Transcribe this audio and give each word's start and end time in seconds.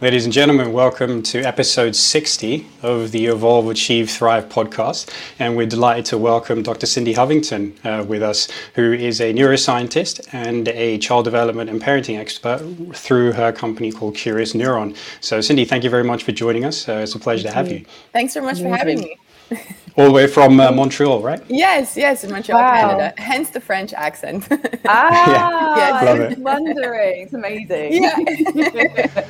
Ladies 0.00 0.24
and 0.24 0.34
gentlemen, 0.34 0.72
welcome 0.72 1.22
to 1.22 1.40
episode 1.42 1.94
60 1.94 2.66
of 2.82 3.12
the 3.12 3.26
Evolve, 3.26 3.70
Achieve, 3.70 4.10
Thrive 4.10 4.48
podcast. 4.48 5.08
And 5.38 5.56
we're 5.56 5.68
delighted 5.68 6.04
to 6.06 6.18
welcome 6.18 6.64
Dr. 6.64 6.86
Cindy 6.86 7.14
Hovington 7.14 7.72
uh, 7.84 8.02
with 8.02 8.20
us, 8.20 8.48
who 8.74 8.92
is 8.92 9.20
a 9.20 9.32
neuroscientist 9.32 10.34
and 10.34 10.66
a 10.66 10.98
child 10.98 11.26
development 11.26 11.70
and 11.70 11.80
parenting 11.80 12.18
expert 12.18 12.58
through 12.92 13.32
her 13.32 13.52
company 13.52 13.92
called 13.92 14.16
Curious 14.16 14.52
Neuron. 14.52 14.96
So, 15.20 15.40
Cindy, 15.40 15.64
thank 15.64 15.84
you 15.84 15.90
very 15.90 16.04
much 16.04 16.24
for 16.24 16.32
joining 16.32 16.64
us. 16.64 16.88
Uh, 16.88 16.94
it's 16.94 17.14
a 17.14 17.20
pleasure 17.20 17.46
to 17.46 17.54
have 17.54 17.70
you. 17.70 17.84
Thanks 18.12 18.34
so 18.34 18.42
much 18.42 18.60
for 18.60 18.68
having 18.76 18.98
me. 18.98 19.16
All 19.96 20.06
the 20.06 20.12
way 20.12 20.26
from 20.26 20.58
uh, 20.58 20.72
Montreal, 20.72 21.22
right? 21.22 21.40
Yes, 21.48 21.96
yes, 21.96 22.24
in 22.24 22.32
Montreal, 22.32 22.60
wow. 22.60 22.80
Canada. 22.80 23.14
Hence 23.16 23.50
the 23.50 23.60
French 23.60 23.92
accent. 23.94 24.48
ah, 24.88 25.76
yeah. 25.76 25.76
yes. 25.76 26.02
I 26.02 26.28
was 26.28 26.38
wondering. 26.38 27.22
It's 27.22 27.32
amazing. 27.32 28.02
Yeah. 28.02 29.28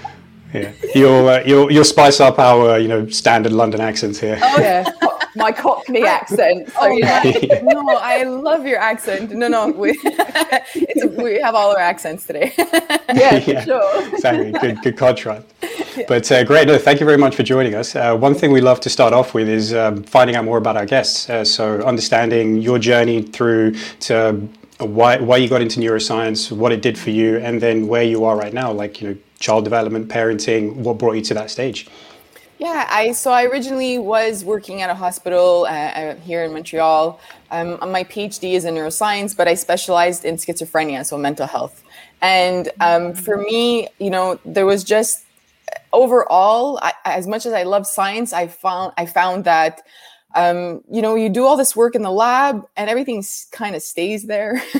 Yeah, 0.55 0.73
you'll, 0.95 1.29
uh, 1.29 1.43
you'll 1.45 1.73
you'll 1.73 1.85
spice 1.85 2.21
up 2.21 2.39
our 2.39 2.79
you 2.79 2.87
know 2.87 3.09
standard 3.09 3.51
London 3.51 3.81
accents 3.81 4.21
here. 4.21 4.39
Oh 4.41 4.61
yeah, 4.61 4.89
my 5.35 5.51
Cockney 5.51 6.05
accent. 6.05 6.69
So, 6.69 6.77
oh 6.81 6.91
yeah. 6.93 7.61
no, 7.65 7.97
I 7.97 8.23
love 8.23 8.65
your 8.65 8.79
accent. 8.79 9.33
No, 9.33 9.49
no, 9.49 9.69
we 9.69 9.99
we 11.19 11.41
have 11.41 11.57
all 11.57 11.73
our 11.73 11.81
accents 11.81 12.25
today. 12.25 12.53
yeah, 12.57 13.43
yeah, 13.45 13.65
sure. 13.65 14.15
Exactly. 14.15 14.53
Good 14.53 14.81
good 14.83 14.97
contrast. 14.97 15.45
Yeah. 15.97 16.05
But 16.07 16.31
uh, 16.31 16.45
great. 16.45 16.69
No, 16.69 16.79
thank 16.79 17.01
you 17.01 17.07
very 17.07 17.19
much 17.19 17.35
for 17.35 17.43
joining 17.43 17.75
us. 17.75 17.97
Uh, 17.97 18.17
one 18.17 18.35
thing 18.35 18.53
we 18.53 18.61
love 18.61 18.79
to 18.81 18.91
start 18.91 19.13
off 19.13 19.35
with 19.35 19.49
is 19.49 19.75
um, 19.75 20.05
finding 20.05 20.37
out 20.37 20.45
more 20.45 20.59
about 20.59 20.77
our 20.77 20.87
guests. 20.87 21.29
Uh, 21.29 21.45
so 21.45 21.83
understanding 21.83 22.59
your 22.59 22.79
journey 22.79 23.23
through 23.23 23.75
to 24.01 24.49
why 24.79 25.19
why 25.19 25.37
you 25.37 25.49
got 25.49 25.63
into 25.63 25.81
neuroscience, 25.81 26.53
what 26.53 26.71
it 26.71 26.81
did 26.81 26.97
for 26.97 27.11
you, 27.11 27.39
and 27.39 27.61
then 27.61 27.89
where 27.89 28.05
you 28.05 28.25
are 28.25 28.37
right 28.37 28.53
now. 28.53 28.71
Like 28.71 29.01
you 29.01 29.09
know 29.09 29.17
child 29.45 29.65
development, 29.65 30.09
parenting? 30.09 30.75
What 30.77 30.99
brought 30.99 31.13
you 31.13 31.23
to 31.31 31.35
that 31.35 31.51
stage? 31.51 31.87
Yeah, 32.59 32.87
I 32.89 33.13
so 33.13 33.31
I 33.33 33.45
originally 33.45 33.99
was 33.99 34.45
working 34.45 34.81
at 34.81 34.89
a 34.89 34.95
hospital 34.95 35.67
uh, 35.69 35.73
uh 35.73 36.15
here 36.29 36.45
in 36.45 36.53
Montreal. 36.53 37.21
Um, 37.51 37.69
my 37.97 38.05
PhD 38.05 38.55
is 38.59 38.65
in 38.65 38.75
neuroscience, 38.75 39.37
but 39.37 39.47
I 39.49 39.55
specialized 39.55 40.25
in 40.25 40.37
schizophrenia, 40.37 41.05
so 41.05 41.19
mental 41.19 41.47
health. 41.47 41.83
And 42.23 42.71
um, 42.81 43.13
for 43.13 43.37
me, 43.37 43.89
you 43.99 44.11
know, 44.15 44.39
there 44.45 44.67
was 44.67 44.83
just 44.83 45.27
overall, 45.93 46.79
I, 46.81 46.93
as 47.05 47.27
much 47.27 47.45
as 47.45 47.53
I 47.53 47.65
love 47.65 47.87
science, 47.87 48.33
I 48.33 48.47
found 48.49 48.93
I 48.97 49.05
found 49.07 49.45
that 49.45 49.83
um, 50.35 50.83
you 50.91 51.01
know, 51.01 51.15
you 51.15 51.29
do 51.29 51.47
all 51.47 51.57
this 51.57 51.77
work 51.77 51.95
in 51.95 52.03
the 52.03 52.11
lab 52.11 52.67
and 52.77 52.91
everything 52.91 53.23
kind 53.53 53.77
of 53.77 53.83
stays 53.83 54.25
there. 54.25 54.61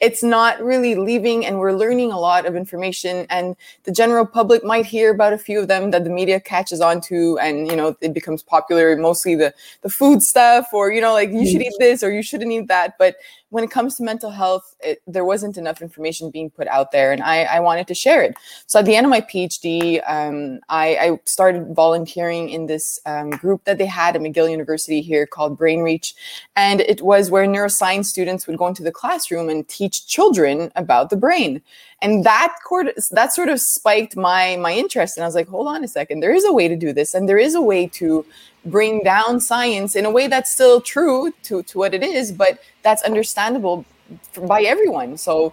it's 0.00 0.22
not 0.22 0.60
really 0.60 0.96
leaving, 0.96 1.46
and 1.46 1.58
we're 1.58 1.72
learning 1.72 2.10
a 2.10 2.18
lot 2.18 2.44
of 2.44 2.56
information. 2.56 3.26
And 3.30 3.56
the 3.84 3.92
general 3.92 4.26
public 4.26 4.64
might 4.64 4.84
hear 4.84 5.12
about 5.12 5.32
a 5.32 5.38
few 5.38 5.60
of 5.60 5.68
them 5.68 5.92
that 5.92 6.04
the 6.04 6.10
media 6.10 6.40
catches 6.40 6.80
on 6.80 7.00
to, 7.02 7.38
and 7.38 7.68
you 7.68 7.76
know, 7.76 7.96
it 8.00 8.12
becomes 8.14 8.42
popular. 8.42 8.96
Mostly 8.96 9.36
the 9.36 9.54
the 9.82 9.90
food 9.90 10.22
stuff, 10.22 10.68
or 10.72 10.90
you 10.90 11.00
know, 11.00 11.12
like 11.12 11.30
you 11.30 11.46
should 11.46 11.60
mm-hmm. 11.60 11.72
eat 11.72 11.76
this 11.78 12.02
or 12.02 12.10
you 12.10 12.22
shouldn't 12.22 12.50
eat 12.50 12.66
that. 12.68 12.98
But 12.98 13.16
when 13.56 13.64
it 13.64 13.70
comes 13.70 13.94
to 13.94 14.02
mental 14.02 14.30
health, 14.30 14.74
it, 14.80 15.00
there 15.06 15.24
wasn't 15.24 15.56
enough 15.56 15.80
information 15.80 16.30
being 16.30 16.50
put 16.50 16.68
out 16.68 16.92
there, 16.92 17.10
and 17.10 17.22
I, 17.22 17.44
I 17.44 17.60
wanted 17.60 17.86
to 17.86 17.94
share 17.94 18.22
it. 18.22 18.36
So 18.66 18.80
at 18.80 18.84
the 18.84 18.94
end 18.94 19.06
of 19.06 19.10
my 19.10 19.22
PhD, 19.22 20.02
um, 20.06 20.60
I, 20.68 20.88
I, 21.04 21.20
started 21.24 21.74
volunteering 21.74 22.50
in 22.50 22.66
this 22.66 23.00
um, 23.06 23.30
group 23.30 23.64
that 23.64 23.78
they 23.78 23.86
had 23.86 24.14
at 24.14 24.20
McGill 24.20 24.50
University 24.50 25.00
here 25.00 25.26
called 25.26 25.56
Brain 25.56 25.80
Reach, 25.80 26.14
and 26.54 26.82
it 26.82 27.00
was 27.00 27.30
where 27.30 27.46
neuroscience 27.46 28.04
students 28.04 28.46
would 28.46 28.58
go 28.58 28.66
into 28.66 28.82
the 28.82 28.92
classroom 28.92 29.48
and 29.48 29.66
teach 29.68 30.06
children 30.06 30.70
about 30.76 31.08
the 31.08 31.16
brain 31.16 31.62
and 32.02 32.24
that 32.24 32.54
cord 32.66 32.92
that 33.10 33.32
sort 33.32 33.48
of 33.48 33.58
spiked 33.58 34.16
my 34.16 34.56
my 34.56 34.72
interest 34.72 35.16
and 35.16 35.24
i 35.24 35.26
was 35.26 35.34
like 35.34 35.48
hold 35.48 35.66
on 35.66 35.82
a 35.82 35.88
second 35.88 36.20
there 36.20 36.34
is 36.34 36.44
a 36.44 36.52
way 36.52 36.68
to 36.68 36.76
do 36.76 36.92
this 36.92 37.14
and 37.14 37.26
there 37.26 37.38
is 37.38 37.54
a 37.54 37.60
way 37.60 37.86
to 37.86 38.24
bring 38.66 39.02
down 39.02 39.40
science 39.40 39.96
in 39.96 40.04
a 40.04 40.10
way 40.10 40.26
that's 40.26 40.52
still 40.52 40.80
true 40.80 41.32
to 41.42 41.62
to 41.64 41.78
what 41.78 41.94
it 41.94 42.02
is 42.02 42.32
but 42.32 42.58
that's 42.82 43.02
understandable 43.02 43.84
by 44.46 44.62
everyone 44.62 45.16
so 45.16 45.52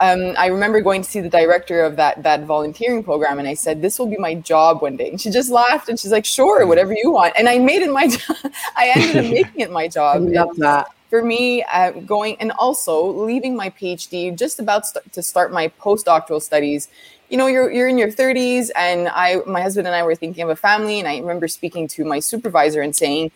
um, 0.00 0.34
I 0.38 0.46
remember 0.46 0.80
going 0.80 1.02
to 1.02 1.10
see 1.10 1.20
the 1.20 1.28
director 1.28 1.82
of 1.82 1.96
that 1.96 2.22
that 2.22 2.44
volunteering 2.44 3.02
program, 3.02 3.40
and 3.40 3.48
I 3.48 3.54
said, 3.54 3.82
"This 3.82 3.98
will 3.98 4.06
be 4.06 4.16
my 4.16 4.34
job 4.34 4.80
one 4.80 4.96
day." 4.96 5.10
And 5.10 5.20
she 5.20 5.28
just 5.28 5.50
laughed, 5.50 5.88
and 5.88 5.98
she's 5.98 6.12
like, 6.12 6.24
"Sure, 6.24 6.64
whatever 6.68 6.94
you 6.94 7.10
want." 7.10 7.34
And 7.36 7.48
I 7.48 7.58
made 7.58 7.82
it 7.82 7.90
my 7.90 8.06
job. 8.16 8.36
I 8.76 8.92
ended 8.94 9.16
up 9.16 9.24
making 9.32 9.60
it 9.60 9.72
my 9.72 9.88
job. 9.88 10.16
I 10.16 10.18
love 10.20 10.56
that 10.58 10.86
for 11.08 11.22
me 11.22 11.62
uh, 11.64 11.90
going 11.90 12.36
and 12.38 12.52
also 12.52 13.02
leaving 13.02 13.56
my 13.56 13.70
phd 13.70 14.36
just 14.36 14.60
about 14.60 14.86
st- 14.86 15.10
to 15.12 15.22
start 15.22 15.52
my 15.52 15.68
postdoctoral 15.80 16.40
studies 16.40 16.88
you 17.28 17.36
know 17.36 17.46
you're, 17.46 17.70
you're 17.70 17.88
in 17.88 17.98
your 17.98 18.08
30s 18.08 18.70
and 18.76 19.08
i 19.08 19.40
my 19.46 19.60
husband 19.60 19.86
and 19.86 19.94
i 19.94 20.02
were 20.02 20.14
thinking 20.14 20.42
of 20.42 20.50
a 20.50 20.56
family 20.56 20.98
and 20.98 21.08
i 21.08 21.18
remember 21.18 21.48
speaking 21.48 21.86
to 21.88 22.04
my 22.04 22.18
supervisor 22.18 22.80
and 22.80 22.94
saying 22.94 23.30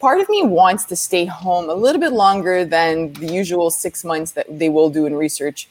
part 0.00 0.20
of 0.20 0.28
me 0.28 0.42
wants 0.42 0.84
to 0.84 0.96
stay 0.96 1.24
home 1.24 1.70
a 1.70 1.74
little 1.74 2.00
bit 2.00 2.12
longer 2.12 2.64
than 2.64 3.12
the 3.14 3.32
usual 3.32 3.70
six 3.70 4.04
months 4.04 4.32
that 4.32 4.46
they 4.58 4.68
will 4.68 4.90
do 4.90 5.06
in 5.06 5.14
research 5.14 5.68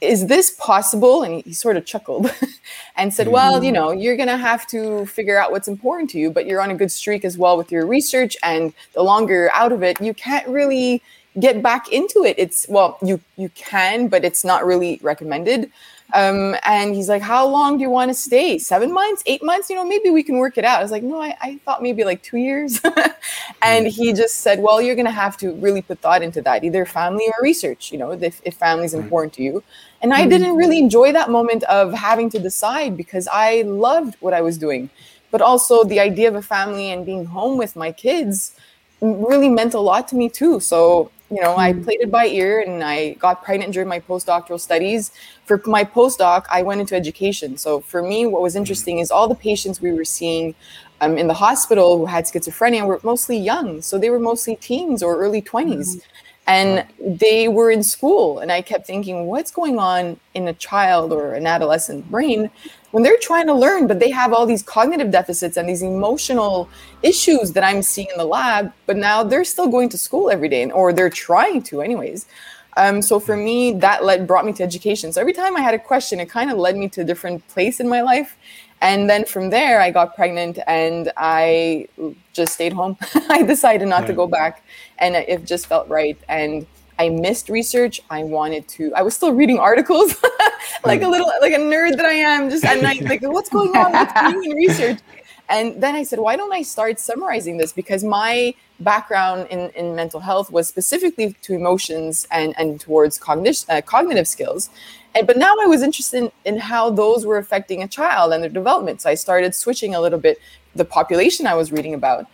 is 0.00 0.26
this 0.26 0.50
possible? 0.50 1.22
And 1.22 1.42
he 1.42 1.52
sort 1.52 1.76
of 1.76 1.84
chuckled 1.84 2.30
and 2.96 3.12
said, 3.12 3.28
Well, 3.28 3.62
you 3.64 3.72
know, 3.72 3.90
you're 3.90 4.16
going 4.16 4.28
to 4.28 4.36
have 4.36 4.66
to 4.68 5.06
figure 5.06 5.38
out 5.38 5.50
what's 5.50 5.68
important 5.68 6.10
to 6.10 6.18
you, 6.18 6.30
but 6.30 6.46
you're 6.46 6.60
on 6.60 6.70
a 6.70 6.74
good 6.74 6.92
streak 6.92 7.24
as 7.24 7.36
well 7.36 7.56
with 7.56 7.72
your 7.72 7.86
research. 7.86 8.36
And 8.42 8.72
the 8.94 9.02
longer 9.02 9.34
you're 9.34 9.54
out 9.54 9.72
of 9.72 9.82
it, 9.82 10.00
you 10.00 10.14
can't 10.14 10.46
really 10.46 11.02
get 11.40 11.62
back 11.62 11.92
into 11.92 12.24
it. 12.24 12.36
It's, 12.38 12.66
well, 12.68 12.98
you, 13.02 13.20
you 13.36 13.48
can, 13.50 14.08
but 14.08 14.24
it's 14.24 14.44
not 14.44 14.64
really 14.64 14.98
recommended. 15.02 15.70
Um, 16.14 16.56
and 16.64 16.94
he's 16.94 17.08
like, 17.08 17.22
How 17.22 17.46
long 17.46 17.76
do 17.76 17.82
you 17.82 17.90
want 17.90 18.10
to 18.10 18.14
stay? 18.14 18.58
Seven 18.58 18.92
months, 18.92 19.22
eight 19.26 19.42
months? 19.42 19.68
You 19.68 19.76
know, 19.76 19.84
maybe 19.84 20.10
we 20.10 20.22
can 20.22 20.38
work 20.38 20.56
it 20.56 20.64
out. 20.64 20.78
I 20.78 20.82
was 20.82 20.90
like, 20.90 21.02
No, 21.02 21.20
I, 21.20 21.36
I 21.40 21.56
thought 21.64 21.82
maybe 21.82 22.04
like 22.04 22.22
two 22.22 22.38
years. 22.38 22.80
and 23.62 23.86
he 23.86 24.12
just 24.12 24.36
said, 24.36 24.60
Well, 24.60 24.80
you're 24.80 24.94
going 24.94 25.06
to 25.06 25.10
have 25.10 25.36
to 25.38 25.52
really 25.56 25.82
put 25.82 26.00
thought 26.00 26.22
into 26.22 26.40
that, 26.42 26.64
either 26.64 26.86
family 26.86 27.26
or 27.26 27.34
research, 27.42 27.92
you 27.92 27.98
know, 27.98 28.12
if, 28.12 28.40
if 28.44 28.54
family 28.54 28.86
is 28.86 28.94
important 28.94 29.34
to 29.34 29.42
you. 29.42 29.62
And 30.00 30.14
I 30.14 30.26
didn't 30.26 30.54
really 30.56 30.78
enjoy 30.78 31.12
that 31.12 31.28
moment 31.28 31.64
of 31.64 31.92
having 31.92 32.30
to 32.30 32.38
decide 32.38 32.96
because 32.96 33.28
I 33.30 33.62
loved 33.62 34.16
what 34.20 34.32
I 34.32 34.40
was 34.40 34.56
doing. 34.56 34.90
But 35.30 35.42
also 35.42 35.84
the 35.84 36.00
idea 36.00 36.28
of 36.28 36.36
a 36.36 36.42
family 36.42 36.90
and 36.90 37.04
being 37.04 37.26
home 37.26 37.58
with 37.58 37.76
my 37.76 37.92
kids 37.92 38.54
really 39.00 39.48
meant 39.48 39.74
a 39.74 39.80
lot 39.80 40.08
to 40.08 40.16
me 40.16 40.28
too. 40.28 40.60
So 40.60 41.10
you 41.30 41.42
know, 41.42 41.56
I 41.56 41.72
hmm. 41.72 41.82
played 41.84 42.00
it 42.00 42.10
by 42.10 42.26
ear 42.26 42.60
and 42.60 42.82
I 42.82 43.12
got 43.14 43.44
pregnant 43.44 43.72
during 43.72 43.88
my 43.88 44.00
postdoctoral 44.00 44.60
studies. 44.60 45.10
For 45.44 45.60
my 45.66 45.84
postdoc, 45.84 46.44
I 46.50 46.62
went 46.62 46.80
into 46.80 46.94
education. 46.94 47.56
So 47.58 47.80
for 47.80 48.02
me, 48.02 48.26
what 48.26 48.42
was 48.42 48.56
interesting 48.56 48.98
is 48.98 49.10
all 49.10 49.28
the 49.28 49.34
patients 49.34 49.80
we 49.80 49.92
were 49.92 50.04
seeing 50.04 50.54
um, 51.00 51.18
in 51.18 51.26
the 51.26 51.34
hospital 51.34 51.98
who 51.98 52.06
had 52.06 52.24
schizophrenia 52.24 52.86
were 52.86 53.00
mostly 53.02 53.36
young. 53.36 53.82
So 53.82 53.98
they 53.98 54.10
were 54.10 54.18
mostly 54.18 54.56
teens 54.56 55.02
or 55.02 55.16
early 55.18 55.42
20s. 55.42 56.00
And 56.48 56.86
they 56.98 57.46
were 57.46 57.70
in 57.70 57.82
school 57.82 58.38
and 58.38 58.50
i 58.50 58.60
kept 58.60 58.86
thinking 58.86 59.26
what's 59.26 59.50
going 59.50 59.78
on 59.78 60.18
in 60.34 60.48
a 60.48 60.54
child 60.54 61.12
or 61.12 61.34
an 61.34 61.46
adolescent 61.46 62.10
brain 62.10 62.50
when 62.90 63.02
they're 63.02 63.18
trying 63.20 63.46
to 63.46 63.54
learn 63.54 63.86
but 63.86 64.00
they 64.00 64.10
have 64.10 64.32
all 64.32 64.46
these 64.46 64.62
cognitive 64.62 65.10
deficits 65.10 65.56
and 65.56 65.68
these 65.68 65.82
emotional 65.82 66.68
issues 67.02 67.52
that 67.52 67.62
i'm 67.62 67.82
seeing 67.82 68.08
in 68.10 68.18
the 68.18 68.24
lab 68.24 68.72
but 68.86 68.96
now 68.96 69.22
they're 69.22 69.44
still 69.44 69.68
going 69.68 69.88
to 69.88 69.98
school 69.98 70.30
every 70.30 70.48
day 70.48 70.70
or 70.70 70.92
they're 70.92 71.10
trying 71.10 71.62
to 71.62 71.82
anyways. 71.82 72.26
Um, 72.76 73.02
so 73.02 73.18
for 73.18 73.36
me 73.36 73.72
that 73.74 74.04
led 74.04 74.26
brought 74.26 74.46
me 74.46 74.52
to 74.52 74.62
education. 74.62 75.12
So 75.12 75.20
every 75.20 75.32
time 75.32 75.56
i 75.56 75.60
had 75.60 75.74
a 75.74 75.78
question 75.78 76.20
it 76.20 76.30
kind 76.30 76.50
of 76.50 76.58
led 76.58 76.76
me 76.76 76.88
to 76.90 77.02
a 77.02 77.04
different 77.04 77.46
place 77.48 77.80
in 77.80 77.88
my 77.88 78.00
life 78.02 78.36
and 78.80 79.08
then 79.08 79.24
from 79.24 79.50
there 79.50 79.80
i 79.80 79.90
got 79.90 80.14
pregnant 80.14 80.58
and 80.66 81.12
i 81.16 81.86
just 82.32 82.54
stayed 82.54 82.72
home 82.72 82.96
i 83.28 83.42
decided 83.42 83.86
not 83.88 84.06
to 84.06 84.12
go 84.12 84.26
back 84.26 84.62
and 84.98 85.16
it 85.16 85.44
just 85.44 85.66
felt 85.66 85.88
right 85.88 86.18
and 86.28 86.66
I 87.00 87.08
missed 87.10 87.48
research. 87.48 88.00
I 88.10 88.24
wanted 88.24 88.66
to. 88.68 88.92
I 88.94 89.02
was 89.02 89.14
still 89.14 89.32
reading 89.32 89.58
articles, 89.60 90.16
like 90.84 91.02
a 91.02 91.08
little, 91.08 91.30
like 91.40 91.52
a 91.52 91.58
nerd 91.58 91.96
that 91.96 92.04
I 92.04 92.14
am, 92.14 92.50
just 92.50 92.64
at 92.64 92.82
night, 92.82 93.02
like 93.02 93.22
what's 93.22 93.48
going 93.48 93.76
on 93.76 93.92
with 93.92 94.34
you 94.34 94.50
in 94.50 94.56
research. 94.56 94.98
And 95.48 95.82
then 95.82 95.94
I 95.94 96.02
said, 96.02 96.18
why 96.18 96.36
don't 96.36 96.52
I 96.52 96.62
start 96.62 97.00
summarizing 97.00 97.56
this? 97.56 97.72
Because 97.72 98.04
my 98.04 98.54
background 98.80 99.48
in, 99.50 99.70
in 99.70 99.96
mental 99.96 100.20
health 100.20 100.52
was 100.52 100.68
specifically 100.68 101.34
to 101.42 101.54
emotions 101.54 102.26
and, 102.30 102.54
and 102.58 102.78
towards 102.78 103.18
cognition, 103.18 103.66
uh, 103.70 103.80
cognitive 103.80 104.28
skills. 104.28 104.68
And, 105.14 105.26
but 105.26 105.36
now 105.36 105.54
I 105.62 105.66
was 105.66 105.82
interested 105.82 106.24
in, 106.24 106.32
in 106.44 106.58
how 106.58 106.90
those 106.90 107.24
were 107.24 107.38
affecting 107.38 107.82
a 107.82 107.88
child 107.88 108.32
and 108.32 108.42
their 108.42 108.50
development. 108.50 109.00
So 109.00 109.10
I 109.10 109.14
started 109.14 109.54
switching 109.54 109.94
a 109.94 110.00
little 110.00 110.18
bit 110.18 110.38
the 110.74 110.84
population 110.84 111.46
I 111.46 111.54
was 111.54 111.72
reading 111.72 111.94
about. 111.94 112.26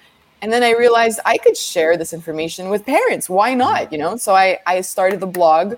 And 0.42 0.52
then 0.52 0.62
I 0.62 0.72
realized 0.72 1.20
I 1.24 1.38
could 1.38 1.56
share 1.56 1.96
this 1.96 2.12
information 2.12 2.68
with 2.68 2.84
parents. 2.84 3.30
Why 3.30 3.54
not? 3.54 3.92
You 3.92 3.98
know, 3.98 4.16
so 4.16 4.34
I, 4.34 4.58
I 4.66 4.80
started 4.82 5.20
the 5.20 5.26
blog. 5.26 5.76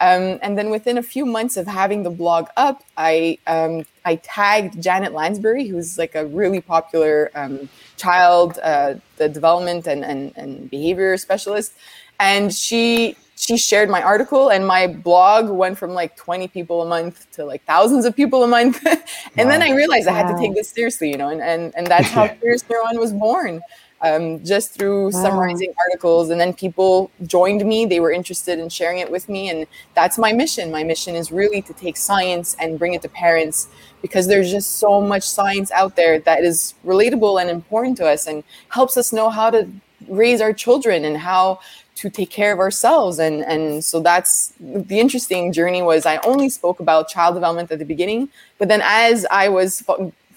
Um, 0.00 0.38
and 0.42 0.56
then 0.56 0.70
within 0.70 0.98
a 0.98 1.02
few 1.02 1.26
months 1.26 1.56
of 1.56 1.66
having 1.66 2.02
the 2.04 2.10
blog 2.10 2.48
up, 2.56 2.84
I 2.96 3.38
um, 3.46 3.84
I 4.04 4.16
tagged 4.16 4.80
Janet 4.80 5.12
Lansbury, 5.12 5.66
who's 5.66 5.98
like 5.98 6.14
a 6.14 6.26
really 6.26 6.60
popular 6.60 7.30
um, 7.34 7.68
child 7.96 8.58
uh, 8.62 8.94
the 9.16 9.28
development 9.28 9.86
and, 9.86 10.04
and, 10.04 10.32
and 10.36 10.70
behavior 10.70 11.16
specialist. 11.16 11.72
and 12.20 12.54
she 12.54 13.16
she 13.36 13.56
shared 13.56 13.88
my 13.88 14.02
article 14.02 14.50
and 14.50 14.66
my 14.66 14.88
blog 14.88 15.48
went 15.48 15.78
from 15.78 15.92
like 15.94 16.16
20 16.16 16.48
people 16.48 16.82
a 16.82 16.86
month 16.86 17.30
to 17.30 17.44
like 17.44 17.62
thousands 17.64 18.04
of 18.04 18.16
people 18.16 18.42
a 18.42 18.48
month 18.48 18.84
and 18.86 19.00
wow. 19.36 19.50
then 19.50 19.62
i 19.62 19.70
realized 19.70 20.08
i 20.08 20.12
had 20.12 20.26
to 20.32 20.36
take 20.38 20.54
this 20.54 20.70
seriously 20.70 21.08
you 21.10 21.16
know 21.16 21.28
and 21.28 21.40
and, 21.40 21.72
and 21.76 21.86
that's 21.86 22.08
how 22.08 22.26
curious 22.40 22.64
neuron 22.64 22.98
was 22.98 23.12
born 23.12 23.60
um, 24.00 24.44
just 24.44 24.72
through 24.72 25.06
wow. 25.06 25.22
summarizing 25.22 25.74
articles. 25.86 26.30
And 26.30 26.40
then 26.40 26.52
people 26.52 27.10
joined 27.26 27.64
me. 27.64 27.86
They 27.86 28.00
were 28.00 28.12
interested 28.12 28.58
in 28.58 28.68
sharing 28.68 28.98
it 28.98 29.10
with 29.10 29.28
me. 29.28 29.48
And 29.50 29.66
that's 29.94 30.18
my 30.18 30.32
mission. 30.32 30.70
My 30.70 30.84
mission 30.84 31.14
is 31.16 31.32
really 31.32 31.62
to 31.62 31.72
take 31.72 31.96
science 31.96 32.56
and 32.60 32.78
bring 32.78 32.94
it 32.94 33.02
to 33.02 33.08
parents 33.08 33.68
because 34.02 34.26
there's 34.26 34.50
just 34.50 34.78
so 34.78 35.00
much 35.00 35.24
science 35.24 35.70
out 35.72 35.96
there 35.96 36.20
that 36.20 36.44
is 36.44 36.74
relatable 36.84 37.40
and 37.40 37.50
important 37.50 37.96
to 37.98 38.06
us 38.06 38.26
and 38.26 38.44
helps 38.68 38.96
us 38.96 39.12
know 39.12 39.28
how 39.30 39.50
to 39.50 39.68
raise 40.08 40.40
our 40.40 40.52
children 40.52 41.04
and 41.04 41.16
how 41.16 41.58
to 41.96 42.08
take 42.08 42.30
care 42.30 42.52
of 42.52 42.60
ourselves. 42.60 43.18
And 43.18 43.44
and 43.44 43.84
so 43.84 44.00
that's 44.00 44.52
the 44.60 45.00
interesting 45.00 45.52
journey 45.52 45.82
was 45.82 46.06
i 46.06 46.18
only 46.18 46.48
spoke 46.48 46.80
about 46.80 47.08
child 47.08 47.34
development 47.34 47.70
at 47.70 47.78
the 47.78 47.84
beginning 47.84 48.28
but 48.58 48.68
then 48.68 48.80
as 48.84 49.26
i 49.30 49.48
was 49.48 49.82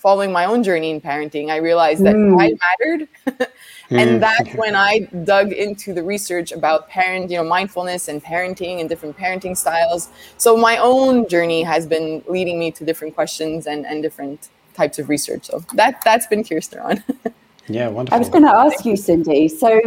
following 0.01 0.31
my 0.31 0.45
own 0.45 0.63
journey 0.63 0.89
in 0.89 0.99
parenting 0.99 1.49
i 1.49 1.57
realized 1.57 2.03
that 2.03 2.15
mm. 2.15 2.41
i 2.41 2.47
mattered. 2.65 3.07
And 3.91 4.09
mm. 4.09 4.19
that's 4.21 4.55
when 4.55 4.73
i 4.91 4.99
dug 5.25 5.51
into 5.51 5.93
the 5.93 6.01
research 6.01 6.53
about 6.53 6.87
parent 6.87 7.29
you 7.29 7.37
know 7.37 7.43
mindfulness 7.43 8.07
and 8.07 8.23
parenting 8.23 8.79
and 8.79 8.87
different 8.87 9.17
parenting 9.17 9.55
styles. 9.57 10.07
So 10.37 10.55
my 10.55 10.77
own 10.77 11.27
journey 11.27 11.61
has 11.63 11.85
been 11.85 12.23
leading 12.25 12.57
me 12.57 12.71
to 12.71 12.85
different 12.85 13.15
questions 13.15 13.67
and 13.67 13.85
and 13.85 14.01
different 14.01 14.47
types 14.73 14.97
of 14.97 15.09
research. 15.09 15.43
So 15.47 15.59
that 15.73 16.01
that's 16.05 16.25
been 16.27 16.43
Kirsten 16.45 17.03
yeah 17.67 17.87
wonderful 17.87 18.15
i 18.15 18.19
was 18.19 18.27
going 18.27 18.43
to 18.43 18.49
ask 18.49 18.85
you 18.85 18.95
cindy 18.97 19.47
so 19.47 19.79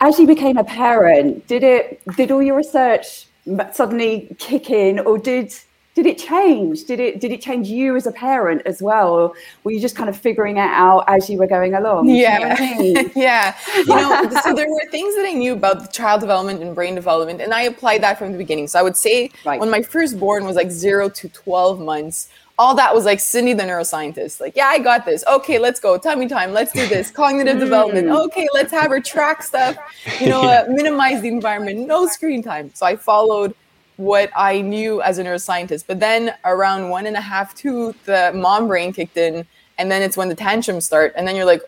as 0.00 0.18
you 0.18 0.26
became 0.26 0.56
a 0.56 0.64
parent, 0.64 1.46
did 1.46 1.62
it 1.62 2.00
did 2.16 2.30
all 2.30 2.42
your 2.42 2.56
research 2.56 3.26
suddenly 3.72 4.34
kick 4.38 4.70
in, 4.70 4.98
or 4.98 5.18
did 5.18 5.52
did 5.98 6.06
it 6.06 6.16
change? 6.16 6.84
Did 6.84 7.00
it 7.00 7.20
did 7.20 7.32
it 7.32 7.40
change 7.40 7.66
you 7.66 7.96
as 7.96 8.06
a 8.06 8.12
parent 8.12 8.62
as 8.66 8.80
well, 8.80 9.08
or 9.12 9.32
were 9.64 9.72
you 9.72 9.80
just 9.80 9.96
kind 9.96 10.08
of 10.08 10.16
figuring 10.16 10.56
it 10.56 10.70
out 10.70 11.02
as 11.08 11.28
you 11.28 11.36
were 11.36 11.48
going 11.48 11.74
along? 11.74 12.08
Yeah, 12.08 12.38
you 12.38 12.44
know 12.44 12.54
I 12.54 12.78
mean? 12.78 13.12
yeah. 13.16 13.56
You 13.78 13.86
know, 13.86 14.30
so 14.44 14.54
there 14.54 14.70
were 14.70 14.86
things 14.92 15.16
that 15.16 15.26
I 15.26 15.32
knew 15.32 15.54
about 15.54 15.92
child 15.92 16.20
development 16.20 16.62
and 16.62 16.72
brain 16.72 16.94
development, 16.94 17.40
and 17.40 17.52
I 17.52 17.62
applied 17.62 18.00
that 18.04 18.16
from 18.16 18.30
the 18.30 18.38
beginning. 18.38 18.68
So 18.68 18.78
I 18.78 18.82
would 18.82 18.96
say 18.96 19.32
right. 19.44 19.58
when 19.58 19.70
my 19.70 19.82
firstborn 19.82 20.44
was 20.44 20.54
like 20.54 20.70
zero 20.70 21.08
to 21.08 21.28
twelve 21.30 21.80
months, 21.80 22.28
all 22.60 22.76
that 22.76 22.94
was 22.94 23.04
like 23.04 23.18
Cindy 23.18 23.52
the 23.52 23.64
neuroscientist. 23.64 24.40
Like, 24.40 24.54
yeah, 24.54 24.68
I 24.68 24.78
got 24.78 25.04
this. 25.04 25.24
Okay, 25.26 25.58
let's 25.58 25.80
go. 25.80 25.98
Tummy 25.98 26.28
time. 26.28 26.52
Let's 26.52 26.72
do 26.72 26.86
this. 26.86 27.10
Cognitive 27.10 27.58
development. 27.66 28.06
Mm. 28.06 28.24
Okay, 28.26 28.46
let's 28.54 28.70
have 28.70 28.90
her 28.90 29.00
track 29.00 29.42
stuff. 29.42 29.76
You 30.20 30.28
know, 30.28 30.42
uh, 30.48 30.64
minimize 30.68 31.22
the 31.22 31.28
environment. 31.28 31.88
No 31.88 32.06
screen 32.06 32.40
time. 32.40 32.70
So 32.72 32.86
I 32.86 32.94
followed 32.94 33.52
what 33.98 34.30
I 34.34 34.62
knew 34.62 35.02
as 35.02 35.18
a 35.18 35.24
neuroscientist. 35.24 35.84
But 35.86 36.00
then 36.00 36.34
around 36.44 36.88
one 36.88 37.06
and 37.06 37.16
a 37.16 37.20
half, 37.20 37.54
two, 37.54 37.94
the 38.06 38.32
mom 38.34 38.66
brain 38.66 38.92
kicked 38.92 39.16
in, 39.16 39.46
and 39.76 39.90
then 39.90 40.02
it's 40.02 40.16
when 40.16 40.28
the 40.28 40.34
tantrums 40.34 40.86
start, 40.86 41.12
and 41.16 41.28
then 41.28 41.36
you're 41.36 41.44
like, 41.44 41.62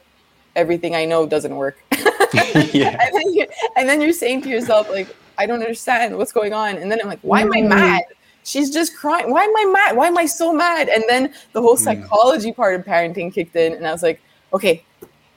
everything 0.56 0.94
I 0.94 1.04
know 1.04 1.26
doesn't 1.26 1.54
work. 1.54 1.78
yeah. 2.72 2.96
and, 3.04 3.14
then 3.14 3.46
and 3.76 3.88
then 3.88 4.00
you're 4.00 4.12
saying 4.12 4.42
to 4.42 4.48
yourself, 4.48 4.88
like, 4.88 5.14
I 5.38 5.46
don't 5.46 5.60
understand 5.60 6.16
what's 6.16 6.32
going 6.32 6.52
on. 6.52 6.76
And 6.76 6.90
then 6.90 6.98
I'm 7.02 7.08
like, 7.08 7.20
why 7.22 7.42
am 7.42 7.52
I 7.52 7.60
mm. 7.62 7.68
mad? 7.68 8.02
she's 8.44 8.70
just 8.70 8.96
crying. 8.96 9.30
Why 9.30 9.44
am 9.44 9.56
I 9.56 9.72
mad? 9.72 9.96
Why 9.96 10.06
am 10.06 10.18
I 10.18 10.26
so 10.26 10.52
mad? 10.52 10.88
And 10.88 11.04
then 11.08 11.32
the 11.52 11.60
whole 11.60 11.76
hmm. 11.76 11.84
psychology 11.84 12.52
part 12.52 12.74
of 12.74 12.84
parenting 12.84 13.32
kicked 13.32 13.56
in, 13.56 13.74
and 13.74 13.86
I 13.86 13.92
was 13.92 14.02
like, 14.02 14.20
okay, 14.52 14.84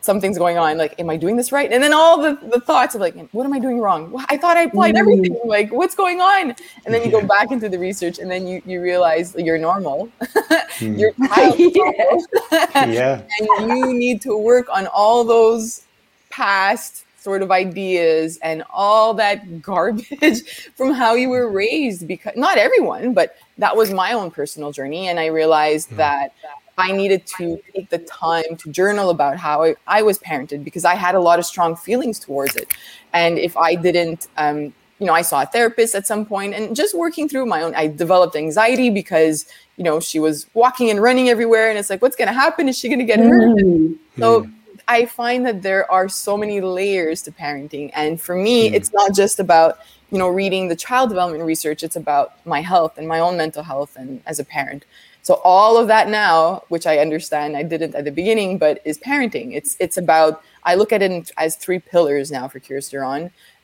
something's 0.03 0.37
going 0.37 0.57
on. 0.57 0.77
Like, 0.77 0.99
am 0.99 1.09
I 1.09 1.17
doing 1.17 1.37
this 1.37 1.51
right? 1.51 1.71
And 1.71 1.81
then 1.81 1.93
all 1.93 2.21
the, 2.21 2.37
the 2.49 2.59
thoughts 2.59 2.93
of 2.93 3.01
like, 3.01 3.15
what 3.31 3.45
am 3.45 3.53
I 3.53 3.59
doing 3.59 3.79
wrong? 3.79 4.13
I 4.27 4.37
thought 4.37 4.57
I 4.57 4.63
applied 4.63 4.95
everything. 4.95 5.39
Like, 5.45 5.71
what's 5.71 5.95
going 5.95 6.19
on? 6.19 6.55
And 6.85 6.93
then 6.93 7.03
you 7.03 7.09
go 7.09 7.25
back 7.25 7.51
into 7.51 7.69
the 7.69 7.79
research, 7.79 8.19
and 8.19 8.29
then 8.29 8.45
you 8.45 8.61
you 8.65 8.81
realize 8.81 9.33
you're 9.35 9.57
normal. 9.57 10.09
mm. 10.21 10.99
you're 10.99 11.13
yeah. 12.93 13.21
and 13.39 13.77
you 13.77 13.93
need 13.93 14.21
to 14.21 14.37
work 14.37 14.67
on 14.69 14.87
all 14.87 15.23
those 15.23 15.83
past 16.29 17.05
sort 17.17 17.41
of 17.41 17.51
ideas 17.51 18.37
and 18.43 18.63
all 18.69 19.13
that 19.13 19.61
garbage 19.61 20.43
from 20.75 20.91
how 20.91 21.13
you 21.13 21.29
were 21.29 21.49
raised 21.49 22.05
because 22.05 22.33
not 22.35 22.57
everyone 22.57 23.13
but 23.13 23.37
that 23.57 23.77
was 23.77 23.93
my 23.93 24.11
own 24.11 24.29
personal 24.29 24.73
journey 24.73 25.07
and 25.07 25.21
i 25.21 25.27
realized 25.27 25.89
mm. 25.91 25.95
that 25.95 26.33
i 26.77 26.91
needed 26.91 27.25
to 27.25 27.59
take 27.73 27.89
the 27.89 27.99
time 27.99 28.55
to 28.57 28.69
journal 28.71 29.09
about 29.09 29.37
how 29.37 29.63
I, 29.63 29.75
I, 29.87 30.01
was 30.01 30.19
parented 30.19 30.63
because 30.63 30.85
i 30.85 30.95
had 30.95 31.15
a 31.15 31.19
lot 31.19 31.39
of 31.39 31.45
strong 31.45 31.75
feelings 31.75 32.19
towards 32.19 32.55
it 32.55 32.73
and 33.13 33.37
if 33.37 33.55
i 33.57 33.75
didn't 33.75 34.27
um, 34.37 34.73
you 34.99 35.07
know 35.07 35.13
i 35.13 35.21
saw 35.21 35.41
a 35.41 35.45
therapist 35.45 35.95
at 35.95 36.07
some 36.07 36.25
point 36.25 36.53
and 36.53 36.75
just 36.75 36.95
working 36.95 37.27
through 37.29 37.45
my 37.45 37.61
own 37.61 37.73
i 37.75 37.87
developed 37.87 38.35
anxiety 38.35 38.89
because 38.89 39.45
you 39.77 39.83
know 39.83 39.99
she 39.99 40.19
was 40.19 40.47
walking 40.53 40.89
and 40.89 41.01
running 41.01 41.29
everywhere 41.29 41.69
and 41.69 41.77
it's 41.77 41.89
like 41.89 42.01
what's 42.01 42.15
going 42.15 42.27
to 42.27 42.33
happen 42.33 42.67
is 42.69 42.77
she 42.77 42.87
going 42.87 42.99
to 42.99 43.05
get 43.05 43.19
hurt 43.19 43.57
mm. 43.57 43.97
so 44.17 44.43
mm 44.43 44.53
I 44.87 45.05
find 45.05 45.45
that 45.45 45.61
there 45.61 45.89
are 45.91 46.09
so 46.09 46.37
many 46.37 46.61
layers 46.61 47.21
to 47.23 47.31
parenting. 47.31 47.91
And 47.93 48.19
for 48.19 48.35
me, 48.35 48.69
mm. 48.69 48.73
it's 48.73 48.91
not 48.93 49.13
just 49.13 49.39
about, 49.39 49.79
you 50.11 50.17
know, 50.17 50.27
reading 50.27 50.67
the 50.67 50.75
child 50.75 51.09
development 51.09 51.43
research, 51.43 51.83
it's 51.83 51.95
about 51.95 52.45
my 52.45 52.61
health 52.61 52.97
and 52.97 53.07
my 53.07 53.19
own 53.19 53.37
mental 53.37 53.63
health 53.63 53.95
and 53.95 54.21
as 54.25 54.39
a 54.39 54.45
parent. 54.45 54.85
So 55.23 55.41
all 55.43 55.77
of 55.77 55.87
that 55.87 56.09
now, 56.09 56.63
which 56.67 56.85
I 56.85 56.99
understand 56.99 57.57
I 57.57 57.63
didn't 57.63 57.95
at 57.95 58.05
the 58.05 58.11
beginning, 58.11 58.57
but 58.57 58.81
is 58.85 58.99
parenting. 58.99 59.55
It's 59.55 59.75
it's 59.79 59.97
about 59.97 60.43
I 60.63 60.75
look 60.75 60.91
at 60.91 61.01
it 61.01 61.31
as 61.37 61.55
three 61.55 61.79
pillars 61.79 62.31
now 62.31 62.47
for 62.47 62.59
Curious. 62.59 62.93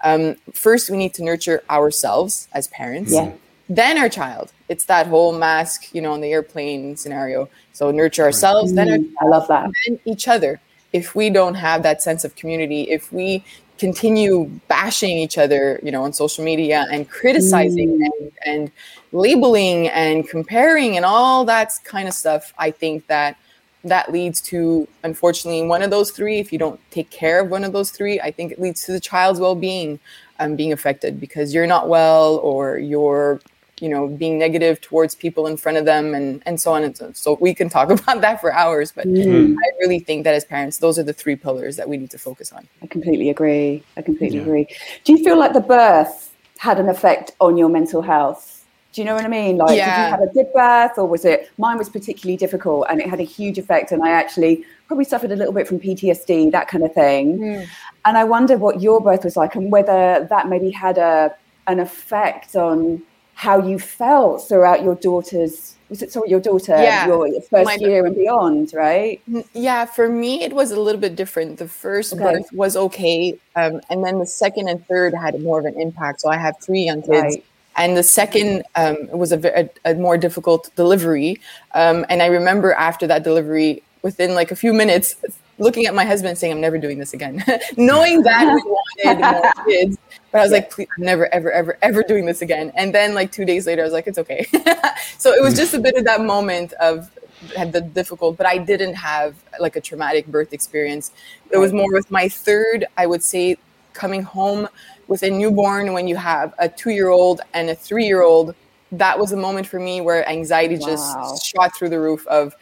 Um, 0.04 0.36
first, 0.54 0.90
we 0.90 0.98
need 0.98 1.14
to 1.16 1.24
nurture 1.24 1.62
ourselves 1.70 2.48
as 2.54 2.68
parents. 2.70 3.12
Yeah. 3.12 3.34
Then 3.70 3.98
our 3.98 4.10
child. 4.10 4.52
It's 4.68 4.86
that 4.86 5.08
whole 5.08 5.38
mask, 5.38 5.94
you 5.94 6.02
know, 6.02 6.14
on 6.14 6.22
the 6.22 6.32
airplane 6.32 6.96
scenario. 6.98 7.50
So 7.74 7.92
nurture 7.92 8.24
ourselves, 8.24 8.72
mm, 8.72 8.76
then 8.76 8.90
our, 8.90 8.98
mm, 8.98 9.12
I 9.22 9.26
love 9.26 9.48
that. 9.50 9.70
Then 9.86 10.00
each 10.06 10.28
other 10.28 10.60
if 10.94 11.16
we 11.16 11.30
don't 11.30 11.56
have 11.56 11.84
that 11.84 12.02
sense 12.02 12.24
of 12.24 12.36
community, 12.36 12.84
if 12.84 13.12
we 13.14 13.44
continue 13.80 14.46
bashing 14.68 15.18
each 15.18 15.38
other, 15.38 15.80
you 15.82 15.92
know, 15.92 16.04
on 16.04 16.14
social 16.14 16.44
media 16.44 16.86
and 16.92 17.10
criticizing 17.10 18.00
mm. 18.00 18.06
and, 18.06 18.32
and 18.46 18.72
labeling 19.12 19.88
and 19.90 20.28
comparing 20.28 20.98
and 20.98 21.06
all 21.06 21.46
that 21.46 21.72
kind 21.86 22.08
of 22.08 22.14
stuff, 22.14 22.54
I 22.58 22.72
think 22.72 23.08
that 23.08 23.38
that 23.86 24.12
leads 24.12 24.42
to 24.42 24.88
unfortunately 25.04 25.66
one 25.66 25.82
of 25.82 25.90
those 25.90 26.12
three 26.12 26.40
if 26.40 26.52
you 26.52 26.60
don't 26.60 26.80
take 26.92 27.10
care 27.10 27.40
of 27.40 27.50
one 27.50 27.64
of 27.64 27.72
those 27.72 27.92
three 27.92 28.20
i 28.20 28.30
think 28.30 28.52
it 28.52 28.60
leads 28.60 28.84
to 28.84 28.92
the 28.92 29.00
child's 29.00 29.40
well-being 29.40 29.98
um, 30.40 30.58
being 30.58 30.74
affected 30.74 31.18
because 31.18 31.54
you're 31.54 31.66
not 31.66 31.88
well 31.88 32.38
or 32.38 32.78
you're 32.78 33.40
you 33.82 33.90
know 33.90 34.08
being 34.08 34.38
negative 34.38 34.82
towards 34.82 35.16
people 35.16 35.48
in 35.48 35.58
front 35.58 35.78
of 35.78 35.86
them 35.86 36.14
and 36.14 36.42
and 36.46 36.60
so 36.60 36.72
on 36.72 36.84
and 36.84 36.98
so, 36.98 37.12
so 37.14 37.38
we 37.40 37.54
can 37.54 37.70
talk 37.70 37.90
about 37.98 38.22
that 38.22 38.40
for 38.42 38.54
hours 38.54 38.92
but 38.92 39.06
mm. 39.08 39.56
i 39.56 39.70
really 39.80 40.00
think 40.00 40.24
that 40.24 40.34
as 40.34 40.46
parents 40.46 40.78
those 40.78 40.98
are 41.00 41.04
the 41.04 41.14
three 41.14 41.36
pillars 41.36 41.76
that 41.76 41.88
we 41.88 41.98
need 41.98 42.12
to 42.12 42.18
focus 42.18 42.52
on 42.52 42.68
i 42.82 42.88
completely 42.88 43.30
agree 43.30 43.84
i 43.98 44.02
completely 44.02 44.38
yeah. 44.38 44.44
agree 44.44 44.68
do 45.04 45.14
you 45.14 45.24
feel 45.24 45.38
like 45.38 45.54
the 45.54 45.62
birth 45.62 46.36
had 46.58 46.80
an 46.80 46.90
effect 46.90 47.32
on 47.40 47.58
your 47.58 47.70
mental 47.70 48.02
health 48.02 48.60
do 48.92 49.02
you 49.02 49.06
know 49.06 49.14
what 49.14 49.24
I 49.24 49.28
mean? 49.28 49.58
Like, 49.58 49.78
yeah. 49.78 49.86
did 49.86 50.04
you 50.04 50.10
have 50.10 50.22
a 50.22 50.34
good 50.34 50.52
birth, 50.52 50.98
or 50.98 51.06
was 51.06 51.24
it? 51.24 51.52
Mine 51.60 51.78
was 51.78 51.90
particularly 51.90 52.38
difficult, 52.38 52.88
and 52.90 53.00
it 53.00 53.08
had 53.08 53.20
a 53.20 53.24
huge 53.24 53.60
effect. 53.60 53.92
And 53.92 54.02
I 54.02 54.10
actually 54.10 54.66
probably 54.88 55.06
suffered 55.06 55.32
a 55.32 55.36
little 55.36 55.54
bit 55.54 55.68
from 55.68 55.80
PTSD, 55.80 56.52
that 56.52 56.68
kind 56.68 56.84
of 56.84 56.92
thing. 56.94 57.38
Mm. 57.38 57.68
And 58.06 58.18
I 58.18 58.24
wonder 58.24 58.58
what 58.58 58.82
your 58.82 59.00
birth 59.00 59.24
was 59.24 59.38
like, 59.38 59.54
and 59.54 59.72
whether 59.72 60.26
that 60.28 60.50
maybe 60.50 60.72
had 60.72 60.98
a 60.98 61.36
an 61.68 61.80
effect 61.80 62.56
on 62.56 63.02
how 63.40 63.66
you 63.66 63.80
felt 63.80 64.46
throughout 64.50 64.84
your 64.84 64.96
daughter's 64.96 65.78
was 65.88 66.02
it 66.02 66.12
sorry 66.12 66.30
your 66.30 66.42
daughter 66.42 66.76
yeah, 66.76 67.08
your 67.08 67.42
first 67.44 67.66
my, 67.66 67.78
year 67.80 68.06
and 68.06 68.14
beyond 68.14 68.74
right? 68.74 69.22
Yeah 69.54 69.86
for 69.86 70.10
me 70.10 70.44
it 70.44 70.52
was 70.52 70.72
a 70.72 70.80
little 70.80 71.00
bit 71.00 71.16
different. 71.16 71.58
The 71.58 71.70
first 71.70 72.12
okay. 72.12 72.24
birth 72.24 72.52
was 72.52 72.76
okay 72.76 73.40
um, 73.56 73.80
and 73.90 74.04
then 74.04 74.20
the 74.20 74.26
second 74.26 74.68
and 74.68 74.86
third 74.88 75.14
had 75.14 75.42
more 75.42 75.58
of 75.58 75.64
an 75.64 75.80
impact. 75.80 76.20
So 76.20 76.30
i 76.30 76.36
have 76.36 76.56
three 76.60 76.82
young 76.82 77.02
kids 77.02 77.36
right. 77.38 77.46
and 77.78 77.96
the 77.96 78.04
second 78.04 78.64
um, 78.76 78.98
was 79.18 79.32
a, 79.32 79.40
a, 79.58 79.70
a, 79.86 79.94
more 79.96 80.18
difficult 80.18 80.70
delivery. 80.76 81.40
Um, 81.74 82.06
and 82.10 82.22
i 82.22 82.26
remember 82.26 82.74
after 82.74 83.08
that 83.08 83.24
delivery 83.24 83.82
within 84.02 84.36
like 84.36 84.52
a 84.52 84.56
few 84.58 84.74
minutes 84.74 85.16
looking 85.60 85.86
at 85.86 85.96
my 85.96 86.04
husband 86.04 86.38
saying 86.38 86.52
i'm 86.52 86.60
never 86.60 86.78
doing 86.78 87.00
this 87.00 87.14
again. 87.14 87.42
Knowing 87.78 88.22
that 88.24 88.44
we 88.54 88.62
wanted 88.70 89.20
more 89.22 89.54
kids 89.66 89.98
but 90.32 90.40
I 90.40 90.42
was 90.44 90.52
yeah. 90.52 90.58
like, 90.58 90.72
please, 90.72 90.88
I'm 90.98 91.04
never, 91.04 91.34
ever, 91.34 91.52
ever, 91.52 91.78
ever 91.82 92.04
doing 92.04 92.26
this 92.26 92.42
again. 92.42 92.72
And 92.76 92.94
then 92.94 93.14
like 93.14 93.32
two 93.32 93.46
days 93.46 93.66
later, 93.66 93.82
I 93.82 93.86
was 93.86 93.94
like, 93.94 94.08
it's 94.08 94.20
okay. 94.20 94.46
so 95.18 95.32
it 95.34 95.42
was 95.42 95.56
just 95.56 95.74
a 95.74 95.80
bit 95.80 95.96
of 95.96 96.06
that 96.06 96.22
moment 96.22 96.74
of 96.74 97.10
had 97.56 97.72
the 97.72 97.82
difficult, 97.82 98.38
but 98.38 98.46
I 98.46 98.58
didn't 98.58 98.96
have 98.96 99.36
like 99.60 99.76
a 99.76 99.82
traumatic 99.82 100.28
birth 100.28 100.54
experience. 100.54 101.12
It 101.52 101.58
was 101.58 101.74
more 101.74 101.92
with 101.92 102.12
my 102.12 102.30
third, 102.30 102.86
I 102.98 103.06
would 103.06 103.24
say, 103.24 103.58
coming 103.94 104.22
home 104.22 104.68
with 105.08 105.24
a 105.24 105.30
newborn 105.30 105.94
when 105.94 106.08
you 106.08 106.16
have 106.16 106.54
a 106.60 106.70
two 106.70 106.92
year 106.92 107.10
old 107.10 107.42
and 107.54 107.70
a 107.70 107.76
three 107.76 108.06
year 108.06 108.22
old. 108.22 108.56
That 108.92 109.20
was 109.20 109.32
a 109.32 109.38
moment 109.38 109.68
for 109.68 109.80
me 109.80 110.02
where 110.02 110.28
anxiety 110.28 110.78
wow. 110.78 110.88
just 110.88 111.46
shot 111.46 111.76
through 111.78 111.90
the 111.90 112.00
roof 112.00 112.26
of 112.28 112.56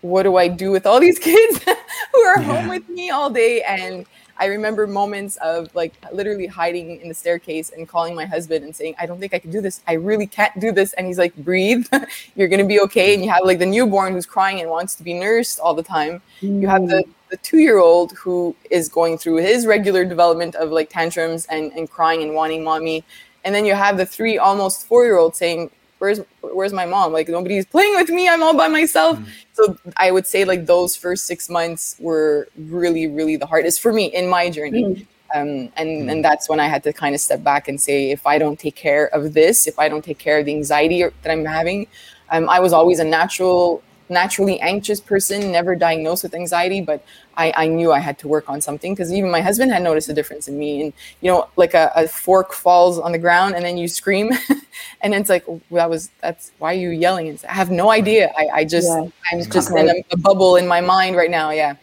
what 0.00 0.24
do 0.24 0.36
I 0.36 0.48
do 0.48 0.70
with 0.70 0.86
all 0.86 1.00
these 1.00 1.18
kids 1.30 1.64
who 2.12 2.20
are 2.20 2.40
yeah. 2.40 2.42
home 2.42 2.68
with 2.68 2.88
me 2.88 3.10
all 3.10 3.30
day? 3.30 3.62
And 3.62 4.06
I 4.38 4.46
remember 4.46 4.86
moments 4.86 5.36
of 5.36 5.74
like 5.74 5.94
literally 6.12 6.46
hiding 6.46 7.00
in 7.00 7.08
the 7.08 7.14
staircase 7.14 7.70
and 7.70 7.88
calling 7.88 8.14
my 8.14 8.24
husband 8.24 8.64
and 8.64 8.74
saying, 8.74 8.94
I 8.98 9.06
don't 9.06 9.20
think 9.20 9.34
I 9.34 9.38
can 9.38 9.50
do 9.50 9.60
this. 9.60 9.80
I 9.86 9.94
really 9.94 10.26
can't 10.26 10.58
do 10.58 10.72
this. 10.72 10.92
And 10.94 11.06
he's 11.06 11.18
like, 11.18 11.34
breathe, 11.36 11.86
you're 12.36 12.48
going 12.48 12.60
to 12.60 12.66
be 12.66 12.80
okay. 12.80 13.14
And 13.14 13.24
you 13.24 13.30
have 13.30 13.44
like 13.44 13.58
the 13.58 13.66
newborn 13.66 14.12
who's 14.12 14.26
crying 14.26 14.60
and 14.60 14.68
wants 14.68 14.94
to 14.96 15.02
be 15.02 15.14
nursed 15.14 15.60
all 15.60 15.74
the 15.74 15.82
time. 15.82 16.20
Mm. 16.40 16.62
You 16.62 16.68
have 16.68 16.88
the, 16.88 17.04
mm. 17.04 17.08
the 17.30 17.36
two 17.38 17.58
year 17.58 17.78
old 17.78 18.12
who 18.12 18.54
is 18.70 18.88
going 18.88 19.18
through 19.18 19.36
his 19.36 19.66
regular 19.66 20.04
development 20.04 20.54
of 20.56 20.70
like 20.70 20.90
tantrums 20.90 21.46
and, 21.46 21.72
and 21.72 21.88
crying 21.88 22.22
and 22.22 22.34
wanting 22.34 22.64
mommy. 22.64 23.04
And 23.44 23.54
then 23.54 23.64
you 23.64 23.74
have 23.74 23.96
the 23.96 24.06
three 24.06 24.38
almost 24.38 24.86
four 24.86 25.04
year 25.04 25.16
old 25.16 25.36
saying, 25.36 25.70
where's 26.04 26.20
where's 26.42 26.72
my 26.72 26.84
mom 26.84 27.12
like 27.12 27.28
nobody's 27.28 27.64
playing 27.64 27.94
with 27.96 28.10
me 28.10 28.28
i'm 28.28 28.42
all 28.42 28.56
by 28.56 28.68
myself 28.68 29.18
mm. 29.18 29.26
so 29.54 29.76
i 29.96 30.10
would 30.10 30.26
say 30.26 30.44
like 30.44 30.66
those 30.66 30.94
first 30.94 31.26
six 31.26 31.48
months 31.48 31.96
were 31.98 32.46
really 32.56 33.06
really 33.06 33.36
the 33.36 33.46
hardest 33.46 33.80
for 33.80 33.92
me 33.92 34.04
in 34.06 34.28
my 34.28 34.50
journey 34.50 34.84
mm. 34.84 35.00
um, 35.34 35.72
and 35.76 35.88
mm. 35.88 36.12
and 36.12 36.22
that's 36.22 36.46
when 36.48 36.60
i 36.60 36.66
had 36.66 36.82
to 36.82 36.92
kind 36.92 37.14
of 37.14 37.20
step 37.20 37.42
back 37.42 37.68
and 37.68 37.80
say 37.80 38.10
if 38.10 38.26
i 38.26 38.36
don't 38.36 38.58
take 38.58 38.76
care 38.76 39.06
of 39.14 39.32
this 39.32 39.66
if 39.66 39.78
i 39.78 39.88
don't 39.88 40.04
take 40.04 40.18
care 40.18 40.38
of 40.38 40.44
the 40.44 40.52
anxiety 40.52 41.02
that 41.22 41.30
i'm 41.32 41.44
having 41.44 41.86
um, 42.30 42.48
i 42.50 42.60
was 42.60 42.74
always 42.74 42.98
a 43.00 43.04
natural 43.04 43.82
naturally 44.08 44.60
anxious 44.60 45.00
person, 45.00 45.50
never 45.52 45.74
diagnosed 45.74 46.22
with 46.22 46.34
anxiety, 46.34 46.80
but 46.80 47.04
I, 47.36 47.52
I 47.56 47.66
knew 47.66 47.92
I 47.92 47.98
had 47.98 48.18
to 48.20 48.28
work 48.28 48.48
on 48.48 48.60
something 48.60 48.92
because 48.92 49.12
even 49.12 49.30
my 49.30 49.40
husband 49.40 49.72
had 49.72 49.82
noticed 49.82 50.08
a 50.08 50.14
difference 50.14 50.48
in 50.48 50.58
me. 50.58 50.82
And, 50.82 50.92
you 51.20 51.30
know, 51.30 51.48
like 51.56 51.74
a, 51.74 51.90
a 51.96 52.06
fork 52.08 52.52
falls 52.52 52.98
on 52.98 53.12
the 53.12 53.18
ground 53.18 53.54
and 53.54 53.64
then 53.64 53.76
you 53.76 53.88
scream. 53.88 54.30
and 55.00 55.14
it's 55.14 55.28
like, 55.28 55.46
well, 55.48 55.60
that 55.70 55.90
was, 55.90 56.10
that's 56.20 56.52
why 56.58 56.74
are 56.74 56.78
you 56.78 56.90
yelling? 56.90 57.28
And 57.28 57.44
I 57.48 57.52
have 57.52 57.70
no 57.70 57.90
idea. 57.90 58.32
I, 58.36 58.48
I 58.60 58.64
just, 58.64 58.88
yeah. 58.88 59.08
I'm 59.32 59.50
just 59.50 59.70
in 59.70 59.88
a, 59.88 60.04
a, 60.10 60.16
bubble 60.16 60.56
in 60.56 60.66
my 60.66 60.80
mind 60.80 61.16
right 61.16 61.30
now. 61.30 61.50
Yeah. 61.50 61.76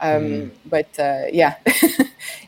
Um, 0.00 0.22
mm. 0.22 0.50
But 0.66 0.98
uh, 0.98 1.24
yeah, 1.32 1.56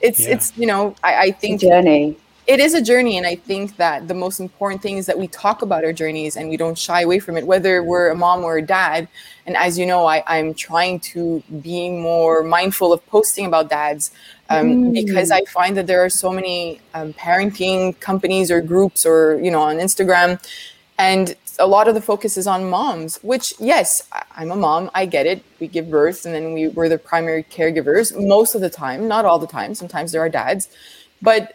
it's, 0.00 0.20
yeah. 0.20 0.34
it's, 0.34 0.52
you 0.56 0.66
know, 0.66 0.94
I, 1.02 1.16
I 1.16 1.30
think. 1.32 1.60
journey 1.60 2.16
it 2.46 2.60
is 2.60 2.74
a 2.74 2.82
journey 2.82 3.16
and 3.16 3.26
i 3.26 3.34
think 3.34 3.76
that 3.76 4.08
the 4.08 4.14
most 4.14 4.40
important 4.40 4.80
thing 4.82 4.96
is 4.96 5.06
that 5.06 5.18
we 5.18 5.26
talk 5.28 5.62
about 5.62 5.84
our 5.84 5.92
journeys 5.92 6.36
and 6.36 6.48
we 6.48 6.56
don't 6.56 6.78
shy 6.78 7.02
away 7.02 7.18
from 7.18 7.36
it 7.36 7.46
whether 7.46 7.82
we're 7.82 8.08
a 8.10 8.14
mom 8.14 8.44
or 8.44 8.58
a 8.58 8.62
dad. 8.62 9.08
And 9.46 9.56
as 9.56 9.78
you 9.78 9.86
know 9.86 10.06
I, 10.06 10.22
i'm 10.26 10.54
trying 10.54 11.00
to 11.12 11.42
be 11.60 11.90
more 11.90 12.42
mindful 12.42 12.92
of 12.92 13.04
posting 13.06 13.46
about 13.46 13.70
dads 13.70 14.10
um, 14.50 14.66
mm. 14.66 14.92
because 14.92 15.30
i 15.30 15.42
find 15.44 15.76
that 15.76 15.86
there 15.86 16.04
are 16.04 16.10
so 16.10 16.32
many 16.32 16.80
um, 16.94 17.12
parenting 17.12 17.98
companies 18.00 18.50
or 18.50 18.60
groups 18.60 19.06
or 19.06 19.40
you 19.40 19.50
know 19.50 19.62
on 19.62 19.76
instagram 19.76 20.40
and 20.98 21.36
a 21.58 21.66
lot 21.66 21.88
of 21.88 21.94
the 21.94 22.02
focus 22.02 22.36
is 22.36 22.46
on 22.46 22.68
moms 22.68 23.18
which 23.22 23.54
yes 23.60 24.08
i'm 24.32 24.50
a 24.50 24.56
mom 24.56 24.90
i 24.94 25.06
get 25.06 25.26
it. 25.26 25.42
We 25.60 25.68
give 25.68 25.90
birth 25.90 26.26
and 26.26 26.34
then 26.34 26.52
we, 26.52 26.68
we're 26.68 26.88
the 26.88 26.98
primary 26.98 27.44
caregivers 27.44 28.06
most 28.26 28.54
of 28.54 28.60
the 28.60 28.70
time 28.70 29.08
not 29.08 29.24
all 29.24 29.38
the 29.38 29.46
time 29.46 29.74
sometimes 29.74 30.12
there 30.12 30.20
are 30.20 30.28
dads. 30.28 30.68
But 31.22 31.54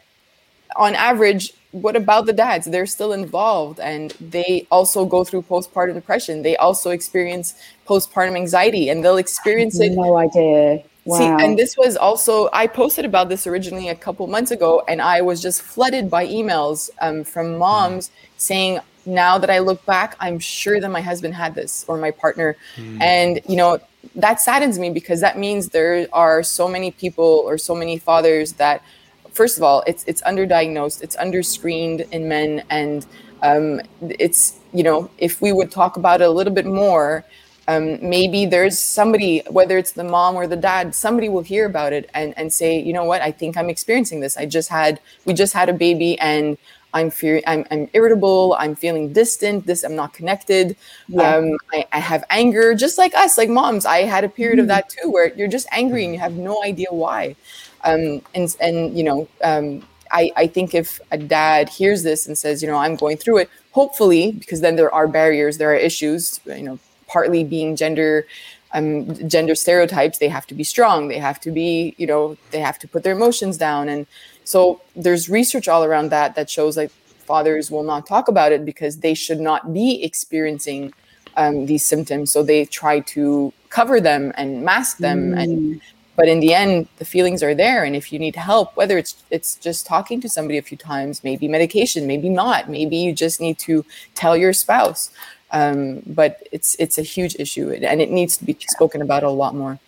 on 0.76 0.96
average, 0.96 1.54
what 1.72 1.96
about 1.96 2.26
the 2.26 2.34
dads? 2.34 2.66
They're 2.68 2.86
still 2.86 3.14
involved 3.14 3.80
and 3.80 4.12
they 4.20 4.68
also 4.72 5.06
go 5.06 5.24
through 5.24 5.44
postpartum 5.44 5.94
depression. 5.94 6.42
They 6.42 6.58
also 6.58 6.92
experience 6.92 7.56
postpartum 7.88 8.36
anxiety 8.36 8.90
and 8.90 9.04
they'll 9.04 9.18
experience 9.18 9.80
it. 9.80 9.94
No 9.94 10.18
idea. 10.18 10.84
Wow. 11.06 11.18
See, 11.18 11.26
and 11.26 11.58
this 11.58 11.78
was 11.78 11.98
also, 11.98 12.50
I 12.54 12.68
posted 12.68 13.06
about 13.06 13.30
this 13.30 13.48
originally 13.48 13.90
a 13.90 13.96
couple 13.96 14.28
months 14.28 14.52
ago, 14.52 14.84
and 14.88 15.02
I 15.02 15.22
was 15.22 15.42
just 15.42 15.64
flooded 15.64 16.12
by 16.12 16.28
emails 16.28 16.92
um, 17.02 17.24
from 17.24 17.58
moms 17.58 18.12
saying, 18.38 18.80
now 19.08 19.40
that 19.40 19.50
I 19.50 19.60
look 19.60 19.84
back, 19.88 20.16
I'm 20.20 20.38
sure 20.38 20.80
that 20.80 20.92
my 20.92 21.02
husband 21.02 21.34
had 21.34 21.56
this 21.56 21.86
or 21.88 21.98
my 21.98 22.12
partner. 22.12 22.56
Mm. 22.76 23.02
And, 23.02 23.42
you 23.48 23.56
know, 23.56 23.80
that 24.16 24.42
saddens 24.42 24.78
me 24.78 24.92
because 24.92 25.22
that 25.22 25.40
means 25.40 25.70
there 25.70 26.08
are 26.14 26.44
so 26.44 26.68
many 26.68 26.92
people 26.92 27.42
or 27.46 27.58
so 27.58 27.74
many 27.74 27.98
fathers 27.98 28.54
that 28.54 28.84
first 29.32 29.58
of 29.58 29.64
all, 29.64 29.84
it's 29.88 30.04
it's 30.06 30.22
underdiagnosed, 30.24 31.02
it's 31.02 31.16
underscreened 31.16 32.10
in 32.12 32.28
men, 32.28 32.64
and 32.70 33.06
um, 33.42 33.82
it's 34.02 34.60
you 34.74 34.84
know 34.84 35.10
if 35.18 35.42
we 35.42 35.52
would 35.52 35.72
talk 35.72 35.98
about 35.98 36.22
it 36.22 36.26
a 36.26 36.32
little 36.32 36.54
bit 36.54 36.66
more, 36.66 37.26
um, 37.68 37.98
maybe 38.08 38.46
there's 38.46 38.78
somebody, 38.78 39.44
whether 39.50 39.78
it's 39.78 39.92
the 39.92 40.04
mom 40.04 40.36
or 40.36 40.48
the 40.48 40.56
dad, 40.56 40.94
somebody 40.96 41.30
will 41.30 41.44
hear 41.44 41.66
about 41.66 41.94
it 41.94 42.10
and 42.14 42.34
and 42.38 42.52
say, 42.52 42.80
you 42.80 42.94
know 42.94 43.06
what, 43.06 43.22
I 43.22 43.32
think 43.32 43.58
I'm 43.58 43.70
experiencing 43.70 44.20
this. 44.20 44.38
I 44.38 44.46
just 44.46 44.70
had 44.70 45.00
we 45.26 45.34
just 45.34 45.54
had 45.54 45.70
a 45.70 45.74
baby 45.74 46.20
and. 46.20 46.58
I'm 46.94 47.10
fear 47.10 47.42
I'm, 47.48 47.66
I'm 47.72 47.90
irritable. 47.94 48.54
I'm 48.60 48.76
feeling 48.76 49.14
distant. 49.14 49.66
This 49.66 49.86
I'm 49.86 49.96
not 49.96 50.12
connected. 50.14 50.76
Yeah. 51.08 51.38
Um, 51.38 51.56
I, 51.72 51.86
I, 51.94 52.00
have 52.00 52.26
anger, 52.30 52.76
just 52.76 52.98
like 52.98 53.16
us, 53.16 53.38
like 53.38 53.48
moms. 53.48 53.86
I 53.86 54.00
had 54.00 54.26
a 54.26 54.28
period 54.28 54.56
mm-hmm. 54.56 54.64
of 54.64 54.68
that 54.68 54.90
too, 54.90 55.10
where 55.10 55.34
you're 55.36 55.48
just 55.48 55.68
angry 55.72 56.04
and 56.04 56.14
you 56.14 56.20
have 56.20 56.34
no 56.34 56.62
idea 56.66 56.88
why. 56.90 57.38
Um, 57.84 58.22
and 58.34 58.56
and 58.60 58.98
you 58.98 59.04
know, 59.04 59.28
um, 59.44 59.86
I 60.12 60.32
I 60.36 60.48
think 60.48 60.74
if 60.74 61.00
a 61.12 61.18
dad 61.18 61.70
hears 61.70 62.04
this 62.04 62.28
and 62.28 62.38
says, 62.38 62.62
you 62.62 62.68
know, 62.68 62.78
I'm 62.78 62.96
going 62.96 63.18
through 63.18 63.38
it, 63.40 63.50
hopefully, 63.72 64.32
because 64.34 64.62
then 64.62 64.76
there 64.76 64.94
are 64.94 65.08
barriers, 65.08 65.58
there 65.58 65.72
are 65.72 65.76
issues, 65.76 66.40
you 66.46 66.64
know, 66.64 66.80
partly 67.08 67.44
being 67.44 67.76
gender. 67.76 68.26
Um, 68.74 69.28
gender 69.28 69.54
stereotypes 69.54 70.20
they 70.20 70.30
have 70.30 70.48
to 70.48 70.56
be 70.56 70.64
strong 70.64 71.10
they 71.10 71.18
have 71.18 71.42
to 71.42 71.52
be 71.52 71.94
you 71.98 72.08
know 72.08 72.38
they 72.52 72.62
have 72.62 72.80
to 72.80 72.88
put 72.88 73.04
their 73.04 73.12
emotions 73.12 73.58
down 73.58 73.90
and 73.90 74.08
so 74.46 74.80
there's 74.96 75.30
research 75.30 75.68
all 75.68 75.84
around 75.84 76.10
that 76.12 76.36
that 76.36 76.50
shows 76.50 76.78
like 76.78 76.90
fathers 77.32 77.70
will 77.70 77.84
not 77.84 78.08
talk 78.08 78.30
about 78.30 78.54
it 78.54 78.64
because 78.64 79.00
they 79.00 79.14
should 79.14 79.42
not 79.42 79.74
be 79.74 80.02
experiencing 80.02 80.94
um, 81.36 81.66
these 81.66 81.84
symptoms 81.84 82.32
so 82.32 82.44
they 82.44 82.64
try 82.64 83.02
to 83.02 83.52
cover 83.70 84.00
them 84.00 84.32
and 84.38 84.64
mask 84.64 85.00
them 85.00 85.32
mm. 85.32 85.44
and 85.44 85.82
but 86.16 86.28
in 86.28 86.40
the 86.40 86.54
end 86.54 86.88
the 86.98 87.06
feelings 87.06 87.42
are 87.44 87.56
there. 87.56 87.84
And 87.84 87.96
if 87.96 88.12
you 88.12 88.20
need 88.20 88.36
help 88.36 88.76
whether 88.76 88.98
it's 88.98 89.24
it's 89.30 89.56
just 89.56 89.86
talking 89.86 90.22
to 90.22 90.30
somebody 90.30 90.58
a 90.58 90.62
few 90.62 90.78
times 90.78 91.24
maybe 91.24 91.48
medication 91.48 92.08
maybe 92.08 92.30
not 92.30 92.70
maybe 92.70 92.98
you 92.98 93.14
just 93.14 93.40
need 93.42 93.58
to 93.60 93.86
tell 94.16 94.36
your 94.36 94.54
spouse. 94.54 95.12
Um, 95.52 96.02
but 96.08 96.48
it's 96.52 96.76
it's 96.80 96.98
a 96.98 97.02
huge 97.04 97.36
issue. 97.38 97.72
And 97.72 98.02
it 98.02 98.10
needs 98.10 98.38
to 98.38 98.46
be 98.46 98.58
spoken 98.70 99.02
about 99.02 99.24
a 99.24 99.30
lot 99.30 99.54
more 99.56 99.80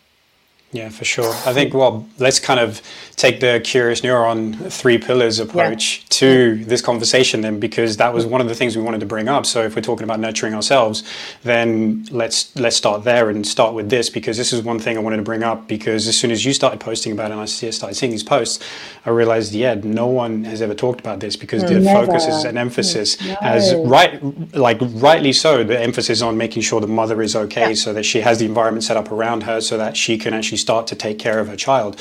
yeah, 0.73 0.89
for 0.89 1.05
sure. 1.05 1.29
I 1.45 1.53
think, 1.53 1.73
well, 1.73 2.07
let's 2.17 2.39
kind 2.39 2.59
of 2.59 2.81
take 3.15 3.39
the 3.39 3.61
curious 3.63 4.01
neuron 4.01 4.71
three 4.71 4.97
pillars 4.97 5.39
approach 5.39 5.99
yeah. 5.99 6.05
to 6.09 6.65
this 6.65 6.81
conversation 6.81 7.41
then, 7.41 7.59
because 7.59 7.97
that 7.97 8.11
was 8.11 8.25
one 8.25 8.41
of 8.41 8.47
the 8.47 8.55
things 8.55 8.75
we 8.75 8.81
wanted 8.81 8.99
to 9.01 9.05
bring 9.05 9.29
up. 9.29 9.45
So 9.45 9.63
if 9.63 9.75
we're 9.75 9.83
talking 9.83 10.03
about 10.03 10.19
nurturing 10.19 10.55
ourselves, 10.55 11.03
then 11.43 12.05
let's 12.09 12.55
let's 12.55 12.75
start 12.75 13.03
there 13.03 13.29
and 13.29 13.45
start 13.45 13.75
with 13.75 13.89
this 13.91 14.09
because 14.09 14.35
this 14.35 14.51
is 14.51 14.63
one 14.63 14.79
thing 14.79 14.97
I 14.97 15.01
wanted 15.01 15.17
to 15.17 15.23
bring 15.23 15.43
up 15.43 15.67
because 15.67 16.07
as 16.07 16.17
soon 16.17 16.31
as 16.31 16.43
you 16.43 16.53
started 16.53 16.79
posting 16.79 17.11
about 17.11 17.29
it 17.29 17.33
and 17.33 17.41
I 17.41 17.45
started 17.45 17.93
seeing 17.95 18.11
these 18.11 18.23
posts, 18.23 18.63
I 19.05 19.11
realized, 19.11 19.53
yeah, 19.53 19.75
no 19.75 20.07
one 20.07 20.43
has 20.45 20.61
ever 20.61 20.73
talked 20.73 20.99
about 20.99 21.19
this 21.19 21.35
because 21.35 21.63
the 21.63 21.79
Never. 21.79 22.07
focus 22.07 22.43
an 22.45 22.57
emphasis 22.57 23.21
no. 23.21 23.35
has 23.35 23.75
right, 23.75 24.19
like 24.55 24.77
rightly 24.81 25.33
so, 25.33 25.63
the 25.63 25.79
emphasis 25.79 26.21
on 26.21 26.37
making 26.37 26.63
sure 26.63 26.81
the 26.81 26.87
mother 26.87 27.21
is 27.21 27.35
okay 27.35 27.69
yeah. 27.69 27.73
so 27.75 27.93
that 27.93 28.03
she 28.03 28.21
has 28.21 28.39
the 28.39 28.45
environment 28.45 28.83
set 28.83 28.97
up 28.97 29.11
around 29.11 29.43
her 29.43 29.61
so 29.61 29.77
that 29.77 29.95
she 29.95 30.17
can 30.17 30.33
actually 30.33 30.57
start 30.65 30.87
to 30.87 30.95
take 30.95 31.17
care 31.25 31.39
of 31.41 31.47
her 31.47 31.57
child. 31.67 31.93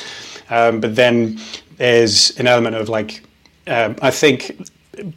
Um, 0.50 0.80
but 0.80 0.92
then 0.96 1.38
there's 1.76 2.38
an 2.40 2.46
element 2.46 2.74
of 2.76 2.88
like, 2.88 3.10
uh, 3.66 3.94
I 4.08 4.10
think 4.10 4.36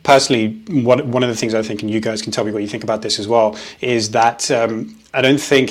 personally, 0.03 0.45
one, 0.89 1.11
one 1.11 1.23
of 1.23 1.29
the 1.29 1.35
things 1.35 1.53
I 1.53 1.63
think, 1.67 1.81
and 1.83 1.91
you 1.91 1.99
guys 1.99 2.21
can 2.21 2.31
tell 2.31 2.45
me 2.45 2.51
what 2.51 2.61
you 2.61 2.69
think 2.69 2.83
about 2.83 3.01
this 3.01 3.19
as 3.19 3.27
well, 3.27 3.57
is 3.81 4.11
that 4.11 4.49
um, 4.51 4.95
I 5.13 5.21
don't 5.21 5.41
think 5.51 5.67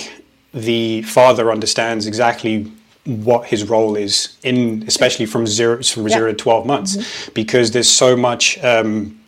the 0.52 1.02
father 1.02 1.50
understands 1.50 2.06
exactly 2.06 2.70
what 3.04 3.46
his 3.52 3.68
role 3.68 3.96
is 3.96 4.38
in, 4.42 4.84
especially 4.86 5.26
from 5.26 5.46
zero 5.46 5.82
from 5.82 6.06
yeah. 6.08 6.16
zero 6.16 6.30
to 6.32 6.36
twelve 6.36 6.64
months, 6.64 6.96
mm-hmm. 6.96 7.32
because 7.34 7.70
there's 7.70 7.90
so 7.90 8.16
much. 8.16 8.62
Um, 8.64 9.18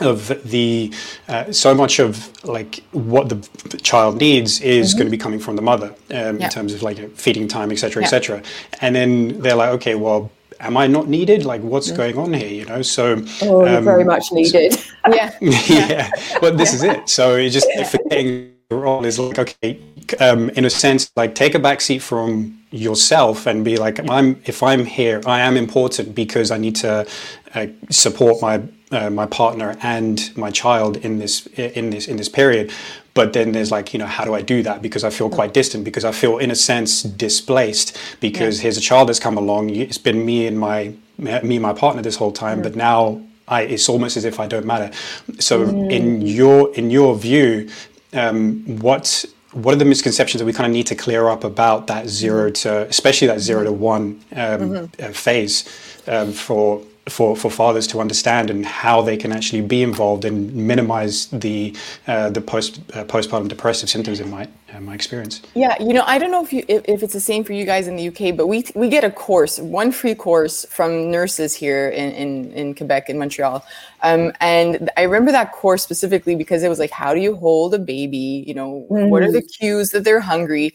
of 0.00 0.28
the 0.44 0.92
uh, 1.28 1.50
so 1.52 1.74
much 1.74 1.98
of 1.98 2.30
like 2.44 2.82
what 2.92 3.28
the 3.28 3.78
child 3.82 4.18
needs 4.18 4.60
is 4.60 4.90
mm-hmm. 4.90 4.98
going 4.98 5.06
to 5.06 5.10
be 5.10 5.18
coming 5.18 5.38
from 5.38 5.56
the 5.56 5.62
mother 5.62 5.88
um, 5.88 5.94
yeah. 6.10 6.44
in 6.44 6.50
terms 6.50 6.74
of 6.74 6.82
like 6.82 6.98
feeding 7.16 7.48
time 7.48 7.70
etc 7.70 8.02
yeah. 8.02 8.06
etc 8.06 8.42
and 8.80 8.94
then 8.94 9.40
they're 9.40 9.56
like 9.56 9.70
okay 9.70 9.94
well 9.94 10.30
am 10.60 10.76
i 10.76 10.86
not 10.86 11.06
needed? 11.06 11.44
Like 11.44 11.62
what's 11.62 11.88
mm-hmm. 11.88 11.96
going 11.96 12.18
on 12.18 12.32
here? 12.32 12.48
You 12.48 12.64
know? 12.64 12.82
So 12.82 13.22
oh, 13.42 13.66
um, 13.66 13.84
very 13.84 14.04
much 14.04 14.32
needed. 14.32 14.72
So, 14.72 14.90
yeah. 15.08 15.30
Yeah. 15.40 16.10
Well 16.40 16.54
this 16.54 16.72
is 16.72 16.82
it. 16.82 17.08
So 17.08 17.36
you 17.36 17.50
just 17.50 17.68
forgetting 17.90 18.56
the 18.68 18.76
role 18.76 19.04
is 19.04 19.18
like 19.18 19.38
okay 19.38 19.80
um, 20.20 20.50
in 20.50 20.64
a 20.64 20.70
sense 20.70 21.10
like 21.16 21.34
take 21.34 21.54
a 21.54 21.58
back 21.58 21.80
seat 21.80 22.00
from 22.00 22.58
yourself 22.70 23.46
and 23.46 23.64
be 23.64 23.76
like 23.76 23.98
i'm 24.10 24.40
if 24.44 24.62
i'm 24.62 24.84
here 24.84 25.20
i 25.24 25.40
am 25.40 25.56
important 25.56 26.14
because 26.14 26.50
i 26.50 26.58
need 26.58 26.74
to 26.74 27.06
uh, 27.54 27.66
support 27.90 28.42
my 28.42 28.60
uh, 28.90 29.10
my 29.10 29.26
partner 29.26 29.76
and 29.82 30.36
my 30.36 30.50
child 30.50 30.96
in 30.98 31.18
this 31.18 31.46
in 31.56 31.90
this 31.90 32.06
in 32.06 32.16
this 32.16 32.28
period 32.28 32.72
but 33.14 33.32
then 33.32 33.52
there's 33.52 33.70
like 33.70 33.92
you 33.92 33.98
know 33.98 34.06
how 34.06 34.24
do 34.24 34.34
i 34.34 34.40
do 34.40 34.62
that 34.62 34.80
because 34.80 35.02
i 35.02 35.10
feel 35.10 35.28
quite 35.28 35.52
distant 35.52 35.84
because 35.84 36.04
i 36.04 36.12
feel 36.12 36.38
in 36.38 36.50
a 36.50 36.54
sense 36.54 37.02
displaced 37.02 37.96
because 38.20 38.58
yeah. 38.58 38.62
here's 38.62 38.76
a 38.76 38.80
child 38.80 39.08
that's 39.08 39.18
come 39.18 39.36
along 39.36 39.70
it's 39.70 39.98
been 39.98 40.24
me 40.24 40.46
and 40.46 40.58
my 40.58 40.94
me 41.18 41.56
and 41.56 41.62
my 41.62 41.72
partner 41.72 42.02
this 42.02 42.16
whole 42.16 42.32
time 42.32 42.60
mm. 42.60 42.62
but 42.62 42.76
now 42.76 43.20
I, 43.48 43.62
it's 43.62 43.88
almost 43.88 44.16
as 44.16 44.24
if 44.24 44.40
I 44.40 44.48
don't 44.48 44.66
matter. 44.66 44.90
So, 45.38 45.66
mm. 45.66 45.92
in 45.92 46.20
your 46.22 46.74
in 46.74 46.90
your 46.90 47.16
view, 47.16 47.68
um, 48.12 48.64
what 48.80 49.24
what 49.52 49.72
are 49.72 49.78
the 49.78 49.84
misconceptions 49.84 50.40
that 50.40 50.44
we 50.44 50.52
kind 50.52 50.66
of 50.66 50.72
need 50.72 50.86
to 50.88 50.94
clear 50.94 51.28
up 51.28 51.44
about 51.44 51.86
that 51.86 52.08
zero 52.08 52.50
to, 52.50 52.86
especially 52.88 53.28
that 53.28 53.40
zero 53.40 53.64
to 53.64 53.72
one 53.72 54.22
um, 54.32 54.60
mm-hmm. 54.60 55.04
uh, 55.04 55.08
phase 55.12 55.64
um, 56.06 56.32
for 56.32 56.82
for, 57.08 57.36
for 57.36 57.50
fathers 57.50 57.86
to 57.86 58.00
understand 58.00 58.50
and 58.50 58.66
how 58.66 59.00
they 59.00 59.16
can 59.16 59.30
actually 59.30 59.62
be 59.62 59.82
involved 59.82 60.24
and 60.24 60.52
minimize 60.54 61.26
the 61.26 61.74
uh, 62.08 62.30
the 62.30 62.40
post 62.40 62.80
uh, 62.94 63.04
postpartum 63.04 63.48
depressive 63.48 63.88
symptoms 63.88 64.18
in 64.18 64.28
my 64.28 64.48
uh, 64.74 64.80
my 64.80 64.94
experience. 64.94 65.40
Yeah, 65.54 65.80
you 65.80 65.92
know, 65.92 66.02
I 66.04 66.18
don't 66.18 66.32
know 66.32 66.42
if 66.42 66.52
you 66.52 66.64
if, 66.66 66.84
if, 66.88 67.02
it's 67.04 67.12
the 67.12 67.20
same 67.20 67.44
for 67.44 67.52
you 67.52 67.64
guys 67.64 67.86
in 67.86 67.94
the 67.94 68.08
UK, 68.08 68.36
but 68.36 68.48
we 68.48 68.64
we 68.74 68.88
get 68.88 69.04
a 69.04 69.10
course, 69.10 69.60
one 69.60 69.92
free 69.92 70.16
course 70.16 70.66
from 70.68 71.10
nurses 71.10 71.54
here 71.54 71.88
in 71.90 72.10
in, 72.12 72.52
in 72.52 72.74
Quebec 72.74 73.08
in 73.08 73.18
Montreal, 73.18 73.64
um, 74.02 74.32
and 74.40 74.90
I 74.96 75.02
remember 75.02 75.30
that 75.30 75.52
course 75.52 75.84
specifically 75.84 76.34
because 76.34 76.64
it 76.64 76.68
was 76.68 76.80
like, 76.80 76.90
how 76.90 77.14
do 77.14 77.20
you 77.20 77.36
hold 77.36 77.72
a 77.74 77.78
baby? 77.78 78.44
You 78.46 78.54
know, 78.54 78.86
mm. 78.90 79.10
what 79.10 79.22
are 79.22 79.30
the 79.30 79.42
mm. 79.42 79.58
cues 79.58 79.90
that 79.90 80.02
they're 80.02 80.20
hungry? 80.20 80.74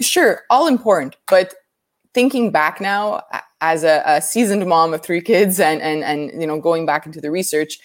Sure, 0.00 0.42
all 0.50 0.66
important, 0.66 1.16
but 1.28 1.54
thinking 2.14 2.50
back 2.50 2.80
now 2.80 3.22
as 3.60 3.84
a, 3.84 4.02
a, 4.06 4.20
seasoned 4.20 4.66
mom 4.66 4.92
of 4.92 5.02
three 5.02 5.20
kids 5.20 5.60
and 5.60 5.80
and 5.80 6.02
and 6.04 6.40
you 6.40 6.46
know 6.46 6.60
going 6.60 6.84
back 6.84 7.06
into 7.06 7.20
the 7.20 7.30
research 7.30 7.78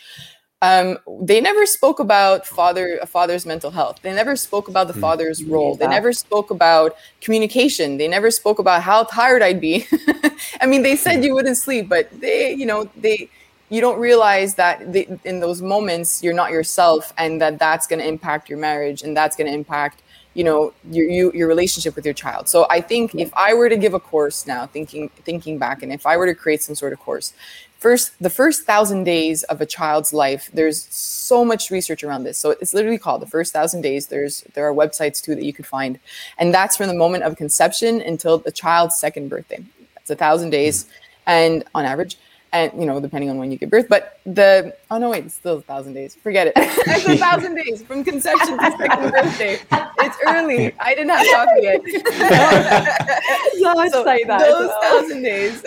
um, 0.63 0.97
they 1.21 1.39
never 1.39 1.67
spoke 1.67 1.99
about 1.99 2.47
father 2.47 2.97
a 2.99 3.05
father's 3.05 3.45
mental 3.45 3.69
health. 3.69 3.99
They 4.01 4.11
never 4.11 4.35
spoke 4.35 4.67
about 4.67 4.87
the 4.87 4.95
mm. 4.95 5.01
father's 5.01 5.43
role. 5.43 5.75
They 5.75 5.87
never 5.87 6.11
spoke 6.13 6.49
about 6.49 6.95
communication. 7.21 7.97
They 7.97 8.07
never 8.07 8.31
spoke 8.31 8.57
about 8.57 8.81
how 8.81 9.03
tired 9.03 9.43
i'd 9.43 9.61
be. 9.61 9.85
I 10.61 10.65
mean 10.65 10.81
they 10.81 10.95
said 10.95 11.23
you 11.23 11.35
wouldn't 11.35 11.57
sleep 11.57 11.87
but 11.87 12.09
they 12.19 12.53
you 12.53 12.65
know 12.65 12.89
they 12.95 13.29
you 13.69 13.81
don't 13.81 13.99
realize 13.99 14.55
that 14.55 14.93
they, 14.93 15.07
in 15.25 15.41
those 15.41 15.61
moments 15.61 16.23
you're 16.23 16.33
not 16.33 16.51
yourself 16.51 17.13
and 17.17 17.39
that 17.41 17.59
that's 17.59 17.85
going 17.85 17.99
to 17.99 18.07
impact 18.07 18.49
your 18.49 18.57
marriage 18.57 19.03
and 19.03 19.15
that's 19.15 19.35
going 19.35 19.47
to 19.47 19.53
impact 19.53 20.01
you 20.37 20.43
know 20.43 20.73
your 20.91 21.07
you, 21.09 21.31
your 21.33 21.47
relationship 21.47 21.95
with 21.95 22.05
your 22.05 22.13
child. 22.13 22.47
So 22.47 22.67
i 22.69 22.79
think 22.89 23.15
if 23.15 23.31
i 23.33 23.53
were 23.53 23.69
to 23.75 23.79
give 23.85 23.93
a 23.93 23.99
course 23.99 24.45
now 24.53 24.61
thinking 24.75 25.09
thinking 25.29 25.57
back 25.57 25.77
and 25.83 25.91
if 25.91 26.05
i 26.05 26.15
were 26.17 26.27
to 26.33 26.35
create 26.43 26.61
some 26.67 26.75
sort 26.75 26.93
of 26.93 26.99
course 26.99 27.33
first 27.79 28.05
the 28.27 28.29
first 28.29 28.59
thousand 28.71 29.03
days 29.03 29.43
of 29.43 29.61
a 29.61 29.65
child's 29.65 30.11
life 30.13 30.49
there's 30.53 30.79
so 31.27 31.43
much 31.43 31.69
research 31.69 32.03
around 32.03 32.23
this. 32.23 32.37
So 32.37 32.51
it's 32.51 32.73
literally 32.73 32.97
called 32.97 33.21
the 33.21 33.27
first 33.27 33.51
thousand 33.51 33.81
days. 33.81 34.07
There's 34.07 34.45
there 34.53 34.65
are 34.67 34.73
websites 34.73 35.21
too 35.21 35.35
that 35.35 35.43
you 35.43 35.53
could 35.53 35.67
find. 35.67 35.99
And 36.37 36.53
that's 36.53 36.77
from 36.77 36.87
the 36.87 36.93
moment 36.93 37.23
of 37.23 37.35
conception 37.35 38.01
until 38.01 38.37
the 38.37 38.51
child's 38.51 38.97
second 38.97 39.29
birthday. 39.29 39.63
That's 39.95 40.09
a 40.09 40.15
thousand 40.15 40.51
days. 40.51 40.85
And 41.25 41.65
on 41.75 41.83
average 41.83 42.17
and 42.53 42.71
you 42.79 42.85
know, 42.85 42.99
depending 42.99 43.29
on 43.29 43.37
when 43.37 43.51
you 43.51 43.57
give 43.57 43.69
birth. 43.69 43.87
But 43.89 44.19
the 44.25 44.75
oh 44.89 44.97
no, 44.97 45.09
wait, 45.09 45.25
it's 45.25 45.35
still 45.35 45.57
a 45.57 45.61
thousand 45.61 45.93
days. 45.93 46.15
Forget 46.15 46.47
it. 46.47 46.53
it's 46.55 47.07
a 47.07 47.17
thousand 47.17 47.55
days 47.55 47.83
from 47.83 48.03
conception 48.03 48.57
to 48.57 48.71
second 48.77 49.11
birthday. 49.11 49.59
It's 49.99 50.17
early. 50.25 50.73
I 50.79 50.95
didn't 50.95 51.09
have 51.09 51.27
coffee 51.27 51.61
yet. 51.61 51.81
so 53.91 54.03
say 54.03 54.23
that. 54.23 54.39
Those 54.39 54.71
thousand 54.81 55.21
days, 55.23 55.61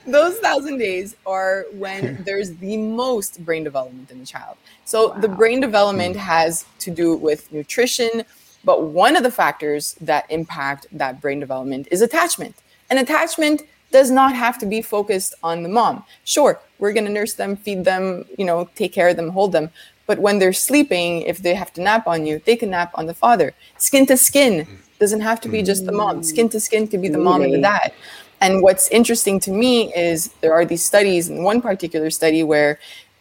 those 0.06 0.38
thousand 0.38 0.78
days 0.78 1.16
are 1.26 1.66
when 1.72 2.22
there's 2.24 2.54
the 2.56 2.76
most 2.76 3.44
brain 3.44 3.64
development 3.64 4.10
in 4.10 4.18
the 4.18 4.26
child. 4.26 4.56
So 4.84 5.10
wow. 5.10 5.20
the 5.20 5.28
brain 5.28 5.60
development 5.60 6.16
hmm. 6.16 6.22
has 6.22 6.66
to 6.80 6.90
do 6.90 7.16
with 7.16 7.52
nutrition. 7.52 8.24
But 8.64 8.82
one 8.82 9.14
of 9.14 9.22
the 9.22 9.30
factors 9.30 9.94
that 10.00 10.28
impact 10.28 10.88
that 10.90 11.20
brain 11.20 11.38
development 11.38 11.86
is 11.92 12.02
attachment. 12.02 12.56
And 12.90 12.98
attachment 12.98 13.62
does 13.90 14.10
not 14.10 14.34
have 14.34 14.58
to 14.58 14.66
be 14.66 14.82
focused 14.82 15.34
on 15.42 15.62
the 15.62 15.68
mom. 15.68 16.04
Sure, 16.24 16.60
we're 16.78 16.92
going 16.92 17.06
to 17.06 17.12
nurse 17.12 17.34
them, 17.34 17.56
feed 17.56 17.84
them, 17.84 18.24
you 18.38 18.44
know, 18.44 18.68
take 18.74 18.92
care 18.92 19.08
of 19.08 19.16
them, 19.16 19.30
hold 19.30 19.52
them. 19.52 19.70
But 20.06 20.18
when 20.18 20.38
they're 20.38 20.52
sleeping, 20.52 21.22
if 21.22 21.38
they 21.38 21.54
have 21.54 21.72
to 21.74 21.80
nap 21.80 22.06
on 22.06 22.26
you, 22.26 22.40
they 22.44 22.56
can 22.56 22.70
nap 22.70 22.92
on 22.94 23.06
the 23.06 23.14
father. 23.14 23.54
Skin 23.78 24.06
to 24.06 24.16
skin 24.16 24.66
doesn't 24.98 25.20
have 25.20 25.40
to 25.42 25.48
be 25.48 25.62
just 25.62 25.84
the 25.84 25.92
mom. 25.92 26.22
Skin 26.22 26.48
to 26.50 26.60
skin 26.60 26.86
could 26.88 27.02
be 27.02 27.08
the 27.08 27.18
mom 27.18 27.42
and 27.42 27.52
the 27.52 27.60
dad. 27.60 27.92
And 28.40 28.62
what's 28.62 28.88
interesting 28.90 29.40
to 29.40 29.50
me 29.50 29.94
is 29.94 30.28
there 30.42 30.52
are 30.52 30.64
these 30.64 30.84
studies, 30.84 31.28
and 31.28 31.42
one 31.42 31.60
particular 31.60 32.10
study 32.10 32.42
where 32.42 32.78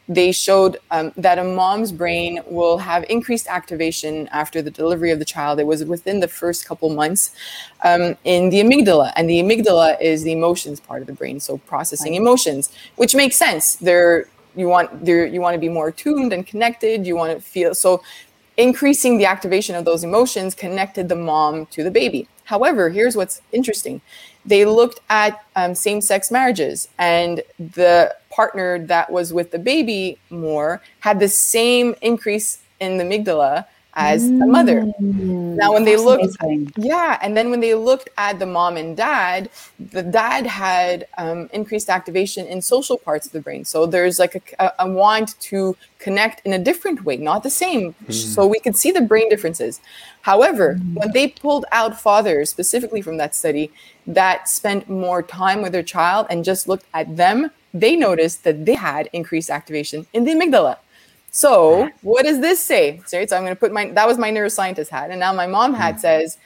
they 0.07 0.31
showed 0.31 0.77
um, 0.91 1.11
that 1.17 1.39
a 1.39 1.43
mom's 1.43 1.91
brain 1.91 2.39
will 2.45 2.77
have 2.77 3.03
increased 3.09 3.47
activation 3.47 4.27
after 4.27 4.61
the 4.61 4.69
delivery 4.69 5.11
of 5.11 5.19
the 5.19 5.25
child. 5.25 5.59
It 5.59 5.65
was 5.65 5.83
within 5.83 6.19
the 6.19 6.27
first 6.27 6.65
couple 6.65 6.89
months 6.89 7.35
um, 7.83 8.15
in 8.23 8.49
the 8.49 8.61
amygdala, 8.61 9.11
and 9.15 9.29
the 9.29 9.39
amygdala 9.39 9.99
is 9.99 10.23
the 10.23 10.31
emotions 10.31 10.79
part 10.79 11.01
of 11.01 11.07
the 11.07 11.13
brain, 11.13 11.39
so 11.39 11.57
processing 11.57 12.13
emotions, 12.13 12.71
which 12.97 13.15
makes 13.15 13.35
sense. 13.35 13.75
There, 13.77 14.29
you 14.55 14.67
want 14.67 15.05
there, 15.05 15.25
you 15.25 15.41
want 15.41 15.55
to 15.55 15.59
be 15.59 15.69
more 15.69 15.91
tuned 15.91 16.33
and 16.33 16.45
connected. 16.45 17.05
You 17.05 17.15
want 17.15 17.35
to 17.37 17.41
feel 17.41 17.73
so. 17.73 18.03
Increasing 18.57 19.17
the 19.17 19.25
activation 19.25 19.75
of 19.75 19.83
those 19.83 20.05
emotions 20.05 20.55
connected 20.55 21.09
the 21.09 21.15
mom 21.15 21.65
to 21.67 21.83
the 21.83 21.91
baby. 21.91 22.29
However, 22.45 22.89
here's 22.89 23.17
what's 23.17 23.41
interesting 23.51 23.99
they 24.45 24.65
looked 24.65 24.99
at 25.09 25.43
um, 25.55 25.75
same 25.75 26.01
sex 26.01 26.31
marriages, 26.31 26.87
and 26.97 27.41
the 27.57 28.15
partner 28.29 28.79
that 28.79 29.11
was 29.11 29.33
with 29.33 29.51
the 29.51 29.59
baby 29.59 30.17
more 30.29 30.81
had 30.99 31.19
the 31.19 31.29
same 31.29 31.95
increase 32.01 32.59
in 32.79 32.97
the 32.97 33.03
amygdala 33.03 33.65
as 33.95 34.23
mm, 34.23 34.39
the 34.39 34.45
mother. 34.45 34.85
Now, 34.99 35.73
when 35.73 35.85
they 35.85 35.95
looked, 35.95 36.35
yeah, 36.77 37.17
and 37.21 37.35
then 37.35 37.49
when 37.49 37.61
they 37.61 37.73
looked 37.75 38.09
at 38.17 38.39
the 38.39 38.45
mom 38.45 38.75
and 38.77 38.95
dad, 38.95 39.49
the 39.79 40.03
dad 40.03 40.45
had 40.45 41.07
um, 41.17 41.49
increased 41.53 41.89
activation 41.89 42.45
in 42.45 42.61
social 42.61 42.97
parts 42.97 43.25
of 43.25 43.31
the 43.31 43.39
brain. 43.39 43.63
So 43.63 43.85
there's 43.85 44.19
like 44.19 44.35
a, 44.35 44.65
a, 44.65 44.71
a 44.79 44.89
want 44.89 45.39
to 45.41 45.77
connect 45.99 46.45
in 46.45 46.53
a 46.53 46.59
different 46.59 47.05
way, 47.05 47.17
not 47.17 47.43
the 47.43 47.49
same. 47.49 47.95
Mm. 48.07 48.13
So 48.13 48.45
we 48.45 48.59
could 48.59 48.75
see 48.75 48.91
the 48.91 49.01
brain 49.01 49.29
differences. 49.29 49.79
However, 50.21 50.75
mm. 50.75 50.95
when 50.95 51.11
they 51.13 51.29
pulled 51.29 51.65
out 51.71 51.99
fathers 51.99 52.49
specifically 52.49 53.01
from 53.01 53.17
that 53.17 53.33
study 53.33 53.71
that 54.07 54.49
spent 54.49 54.89
more 54.89 55.23
time 55.23 55.61
with 55.61 55.71
their 55.71 55.83
child 55.83 56.27
and 56.29 56.43
just 56.43 56.67
looked 56.67 56.85
at 56.93 57.15
them, 57.15 57.51
they 57.73 57.95
noticed 57.95 58.43
that 58.43 58.65
they 58.65 58.75
had 58.75 59.09
increased 59.13 59.49
activation 59.49 60.05
in 60.13 60.25
the 60.25 60.31
amygdala. 60.31 60.77
So 61.35 61.89
what 62.01 62.23
does 62.23 62.39
this 62.39 62.61
say? 62.61 63.01
So 63.05 63.19
I'm 63.19 63.27
going 63.27 63.47
to 63.47 63.55
put 63.57 63.73
my 63.73 63.89
that 63.89 64.07
was 64.07 64.17
my 64.17 64.31
neuroscientist 64.31 64.87
hat, 64.87 65.11
and 65.11 65.19
now 65.19 65.33
my 65.33 65.45
mom 65.45 65.73
hat 65.73 65.95
mm. 65.95 65.99
says, 65.99 66.37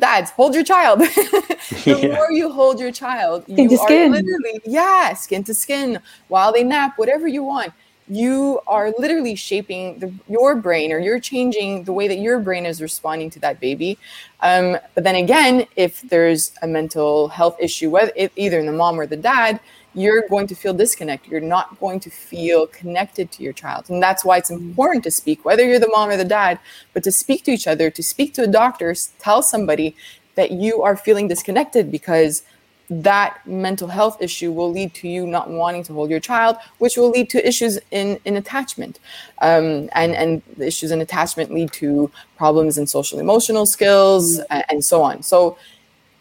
"Dads, 0.00 0.32
hold 0.32 0.52
your 0.52 0.64
child." 0.64 0.98
the 1.00 1.58
yeah. 1.86 2.16
more 2.16 2.32
you 2.32 2.50
hold 2.50 2.80
your 2.80 2.90
child, 2.90 3.44
skin 3.44 3.70
you 3.70 3.78
are 3.78 3.86
skin. 3.86 4.10
literally 4.10 4.60
yeah, 4.64 5.14
skin 5.14 5.44
to 5.44 5.54
skin 5.54 6.00
while 6.26 6.52
they 6.52 6.64
nap, 6.64 6.94
whatever 6.98 7.28
you 7.28 7.44
want. 7.44 7.72
You 8.08 8.60
are 8.66 8.92
literally 8.98 9.36
shaping 9.36 10.00
the, 10.00 10.12
your 10.28 10.56
brain, 10.56 10.90
or 10.90 10.98
you're 10.98 11.20
changing 11.20 11.84
the 11.84 11.92
way 11.92 12.08
that 12.08 12.18
your 12.18 12.40
brain 12.40 12.66
is 12.66 12.82
responding 12.82 13.30
to 13.30 13.40
that 13.40 13.60
baby. 13.60 13.96
Um, 14.40 14.76
but 14.96 15.04
then 15.04 15.14
again, 15.14 15.66
if 15.76 16.02
there's 16.02 16.50
a 16.62 16.66
mental 16.66 17.28
health 17.28 17.56
issue, 17.60 17.90
whether 17.90 18.10
either 18.34 18.58
in 18.58 18.66
the 18.66 18.72
mom 18.72 18.98
or 18.98 19.06
the 19.06 19.16
dad, 19.16 19.60
you're 19.96 20.28
going 20.28 20.46
to 20.46 20.54
feel 20.54 20.74
disconnected. 20.74 21.32
You're 21.32 21.40
not 21.40 21.80
going 21.80 22.00
to 22.00 22.10
feel 22.10 22.66
connected 22.66 23.32
to 23.32 23.42
your 23.42 23.54
child. 23.54 23.88
And 23.88 24.02
that's 24.02 24.24
why 24.24 24.36
it's 24.36 24.50
important 24.50 25.02
to 25.04 25.10
speak, 25.10 25.44
whether 25.44 25.64
you're 25.64 25.78
the 25.78 25.88
mom 25.88 26.10
or 26.10 26.18
the 26.18 26.24
dad, 26.24 26.58
but 26.92 27.02
to 27.04 27.10
speak 27.10 27.44
to 27.44 27.50
each 27.50 27.66
other, 27.66 27.90
to 27.90 28.02
speak 28.02 28.34
to 28.34 28.42
a 28.42 28.46
doctor, 28.46 28.94
tell 29.18 29.42
somebody 29.42 29.96
that 30.34 30.50
you 30.50 30.82
are 30.82 30.96
feeling 30.96 31.28
disconnected 31.28 31.90
because 31.90 32.42
that 32.90 33.44
mental 33.46 33.88
health 33.88 34.20
issue 34.20 34.52
will 34.52 34.70
lead 34.70 34.94
to 34.94 35.08
you 35.08 35.26
not 35.26 35.50
wanting 35.50 35.82
to 35.82 35.94
hold 35.94 36.10
your 36.10 36.20
child, 36.20 36.56
which 36.78 36.96
will 36.96 37.10
lead 37.10 37.30
to 37.30 37.48
issues 37.48 37.78
in, 37.90 38.20
in 38.26 38.36
attachment. 38.36 39.00
Um, 39.40 39.88
and, 39.92 40.14
and 40.14 40.42
the 40.58 40.66
issues 40.66 40.90
in 40.90 41.00
attachment 41.00 41.52
lead 41.52 41.72
to 41.72 42.10
problems 42.36 42.76
in 42.78 42.86
social 42.86 43.18
emotional 43.18 43.64
skills 43.64 44.38
and, 44.50 44.64
and 44.68 44.84
so 44.84 45.02
on. 45.02 45.22
So 45.22 45.56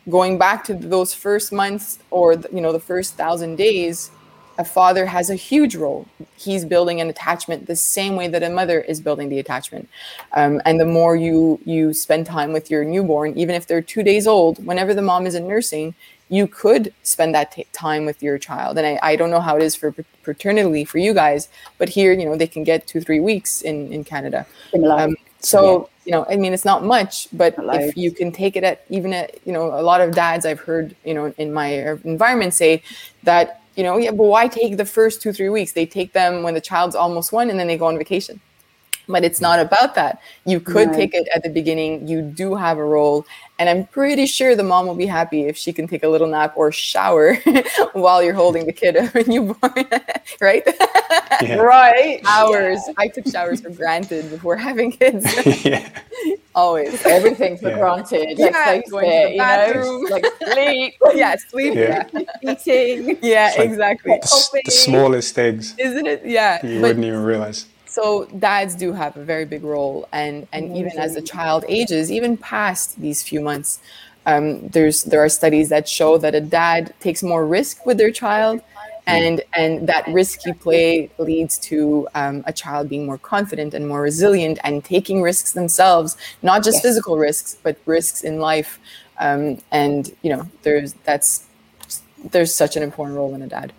going 0.09 0.37
back 0.37 0.63
to 0.65 0.73
those 0.73 1.13
first 1.13 1.51
months 1.51 1.99
or 2.11 2.33
you 2.51 2.61
know 2.61 2.71
the 2.71 2.79
first 2.79 3.15
thousand 3.15 3.55
days 3.55 4.11
a 4.57 4.63
father 4.63 5.05
has 5.05 5.29
a 5.29 5.35
huge 5.35 5.75
role. 5.75 6.07
He's 6.37 6.63
building 6.63 7.01
an 7.01 7.09
attachment 7.09 7.67
the 7.67 7.75
same 7.75 8.15
way 8.15 8.27
that 8.29 8.41
a 8.41 8.49
mother 8.49 8.79
is 8.79 9.01
building 9.01 9.29
the 9.29 9.39
attachment. 9.39 9.89
Um, 10.33 10.61
and 10.65 10.79
the 10.79 10.85
more 10.85 11.15
you 11.15 11.59
you 11.65 11.93
spend 11.93 12.25
time 12.25 12.53
with 12.53 12.71
your 12.71 12.83
newborn 12.85 13.37
even 13.37 13.55
if 13.55 13.67
they're 13.67 13.81
two 13.81 14.03
days 14.03 14.27
old 14.27 14.65
whenever 14.65 14.93
the 14.93 15.01
mom 15.01 15.27
is 15.27 15.35
in 15.35 15.47
nursing 15.47 15.95
you 16.27 16.47
could 16.47 16.91
spend 17.03 17.35
that 17.35 17.51
t- 17.51 17.67
time 17.71 18.03
with 18.03 18.23
your 18.23 18.39
child. 18.39 18.79
And 18.79 18.87
I, 18.87 18.99
I 19.03 19.15
don't 19.15 19.29
know 19.29 19.41
how 19.41 19.57
it 19.57 19.61
is 19.61 19.75
for 19.75 19.93
paternity 20.23 20.85
for 20.85 20.97
you 20.97 21.13
guys 21.13 21.49
but 21.77 21.89
here 21.89 22.13
you 22.13 22.25
know 22.25 22.37
they 22.37 22.47
can 22.47 22.63
get 22.63 22.87
two 22.87 23.01
three 23.01 23.19
weeks 23.19 23.61
in 23.61 23.91
in 23.91 24.03
canada. 24.03 24.45
Um, 24.89 25.15
so 25.39 25.89
you 26.05 26.11
know, 26.11 26.25
I 26.29 26.35
mean, 26.35 26.53
it's 26.53 26.65
not 26.65 26.85
much, 26.85 27.27
but 27.33 27.55
if 27.57 27.97
you 27.97 28.11
can 28.11 28.31
take 28.31 28.55
it 28.55 28.63
at 28.63 28.85
even 28.89 29.11
at, 29.13 29.35
you 29.45 29.51
know, 29.51 29.77
a 29.77 29.81
lot 29.81 30.01
of 30.01 30.13
dads 30.13 30.45
I've 30.45 30.59
heard, 30.59 30.95
you 31.03 31.13
know, 31.13 31.33
in 31.37 31.51
my 31.51 31.67
environment 32.03 32.53
say 32.53 32.83
that, 33.23 33.61
you 33.75 33.83
know, 33.83 33.97
yeah, 33.97 34.11
but 34.11 34.23
why 34.23 34.47
take 34.47 34.77
the 34.77 34.85
first 34.85 35.21
two, 35.21 35.33
three 35.33 35.49
weeks? 35.49 35.73
They 35.73 35.85
take 35.85 36.13
them 36.13 36.43
when 36.43 36.53
the 36.53 36.61
child's 36.61 36.95
almost 36.95 37.31
one 37.31 37.49
and 37.49 37.59
then 37.59 37.67
they 37.67 37.77
go 37.77 37.87
on 37.87 37.97
vacation. 37.97 38.39
But 39.07 39.23
it's 39.23 39.41
not 39.41 39.59
about 39.59 39.95
that. 39.95 40.21
You 40.45 40.59
could 40.59 40.93
take 40.93 41.13
it 41.13 41.27
at 41.33 41.43
the 41.43 41.49
beginning. 41.49 42.07
You 42.07 42.21
do 42.21 42.55
have 42.55 42.77
a 42.77 42.83
role. 42.83 43.25
And 43.57 43.69
I'm 43.69 43.87
pretty 43.87 44.25
sure 44.25 44.53
the 44.53 44.63
mom 44.63 44.85
will 44.85 44.95
be 44.95 45.05
happy 45.05 45.45
if 45.45 45.55
she 45.55 45.71
can 45.71 45.87
take 45.87 46.03
a 46.03 46.09
little 46.09 46.27
nap 46.27 46.53
or 46.57 46.73
shower 46.73 47.35
while 47.93 48.21
you're 48.21 48.33
holding 48.33 48.65
the 48.65 48.73
kid 48.73 48.97
when 49.13 49.31
you 49.31 49.53
born, 49.53 49.85
right? 50.41 50.63
Yeah. 51.41 51.55
right. 51.55 52.19
Hours. 52.25 52.81
Yeah. 52.85 52.93
I 52.97 53.07
took 53.07 53.27
showers 53.27 53.61
for 53.61 53.69
granted 53.81 54.29
before 54.29 54.57
having 54.57 54.91
kids. 54.91 55.25
yeah. 55.63 55.89
Always. 56.53 57.05
Everything 57.05 57.57
for 57.57 57.71
granted. 57.71 58.37
Yeah, 58.37 58.47
like 58.65 58.89
going 58.89 59.09
it, 59.09 59.23
to 59.23 59.31
the 59.31 59.37
bathroom. 59.37 60.03
Know, 60.03 60.09
like 60.09 60.25
sleep. 60.53 60.93
yeah, 61.13 61.35
sleep. 61.37 61.75
Yeah. 61.75 62.07
Eating. 62.41 63.17
Yeah, 63.21 63.53
like 63.57 63.69
exactly. 63.69 64.19
The, 64.21 64.61
the, 64.65 64.71
smallest 64.71 65.33
things. 65.33 65.75
Isn't 65.77 66.07
it? 66.07 66.25
Yeah. 66.25 66.65
You 66.65 66.81
but, 66.81 66.87
wouldn't 66.87 67.05
even 67.05 67.23
realize 67.23 67.67
so 67.95 68.25
dads 68.39 68.75
do 68.75 68.91
have 68.91 69.15
a 69.15 69.23
very 69.23 69.45
big 69.45 69.63
role 69.63 70.07
and 70.11 70.47
and 70.51 70.75
even 70.75 70.91
as 70.97 71.15
the 71.15 71.21
child 71.21 71.63
ages 71.67 72.11
even 72.11 72.35
past 72.35 72.99
these 72.99 73.23
few 73.23 73.39
months 73.39 73.79
um, 74.25 74.67
there's 74.69 75.03
there 75.03 75.23
are 75.23 75.29
studies 75.29 75.69
that 75.69 75.87
show 75.87 76.17
that 76.17 76.33
a 76.35 76.41
dad 76.41 76.93
takes 76.99 77.21
more 77.23 77.47
risk 77.47 77.85
with 77.85 77.97
their 77.97 78.11
child 78.11 78.61
and 79.07 79.41
and 79.55 79.87
that 79.87 80.07
risky 80.07 80.51
play 80.51 81.09
leads 81.17 81.57
to 81.59 82.07
um, 82.15 82.43
a 82.47 82.53
child 82.53 82.89
being 82.89 83.05
more 83.05 83.19
confident 83.19 83.73
and 83.73 83.87
more 83.87 84.01
resilient 84.01 84.57
and 84.63 84.83
taking 84.83 85.21
risks 85.21 85.53
themselves 85.53 86.17
not 86.41 86.63
just 86.63 86.77
yes. 86.77 86.81
physical 86.81 87.17
risks 87.17 87.57
but 87.63 87.77
risks 87.85 88.23
in 88.23 88.39
life. 88.39 88.79
Um, 89.17 89.59
and 89.71 90.13
you 90.23 90.29
know 90.35 90.49
there's 90.63 90.93
that's 91.05 91.45
there's 92.31 92.53
such 92.53 92.75
an 92.75 92.83
important 92.83 93.15
role 93.15 93.33
in 93.33 93.41
a 93.41 93.47
dad 93.47 93.71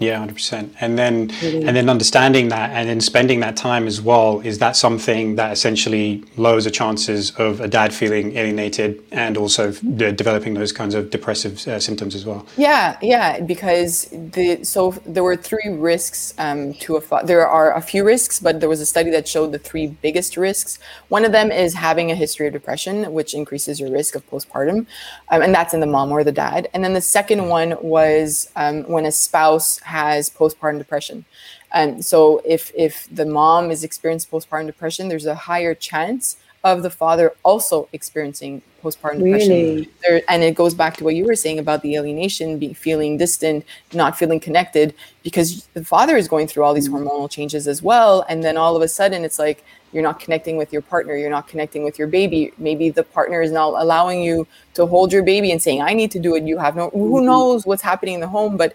yeah, 0.00 0.18
hundred 0.18 0.34
percent. 0.34 0.74
And 0.80 0.98
then 0.98 1.30
and 1.42 1.76
then 1.76 1.88
understanding 1.90 2.48
that 2.48 2.70
and 2.70 2.88
then 2.88 3.00
spending 3.00 3.40
that 3.40 3.54
time 3.54 3.86
as 3.86 4.00
well 4.00 4.40
is 4.40 4.58
that 4.58 4.74
something 4.74 5.36
that 5.36 5.52
essentially 5.52 6.24
lowers 6.38 6.64
the 6.64 6.70
chances 6.70 7.30
of 7.32 7.60
a 7.60 7.68
dad 7.68 7.92
feeling 7.92 8.34
alienated 8.34 9.02
and 9.12 9.36
also 9.36 9.72
de- 9.72 10.10
developing 10.12 10.54
those 10.54 10.72
kinds 10.72 10.94
of 10.94 11.10
depressive 11.10 11.68
uh, 11.68 11.78
symptoms 11.78 12.14
as 12.14 12.24
well. 12.24 12.46
Yeah, 12.56 12.98
yeah, 13.02 13.40
because 13.40 14.06
the 14.10 14.64
so 14.64 14.92
there 15.04 15.22
were 15.22 15.36
three 15.36 15.68
risks 15.68 16.32
um, 16.38 16.72
to 16.74 16.96
a 16.96 17.00
fa- 17.02 17.22
there 17.24 17.46
are 17.46 17.76
a 17.76 17.82
few 17.82 18.02
risks, 18.02 18.40
but 18.40 18.60
there 18.60 18.70
was 18.70 18.80
a 18.80 18.86
study 18.86 19.10
that 19.10 19.28
showed 19.28 19.52
the 19.52 19.58
three 19.58 19.86
biggest 19.86 20.38
risks. 20.38 20.78
One 21.08 21.26
of 21.26 21.32
them 21.32 21.52
is 21.52 21.74
having 21.74 22.10
a 22.10 22.14
history 22.14 22.46
of 22.46 22.54
depression, 22.54 23.12
which 23.12 23.34
increases 23.34 23.78
your 23.80 23.90
risk 23.90 24.14
of 24.14 24.28
postpartum, 24.30 24.86
um, 25.28 25.42
and 25.42 25.54
that's 25.54 25.74
in 25.74 25.80
the 25.80 25.86
mom 25.86 26.10
or 26.10 26.24
the 26.24 26.32
dad. 26.32 26.70
And 26.72 26.82
then 26.82 26.94
the 26.94 27.02
second 27.02 27.48
one 27.48 27.76
was 27.82 28.50
um, 28.56 28.84
when 28.84 29.04
a 29.04 29.12
spouse 29.12 29.78
has 29.98 30.30
postpartum 30.30 30.78
depression. 30.78 31.24
And 31.72 32.04
so 32.10 32.40
if 32.44 32.72
if 32.74 32.94
the 33.20 33.26
mom 33.26 33.70
is 33.70 33.84
experiencing 33.84 34.30
postpartum 34.30 34.66
depression, 34.66 35.08
there's 35.08 35.26
a 35.26 35.34
higher 35.50 35.74
chance 35.74 36.36
of 36.62 36.82
the 36.82 36.90
father 36.90 37.32
also 37.42 37.88
experiencing 37.92 38.62
postpartum 38.82 39.22
really? 39.22 39.38
depression. 39.38 39.92
There, 40.02 40.22
and 40.28 40.42
it 40.42 40.54
goes 40.54 40.74
back 40.74 40.96
to 40.98 41.04
what 41.04 41.14
you 41.14 41.24
were 41.24 41.36
saying 41.36 41.58
about 41.58 41.82
the 41.82 41.96
alienation, 41.96 42.58
be, 42.58 42.74
feeling 42.74 43.16
distant, 43.16 43.64
not 43.92 44.18
feeling 44.18 44.40
connected, 44.40 44.94
because 45.22 45.66
the 45.74 45.84
father 45.84 46.16
is 46.16 46.28
going 46.28 46.46
through 46.48 46.64
all 46.64 46.74
these 46.74 46.88
mm-hmm. 46.88 47.08
hormonal 47.08 47.30
changes 47.30 47.66
as 47.66 47.82
well. 47.82 48.24
And 48.28 48.44
then 48.44 48.56
all 48.56 48.76
of 48.76 48.82
a 48.82 48.88
sudden, 48.88 49.24
it's 49.24 49.38
like 49.38 49.64
you're 49.92 50.02
not 50.02 50.20
connecting 50.20 50.56
with 50.56 50.70
your 50.72 50.82
partner, 50.82 51.16
you're 51.16 51.30
not 51.38 51.48
connecting 51.48 51.82
with 51.82 51.98
your 51.98 52.08
baby. 52.08 52.52
Maybe 52.58 52.90
the 52.90 53.04
partner 53.04 53.40
is 53.42 53.52
not 53.52 53.74
allowing 53.82 54.22
you 54.22 54.46
to 54.74 54.86
hold 54.86 55.12
your 55.12 55.22
baby 55.22 55.50
and 55.52 55.62
saying, 55.62 55.80
I 55.82 55.94
need 55.94 56.10
to 56.12 56.20
do 56.20 56.34
it. 56.36 56.44
You 56.44 56.58
have 56.58 56.76
no, 56.76 56.90
who 56.90 57.16
mm-hmm. 57.16 57.26
knows 57.26 57.66
what's 57.66 57.82
happening 57.82 58.14
in 58.14 58.20
the 58.20 58.28
home, 58.28 58.56
but 58.56 58.74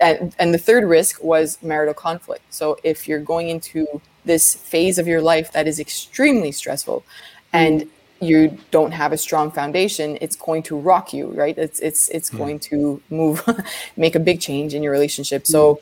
and, 0.00 0.34
and 0.38 0.52
the 0.52 0.58
third 0.58 0.84
risk 0.84 1.22
was 1.22 1.58
marital 1.62 1.94
conflict. 1.94 2.52
So 2.52 2.78
if 2.82 3.08
you're 3.08 3.20
going 3.20 3.48
into 3.48 4.00
this 4.24 4.54
phase 4.54 4.98
of 4.98 5.06
your 5.06 5.22
life 5.22 5.52
that 5.52 5.66
is 5.66 5.80
extremely 5.80 6.52
stressful 6.52 7.04
and 7.52 7.88
you 8.20 8.58
don't 8.70 8.92
have 8.92 9.12
a 9.12 9.16
strong 9.16 9.50
foundation 9.50 10.16
it's 10.20 10.36
going 10.36 10.62
to 10.62 10.76
rock 10.76 11.12
you 11.12 11.28
right 11.28 11.56
it's 11.58 11.80
it's 11.80 12.08
it's 12.08 12.30
mm. 12.30 12.38
going 12.38 12.58
to 12.58 13.00
move 13.10 13.42
make 13.96 14.14
a 14.14 14.20
big 14.20 14.40
change 14.40 14.74
in 14.74 14.82
your 14.82 14.92
relationship 14.92 15.46
so 15.46 15.74
mm. 15.74 15.80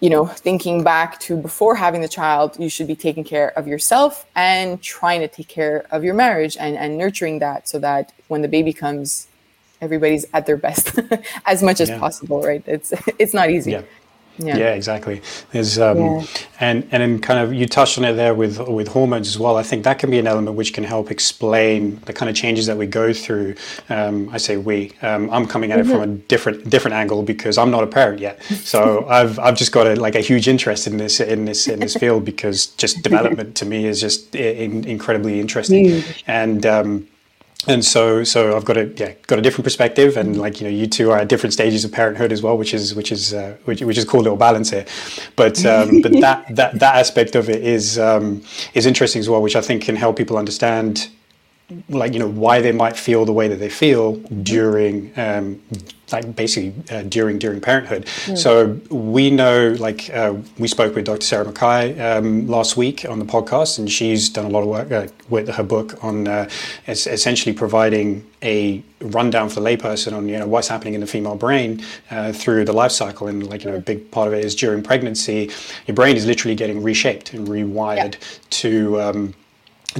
you 0.00 0.08
know 0.08 0.24
thinking 0.26 0.84
back 0.84 1.18
to 1.18 1.36
before 1.36 1.74
having 1.74 2.00
the 2.00 2.08
child 2.08 2.56
you 2.58 2.70
should 2.70 2.86
be 2.86 2.96
taking 2.96 3.24
care 3.24 3.50
of 3.58 3.66
yourself 3.66 4.26
and 4.36 4.80
trying 4.80 5.20
to 5.20 5.28
take 5.28 5.48
care 5.48 5.86
of 5.90 6.04
your 6.04 6.14
marriage 6.14 6.56
and 6.56 6.76
and 6.76 6.96
nurturing 6.96 7.40
that 7.40 7.68
so 7.68 7.78
that 7.78 8.12
when 8.28 8.42
the 8.42 8.48
baby 8.48 8.72
comes 8.72 9.26
everybody's 9.80 10.26
at 10.32 10.46
their 10.46 10.56
best 10.56 10.98
as 11.46 11.62
much 11.62 11.80
as 11.80 11.88
yeah. 11.88 11.98
possible, 11.98 12.42
right? 12.42 12.62
It's 12.66 12.92
it's 13.18 13.34
not 13.34 13.50
easy. 13.50 13.72
Yeah. 13.72 13.82
Yeah. 14.38 14.58
yeah, 14.58 14.74
exactly. 14.74 15.22
There's 15.52 15.78
um, 15.78 15.98
yeah. 15.98 16.26
and 16.60 16.86
and 16.92 17.02
then 17.02 17.20
kind 17.20 17.40
of 17.40 17.54
you 17.54 17.66
touched 17.66 17.96
on 17.96 18.04
it 18.04 18.14
there 18.14 18.34
with 18.34 18.58
with 18.68 18.88
hormones 18.88 19.28
as 19.28 19.38
well. 19.38 19.56
I 19.56 19.62
think 19.62 19.84
that 19.84 19.98
can 19.98 20.10
be 20.10 20.18
an 20.18 20.26
element 20.26 20.56
which 20.56 20.74
can 20.74 20.84
help 20.84 21.10
explain 21.10 22.00
the 22.04 22.12
kind 22.12 22.28
of 22.28 22.36
changes 22.36 22.66
that 22.66 22.76
we 22.76 22.86
go 22.86 23.14
through. 23.14 23.54
Um, 23.88 24.28
I 24.30 24.36
say 24.36 24.58
we. 24.58 24.92
Um, 25.00 25.30
I'm 25.30 25.46
coming 25.46 25.72
at 25.72 25.78
mm-hmm. 25.78 25.88
it 25.88 25.92
from 25.92 26.02
a 26.02 26.06
mm-hmm. 26.06 26.26
different 26.26 26.68
different 26.68 26.94
angle 26.96 27.22
because 27.22 27.56
I'm 27.56 27.70
not 27.70 27.82
a 27.82 27.86
parent 27.86 28.20
yet. 28.20 28.42
So 28.42 29.06
I've 29.08 29.38
I've 29.38 29.56
just 29.56 29.72
got 29.72 29.86
a 29.86 29.96
like 29.96 30.14
a 30.14 30.20
huge 30.20 30.48
interest 30.48 30.86
in 30.86 30.98
this 30.98 31.18
in 31.18 31.46
this 31.46 31.66
in 31.66 31.80
this 31.80 31.94
field 31.96 32.26
because 32.26 32.66
just 32.66 33.02
development 33.02 33.56
to 33.56 33.64
me 33.64 33.86
is 33.86 34.02
just 34.02 34.34
in, 34.34 34.84
incredibly 34.84 35.40
interesting. 35.40 35.86
Mm. 35.86 36.22
And 36.26 36.66
um, 36.66 37.08
and 37.66 37.84
so 37.84 38.22
so 38.22 38.56
I've 38.56 38.64
got 38.64 38.76
a 38.76 38.86
yeah 38.96 39.12
got 39.26 39.38
a 39.38 39.42
different 39.42 39.64
perspective, 39.64 40.16
and 40.16 40.38
like 40.38 40.60
you 40.60 40.66
know 40.68 40.72
you 40.72 40.86
two 40.86 41.10
are 41.10 41.18
at 41.18 41.28
different 41.28 41.52
stages 41.52 41.84
of 41.84 41.92
parenthood 41.92 42.32
as 42.32 42.42
well, 42.42 42.56
which 42.56 42.74
is 42.74 42.94
which 42.94 43.10
is 43.10 43.34
uh, 43.34 43.56
which, 43.64 43.80
which 43.82 43.98
is 43.98 44.04
cool 44.04 44.20
little 44.20 44.36
balance 44.36 44.70
here. 44.70 44.84
But 45.34 45.64
um, 45.64 46.00
but 46.00 46.12
that 46.20 46.54
that 46.54 46.78
that 46.78 46.96
aspect 46.96 47.34
of 47.34 47.48
it 47.48 47.64
is 47.64 47.98
um, 47.98 48.42
is 48.74 48.86
interesting 48.86 49.20
as 49.20 49.28
well, 49.28 49.42
which 49.42 49.56
I 49.56 49.60
think 49.60 49.82
can 49.82 49.96
help 49.96 50.16
people 50.16 50.36
understand 50.36 51.08
like 51.88 52.12
you 52.12 52.20
know 52.20 52.28
why 52.28 52.60
they 52.60 52.70
might 52.70 52.96
feel 52.96 53.24
the 53.24 53.32
way 53.32 53.48
that 53.48 53.56
they 53.56 53.68
feel 53.68 54.16
during 54.42 55.12
um, 55.18 55.60
like 56.12 56.36
basically 56.36 56.72
uh, 56.94 57.02
during 57.02 57.38
during 57.38 57.60
parenthood 57.60 58.04
mm. 58.04 58.38
so 58.38 58.78
we 58.94 59.30
know 59.30 59.74
like 59.80 60.08
uh, 60.10 60.32
we 60.58 60.68
spoke 60.68 60.94
with 60.94 61.04
dr 61.04 61.24
sarah 61.26 61.44
mckay 61.44 61.98
um, 62.00 62.46
last 62.46 62.76
week 62.76 63.04
on 63.08 63.18
the 63.18 63.24
podcast 63.24 63.80
and 63.80 63.90
she's 63.90 64.28
done 64.28 64.44
a 64.44 64.48
lot 64.48 64.60
of 64.60 64.68
work 64.68 64.92
uh, 64.92 65.08
with 65.28 65.48
her 65.48 65.64
book 65.64 66.04
on 66.04 66.28
uh, 66.28 66.48
essentially 66.86 67.52
providing 67.52 68.24
a 68.44 68.80
rundown 69.00 69.48
for 69.48 69.58
the 69.58 69.66
layperson 69.68 70.12
on 70.12 70.28
you 70.28 70.38
know 70.38 70.46
what's 70.46 70.68
happening 70.68 70.94
in 70.94 71.00
the 71.00 71.06
female 71.06 71.34
brain 71.34 71.82
uh, 72.12 72.32
through 72.32 72.64
the 72.64 72.72
life 72.72 72.92
cycle 72.92 73.26
and 73.26 73.44
like 73.48 73.64
you 73.64 73.70
know 73.72 73.76
a 73.76 73.80
big 73.80 74.08
part 74.12 74.28
of 74.28 74.34
it 74.34 74.44
is 74.44 74.54
during 74.54 74.84
pregnancy 74.84 75.50
your 75.88 75.96
brain 75.96 76.16
is 76.16 76.26
literally 76.26 76.54
getting 76.54 76.80
reshaped 76.80 77.32
and 77.32 77.48
rewired 77.48 78.14
yeah. 78.14 78.38
to 78.50 79.00
um, 79.00 79.34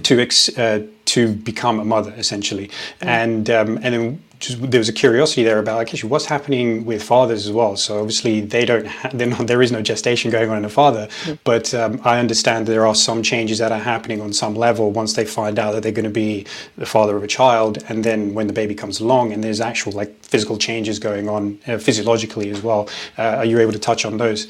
to 0.02 0.20
ex, 0.20 0.48
uh, 0.58 0.86
to 1.06 1.32
become 1.34 1.80
a 1.80 1.84
mother 1.84 2.12
essentially, 2.16 2.68
mm. 2.68 3.06
and 3.06 3.50
um, 3.50 3.78
and 3.82 3.94
then 3.94 4.22
just, 4.38 4.70
there 4.70 4.80
was 4.80 4.88
a 4.88 4.92
curiosity 4.92 5.42
there 5.42 5.58
about 5.58 5.76
like 5.76 5.92
actually 5.92 6.10
what's 6.10 6.26
happening 6.26 6.84
with 6.84 7.02
fathers 7.02 7.46
as 7.46 7.52
well. 7.52 7.76
So 7.76 7.98
obviously 7.98 8.40
they 8.40 8.64
don't 8.64 8.86
ha- 8.86 9.10
not, 9.14 9.46
there 9.46 9.62
is 9.62 9.72
no 9.72 9.80
gestation 9.82 10.30
going 10.30 10.50
on 10.50 10.58
in 10.58 10.64
a 10.64 10.68
father, 10.68 11.08
mm. 11.24 11.38
but 11.44 11.72
um, 11.74 12.00
I 12.04 12.18
understand 12.18 12.66
there 12.66 12.86
are 12.86 12.94
some 12.94 13.22
changes 13.22 13.58
that 13.58 13.72
are 13.72 13.78
happening 13.78 14.20
on 14.20 14.32
some 14.32 14.54
level 14.54 14.90
once 14.90 15.14
they 15.14 15.24
find 15.24 15.58
out 15.58 15.72
that 15.72 15.82
they're 15.82 15.92
going 15.92 16.04
to 16.04 16.10
be 16.10 16.46
the 16.76 16.86
father 16.86 17.16
of 17.16 17.22
a 17.22 17.28
child, 17.28 17.82
and 17.88 18.04
then 18.04 18.34
when 18.34 18.46
the 18.46 18.52
baby 18.52 18.74
comes 18.74 19.00
along 19.00 19.32
and 19.32 19.42
there's 19.42 19.60
actual 19.60 19.92
like 19.92 20.14
physical 20.22 20.58
changes 20.58 20.98
going 20.98 21.28
on 21.28 21.58
uh, 21.66 21.78
physiologically 21.78 22.50
as 22.50 22.62
well. 22.62 22.88
Uh, 23.16 23.36
are 23.36 23.44
you 23.44 23.58
able 23.58 23.72
to 23.72 23.78
touch 23.78 24.04
on 24.04 24.18
those? 24.18 24.48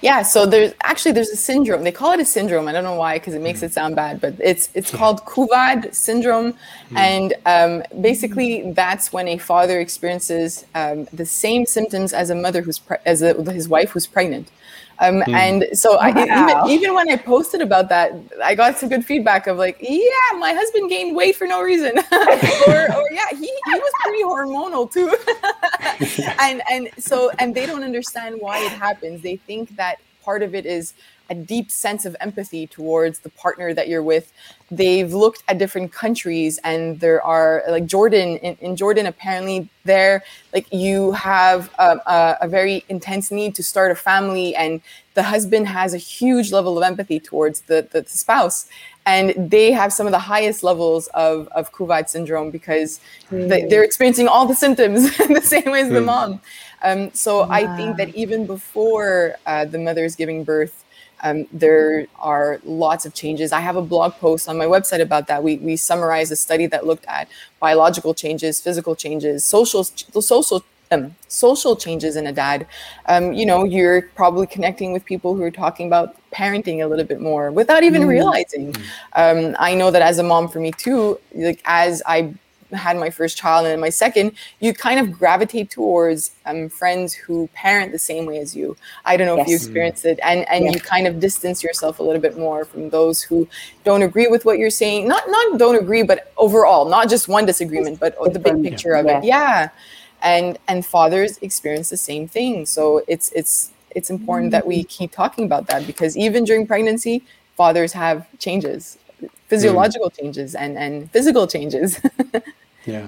Yeah, 0.00 0.22
so 0.22 0.46
there's 0.46 0.74
actually 0.84 1.12
there's 1.12 1.30
a 1.30 1.36
syndrome. 1.36 1.82
They 1.82 1.92
call 1.92 2.12
it 2.12 2.20
a 2.20 2.24
syndrome. 2.24 2.68
I 2.68 2.72
don't 2.72 2.84
know 2.84 2.94
why 2.94 3.18
because 3.18 3.34
it 3.34 3.42
makes 3.42 3.62
it 3.62 3.72
sound 3.72 3.96
bad, 3.96 4.20
but 4.20 4.34
it's 4.38 4.68
it's 4.74 4.90
called 4.90 5.24
Couvade 5.24 5.92
syndrome, 5.92 6.54
hmm. 6.88 6.96
and 6.96 7.34
um, 7.46 7.82
basically 8.00 8.72
that's 8.72 9.12
when 9.12 9.26
a 9.26 9.38
father 9.38 9.80
experiences 9.80 10.64
um, 10.74 11.08
the 11.12 11.26
same 11.26 11.66
symptoms 11.66 12.12
as 12.12 12.30
a 12.30 12.34
mother 12.34 12.62
who's 12.62 12.78
pre- 12.78 12.98
as 13.04 13.22
a, 13.22 13.34
his 13.50 13.68
wife 13.68 13.90
who's 13.90 14.06
pregnant. 14.06 14.48
Um, 15.00 15.20
mm. 15.20 15.32
And 15.32 15.78
so 15.78 15.96
I, 15.96 16.10
even, 16.10 16.70
even 16.70 16.94
when 16.94 17.08
I 17.08 17.16
posted 17.16 17.60
about 17.60 17.88
that, 17.90 18.12
I 18.42 18.54
got 18.54 18.78
some 18.78 18.88
good 18.88 19.04
feedback 19.04 19.46
of 19.46 19.56
like, 19.56 19.78
yeah, 19.80 20.38
my 20.38 20.52
husband 20.52 20.90
gained 20.90 21.14
weight 21.14 21.36
for 21.36 21.46
no 21.46 21.62
reason, 21.62 21.92
or, 22.12 22.96
or 22.96 23.04
yeah, 23.12 23.28
he, 23.30 23.46
he 23.46 23.74
was 23.74 23.92
pretty 24.02 24.22
hormonal 24.24 24.90
too. 24.90 25.14
and 26.40 26.62
and 26.70 26.90
so 26.98 27.30
and 27.38 27.54
they 27.54 27.66
don't 27.66 27.84
understand 27.84 28.36
why 28.40 28.58
it 28.64 28.72
happens. 28.72 29.22
They 29.22 29.36
think 29.36 29.76
that 29.76 30.00
part 30.22 30.42
of 30.42 30.54
it 30.54 30.66
is 30.66 30.94
a 31.30 31.34
deep 31.34 31.70
sense 31.70 32.04
of 32.04 32.16
empathy 32.20 32.66
towards 32.66 33.20
the 33.20 33.28
partner 33.30 33.74
that 33.74 33.88
you're 33.88 34.02
with. 34.02 34.32
They've 34.70 35.12
looked 35.12 35.42
at 35.48 35.58
different 35.58 35.92
countries, 35.92 36.58
and 36.64 37.00
there 37.00 37.22
are 37.22 37.62
like 37.68 37.86
Jordan. 37.86 38.38
In, 38.38 38.56
in 38.60 38.76
Jordan, 38.76 39.06
apparently, 39.06 39.68
there 39.84 40.22
like 40.52 40.66
you 40.72 41.12
have 41.12 41.70
a, 41.78 41.98
a, 42.06 42.38
a, 42.42 42.48
very 42.48 42.84
intense 42.88 43.30
need 43.30 43.54
to 43.54 43.62
start 43.62 43.90
a 43.90 43.94
family, 43.94 44.54
and 44.54 44.80
the 45.14 45.22
husband 45.22 45.66
has 45.68 45.94
a 45.94 45.98
huge 45.98 46.52
level 46.52 46.76
of 46.78 46.84
empathy 46.84 47.18
towards 47.18 47.62
the, 47.62 47.86
the, 47.90 48.04
spouse. 48.06 48.66
And 49.04 49.50
they 49.50 49.72
have 49.72 49.92
some 49.92 50.06
of 50.06 50.12
the 50.12 50.18
highest 50.18 50.62
levels 50.62 51.08
of, 51.08 51.48
of 51.48 51.72
Couvade 51.72 52.08
syndrome 52.08 52.50
because 52.50 53.00
mm. 53.30 53.48
they, 53.48 53.76
are 53.76 53.82
experiencing 53.82 54.28
all 54.28 54.46
the 54.46 54.54
symptoms 54.54 55.18
in 55.26 55.32
the 55.32 55.40
same 55.40 55.70
way 55.72 55.80
as 55.80 55.88
mm. 55.88 55.94
the 55.94 56.00
mom. 56.02 56.40
Um, 56.82 57.10
so 57.14 57.48
I 57.50 57.74
think 57.76 57.96
that 57.96 58.14
even 58.14 58.46
before 58.46 59.36
uh, 59.46 59.64
the 59.64 59.78
mother 59.78 60.04
is 60.04 60.14
giving 60.14 60.44
birth, 60.44 60.84
Um, 61.22 61.46
there 61.52 62.06
are 62.18 62.60
lots 62.64 63.06
of 63.06 63.14
changes. 63.14 63.52
I 63.52 63.60
have 63.60 63.76
a 63.76 63.82
blog 63.82 64.12
post 64.14 64.48
on 64.48 64.56
my 64.56 64.66
website 64.66 65.00
about 65.00 65.26
that. 65.28 65.42
We, 65.42 65.56
we 65.56 65.76
summarize 65.76 66.30
a 66.30 66.36
study 66.36 66.66
that 66.66 66.86
looked 66.86 67.04
at 67.06 67.28
biological 67.60 68.14
changes, 68.14 68.60
physical 68.60 68.94
changes, 68.94 69.44
social 69.44 69.84
social 69.84 70.62
um, 70.90 71.14
social 71.28 71.76
changes 71.76 72.16
in 72.16 72.26
a 72.26 72.32
dad. 72.32 72.66
Um, 73.06 73.32
you 73.32 73.44
know, 73.44 73.64
you're 73.64 74.02
probably 74.02 74.46
connecting 74.46 74.92
with 74.92 75.04
people 75.04 75.34
who 75.34 75.42
are 75.42 75.50
talking 75.50 75.86
about 75.86 76.16
parenting 76.32 76.82
a 76.82 76.86
little 76.86 77.04
bit 77.04 77.20
more 77.20 77.50
without 77.50 77.82
even 77.82 78.02
mm. 78.02 78.08
realizing. 78.08 78.74
Um, 79.14 79.54
I 79.58 79.74
know 79.74 79.90
that 79.90 80.02
as 80.02 80.18
a 80.18 80.22
mom 80.22 80.48
for 80.48 80.60
me 80.60 80.72
too, 80.72 81.18
like 81.34 81.60
as 81.64 82.02
I 82.06 82.34
had 82.72 82.96
my 82.96 83.10
first 83.10 83.36
child 83.36 83.66
and 83.66 83.80
my 83.80 83.88
second, 83.88 84.32
you 84.60 84.74
kind 84.74 85.00
of 85.00 85.12
gravitate 85.12 85.70
towards 85.70 86.32
um, 86.46 86.68
friends 86.68 87.14
who 87.14 87.48
parent 87.54 87.92
the 87.92 87.98
same 87.98 88.26
way 88.26 88.38
as 88.38 88.54
you. 88.54 88.76
I 89.04 89.16
don't 89.16 89.26
know 89.26 89.36
yes. 89.36 89.46
if 89.46 89.50
you 89.50 89.56
experienced 89.56 90.04
it, 90.04 90.18
and 90.22 90.48
and 90.48 90.64
yes. 90.64 90.74
you 90.74 90.80
kind 90.80 91.06
of 91.06 91.20
distance 91.20 91.62
yourself 91.62 91.98
a 91.98 92.02
little 92.02 92.20
bit 92.20 92.38
more 92.38 92.64
from 92.64 92.90
those 92.90 93.22
who 93.22 93.48
don't 93.84 94.02
agree 94.02 94.26
with 94.26 94.44
what 94.44 94.58
you're 94.58 94.70
saying. 94.70 95.08
Not 95.08 95.24
not 95.28 95.58
don't 95.58 95.76
agree, 95.76 96.02
but 96.02 96.32
overall, 96.36 96.88
not 96.88 97.08
just 97.08 97.28
one 97.28 97.46
disagreement, 97.46 98.00
but 98.00 98.16
the 98.32 98.38
big 98.38 98.62
picture 98.62 98.90
yeah. 98.90 99.00
of 99.00 99.06
it. 99.06 99.24
Yeah, 99.24 99.68
and 100.22 100.58
and 100.68 100.84
fathers 100.84 101.38
experience 101.38 101.90
the 101.90 101.96
same 101.96 102.28
thing. 102.28 102.66
So 102.66 103.02
it's 103.08 103.32
it's 103.32 103.72
it's 103.94 104.10
important 104.10 104.50
that 104.50 104.66
we 104.66 104.84
mm. 104.84 104.88
keep 104.88 105.12
talking 105.12 105.44
about 105.44 105.66
that 105.68 105.86
because 105.86 106.16
even 106.16 106.44
during 106.44 106.66
pregnancy, 106.66 107.22
fathers 107.56 107.92
have 107.92 108.26
changes 108.38 108.98
physiological 109.46 110.10
mm. 110.10 110.18
changes 110.18 110.54
and 110.54 110.76
and 110.76 111.10
physical 111.10 111.46
changes 111.46 112.00
yeah 112.86 113.06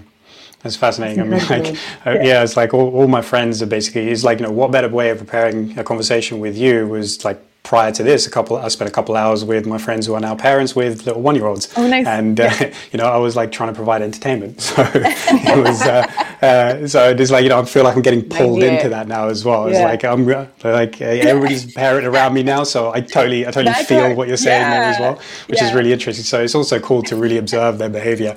that's 0.62 0.76
fascinating. 0.76 1.20
I 1.20 1.24
mean, 1.24 1.46
like, 1.48 1.76
uh, 2.06 2.18
yeah, 2.22 2.42
it's 2.42 2.54
like 2.54 2.74
all, 2.74 2.94
all 2.94 3.08
my 3.08 3.22
friends 3.22 3.62
are 3.62 3.66
basically, 3.66 4.08
it's 4.08 4.24
like, 4.24 4.40
you 4.40 4.46
know, 4.46 4.52
what 4.52 4.70
better 4.70 4.90
way 4.90 5.08
of 5.08 5.16
preparing 5.16 5.78
a 5.78 5.82
conversation 5.82 6.38
with 6.38 6.54
you 6.54 6.86
was 6.86 7.24
like 7.24 7.42
prior 7.62 7.92
to 7.92 8.02
this, 8.02 8.26
a 8.26 8.30
couple, 8.30 8.56
I 8.56 8.68
spent 8.68 8.90
a 8.90 8.92
couple 8.92 9.16
hours 9.16 9.44
with 9.44 9.66
my 9.66 9.78
friends 9.78 10.06
who 10.06 10.14
are 10.14 10.20
now 10.20 10.34
parents 10.34 10.74
with 10.74 11.06
little 11.06 11.22
one-year-olds. 11.22 11.72
Oh, 11.76 11.86
nice. 11.86 12.06
And, 12.06 12.40
uh, 12.40 12.50
you 12.92 12.98
know, 12.98 13.04
I 13.04 13.16
was 13.18 13.36
like 13.36 13.52
trying 13.52 13.70
to 13.70 13.74
provide 13.74 14.02
entertainment. 14.02 14.60
So 14.70 14.84
it 14.94 15.58
was, 15.58 15.82
uh, 15.82 16.06
uh, 16.42 16.86
so 16.86 17.10
it's 17.10 17.30
like, 17.30 17.42
you 17.42 17.48
know, 17.48 17.60
I 17.60 17.64
feel 17.64 17.82
like 17.82 17.96
I'm 17.96 18.02
getting 18.02 18.22
pulled 18.28 18.62
into 18.62 18.88
that 18.88 19.08
now 19.08 19.28
as 19.28 19.44
well. 19.44 19.66
It's 19.66 19.78
yeah. 19.78 19.84
like, 19.84 20.04
I'm 20.04 20.26
like, 20.26 21.00
everybody's 21.00 21.72
parent 21.74 22.06
around 22.06 22.34
me 22.34 22.42
now. 22.42 22.62
So 22.62 22.92
I 22.92 23.00
totally, 23.00 23.46
I 23.46 23.50
totally 23.50 23.74
feel 23.84 24.14
what 24.14 24.28
you're 24.28 24.36
saying 24.36 24.62
yeah. 24.62 24.70
there 24.70 24.82
as 24.90 25.00
well, 25.00 25.20
which 25.48 25.60
yeah. 25.60 25.68
is 25.68 25.74
really 25.74 25.92
interesting. 25.92 26.24
So 26.24 26.40
it's 26.40 26.54
also 26.54 26.78
cool 26.78 27.02
to 27.04 27.16
really 27.16 27.38
observe 27.38 27.78
their 27.78 27.88
behavior. 27.88 28.36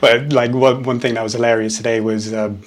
but 0.00 0.32
like 0.32 0.52
one, 0.52 0.82
one 0.82 1.00
thing 1.00 1.14
that 1.14 1.22
was 1.22 1.34
hilarious 1.34 1.76
today 1.76 2.00
was, 2.00 2.32
um, 2.32 2.62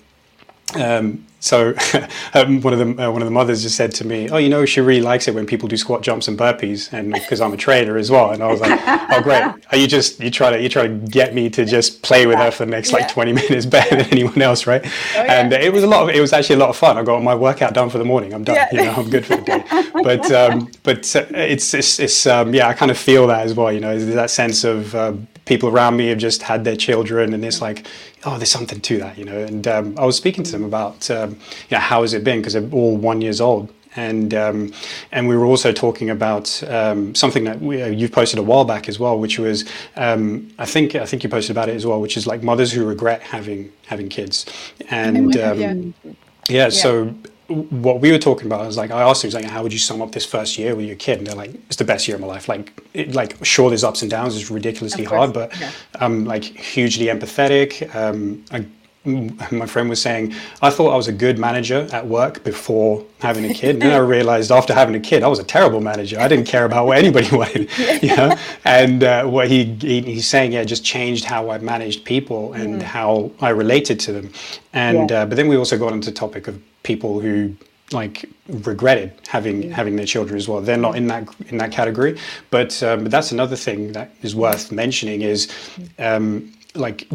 um, 0.75 1.25
so 1.43 1.75
um, 2.33 2.61
one 2.61 2.71
of 2.71 2.79
the 2.79 3.05
uh, 3.05 3.11
one 3.11 3.21
of 3.21 3.25
the 3.25 3.31
mothers 3.31 3.63
just 3.63 3.75
said 3.75 3.93
to 3.95 4.07
me, 4.07 4.29
"Oh, 4.29 4.37
you 4.37 4.47
know, 4.47 4.65
she 4.65 4.79
really 4.79 5.01
likes 5.01 5.27
it 5.27 5.35
when 5.35 5.45
people 5.45 5.67
do 5.67 5.75
squat 5.75 6.01
jumps 6.01 6.29
and 6.29 6.37
burpees," 6.39 6.91
and 6.93 7.11
because 7.13 7.41
I'm 7.41 7.51
a 7.51 7.57
trainer 7.57 7.97
as 7.97 8.09
well. 8.09 8.31
And 8.31 8.41
I 8.41 8.47
was 8.47 8.61
like, 8.61 8.79
"Oh, 8.85 9.21
great! 9.21 9.43
Are 9.43 9.77
you 9.77 9.87
just 9.87 10.21
you 10.21 10.31
try 10.31 10.51
to 10.51 10.61
you 10.61 10.69
try 10.69 10.87
to 10.87 10.93
get 10.93 11.35
me 11.35 11.49
to 11.49 11.65
just 11.65 12.01
play 12.01 12.25
with 12.25 12.37
her 12.37 12.49
for 12.49 12.63
the 12.63 12.71
next 12.71 12.91
yeah. 12.91 12.99
like 12.99 13.09
20 13.09 13.33
minutes 13.41 13.65
better 13.65 13.97
than 13.97 14.05
anyone 14.05 14.41
else, 14.41 14.65
right?" 14.65 14.81
Oh, 14.85 14.89
yeah. 15.15 15.41
And 15.41 15.51
it 15.51 15.73
was 15.73 15.83
a 15.83 15.87
lot 15.87 16.03
of 16.03 16.15
it 16.15 16.21
was 16.21 16.31
actually 16.31 16.55
a 16.55 16.59
lot 16.59 16.69
of 16.69 16.77
fun. 16.77 16.97
I 16.97 17.03
got 17.03 17.21
my 17.21 17.35
workout 17.35 17.73
done 17.73 17.89
for 17.89 17.97
the 17.97 18.05
morning. 18.05 18.33
I'm 18.33 18.45
done. 18.45 18.55
Yeah. 18.55 18.67
You 18.71 18.77
know, 18.85 18.93
I'm 18.93 19.09
good 19.09 19.25
for 19.25 19.35
the 19.35 19.43
day. 19.43 19.89
But 20.01 20.31
um, 20.31 20.71
but 20.83 21.13
uh, 21.13 21.25
it's 21.31 21.73
it's, 21.73 21.99
it's 21.99 22.25
um, 22.25 22.53
yeah, 22.53 22.69
I 22.69 22.73
kind 22.73 22.89
of 22.89 22.97
feel 22.97 23.27
that 23.27 23.41
as 23.41 23.53
well. 23.53 23.69
You 23.69 23.81
know, 23.81 23.99
that 23.99 24.29
sense 24.29 24.63
of 24.63 24.95
uh, 24.95 25.13
people 25.45 25.69
around 25.69 25.97
me 25.97 26.07
have 26.07 26.17
just 26.17 26.43
had 26.43 26.63
their 26.63 26.75
children, 26.75 27.33
and 27.33 27.43
it's 27.43 27.61
like, 27.61 27.85
oh, 28.25 28.37
there's 28.37 28.51
something 28.51 28.79
to 28.81 28.97
that, 28.99 29.17
you 29.17 29.25
know. 29.25 29.37
And 29.37 29.67
um, 29.67 29.95
I 29.97 30.05
was 30.05 30.15
speaking 30.15 30.43
to 30.43 30.51
them 30.51 30.63
about, 30.63 31.09
um, 31.33 31.39
you 31.69 31.77
how 31.77 32.01
has 32.01 32.13
it 32.13 32.23
been 32.23 32.39
because 32.39 32.53
they're 32.53 32.69
all 32.71 32.97
one 32.97 33.21
years 33.21 33.41
old, 33.41 33.73
and 33.95 34.33
um, 34.33 34.73
and 35.11 35.27
we 35.27 35.37
were 35.37 35.45
also 35.45 35.71
talking 35.71 36.09
about 36.09 36.63
um, 36.63 37.13
something 37.15 37.43
that 37.43 37.61
we, 37.61 37.81
uh, 37.81 37.87
you've 37.87 38.11
posted 38.11 38.39
a 38.39 38.43
while 38.43 38.65
back 38.65 38.89
as 38.89 38.99
well, 38.99 39.19
which 39.19 39.39
was 39.39 39.65
um, 39.95 40.51
I 40.57 40.65
think 40.65 40.95
I 40.95 41.05
think 41.05 41.23
you 41.23 41.29
posted 41.29 41.51
about 41.51 41.69
it 41.69 41.75
as 41.75 41.85
well, 41.85 42.01
which 42.01 42.17
is 42.17 42.27
like 42.27 42.43
mothers 42.43 42.71
who 42.71 42.85
regret 42.85 43.21
having 43.21 43.71
having 43.85 44.09
kids, 44.09 44.45
and 44.89 45.35
um, 45.37 45.59
yeah. 45.59 46.13
yeah. 46.49 46.69
So 46.69 47.13
what 47.47 47.99
we 47.99 48.11
were 48.11 48.17
talking 48.19 48.45
about 48.45 48.65
is 48.67 48.77
like 48.77 48.91
I 48.91 49.01
asked 49.01 49.23
him, 49.23 49.31
like, 49.31 49.45
how 49.45 49.63
would 49.63 49.73
you 49.73 49.79
sum 49.79 50.01
up 50.01 50.11
this 50.11 50.25
first 50.25 50.57
year 50.57 50.75
with 50.75 50.85
your 50.85 50.95
kid? 50.95 51.19
And 51.19 51.27
they're 51.27 51.35
like, 51.35 51.53
it's 51.67 51.75
the 51.75 51.83
best 51.83 52.07
year 52.07 52.15
of 52.15 52.21
my 52.21 52.27
life. 52.27 52.47
Like, 52.47 52.81
it, 52.93 53.13
like 53.13 53.43
sure, 53.45 53.69
there's 53.69 53.83
ups 53.83 54.01
and 54.01 54.09
downs. 54.09 54.35
It's 54.35 54.49
ridiculously 54.49 55.03
hard, 55.03 55.33
but 55.33 55.57
yeah. 55.59 55.71
um, 55.99 56.25
like 56.25 56.43
hugely 56.43 57.07
empathetic. 57.07 57.93
Um, 57.95 58.45
I, 58.51 58.65
my 59.51 59.65
friend 59.65 59.89
was 59.89 60.01
saying, 60.01 60.33
I 60.61 60.69
thought 60.69 60.91
I 60.91 60.95
was 60.95 61.09
a 61.09 61.13
good 61.13 61.37
manager 61.37 61.87
at 61.91 62.07
work 62.07 62.43
before 62.43 63.05
having 63.19 63.43
a 63.45 63.53
kid. 63.53 63.71
And 63.75 63.81
then 63.81 63.91
I 63.91 63.97
realized 64.15 64.51
after 64.51 64.73
having 64.73 64.95
a 64.95 64.99
kid, 64.99 65.23
I 65.23 65.27
was 65.27 65.39
a 65.39 65.43
terrible 65.43 65.81
manager. 65.81 66.19
I 66.19 66.27
didn't 66.29 66.47
care 66.47 66.63
about 66.63 66.85
what 66.85 66.97
anybody 66.97 67.35
wanted, 67.35 67.69
you 68.01 68.15
know? 68.15 68.37
And 68.63 69.03
uh, 69.03 69.25
what 69.25 69.49
he, 69.49 69.65
he, 69.65 70.01
he's 70.01 70.27
saying, 70.27 70.53
yeah, 70.53 70.63
just 70.63 70.85
changed 70.85 71.25
how 71.25 71.49
I 71.49 71.57
managed 71.57 72.05
people 72.05 72.53
and 72.53 72.81
mm. 72.81 72.83
how 72.83 73.31
I 73.41 73.49
related 73.49 73.99
to 74.01 74.13
them. 74.13 74.31
And, 74.71 75.09
yeah. 75.09 75.21
uh, 75.21 75.25
but 75.25 75.35
then 75.35 75.49
we 75.49 75.57
also 75.57 75.77
got 75.77 75.91
into 75.91 76.09
the 76.09 76.15
topic 76.15 76.47
of 76.47 76.61
people 76.83 77.19
who 77.19 77.55
like 77.91 78.25
regretted 78.47 79.13
having 79.27 79.69
having 79.69 79.97
their 79.97 80.05
children 80.05 80.35
as 80.35 80.47
well. 80.47 80.61
They're 80.61 80.77
not 80.77 80.95
in 80.95 81.07
that 81.07 81.27
in 81.49 81.57
that 81.57 81.71
category, 81.71 82.17
but 82.49 82.81
um, 82.81 83.05
that's 83.05 83.31
another 83.31 83.55
thing 83.55 83.91
that 83.91 84.11
is 84.23 84.35
worth 84.35 84.71
mentioning 84.71 85.21
is 85.21 85.51
um, 85.99 86.51
like 86.73 87.07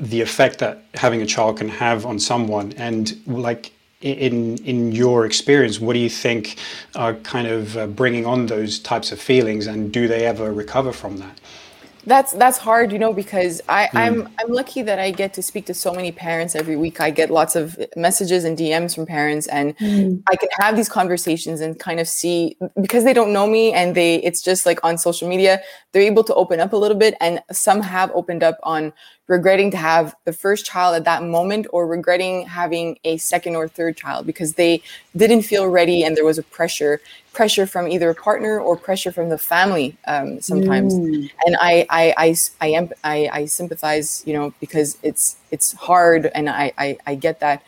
the 0.00 0.20
effect 0.20 0.58
that 0.58 0.82
having 0.94 1.22
a 1.22 1.26
child 1.26 1.58
can 1.58 1.68
have 1.68 2.06
on 2.06 2.18
someone, 2.18 2.72
and 2.72 3.20
like 3.26 3.72
in 4.00 4.56
in 4.58 4.92
your 4.92 5.26
experience, 5.26 5.78
what 5.78 5.92
do 5.92 5.98
you 5.98 6.08
think 6.08 6.56
are 6.94 7.14
kind 7.14 7.46
of 7.46 7.76
uh, 7.76 7.86
bringing 7.86 8.26
on 8.26 8.46
those 8.46 8.78
types 8.78 9.12
of 9.12 9.20
feelings, 9.20 9.66
and 9.66 9.92
do 9.92 10.08
they 10.08 10.26
ever 10.26 10.52
recover 10.52 10.92
from 10.92 11.18
that? 11.18 11.40
that's 12.06 12.32
that's 12.32 12.56
hard 12.56 12.92
you 12.92 12.98
know 12.98 13.12
because 13.12 13.60
i 13.68 13.86
mm. 13.86 13.90
i'm 13.94 14.28
i'm 14.38 14.50
lucky 14.50 14.80
that 14.80 14.98
i 14.98 15.10
get 15.10 15.34
to 15.34 15.42
speak 15.42 15.66
to 15.66 15.74
so 15.74 15.92
many 15.92 16.10
parents 16.10 16.54
every 16.54 16.76
week 16.76 17.00
i 17.00 17.10
get 17.10 17.30
lots 17.30 17.54
of 17.54 17.78
messages 17.94 18.44
and 18.44 18.56
dms 18.56 18.94
from 18.94 19.04
parents 19.04 19.46
and 19.48 19.76
mm. 19.78 20.22
i 20.30 20.36
can 20.36 20.48
have 20.58 20.76
these 20.76 20.88
conversations 20.88 21.60
and 21.60 21.78
kind 21.78 22.00
of 22.00 22.08
see 22.08 22.56
because 22.80 23.04
they 23.04 23.12
don't 23.12 23.32
know 23.32 23.46
me 23.46 23.72
and 23.72 23.94
they 23.94 24.16
it's 24.16 24.40
just 24.40 24.64
like 24.64 24.82
on 24.82 24.96
social 24.96 25.28
media 25.28 25.60
they're 25.92 26.02
able 26.02 26.24
to 26.24 26.34
open 26.34 26.58
up 26.58 26.72
a 26.72 26.76
little 26.76 26.96
bit 26.96 27.14
and 27.20 27.42
some 27.52 27.82
have 27.82 28.10
opened 28.14 28.42
up 28.42 28.58
on 28.62 28.92
regretting 29.30 29.70
to 29.70 29.76
have 29.76 30.16
the 30.24 30.32
first 30.32 30.66
child 30.66 30.96
at 30.96 31.04
that 31.04 31.22
moment 31.22 31.64
or 31.72 31.86
regretting 31.86 32.44
having 32.46 32.98
a 33.04 33.16
second 33.16 33.54
or 33.54 33.68
third 33.68 33.96
child 33.96 34.26
because 34.26 34.54
they 34.54 34.82
didn't 35.16 35.42
feel 35.42 35.68
ready 35.68 36.02
and 36.02 36.16
there 36.16 36.24
was 36.24 36.36
a 36.36 36.42
pressure 36.42 37.00
pressure 37.32 37.64
from 37.64 37.86
either 37.86 38.10
a 38.10 38.14
partner 38.14 38.58
or 38.58 38.76
pressure 38.76 39.12
from 39.12 39.28
the 39.28 39.38
family 39.38 39.96
um, 40.08 40.40
sometimes 40.40 40.92
mm. 40.94 41.30
and 41.46 41.56
I 41.60 41.86
I, 41.88 42.14
I, 42.16 42.36
I, 42.60 42.66
am, 42.70 42.90
I, 43.04 43.30
I 43.32 43.44
sympathize 43.46 44.24
you 44.26 44.32
know 44.32 44.52
because 44.58 44.98
it's 45.04 45.36
it's 45.52 45.74
hard 45.74 46.26
and 46.34 46.50
I, 46.50 46.72
I, 46.76 46.98
I 47.06 47.14
get 47.14 47.38
that 47.38 47.62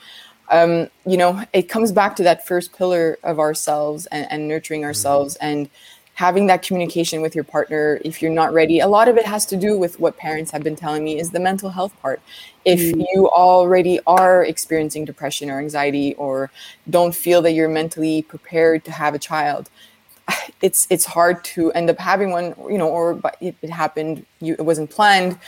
um, 0.50 0.88
you 1.06 1.16
know 1.16 1.44
it 1.52 1.68
comes 1.68 1.92
back 1.92 2.16
to 2.16 2.24
that 2.24 2.44
first 2.44 2.76
pillar 2.76 3.18
of 3.22 3.38
ourselves 3.38 4.06
and, 4.06 4.26
and 4.32 4.48
nurturing 4.48 4.80
mm-hmm. 4.80 4.88
ourselves 4.88 5.34
mm. 5.34 5.46
and 5.48 5.70
having 6.14 6.46
that 6.46 6.62
communication 6.62 7.22
with 7.22 7.34
your 7.34 7.44
partner 7.44 8.00
if 8.04 8.20
you're 8.20 8.30
not 8.30 8.52
ready 8.52 8.80
a 8.80 8.86
lot 8.86 9.08
of 9.08 9.16
it 9.16 9.26
has 9.26 9.46
to 9.46 9.56
do 9.56 9.78
with 9.78 9.98
what 9.98 10.16
parents 10.16 10.50
have 10.50 10.62
been 10.62 10.76
telling 10.76 11.02
me 11.02 11.18
is 11.18 11.30
the 11.30 11.40
mental 11.40 11.70
health 11.70 11.94
part 12.00 12.20
if 12.64 12.80
mm. 12.80 13.04
you 13.12 13.28
already 13.30 13.98
are 14.06 14.44
experiencing 14.44 15.04
depression 15.04 15.50
or 15.50 15.58
anxiety 15.58 16.14
or 16.14 16.50
don't 16.90 17.14
feel 17.14 17.40
that 17.42 17.52
you're 17.52 17.68
mentally 17.68 18.22
prepared 18.22 18.84
to 18.84 18.92
have 18.92 19.14
a 19.14 19.18
child 19.18 19.70
it's 20.62 20.86
it's 20.90 21.04
hard 21.04 21.42
to 21.44 21.72
end 21.72 21.88
up 21.88 21.98
having 21.98 22.30
one 22.30 22.54
you 22.70 22.78
know 22.78 22.88
or 22.88 23.14
but 23.14 23.36
it, 23.40 23.56
it 23.62 23.70
happened 23.70 24.24
you 24.40 24.54
it 24.54 24.62
wasn't 24.62 24.88
planned 24.90 25.38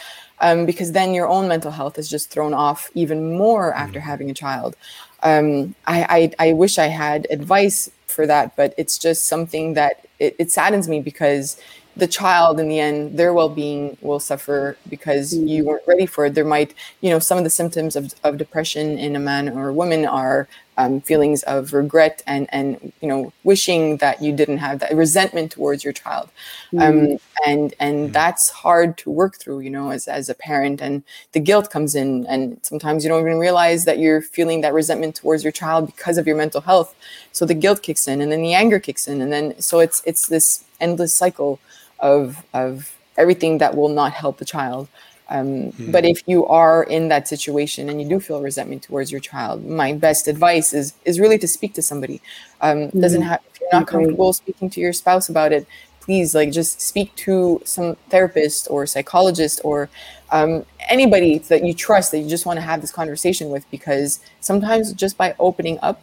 um, 0.41 0.67
because 0.67 0.93
then 0.93 1.15
your 1.15 1.29
own 1.29 1.47
mental 1.47 1.71
health 1.71 1.97
is 1.99 2.11
just 2.11 2.29
thrown 2.31 2.53
off 2.53 2.91
even 2.95 3.37
more 3.37 3.73
after 3.75 4.01
mm. 4.01 4.03
having 4.03 4.31
a 4.31 4.35
child 4.35 4.77
um, 5.25 5.75
I, 5.87 6.33
I, 6.39 6.49
I 6.49 6.53
wish 6.53 6.79
I 6.79 6.87
had 6.87 7.27
advice 7.31 7.91
for 8.07 8.27
that, 8.27 8.55
but 8.57 8.75
it's 8.77 8.99
just 8.99 9.25
something 9.25 9.75
that 9.75 10.04
it, 10.19 10.37
it 10.39 10.51
saddens 10.51 10.89
me 10.89 11.01
because 11.01 11.61
the 11.97 12.07
child 12.07 12.59
in 12.59 12.69
the 12.69 12.81
end 12.81 13.17
their 13.19 13.33
well-being 13.33 13.97
will 14.01 14.19
suffer 14.19 14.77
because 14.89 15.35
you 15.35 15.59
mm-hmm. 15.61 15.69
weren't 15.69 15.87
ready 15.87 16.07
for 16.07 16.27
it 16.27 16.35
there 16.35 16.45
might 16.45 16.75
you 17.01 17.11
know 17.11 17.19
some 17.19 17.39
of 17.39 17.45
the 17.45 17.51
symptoms 17.51 17.97
of, 17.97 18.15
of 18.25 18.37
depression 18.37 18.99
in 18.99 19.15
a 19.15 19.21
man 19.21 19.49
or 19.49 19.69
a 19.69 19.73
woman 19.75 20.05
are 20.05 20.49
um, 20.77 21.01
feelings 21.01 21.43
of 21.45 21.73
regret 21.73 22.23
and 22.27 22.49
and 22.51 22.93
you 23.01 23.09
know 23.09 23.33
wishing 23.45 23.97
that 23.99 24.21
you 24.23 24.33
didn't 24.33 24.59
have 24.59 24.81
that 24.81 24.95
resentment 24.95 25.53
towards 25.53 25.85
your 25.85 25.93
child 25.93 26.31
um, 26.79 26.95
mm. 26.95 27.21
and 27.47 27.75
and 27.79 28.11
mm. 28.11 28.13
that's 28.13 28.51
hard 28.51 28.99
to 28.99 29.11
work 29.11 29.37
through 29.37 29.61
you 29.61 29.71
know 29.71 29.91
as, 29.91 30.09
as 30.09 30.29
a 30.29 30.35
parent 30.35 30.81
and 30.81 31.03
the 31.33 31.41
guilt 31.41 31.71
comes 31.71 31.95
in 31.95 32.27
and 32.27 32.59
sometimes 32.63 33.05
you 33.05 33.11
don't 33.11 33.21
even 33.21 33.39
realize 33.39 33.85
that 33.85 33.99
you're 33.99 34.23
feeling 34.23 34.61
that 34.61 34.75
resentment 34.75 35.15
towards 35.15 35.45
your 35.45 35.53
child 35.53 35.87
because 35.87 36.19
of 36.19 36.27
your 36.27 36.37
mental 36.37 36.61
health 36.61 36.95
so 37.33 37.45
the 37.45 37.55
guilt 37.55 37.83
kicks 37.83 38.09
in 38.09 38.21
and 38.21 38.33
then 38.33 38.43
the 38.43 38.55
anger 38.55 38.81
kicks 38.81 39.07
in 39.07 39.21
and 39.21 39.33
then 39.33 39.59
so 39.61 39.81
it's 39.81 40.03
it's 40.05 40.27
this 40.27 40.65
endless 40.81 41.15
cycle 41.15 41.61
of 42.01 42.45
of 42.53 42.97
everything 43.17 43.59
that 43.59 43.77
will 43.77 43.89
not 43.89 44.13
help 44.13 44.39
the 44.39 44.45
child 44.45 44.89
um, 45.29 45.47
mm-hmm. 45.47 45.91
But 45.91 46.05
if 46.05 46.23
you 46.27 46.47
are 46.47 46.85
in 46.85 47.09
that 47.09 47.29
situation 47.29 47.89
and 47.89 48.01
you 48.01 48.09
do 48.09 48.21
feel 48.21 48.43
resentment 48.43 48.83
towards 48.83 49.11
your 49.11 49.21
child, 49.21 49.65
my 49.65 49.93
best 49.93 50.29
advice 50.29 50.73
is 50.73 50.95
is 51.05 51.19
really 51.19 51.39
to 51.39 51.49
speak 51.49 51.75
to 51.75 51.83
somebody. 51.83 52.21
Um, 52.61 52.79
mm-hmm. 52.79 53.01
Doesn't 53.01 53.23
have 53.23 53.41
if 53.53 53.61
you're 53.61 53.71
not 53.73 53.87
comfortable 53.87 54.33
speaking 54.33 54.69
to 54.71 54.81
your 54.81 54.93
spouse 54.93 55.29
about 55.29 55.53
it, 55.53 55.67
please 56.01 56.35
like 56.35 56.53
just 56.53 56.81
speak 56.81 57.15
to 57.17 57.63
some 57.65 57.97
therapist 58.11 58.69
or 58.71 58.87
psychologist 58.87 59.61
or 59.65 59.89
um, 60.31 60.65
anybody 60.91 61.39
that 61.39 61.65
you 61.65 61.73
trust 61.73 62.11
that 62.11 62.19
you 62.19 62.29
just 62.29 62.45
want 62.45 62.59
to 62.59 62.61
have 62.61 62.83
this 62.83 62.91
conversation 62.91 63.49
with 63.49 63.69
because 63.71 64.21
sometimes 64.41 64.93
just 64.93 65.17
by 65.17 65.35
opening 65.39 65.79
up 65.81 66.03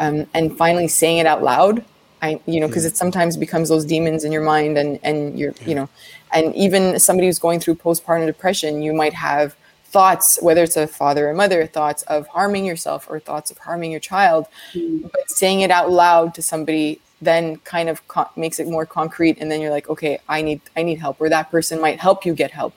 um, 0.00 0.26
and 0.32 0.56
finally 0.56 0.88
saying 0.88 1.18
it 1.18 1.26
out 1.26 1.42
loud 1.42 1.84
I, 2.22 2.40
you 2.46 2.60
know, 2.60 2.68
because 2.68 2.84
it 2.84 2.96
sometimes 2.96 3.36
becomes 3.36 3.68
those 3.68 3.84
demons 3.84 4.24
in 4.24 4.32
your 4.32 4.42
mind, 4.42 4.78
and 4.78 4.98
and 5.02 5.38
you're, 5.38 5.54
you 5.66 5.74
know, 5.74 5.88
and 6.32 6.54
even 6.54 6.98
somebody 6.98 7.26
who's 7.26 7.38
going 7.38 7.60
through 7.60 7.76
postpartum 7.76 8.26
depression, 8.26 8.82
you 8.82 8.92
might 8.92 9.14
have 9.14 9.56
thoughts, 9.86 10.40
whether 10.40 10.62
it's 10.62 10.76
a 10.76 10.86
father 10.86 11.28
or 11.28 11.34
mother, 11.34 11.66
thoughts 11.66 12.02
of 12.04 12.26
harming 12.28 12.64
yourself 12.64 13.06
or 13.10 13.20
thoughts 13.20 13.50
of 13.50 13.58
harming 13.58 13.90
your 13.90 14.00
child, 14.00 14.46
mm. 14.72 15.02
but 15.02 15.30
saying 15.30 15.60
it 15.60 15.70
out 15.70 15.90
loud 15.90 16.34
to 16.34 16.42
somebody 16.42 17.00
then 17.20 17.56
kind 17.58 17.88
of 17.88 18.06
co- 18.08 18.28
makes 18.34 18.58
it 18.58 18.66
more 18.66 18.84
concrete 18.84 19.38
and 19.38 19.48
then 19.48 19.60
you're 19.60 19.70
like 19.70 19.88
okay 19.88 20.18
i 20.28 20.42
need 20.42 20.60
i 20.76 20.82
need 20.82 20.98
help 20.98 21.20
or 21.20 21.28
that 21.28 21.48
person 21.52 21.80
might 21.80 22.00
help 22.00 22.26
you 22.26 22.34
get 22.34 22.50
help. 22.50 22.74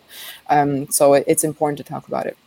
Um, 0.51 0.87
so 0.91 1.15
it, 1.15 1.23
it's 1.25 1.43
important 1.43 1.79
to 1.79 1.83
talk 1.83 2.07
about 2.07 2.27
it 2.27 2.37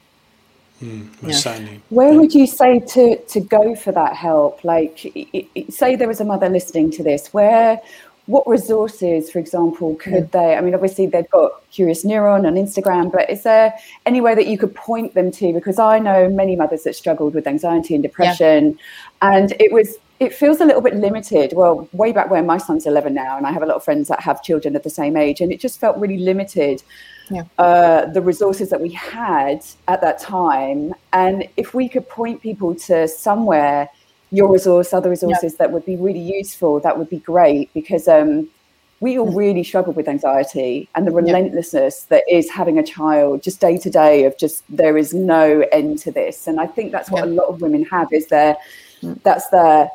Mm, 0.82 1.08
yeah. 1.22 1.78
Where 1.90 2.14
would 2.14 2.32
you 2.32 2.46
say 2.46 2.78
to 2.78 3.16
to 3.16 3.40
go 3.40 3.74
for 3.74 3.92
that 3.92 4.14
help? 4.14 4.62
Like, 4.62 5.04
it, 5.04 5.48
it, 5.54 5.72
say 5.72 5.96
there 5.96 6.08
was 6.08 6.20
a 6.20 6.24
mother 6.24 6.48
listening 6.48 6.90
to 6.92 7.02
this, 7.02 7.34
where 7.34 7.80
what 8.26 8.46
resources, 8.46 9.30
for 9.30 9.38
example, 9.38 9.94
could 9.96 10.30
they? 10.32 10.54
I 10.54 10.60
mean, 10.60 10.74
obviously 10.74 11.06
they've 11.06 11.28
got 11.30 11.50
Curious 11.70 12.04
Neuron 12.04 12.46
on 12.46 12.54
Instagram, 12.54 13.10
but 13.10 13.28
is 13.30 13.42
there 13.42 13.72
any 14.04 14.20
way 14.20 14.34
that 14.34 14.46
you 14.46 14.58
could 14.58 14.74
point 14.74 15.14
them 15.14 15.30
to? 15.32 15.52
Because 15.54 15.78
I 15.78 15.98
know 15.98 16.28
many 16.28 16.54
mothers 16.54 16.82
that 16.84 16.94
struggled 16.94 17.34
with 17.34 17.46
anxiety 17.46 17.94
and 17.94 18.02
depression, 18.02 18.78
yeah. 19.22 19.34
and 19.36 19.52
it 19.58 19.72
was 19.72 19.96
it 20.20 20.34
feels 20.34 20.60
a 20.60 20.64
little 20.66 20.82
bit 20.82 20.94
limited. 20.94 21.54
Well, 21.54 21.88
way 21.92 22.12
back 22.12 22.28
when 22.28 22.44
my 22.44 22.58
son's 22.58 22.86
11 22.86 23.14
now, 23.14 23.36
and 23.36 23.46
I 23.46 23.52
have 23.52 23.62
a 23.62 23.66
lot 23.66 23.76
of 23.76 23.84
friends 23.84 24.08
that 24.08 24.20
have 24.20 24.42
children 24.42 24.76
of 24.76 24.82
the 24.82 24.90
same 24.90 25.16
age, 25.16 25.40
and 25.40 25.50
it 25.50 25.58
just 25.58 25.80
felt 25.80 25.96
really 25.96 26.18
limited. 26.18 26.82
Yeah. 27.30 27.44
Uh, 27.58 28.06
the 28.06 28.22
resources 28.22 28.70
that 28.70 28.80
we 28.80 28.90
had 28.90 29.64
at 29.86 30.00
that 30.00 30.18
time, 30.18 30.94
and 31.12 31.48
if 31.56 31.74
we 31.74 31.88
could 31.88 32.08
point 32.08 32.42
people 32.42 32.74
to 32.74 33.08
somewhere, 33.08 33.88
your 34.30 34.52
resource, 34.52 34.92
other 34.92 35.10
resources 35.10 35.56
that 35.56 35.72
would 35.72 35.86
be 35.86 35.96
really 35.96 36.20
useful, 36.20 36.80
that 36.80 36.98
would 36.98 37.08
be 37.08 37.18
great 37.18 37.72
because 37.72 38.08
um, 38.08 38.48
we 39.00 39.18
all 39.18 39.30
really 39.32 39.62
struggle 39.62 39.92
with 39.92 40.08
anxiety 40.08 40.88
and 40.94 41.06
the 41.06 41.10
relentlessness 41.12 42.04
that 42.04 42.24
is 42.28 42.50
having 42.50 42.78
a 42.78 42.82
child 42.82 43.42
just 43.42 43.60
day 43.60 43.78
to 43.78 43.88
day 43.88 44.24
of 44.24 44.36
just 44.36 44.64
there 44.68 44.98
is 44.98 45.14
no 45.14 45.64
end 45.72 45.98
to 46.00 46.10
this. 46.10 46.46
And 46.46 46.60
i 46.60 46.66
think 46.66 46.92
that's 46.92 47.10
what 47.10 47.22
a 47.22 47.26
lot 47.26 47.46
of 47.46 47.60
women 47.60 47.84
have 47.84 48.12
is 48.12 48.26
their 48.26 48.56
mm. 49.02 49.22
that's 49.22 49.48
their 49.48 49.88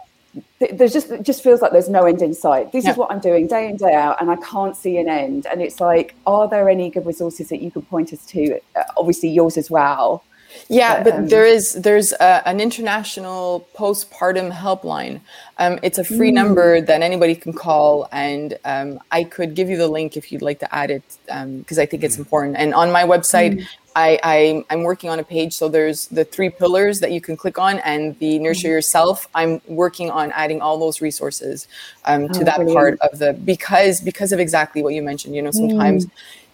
there's 0.72 0.94
just 0.94 1.12
it 1.12 1.24
just 1.24 1.44
feels 1.44 1.62
like 1.62 1.72
there's 1.72 1.90
no 1.90 2.06
end 2.06 2.22
in 2.22 2.34
sight. 2.34 2.72
This 2.72 2.86
yeah. 2.86 2.92
is 2.92 2.98
what 2.98 3.12
I'm 3.12 3.20
doing 3.20 3.48
day 3.48 3.70
in 3.70 3.78
day 3.78 3.94
out, 3.94 4.22
and 4.22 4.32
I 4.32 4.36
can't 4.38 4.76
see 4.76 4.98
an 4.98 5.10
end. 5.10 5.46
And 5.46 5.62
it's 5.62 5.80
like, 5.80 6.16
are 6.26 6.48
there 6.48 6.70
any 6.70 6.90
good 6.90 7.06
resources 7.06 7.50
that 7.50 7.62
you 7.62 7.72
could 7.72 7.88
point 7.90 8.14
us 8.14 8.26
to? 8.28 8.60
Uh, 8.76 8.84
obviously, 8.98 9.30
yours 9.30 9.58
as 9.58 9.70
well. 9.70 10.24
Yeah, 10.70 11.04
but, 11.04 11.14
um, 11.14 11.28
there 11.28 11.46
is 11.46 11.74
there's 11.74 12.14
a, 12.14 12.48
an 12.48 12.60
international 12.60 13.68
postpartum 13.76 14.52
helpline. 14.52 15.20
Um, 15.58 15.80
it's 15.84 15.98
a 15.98 16.04
free 16.04 16.32
mm. 16.32 16.36
number 16.36 16.82
that 16.82 17.02
anybody 17.02 17.36
can 17.36 17.54
call, 17.54 18.08
and 18.12 18.58
um, 18.66 19.00
I 19.12 19.24
could 19.24 19.56
give 19.56 19.70
you 19.70 19.78
the 19.78 19.88
link 19.88 20.16
if 20.16 20.32
you'd 20.32 20.42
like 20.42 20.60
to 20.60 20.74
add 20.74 20.92
it 20.92 21.04
because 21.26 21.78
um, 21.78 21.82
I 21.82 21.86
think 21.86 22.04
it's 22.04 22.16
mm. 22.16 22.20
important. 22.20 22.58
And 22.58 22.74
on 22.74 22.92
my 22.92 23.04
website, 23.04 23.60
mm. 23.60 23.68
I, 23.96 24.20
I 24.24 24.66
am 24.70 24.84
working 24.84 25.10
on 25.10 25.20
a 25.20 25.24
page. 25.24 25.54
So 25.54 25.70
there's 25.70 26.08
the 26.08 26.26
three 26.26 26.50
pillars 26.50 27.00
that 27.00 27.12
you 27.12 27.22
can 27.22 27.38
click 27.38 27.58
on, 27.60 27.80
and 27.80 28.18
the 28.20 28.40
nurture 28.40 28.68
mm-hmm. 28.68 28.74
yourself. 28.74 29.28
I'm 29.36 29.62
working 29.68 30.10
on 30.10 30.32
adding 30.32 30.62
all 30.62 30.78
those 30.80 31.02
resources 31.02 31.68
um, 32.06 32.30
to 32.30 32.42
oh, 32.42 32.44
that 32.44 32.58
brilliant. 32.58 33.00
part 33.00 33.00
of 33.02 33.20
the 33.20 33.34
because 33.34 34.02
because 34.02 34.32
of 34.32 34.40
exactly 34.40 34.84
what 34.84 34.94
you 34.94 35.02
mentioned. 35.02 35.36
You 35.36 35.42
know, 35.42 35.52
sometimes. 35.52 36.06
Mm. 36.06 36.12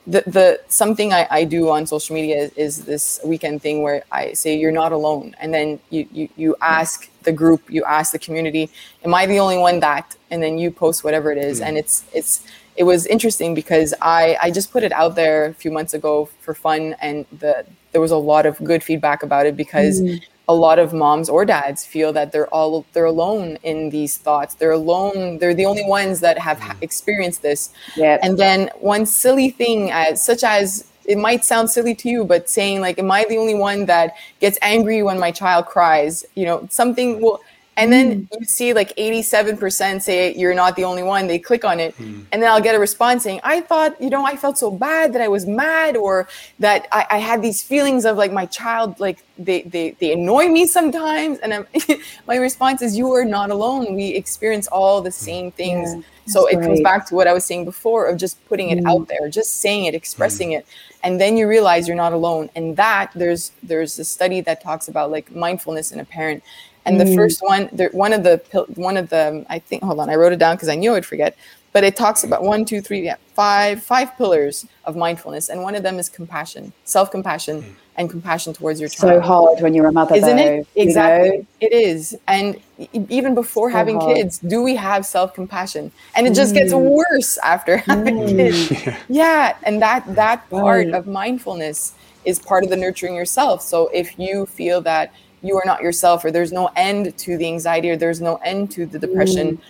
The, 0.07 0.23
the 0.25 0.59
something 0.69 1.13
I, 1.13 1.27
I 1.29 1.43
do 1.43 1.69
on 1.69 1.85
social 1.85 2.15
media 2.15 2.45
is, 2.45 2.51
is, 2.53 2.85
this 2.85 3.19
weekend 3.23 3.61
thing 3.61 3.83
where 3.83 4.03
I 4.11 4.33
say 4.33 4.57
you're 4.57 4.71
not 4.71 4.91
alone, 4.91 5.35
and 5.39 5.53
then 5.53 5.79
you, 5.91 6.07
you 6.11 6.29
you 6.35 6.55
ask 6.61 7.07
the 7.23 7.31
group, 7.31 7.61
you 7.69 7.83
ask 7.83 8.11
the 8.11 8.17
community, 8.17 8.71
am 9.03 9.13
I 9.13 9.27
the 9.27 9.37
only 9.39 9.59
one 9.59 9.81
that? 9.81 10.15
And 10.31 10.41
then 10.41 10.57
you 10.57 10.71
post 10.71 11.03
whatever 11.03 11.31
it 11.31 11.37
is, 11.37 11.59
mm. 11.59 11.65
and 11.67 11.77
it's 11.77 12.05
it's 12.11 12.43
it 12.79 12.85
was 12.85 13.05
interesting 13.07 13.53
because 13.53 13.93
I, 14.01 14.37
I 14.41 14.51
just 14.51 14.71
put 14.71 14.83
it 14.83 14.93
out 14.93 15.15
there 15.15 15.47
a 15.47 15.53
few 15.53 15.69
months 15.69 15.93
ago 15.93 16.29
for 16.39 16.53
fun 16.53 16.95
and 17.01 17.25
the 17.37 17.65
there 17.91 17.99
was 17.99 18.11
a 18.11 18.17
lot 18.17 18.45
of 18.45 18.57
good 18.63 18.81
feedback 18.81 19.21
about 19.21 19.45
it 19.45 19.57
because 19.57 19.99
mm. 19.99 20.23
a 20.47 20.55
lot 20.55 20.79
of 20.79 20.93
moms 20.93 21.27
or 21.27 21.43
dads 21.43 21.85
feel 21.85 22.13
that 22.13 22.31
they're 22.31 22.47
all 22.47 22.85
they're 22.93 23.03
alone 23.03 23.57
in 23.63 23.89
these 23.89 24.17
thoughts 24.17 24.55
they're 24.55 24.71
alone 24.71 25.39
they're 25.39 25.53
the 25.53 25.65
only 25.65 25.83
ones 25.83 26.21
that 26.21 26.37
have 26.37 26.57
mm. 26.59 26.81
experienced 26.81 27.41
this 27.41 27.73
yep. 27.97 28.17
and 28.23 28.37
then 28.37 28.69
one 28.79 29.05
silly 29.05 29.49
thing 29.49 29.91
as 29.91 30.23
such 30.23 30.43
as 30.43 30.85
it 31.03 31.17
might 31.17 31.43
sound 31.43 31.69
silly 31.69 31.93
to 31.93 32.07
you 32.07 32.23
but 32.23 32.49
saying 32.49 32.79
like 32.79 32.97
am 32.97 33.11
i 33.11 33.25
the 33.27 33.37
only 33.37 33.55
one 33.55 33.87
that 33.87 34.15
gets 34.39 34.57
angry 34.61 35.03
when 35.03 35.19
my 35.19 35.31
child 35.31 35.65
cries 35.65 36.23
you 36.35 36.45
know 36.45 36.65
something 36.71 37.19
will 37.19 37.41
and 37.79 37.93
then 37.93 38.25
mm. 38.25 38.39
you 38.39 38.45
see 38.45 38.73
like 38.73 38.93
87% 38.97 40.01
say 40.01 40.35
you're 40.35 40.53
not 40.53 40.75
the 40.75 40.83
only 40.83 41.01
one. 41.01 41.27
They 41.27 41.39
click 41.39 41.63
on 41.63 41.79
it. 41.79 41.97
Mm. 41.97 42.25
And 42.31 42.43
then 42.43 42.51
I'll 42.51 42.61
get 42.61 42.75
a 42.75 42.79
response 42.79 43.23
saying, 43.23 43.39
I 43.43 43.61
thought, 43.61 43.99
you 44.01 44.09
know, 44.09 44.25
I 44.25 44.35
felt 44.35 44.57
so 44.57 44.69
bad 44.69 45.13
that 45.13 45.21
I 45.21 45.29
was 45.29 45.45
mad 45.45 45.95
or 45.95 46.27
that 46.59 46.87
I, 46.91 47.05
I 47.09 47.17
had 47.19 47.41
these 47.41 47.63
feelings 47.63 48.03
of 48.03 48.17
like 48.17 48.33
my 48.33 48.45
child, 48.47 48.99
like 48.99 49.23
they, 49.37 49.61
they, 49.61 49.91
they 49.91 50.11
annoy 50.11 50.49
me 50.49 50.67
sometimes. 50.67 51.39
And 51.39 51.65
my 52.27 52.35
response 52.35 52.81
is, 52.81 52.97
you 52.97 53.11
are 53.13 53.23
not 53.23 53.49
alone. 53.49 53.95
We 53.95 54.09
experience 54.09 54.67
all 54.67 55.01
the 55.01 55.11
same 55.11 55.51
things. 55.51 55.95
Yeah, 55.95 56.01
so 56.25 56.47
it 56.47 56.61
comes 56.61 56.81
back 56.81 57.07
to 57.07 57.15
what 57.15 57.27
I 57.27 57.33
was 57.33 57.45
saying 57.45 57.63
before 57.63 58.07
of 58.07 58.17
just 58.17 58.45
putting 58.49 58.71
it 58.71 58.83
mm. 58.83 58.89
out 58.89 59.07
there, 59.07 59.29
just 59.29 59.61
saying 59.61 59.85
it, 59.85 59.95
expressing 59.95 60.49
mm. 60.49 60.59
it. 60.59 60.67
And 61.01 61.19
then 61.19 61.37
you 61.37 61.47
realize 61.47 61.87
you're 61.87 61.95
not 61.95 62.11
alone. 62.11 62.49
And 62.55 62.75
that 62.75 63.11
there's, 63.15 63.53
there's 63.63 63.97
a 63.99 64.03
study 64.03 64.41
that 64.41 64.61
talks 64.61 64.89
about 64.89 65.11
like 65.11 65.33
mindfulness 65.33 65.93
in 65.93 66.01
a 66.01 66.05
parent 66.05 66.43
and 66.89 66.99
the 66.99 67.05
mm. 67.05 67.15
first 67.15 67.41
one, 67.41 67.69
there, 67.71 67.89
one 67.91 68.13
of 68.13 68.23
the 68.23 68.41
one 68.75 68.97
of 68.97 69.09
the 69.09 69.45
I 69.49 69.59
think 69.59 69.83
hold 69.83 69.99
on, 69.99 70.09
I 70.09 70.15
wrote 70.15 70.33
it 70.33 70.39
down 70.39 70.55
because 70.55 70.69
I 70.69 70.75
knew 70.75 70.95
I'd 70.95 71.05
forget. 71.05 71.37
But 71.71 71.83
it 71.83 71.95
talks 71.95 72.23
about 72.23 72.41
one, 72.41 72.65
two, 72.65 72.81
three, 72.81 73.01
yeah, 73.01 73.17
five, 73.35 73.83
five 73.83 74.17
pillars 74.17 74.65
of 74.85 74.95
mindfulness, 74.95 75.49
and 75.49 75.61
one 75.61 75.75
of 75.75 75.83
them 75.83 75.99
is 75.99 76.09
compassion, 76.09 76.73
self-compassion, 76.85 77.61
mm. 77.61 77.73
and 77.95 78.09
compassion 78.09 78.53
towards 78.53 78.79
your 78.79 78.89
child. 78.89 79.21
So 79.21 79.27
hard 79.27 79.61
when 79.61 79.75
you're 79.75 79.85
a 79.85 79.91
mother, 79.91 80.15
isn't 80.15 80.35
though, 80.35 80.43
it? 80.43 80.67
Exactly, 80.75 81.27
you 81.29 81.37
know? 81.37 81.45
it 81.61 81.71
is. 81.71 82.17
And 82.27 82.59
even 82.93 83.35
before 83.35 83.69
so 83.69 83.77
having 83.77 83.99
hard. 83.99 84.15
kids, 84.15 84.39
do 84.39 84.63
we 84.63 84.75
have 84.77 85.05
self-compassion? 85.05 85.91
And 86.15 86.25
it 86.25 86.33
just 86.33 86.53
mm. 86.53 86.57
gets 86.57 86.73
worse 86.73 87.37
after 87.37 87.77
having 87.91 88.17
mm. 88.17 88.29
kids. 88.29 88.95
Yeah, 89.07 89.55
and 89.61 89.79
that 89.83 90.15
that 90.15 90.49
part 90.49 90.87
right. 90.87 90.95
of 90.95 91.05
mindfulness 91.05 91.93
is 92.25 92.39
part 92.39 92.63
of 92.63 92.71
the 92.71 92.77
nurturing 92.77 93.15
yourself. 93.15 93.61
So 93.61 93.89
if 93.93 94.17
you 94.17 94.47
feel 94.47 94.81
that 94.81 95.13
you 95.41 95.55
are 95.55 95.63
not 95.65 95.81
yourself 95.81 96.23
or 96.25 96.31
there's 96.31 96.51
no 96.51 96.69
end 96.75 97.17
to 97.17 97.37
the 97.37 97.47
anxiety 97.47 97.89
or 97.89 97.97
there's 97.97 98.21
no 98.21 98.35
end 98.37 98.71
to 98.71 98.85
the 98.85 98.99
depression. 98.99 99.57
Mm. 99.57 99.61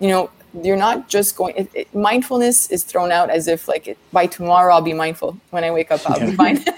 you 0.00 0.08
know 0.08 0.30
you're 0.62 0.76
not 0.76 1.08
just 1.08 1.36
going 1.36 1.54
it, 1.56 1.70
it, 1.74 1.94
mindfulness 1.94 2.70
is 2.70 2.82
thrown 2.82 3.12
out 3.12 3.28
as 3.28 3.46
if 3.46 3.68
like 3.68 3.88
it, 3.88 3.98
by 4.12 4.26
tomorrow 4.26 4.74
i'll 4.74 4.80
be 4.80 4.94
mindful 4.94 5.36
when 5.50 5.64
i 5.64 5.70
wake 5.70 5.90
up 5.90 6.00
i'll 6.08 6.18
yeah. 6.18 6.30
be 6.30 6.36
fine. 6.36 6.64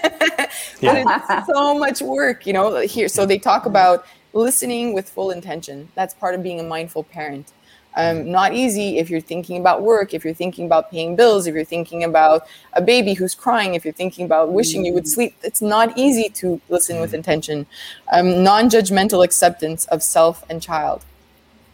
But 0.81 1.05
it's 1.29 1.47
so 1.47 1.77
much 1.77 2.01
work 2.01 2.45
you 2.45 2.53
know 2.53 2.79
here. 2.81 3.07
So 3.07 3.25
they 3.25 3.37
talk 3.37 3.65
about 3.65 4.05
listening 4.33 4.93
with 4.93 5.09
full 5.09 5.31
intention. 5.31 5.89
That's 5.95 6.13
part 6.13 6.35
of 6.35 6.43
being 6.43 6.59
a 6.59 6.63
mindful 6.63 7.03
parent 7.03 7.51
um, 7.99 8.31
not 8.31 8.53
easy 8.53 8.97
if 8.97 9.09
you're 9.09 9.19
thinking 9.19 9.57
about 9.59 9.81
work, 9.81 10.13
if 10.13 10.23
you're 10.23 10.33
thinking 10.33 10.65
about 10.65 10.89
paying 10.89 11.17
bills, 11.17 11.47
if 11.47 11.53
you're 11.53 11.65
thinking 11.65 12.05
about 12.05 12.47
a 12.73 12.81
baby 12.81 13.13
who's 13.13 13.35
crying, 13.35 13.75
if 13.75 13.83
you're 13.83 13.99
thinking 14.01 14.25
about 14.25 14.53
wishing 14.53 14.85
you 14.85 14.93
would 14.93 15.03
mm. 15.03 15.15
sleep. 15.15 15.35
It's 15.43 15.61
not 15.61 15.97
easy 15.97 16.29
to 16.35 16.61
listen 16.69 17.01
with 17.01 17.11
mm. 17.11 17.15
intention. 17.15 17.65
Um, 18.13 18.41
non 18.41 18.69
judgmental 18.69 19.25
acceptance 19.25 19.85
of 19.87 20.01
self 20.01 20.45
and 20.49 20.61
child. 20.61 21.03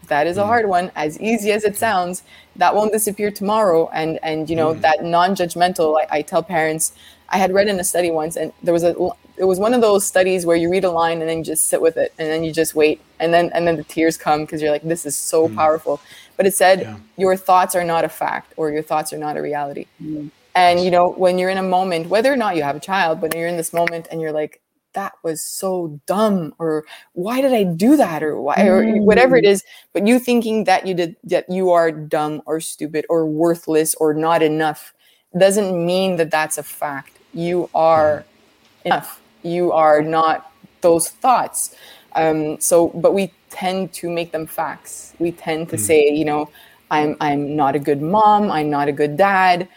That 0.08 0.26
is 0.26 0.38
a 0.38 0.42
mm. 0.42 0.48
hard 0.48 0.68
one. 0.68 0.92
As 0.96 1.20
easy 1.22 1.52
as 1.52 1.64
it 1.64 1.78
sounds, 1.78 2.24
that 2.56 2.74
won't 2.74 2.92
disappear 2.92 3.30
tomorrow. 3.30 3.90
And 3.94 4.18
and 4.24 4.50
you 4.50 4.56
know 4.56 4.74
that 4.74 5.04
non-judgmental. 5.04 6.00
I, 6.02 6.18
I 6.18 6.22
tell 6.24 6.42
parents. 6.42 6.94
I 7.30 7.38
had 7.38 7.54
read 7.54 7.68
in 7.68 7.80
a 7.80 7.84
study 7.84 8.10
once, 8.10 8.36
and 8.36 8.52
there 8.64 8.74
was 8.74 8.84
a 8.84 8.96
it 9.38 9.44
was 9.44 9.60
one 9.60 9.74
of 9.74 9.82
those 9.82 10.06
studies 10.06 10.46
where 10.46 10.56
you 10.56 10.70
read 10.70 10.84
a 10.84 10.92
line 10.92 11.20
and 11.20 11.30
then 11.30 11.40
you 11.40 11.44
just 11.44 11.68
sit 11.68 11.82
with 11.82 11.98
it 11.98 12.14
and 12.18 12.30
then 12.30 12.44
you 12.44 12.52
just 12.52 12.76
wait 12.76 13.02
and 13.20 13.34
then 13.34 13.52
and 13.54 13.68
then 13.68 13.76
the 13.76 13.84
tears 13.84 14.18
come 14.18 14.42
because 14.42 14.62
you're 14.62 14.72
like 14.72 14.84
this 14.84 15.06
is 15.06 15.16
so 15.16 15.48
mm. 15.48 15.56
powerful 15.56 16.00
but 16.38 16.46
it 16.46 16.54
said 16.54 16.82
yeah. 16.82 16.98
your 17.18 17.36
thoughts 17.36 17.76
are 17.76 17.84
not 17.84 18.06
a 18.06 18.10
fact 18.10 18.54
or 18.58 18.72
your 18.72 18.84
thoughts 18.84 19.12
are 19.14 19.18
not 19.18 19.38
a 19.38 19.42
reality 19.42 19.86
mm. 20.02 20.30
and 20.56 20.84
you 20.84 20.92
know 20.92 21.10
when 21.12 21.38
you're 21.38 21.50
in 21.50 21.58
a 21.58 21.64
moment 21.64 22.08
whether 22.08 22.32
or 22.32 22.38
not 22.38 22.56
you 22.56 22.64
have 22.64 22.76
a 22.76 22.80
child 22.80 23.20
but 23.20 23.36
you're 23.36 23.48
in 23.48 23.58
this 23.58 23.74
moment 23.74 24.08
and 24.12 24.22
you're 24.22 24.32
like 24.32 24.62
that 24.94 25.14
was 25.24 25.42
so 25.42 26.00
dumb 26.06 26.54
or 26.58 26.86
why 27.14 27.42
did 27.42 27.54
i 27.54 27.64
do 27.64 27.98
that 27.98 28.24
or 28.24 28.40
why 28.42 28.56
mm. 28.56 28.68
or 28.68 29.02
whatever 29.02 29.36
it 29.36 29.46
is 29.46 29.64
but 29.94 30.08
you 30.08 30.20
thinking 30.20 30.64
that 30.64 30.86
you 30.88 30.94
did 30.94 31.16
that 31.24 31.50
you 31.50 31.72
are 31.72 31.92
dumb 31.92 32.42
or 32.46 32.62
stupid 32.62 33.06
or 33.10 33.26
worthless 33.26 33.94
or 33.96 34.14
not 34.14 34.42
enough 34.42 34.94
doesn't 35.38 35.86
mean 35.86 36.16
that 36.16 36.32
that's 36.32 36.58
a 36.58 36.64
fact 36.64 37.12
you 37.34 37.70
are 37.76 38.24
enough 38.86 39.20
you 39.46 39.72
are 39.72 40.02
not 40.02 40.52
those 40.82 41.10
thoughts. 41.10 41.76
Um, 42.16 42.60
so, 42.60 42.90
but 42.90 43.14
we 43.14 43.32
tend 43.50 43.94
to 43.94 44.10
make 44.10 44.32
them 44.32 44.48
facts. 44.48 45.14
We 45.20 45.32
tend 45.32 45.70
to 45.70 45.78
mm. 45.78 45.80
say, 45.80 46.10
you 46.10 46.26
know, 46.26 46.50
I'm 46.92 47.18
I'm 47.20 47.56
not 47.56 47.76
a 47.76 47.80
good 47.80 48.02
mom, 48.02 48.52
I'm 48.52 48.70
not 48.70 48.88
a 48.88 48.92
good 48.92 49.18
dad, 49.18 49.68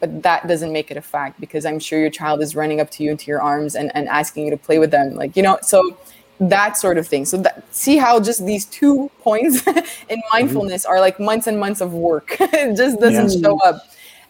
but 0.00 0.22
that 0.22 0.46
doesn't 0.46 0.72
make 0.72 0.90
it 0.90 0.96
a 0.96 1.02
fact 1.02 1.40
because 1.40 1.64
I'm 1.64 1.78
sure 1.78 1.98
your 2.00 2.10
child 2.10 2.42
is 2.42 2.54
running 2.54 2.80
up 2.80 2.90
to 2.92 3.02
you 3.02 3.10
into 3.12 3.26
your 3.26 3.40
arms 3.40 3.74
and, 3.74 3.90
and 3.94 4.08
asking 4.08 4.46
you 4.46 4.50
to 4.50 4.56
play 4.56 4.78
with 4.78 4.90
them. 4.90 5.14
Like, 5.14 5.36
you 5.36 5.42
know, 5.42 5.58
so 5.62 5.96
that 6.38 6.76
sort 6.76 6.98
of 6.98 7.06
thing. 7.06 7.24
So 7.24 7.38
that, 7.38 7.64
see 7.74 7.96
how 7.96 8.20
just 8.20 8.44
these 8.44 8.66
two 8.66 9.10
points 9.20 9.66
in 10.08 10.22
mindfulness 10.32 10.84
are 10.84 11.00
like 11.00 11.18
months 11.18 11.46
and 11.46 11.58
months 11.58 11.80
of 11.80 11.94
work. 11.94 12.36
it 12.40 12.76
just 12.76 13.00
doesn't 13.00 13.42
show 13.42 13.58
up. 13.60 13.76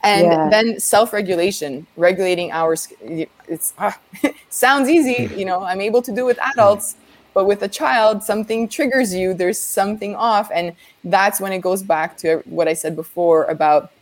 And 0.06 0.26
yeah. 0.26 0.48
then 0.50 0.78
self-regulation, 0.78 1.86
regulating 1.96 2.52
our 2.52 2.76
it's 3.48 3.74
ah, 3.78 3.98
sounds 4.50 4.88
easy, 4.88 5.34
you 5.36 5.44
know, 5.44 5.62
I'm 5.62 5.80
able 5.80 6.02
to 6.02 6.12
do 6.14 6.24
with 6.24 6.38
adults, 6.52 6.96
but 7.34 7.44
with 7.44 7.62
a 7.62 7.68
child 7.68 8.22
something 8.22 8.68
triggers 8.68 9.14
you, 9.14 9.34
there's 9.34 9.58
something 9.58 10.14
off 10.14 10.50
and 10.54 10.74
that's 11.04 11.40
when 11.40 11.52
it 11.52 11.60
goes 11.60 11.82
back 11.82 12.16
to 12.18 12.42
what 12.46 12.68
I 12.68 12.74
said 12.74 12.96
before 12.96 13.44
about 13.44 13.92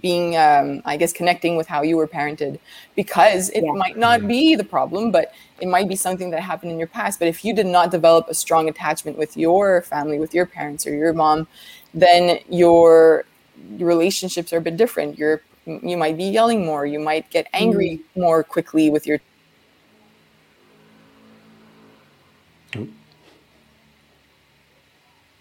being 0.00 0.36
um, 0.36 0.80
i 0.84 0.96
guess 0.96 1.12
connecting 1.12 1.56
with 1.56 1.66
how 1.66 1.82
you 1.82 1.96
were 1.96 2.06
parented 2.06 2.56
because 2.94 3.50
it 3.50 3.64
yeah. 3.64 3.72
might 3.72 3.96
not 3.96 4.28
be 4.28 4.54
the 4.54 4.62
problem 4.62 5.10
but 5.10 5.32
it 5.60 5.66
might 5.66 5.88
be 5.88 5.96
something 5.96 6.30
that 6.30 6.40
happened 6.40 6.70
in 6.70 6.78
your 6.78 6.86
past 6.86 7.18
but 7.18 7.26
if 7.26 7.44
you 7.44 7.52
did 7.52 7.66
not 7.66 7.90
develop 7.90 8.28
a 8.28 8.34
strong 8.34 8.68
attachment 8.68 9.18
with 9.18 9.36
your 9.36 9.82
family 9.82 10.20
with 10.20 10.32
your 10.32 10.46
parents 10.46 10.86
or 10.86 10.94
your 10.94 11.12
mom 11.12 11.48
then 11.96 12.38
your, 12.48 13.24
your 13.76 13.88
relationships 13.88 14.52
are 14.52 14.58
a 14.58 14.60
bit 14.60 14.76
different 14.76 15.18
you're 15.18 15.42
you 15.66 15.96
might 15.96 16.16
be 16.16 16.24
yelling 16.24 16.64
more 16.64 16.86
you 16.86 16.98
might 16.98 17.28
get 17.30 17.46
angry 17.52 18.00
mm. 18.16 18.20
more 18.20 18.44
quickly 18.44 18.90
with 18.90 19.06
your 19.06 19.18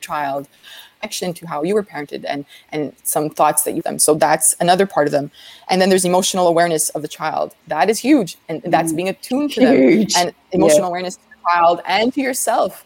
child 0.01 0.47
connection 1.05 1.33
to 1.33 1.47
how 1.47 1.63
you 1.63 1.75
were 1.75 1.83
parented 1.83 2.25
and 2.27 2.45
and 2.71 2.93
some 3.03 3.29
thoughts 3.29 3.63
that 3.63 3.73
you 3.75 3.81
them 3.83 3.99
so 3.99 4.15
that's 4.15 4.55
another 4.59 4.85
part 4.85 5.07
of 5.07 5.11
them 5.11 5.29
and 5.69 5.79
then 5.81 5.89
there's 5.89 6.05
emotional 6.05 6.47
awareness 6.47 6.89
of 6.89 7.01
the 7.01 7.07
child 7.07 7.55
that 7.67 7.89
is 7.89 7.99
huge 7.99 8.37
and 8.49 8.61
that's 8.65 8.91
mm. 8.91 8.95
being 8.95 9.09
attuned 9.09 9.51
to 9.51 9.61
huge. 9.75 10.13
them 10.13 10.27
and 10.27 10.35
emotional 10.51 10.85
yeah. 10.85 10.87
awareness 10.87 11.15
to 11.17 11.21
the 11.29 11.35
child 11.51 11.81
and 11.87 12.13
to 12.13 12.21
yourself 12.21 12.85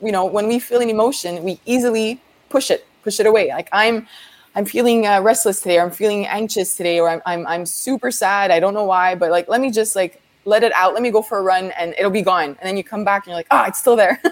you 0.00 0.12
know 0.12 0.24
when 0.24 0.46
we 0.48 0.58
feel 0.58 0.80
an 0.80 0.88
emotion 0.88 1.42
we 1.44 1.60
easily 1.66 2.20
push 2.48 2.70
it 2.70 2.86
push 3.02 3.20
it 3.20 3.26
away 3.26 3.48
like 3.48 3.68
i'm 3.72 4.06
i'm 4.58 4.66
feeling 4.66 5.06
uh, 5.06 5.20
restless 5.20 5.60
today 5.60 5.78
or 5.78 5.84
i'm 5.84 5.90
feeling 5.90 6.26
anxious 6.26 6.76
today 6.76 6.98
or 7.00 7.08
I'm, 7.08 7.22
I'm 7.24 7.46
i'm 7.46 7.64
super 7.64 8.10
sad 8.10 8.50
i 8.50 8.58
don't 8.60 8.74
know 8.74 8.84
why 8.84 9.14
but 9.14 9.30
like 9.30 9.48
let 9.48 9.60
me 9.60 9.70
just 9.70 9.96
like 9.96 10.20
let 10.48 10.64
it 10.64 10.72
out 10.72 10.94
let 10.94 11.02
me 11.02 11.10
go 11.10 11.22
for 11.22 11.38
a 11.38 11.42
run 11.42 11.70
and 11.72 11.94
it'll 11.98 12.10
be 12.10 12.22
gone. 12.22 12.56
And 12.58 12.62
then 12.62 12.76
you 12.76 12.82
come 12.82 13.04
back 13.04 13.24
and 13.24 13.30
you're 13.30 13.36
like 13.36 13.46
ah 13.50 13.64
oh, 13.64 13.68
it's 13.68 13.78
still 13.78 13.96
there. 13.96 14.20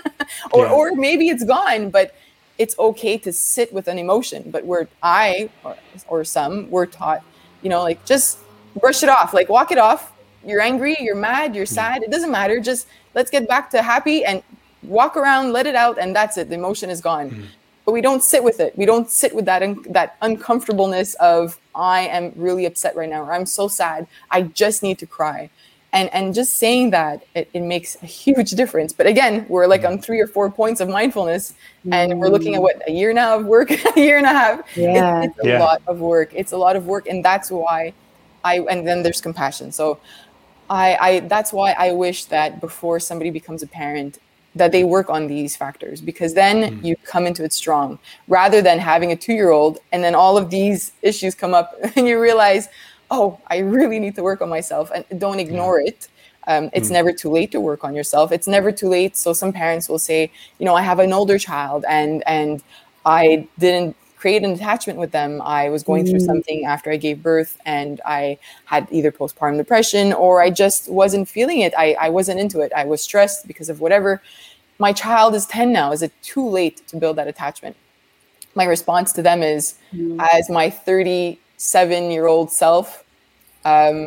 Or 0.52 0.64
yeah. 0.64 0.72
or 0.72 0.92
maybe 0.92 1.28
it's 1.28 1.44
gone 1.44 1.90
but 1.90 2.12
it's 2.58 2.76
okay 2.80 3.16
to 3.18 3.32
sit 3.32 3.72
with 3.72 3.86
an 3.86 3.96
emotion. 3.96 4.50
But 4.50 4.64
we're 4.66 4.88
i 5.02 5.48
or, 5.62 5.76
or 6.08 6.24
some 6.24 6.68
were 6.70 6.86
taught 6.86 7.22
you 7.62 7.70
know 7.70 7.82
like 7.82 8.04
just 8.04 8.38
brush 8.80 9.02
it 9.04 9.08
off 9.08 9.32
like 9.34 9.48
walk 9.48 9.70
it 9.70 9.78
off. 9.78 10.12
You're 10.44 10.60
angry 10.60 10.96
you're 11.00 11.22
mad 11.30 11.54
you're 11.54 11.66
sad 11.80 12.02
it 12.02 12.10
doesn't 12.10 12.32
matter 12.32 12.58
just 12.60 12.88
let's 13.14 13.30
get 13.30 13.46
back 13.46 13.70
to 13.70 13.82
happy 13.82 14.24
and 14.24 14.42
walk 14.82 15.16
around 15.16 15.52
let 15.52 15.66
it 15.66 15.74
out 15.74 15.98
and 15.98 16.14
that's 16.14 16.36
it 16.38 16.48
the 16.48 16.56
emotion 16.56 16.90
is 16.90 17.00
gone. 17.00 17.30
Mm-hmm. 17.30 17.44
But 17.86 17.92
we 17.92 18.00
don't 18.00 18.22
sit 18.22 18.42
with 18.42 18.58
it. 18.58 18.76
We 18.76 18.84
don't 18.84 19.08
sit 19.08 19.34
with 19.34 19.44
that 19.46 19.62
un- 19.62 19.84
that 19.88 20.16
uncomfortableness 20.20 21.14
of 21.14 21.58
i 21.74 22.00
am 22.00 22.32
really 22.36 22.66
upset 22.66 22.96
right 22.96 23.08
now 23.08 23.22
or 23.22 23.32
i'm 23.32 23.46
so 23.46 23.68
sad. 23.68 24.06
I 24.30 24.42
just 24.42 24.82
need 24.82 24.98
to 24.98 25.06
cry. 25.06 25.48
And 25.92 26.12
and 26.12 26.34
just 26.34 26.54
saying 26.58 26.90
that 26.90 27.24
it, 27.34 27.48
it 27.54 27.60
makes 27.60 27.96
a 28.02 28.06
huge 28.06 28.50
difference. 28.50 28.92
But 28.92 29.06
again 29.06 29.46
we're 29.48 29.68
like 29.68 29.84
on 29.84 30.00
three 30.00 30.20
or 30.20 30.26
four 30.26 30.50
points 30.50 30.80
of 30.80 30.88
mindfulness 30.88 31.54
and 31.92 32.18
we're 32.18 32.28
looking 32.28 32.56
at 32.56 32.60
what 32.60 32.82
a 32.88 32.92
year 32.92 33.12
now 33.12 33.38
of 33.38 33.46
work 33.46 33.70
a 33.96 34.00
year 34.00 34.18
and 34.18 34.26
a 34.26 34.30
half? 34.30 34.76
Yeah. 34.76 35.22
it's, 35.22 35.36
it's 35.38 35.46
a 35.46 35.48
yeah. 35.48 35.60
lot 35.60 35.80
of 35.86 36.00
work. 36.00 36.32
It's 36.34 36.52
a 36.52 36.58
lot 36.58 36.74
of 36.74 36.86
work 36.86 37.06
and 37.06 37.24
that's 37.24 37.50
why 37.50 37.92
i 38.44 38.58
and 38.68 38.86
then 38.86 39.04
there's 39.04 39.20
compassion. 39.20 39.70
So 39.70 40.00
I, 40.68 40.96
I 41.00 41.20
that's 41.20 41.52
why 41.52 41.76
i 41.78 41.92
wish 41.92 42.24
that 42.24 42.60
before 42.60 42.98
somebody 42.98 43.30
becomes 43.30 43.62
a 43.62 43.68
parent 43.68 44.18
that 44.56 44.72
they 44.72 44.84
work 44.84 45.08
on 45.10 45.26
these 45.26 45.54
factors 45.54 46.00
because 46.00 46.34
then 46.34 46.56
mm. 46.62 46.84
you 46.84 46.96
come 47.04 47.26
into 47.26 47.44
it 47.44 47.52
strong 47.52 47.98
rather 48.26 48.60
than 48.60 48.78
having 48.78 49.12
a 49.12 49.16
two 49.16 49.34
year 49.34 49.50
old 49.50 49.78
and 49.92 50.02
then 50.02 50.14
all 50.14 50.36
of 50.36 50.50
these 50.50 50.92
issues 51.02 51.34
come 51.34 51.54
up 51.54 51.74
and 51.96 52.08
you 52.08 52.20
realize 52.20 52.68
oh, 53.10 53.38
I 53.48 53.58
really 53.58 53.98
need 53.98 54.14
to 54.16 54.22
work 54.22 54.40
on 54.40 54.48
myself 54.48 54.90
and 54.94 55.20
don't 55.20 55.38
ignore 55.38 55.80
yeah. 55.80 55.88
it. 55.88 56.08
Um, 56.48 56.70
it's 56.72 56.88
mm. 56.88 56.92
never 56.92 57.12
too 57.12 57.30
late 57.30 57.50
to 57.52 57.60
work 57.60 57.84
on 57.84 57.94
yourself. 57.94 58.30
It's 58.32 58.46
never 58.46 58.70
too 58.70 58.88
late. 58.88 59.16
So 59.16 59.32
some 59.32 59.52
parents 59.52 59.88
will 59.88 59.98
say, 59.98 60.30
you 60.58 60.66
know, 60.66 60.74
I 60.74 60.82
have 60.82 60.98
an 61.00 61.12
older 61.12 61.38
child 61.38 61.84
and 61.88 62.22
and 62.26 62.62
I 63.04 63.48
didn't 63.58 63.96
create 64.16 64.42
an 64.42 64.52
attachment 64.52 64.98
with 64.98 65.12
them. 65.12 65.42
I 65.42 65.68
was 65.68 65.82
going 65.82 66.04
mm. 66.04 66.10
through 66.10 66.20
something 66.20 66.64
after 66.64 66.90
I 66.90 66.96
gave 66.96 67.22
birth 67.22 67.58
and 67.66 68.00
I 68.06 68.38
had 68.64 68.88
either 68.90 69.12
postpartum 69.12 69.56
depression 69.56 70.12
or 70.12 70.40
I 70.40 70.50
just 70.50 70.88
wasn't 70.88 71.28
feeling 71.28 71.60
it. 71.60 71.74
I, 71.76 71.96
I 72.00 72.08
wasn't 72.08 72.40
into 72.40 72.60
it. 72.60 72.72
I 72.74 72.84
was 72.84 73.02
stressed 73.02 73.46
because 73.46 73.68
of 73.68 73.80
whatever. 73.80 74.22
My 74.78 74.92
child 74.92 75.34
is 75.34 75.46
10 75.46 75.72
now. 75.72 75.92
Is 75.92 76.02
it 76.02 76.12
too 76.22 76.46
late 76.48 76.86
to 76.88 76.96
build 76.96 77.16
that 77.16 77.28
attachment? 77.28 77.76
My 78.54 78.64
response 78.64 79.12
to 79.14 79.22
them 79.22 79.42
is, 79.42 79.74
mm. 79.92 80.18
as 80.32 80.48
my 80.50 80.70
37 80.70 82.10
year 82.10 82.26
old 82.26 82.50
self, 82.50 83.04
um, 83.64 84.06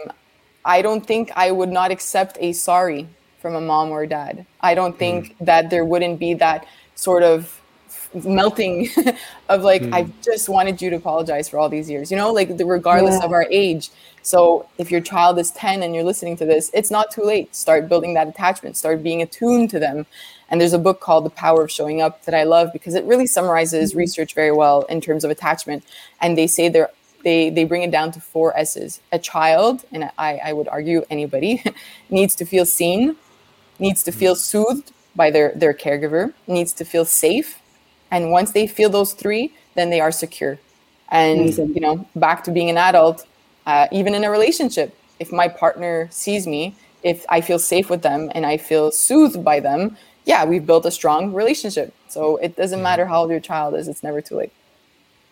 I 0.66 0.82
don't 0.82 1.06
think 1.06 1.32
I 1.36 1.52
would 1.52 1.70
not 1.70 1.92
accept 1.92 2.38
a 2.40 2.54
sorry 2.54 3.08
from 3.40 3.56
a 3.56 3.62
mom 3.62 3.92
or 3.92 4.06
dad. 4.06 4.46
I 4.62 4.76
don't 4.76 4.98
think 4.98 5.38
mm. 5.38 5.46
that 5.46 5.70
there 5.70 5.86
wouldn't 5.86 6.20
be 6.20 6.34
that 6.36 6.68
sort 6.96 7.24
of 7.24 7.60
melting 8.24 8.90
of 9.50 9.62
like 9.62 9.84
mm. 9.84 9.94
i 9.94 10.08
just 10.24 10.50
wanted 10.50 10.82
you 10.82 10.90
to 10.90 10.96
apologize 10.96 11.48
for 11.48 11.60
all 11.60 11.70
these 11.70 11.90
years 11.90 12.10
you 12.10 12.18
know 12.18 12.32
like 12.32 12.58
the, 12.58 12.66
regardless 12.66 13.16
yeah. 13.20 13.26
of 13.26 13.32
our 13.32 13.46
age 13.52 13.92
so 14.24 14.68
if 14.80 14.90
your 14.90 15.00
child 15.00 15.38
is 15.38 15.52
10 15.52 15.84
and 15.84 15.94
you're 15.94 16.04
listening 16.04 16.36
to 16.36 16.46
this 16.46 16.72
it's 16.74 16.90
not 16.90 17.12
too 17.12 17.22
late 17.22 17.56
start 17.56 17.88
building 17.88 18.16
that 18.16 18.28
attachment 18.28 18.76
start 18.76 19.04
being 19.04 19.22
attuned 19.22 19.70
to 19.70 19.78
them 19.78 20.08
and 20.50 20.60
there's 20.60 20.74
a 20.74 20.80
book 20.80 21.00
called 21.00 21.26
the 21.26 21.30
power 21.30 21.64
of 21.64 21.72
showing 21.72 22.02
up 22.02 22.26
that 22.26 22.34
i 22.34 22.43
love 22.43 22.72
because 22.74 22.95
it 22.95 23.04
really 23.06 23.28
summarizes 23.28 23.91
mm-hmm. 23.91 24.00
research 24.00 24.34
very 24.34 24.52
well 24.52 24.84
in 24.84 25.00
terms 25.02 25.24
of 25.24 25.32
attachment 25.32 25.84
and 26.22 26.38
they 26.38 26.47
say 26.47 26.70
there 26.70 26.89
they 27.24 27.50
they 27.50 27.64
bring 27.64 27.84
it 27.84 27.91
down 27.91 28.12
to 28.12 28.22
four 28.22 28.58
S's. 28.58 29.02
A 29.12 29.20
child, 29.20 29.86
and 29.91 30.10
I, 30.18 30.39
I 30.43 30.54
would 30.54 30.68
argue 30.68 31.06
anybody, 31.10 31.64
needs 32.10 32.36
to 32.36 32.45
feel 32.45 32.66
seen, 32.66 33.16
needs 33.78 34.04
to 34.04 34.12
feel 34.12 34.36
soothed 34.36 34.91
by 35.16 35.32
their 35.32 35.52
their 35.56 35.74
caregiver, 35.74 36.34
needs 36.47 36.74
to 36.74 36.86
feel 36.86 37.06
safe, 37.06 37.60
and 38.12 38.32
once 38.32 38.52
they 38.52 38.68
feel 38.68 38.89
those 38.89 39.14
three, 39.14 39.54
then 39.76 39.89
they 39.89 40.02
are 40.02 40.12
secure. 40.12 40.60
And 41.10 41.41
Amazing. 41.41 41.74
you 41.74 41.82
know, 41.82 42.08
back 42.16 42.43
to 42.43 42.52
being 42.52 42.70
an 42.70 42.78
adult, 42.78 43.26
uh, 43.66 43.88
even 43.91 44.14
in 44.14 44.24
a 44.24 44.30
relationship, 44.30 44.95
if 45.20 45.32
my 45.32 45.47
partner 45.47 46.08
sees 46.12 46.45
me, 46.45 46.76
if 47.02 47.26
I 47.30 47.41
feel 47.41 47.58
safe 47.60 47.89
with 47.89 48.04
them 48.04 48.32
and 48.36 48.45
I 48.45 48.58
feel 48.58 48.91
soothed 48.91 49.43
by 49.43 49.60
them, 49.60 49.97
yeah, 50.30 50.46
we've 50.46 50.64
built 50.64 50.86
a 50.86 50.92
strong 50.92 51.34
relationship. 51.34 51.92
So 52.08 52.38
it 52.38 52.56
doesn't 52.56 52.84
matter 52.84 53.08
how 53.08 53.22
old 53.22 53.32
your 53.32 53.40
child 53.40 53.74
is; 53.74 53.88
it's 53.88 54.04
never 54.04 54.22
too 54.22 54.36
late. 54.36 54.52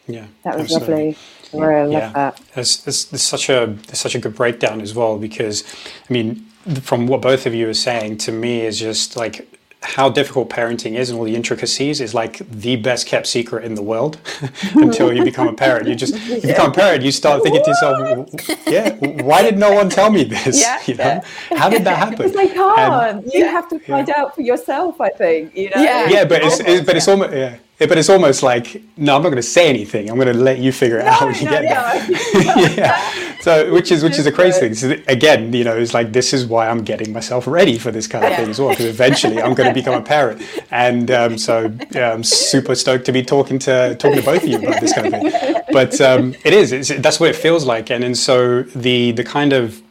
Yeah, 0.08 0.26
that 0.44 0.58
was 0.58 0.74
absolutely. 0.74 1.16
lovely. 1.54 1.76
I 1.76 1.84
love 1.84 1.92
yeah. 1.92 2.32
that. 2.56 2.66
Such 2.66 3.50
a 3.50 3.78
it's 3.90 4.00
such 4.00 4.16
a 4.16 4.20
good 4.20 4.36
breakdown 4.36 4.82
as 4.82 4.96
well 4.96 5.20
because, 5.20 5.64
I 6.10 6.12
mean, 6.12 6.48
from 6.82 7.06
what 7.06 7.22
both 7.22 7.46
of 7.46 7.54
you 7.54 7.70
are 7.70 7.76
saying 7.76 8.18
to 8.26 8.32
me 8.32 8.62
is 8.62 8.80
just 8.80 9.16
like 9.16 9.57
how 9.82 10.10
difficult 10.10 10.50
parenting 10.50 10.96
is 10.96 11.10
and 11.10 11.20
all 11.20 11.26
the 11.26 11.36
intricacies 11.36 12.02
is 12.02 12.14
like 12.14 12.40
the 12.50 12.76
best 12.76 13.06
kept 13.06 13.28
secret 13.28 13.64
in 13.64 13.76
the 13.76 13.82
world 13.82 14.18
until 14.76 15.14
you 15.14 15.24
become 15.24 15.48
a 15.48 15.54
parent. 15.54 15.88
You 15.88 15.96
just 15.96 16.16
you 16.28 16.42
become 16.42 16.72
a 16.72 16.74
parent, 16.74 17.04
you 17.04 17.12
start 17.12 17.44
thinking 17.44 17.64
to 17.64 17.70
yourself, 17.70 18.58
yeah, 18.68 18.96
why 19.24 19.44
did 19.44 19.58
no 19.58 19.74
one 19.74 19.90
tell 19.90 20.10
me 20.10 20.24
this? 20.24 20.60
Yeah, 20.60 20.82
you 20.86 20.96
know, 20.96 21.04
yeah. 21.04 21.58
how 21.58 21.70
did 21.70 21.84
that 21.84 21.98
happen? 21.98 22.18
Because 22.18 22.34
they 22.34 22.48
can't. 22.48 23.26
And, 23.26 23.34
you 23.34 23.46
have 23.46 23.70
to 23.70 23.80
find 23.80 24.08
yeah. 24.08 24.22
out 24.22 24.36
for 24.36 24.42
yourself. 24.42 25.00
I 25.00 25.10
think. 25.10 25.56
You 25.56 25.70
know? 25.70 25.82
Yeah, 25.82 26.10
yeah, 26.10 26.26
but 26.26 26.44
it's, 26.44 26.60
it's 26.60 26.86
but 26.86 26.96
it's 26.96 27.08
almost 27.08 27.34
yeah 27.34 27.58
but 27.80 27.98
it's 27.98 28.10
almost 28.10 28.42
like 28.44 28.82
no 28.98 29.16
i'm 29.16 29.22
not 29.22 29.30
going 29.30 29.36
to 29.36 29.44
say 29.44 29.70
anything. 29.70 30.10
I'm 30.10 30.16
going 30.16 30.34
to 30.34 30.34
let 30.34 30.58
you 30.60 30.72
figure 30.72 31.00
it 31.00 31.06
no, 31.06 31.12
out 31.12 31.22
when 31.22 31.36
you 31.36 31.46
no, 31.46 31.52
get 31.52 31.62
there. 31.62 32.78
Yeah. 32.78 33.14
So 33.42 33.72
which 33.72 33.92
is 33.92 34.04
which 34.04 34.18
is 34.18 34.26
a 34.26 34.32
crazy 34.32 34.60
thing. 34.60 34.74
so 34.74 34.96
again 35.08 35.54
you 35.54 35.64
know 35.64 35.78
it's 35.78 35.94
like 35.94 36.12
this 36.12 36.34
is 36.34 36.46
why 36.46 36.68
i'm 36.68 36.84
getting 36.84 37.14
myself 37.14 37.48
ready 37.48 37.78
for 37.78 37.92
this 37.92 38.08
kind 38.08 38.26
of 38.26 38.36
thing 38.36 38.50
as 38.50 38.60
well 38.60 38.70
because 38.70 38.88
eventually 38.88 39.42
i'm 39.42 39.54
going 39.54 39.70
to 39.70 39.74
become 39.74 39.94
a 39.94 40.04
parent 40.04 40.42
and 40.72 41.12
um, 41.12 41.38
so 41.38 41.72
yeah, 41.92 42.12
i'm 42.12 42.24
super 42.24 42.76
stoked 42.76 43.06
to 43.06 43.12
be 43.12 43.24
talking 43.24 43.58
to 43.60 43.96
talking 43.96 44.18
to 44.18 44.26
both 44.26 44.44
of 44.44 44.50
you 44.50 44.58
about 44.58 44.82
this 44.82 44.94
kind 44.94 45.14
of 45.14 45.32
thing. 45.32 45.58
But 45.72 46.00
um, 46.02 46.34
it 46.44 46.54
is 46.54 46.72
it's, 46.72 46.90
that's 47.02 47.20
what 47.20 47.30
it 47.30 47.36
feels 47.36 47.66
like. 47.66 47.92
And 47.92 48.04
and 48.04 48.18
so 48.18 48.64
the 48.64 49.12
the 49.12 49.24
kind 49.24 49.54
of 49.54 49.82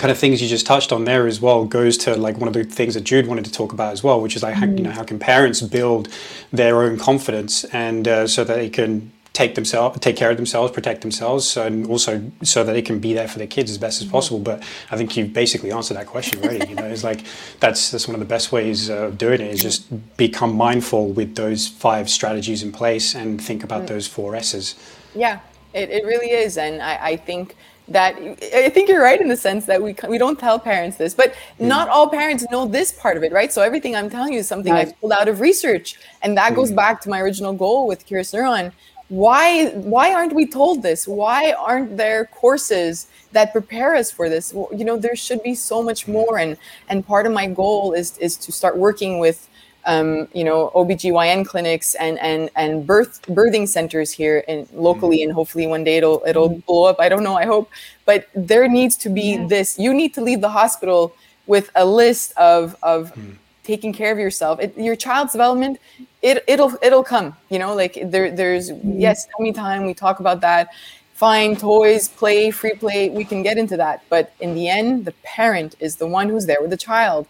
kind 0.00 0.10
of 0.10 0.18
things 0.18 0.42
you 0.42 0.48
just 0.48 0.66
touched 0.66 0.92
on 0.92 1.04
there 1.04 1.26
as 1.26 1.40
well 1.40 1.64
goes 1.64 1.96
to 1.98 2.16
like 2.16 2.38
one 2.38 2.48
of 2.48 2.54
the 2.54 2.64
things 2.64 2.94
that 2.94 3.04
Jude 3.04 3.26
wanted 3.26 3.44
to 3.44 3.52
talk 3.52 3.72
about 3.72 3.92
as 3.92 4.02
well, 4.02 4.20
which 4.20 4.36
is 4.36 4.42
like 4.42 4.54
how, 4.54 4.66
you 4.66 4.82
know 4.82 4.90
how 4.90 5.04
can 5.04 5.18
parents 5.18 5.62
build 5.62 6.08
their 6.52 6.82
own 6.82 6.98
confidence 6.98 7.64
and 7.64 8.06
uh, 8.06 8.26
so 8.26 8.44
that 8.44 8.56
they 8.56 8.68
can 8.68 9.12
take 9.36 9.54
themselves, 9.54 9.98
take 10.00 10.16
care 10.16 10.30
of 10.30 10.36
themselves, 10.36 10.72
protect 10.72 11.02
themselves, 11.02 11.58
and 11.58 11.86
also 11.88 12.22
so 12.42 12.64
that 12.64 12.72
they 12.72 12.80
can 12.80 12.98
be 12.98 13.12
there 13.12 13.28
for 13.28 13.38
their 13.38 13.46
kids 13.46 13.70
as 13.70 13.76
best 13.76 14.00
as 14.00 14.08
possible. 14.08 14.38
But 14.38 14.62
I 14.90 14.96
think 14.96 15.14
you've 15.16 15.34
basically 15.34 15.70
answered 15.72 15.94
that 15.98 16.06
question 16.06 16.42
already. 16.42 16.66
You 16.66 16.74
know, 16.74 16.86
it's 16.86 17.04
like 17.04 17.24
that's 17.60 17.90
that's 17.90 18.08
one 18.08 18.14
of 18.14 18.20
the 18.20 18.26
best 18.26 18.50
ways 18.50 18.88
of 18.88 19.18
doing 19.18 19.40
it 19.42 19.52
is 19.52 19.60
just 19.60 20.16
become 20.16 20.54
mindful 20.56 21.08
with 21.08 21.34
those 21.34 21.68
five 21.68 22.08
strategies 22.08 22.62
in 22.62 22.72
place 22.72 23.14
and 23.14 23.40
think 23.40 23.62
about 23.62 23.82
mm. 23.82 23.88
those 23.88 24.06
four 24.06 24.34
S's. 24.34 24.74
Yeah, 25.14 25.40
it, 25.74 25.90
it 25.90 26.04
really 26.06 26.30
is, 26.30 26.56
and 26.56 26.82
I, 26.82 26.98
I 27.10 27.16
think 27.16 27.56
that 27.88 28.16
I 28.54 28.68
think 28.68 28.88
you're 28.88 29.02
right 29.02 29.20
in 29.20 29.28
the 29.28 29.36
sense 29.36 29.66
that 29.66 29.80
we 29.80 29.94
we 30.08 30.18
don't 30.18 30.38
tell 30.38 30.58
parents 30.58 30.96
this, 30.96 31.14
but 31.14 31.32
mm. 31.32 31.66
not 31.66 31.88
all 31.88 32.08
parents 32.08 32.44
know 32.50 32.66
this 32.66 32.92
part 32.92 33.16
of 33.16 33.22
it, 33.22 33.32
right? 33.32 33.52
So 33.52 33.62
everything 33.62 33.94
I'm 33.94 34.10
telling 34.10 34.32
you 34.32 34.40
is 34.40 34.48
something. 34.48 34.72
I've 34.72 34.98
pulled 35.00 35.12
out 35.12 35.28
of 35.28 35.40
research, 35.40 35.96
and 36.22 36.36
that 36.36 36.52
mm. 36.52 36.56
goes 36.56 36.72
back 36.72 37.00
to 37.02 37.08
my 37.08 37.20
original 37.20 37.52
goal 37.52 37.86
with 37.86 38.04
Curious 38.06 38.32
Neuron. 38.32 38.72
Why 39.08 39.68
why 39.70 40.12
aren't 40.12 40.32
we 40.32 40.46
told 40.46 40.82
this? 40.82 41.06
Why 41.06 41.52
aren't 41.52 41.96
there 41.96 42.26
courses 42.26 43.06
that 43.30 43.52
prepare 43.52 43.94
us 43.94 44.10
for 44.10 44.28
this? 44.28 44.52
You 44.52 44.84
know, 44.84 44.96
there 44.96 45.14
should 45.14 45.42
be 45.44 45.54
so 45.54 45.80
much 45.82 46.08
more, 46.08 46.38
and 46.38 46.56
and 46.88 47.06
part 47.06 47.26
of 47.26 47.32
my 47.32 47.46
goal 47.46 47.92
is 47.92 48.18
is 48.18 48.36
to 48.38 48.50
start 48.50 48.76
working 48.76 49.20
with 49.20 49.48
um, 49.86 50.28
you 50.32 50.44
know, 50.44 50.70
OBGYN 50.74 51.46
clinics 51.46 51.94
and 51.94 52.18
and 52.18 52.50
and 52.56 52.86
birth 52.86 53.22
birthing 53.22 53.68
centers 53.68 54.10
here 54.10 54.44
and 54.48 54.68
locally, 54.72 55.22
and 55.22 55.32
hopefully 55.32 55.66
one 55.66 55.84
day 55.84 55.96
it'll 55.96 56.22
it'll 56.26 56.50
mm-hmm. 56.50 56.66
blow 56.66 56.84
up. 56.84 56.96
I 56.98 57.08
don't 57.08 57.22
know. 57.22 57.36
I 57.36 57.46
hope, 57.46 57.70
but 58.04 58.28
there 58.34 58.68
needs 58.68 58.96
to 58.98 59.08
be 59.08 59.34
yeah. 59.34 59.46
this. 59.46 59.78
You 59.78 59.94
need 59.94 60.12
to 60.14 60.20
leave 60.20 60.40
the 60.40 60.50
hospital 60.50 61.14
with 61.46 61.70
a 61.76 61.86
list 61.86 62.32
of 62.36 62.76
of 62.82 63.14
mm. 63.14 63.36
taking 63.62 63.92
care 63.92 64.12
of 64.12 64.18
yourself. 64.18 64.60
It, 64.60 64.76
your 64.76 64.96
child's 64.96 65.32
development, 65.32 65.78
it 66.20 66.44
it'll 66.48 66.72
it'll 66.82 67.04
come. 67.04 67.36
You 67.48 67.60
know, 67.60 67.74
like 67.74 67.98
there 68.04 68.30
there's 68.30 68.70
mm. 68.70 69.00
yes, 69.00 69.26
tummy 69.36 69.52
time. 69.52 69.86
We 69.86 69.94
talk 69.94 70.18
about 70.18 70.40
that. 70.40 70.68
Fine, 71.14 71.56
toys, 71.56 72.08
play, 72.08 72.50
free 72.50 72.74
play. 72.74 73.08
We 73.08 73.24
can 73.24 73.42
get 73.42 73.56
into 73.56 73.78
that, 73.78 74.02
but 74.10 74.34
in 74.38 74.54
the 74.54 74.68
end, 74.68 75.06
the 75.06 75.12
parent 75.22 75.74
is 75.80 75.96
the 75.96 76.06
one 76.06 76.28
who's 76.28 76.44
there 76.44 76.60
with 76.60 76.68
the 76.68 76.76
child 76.76 77.26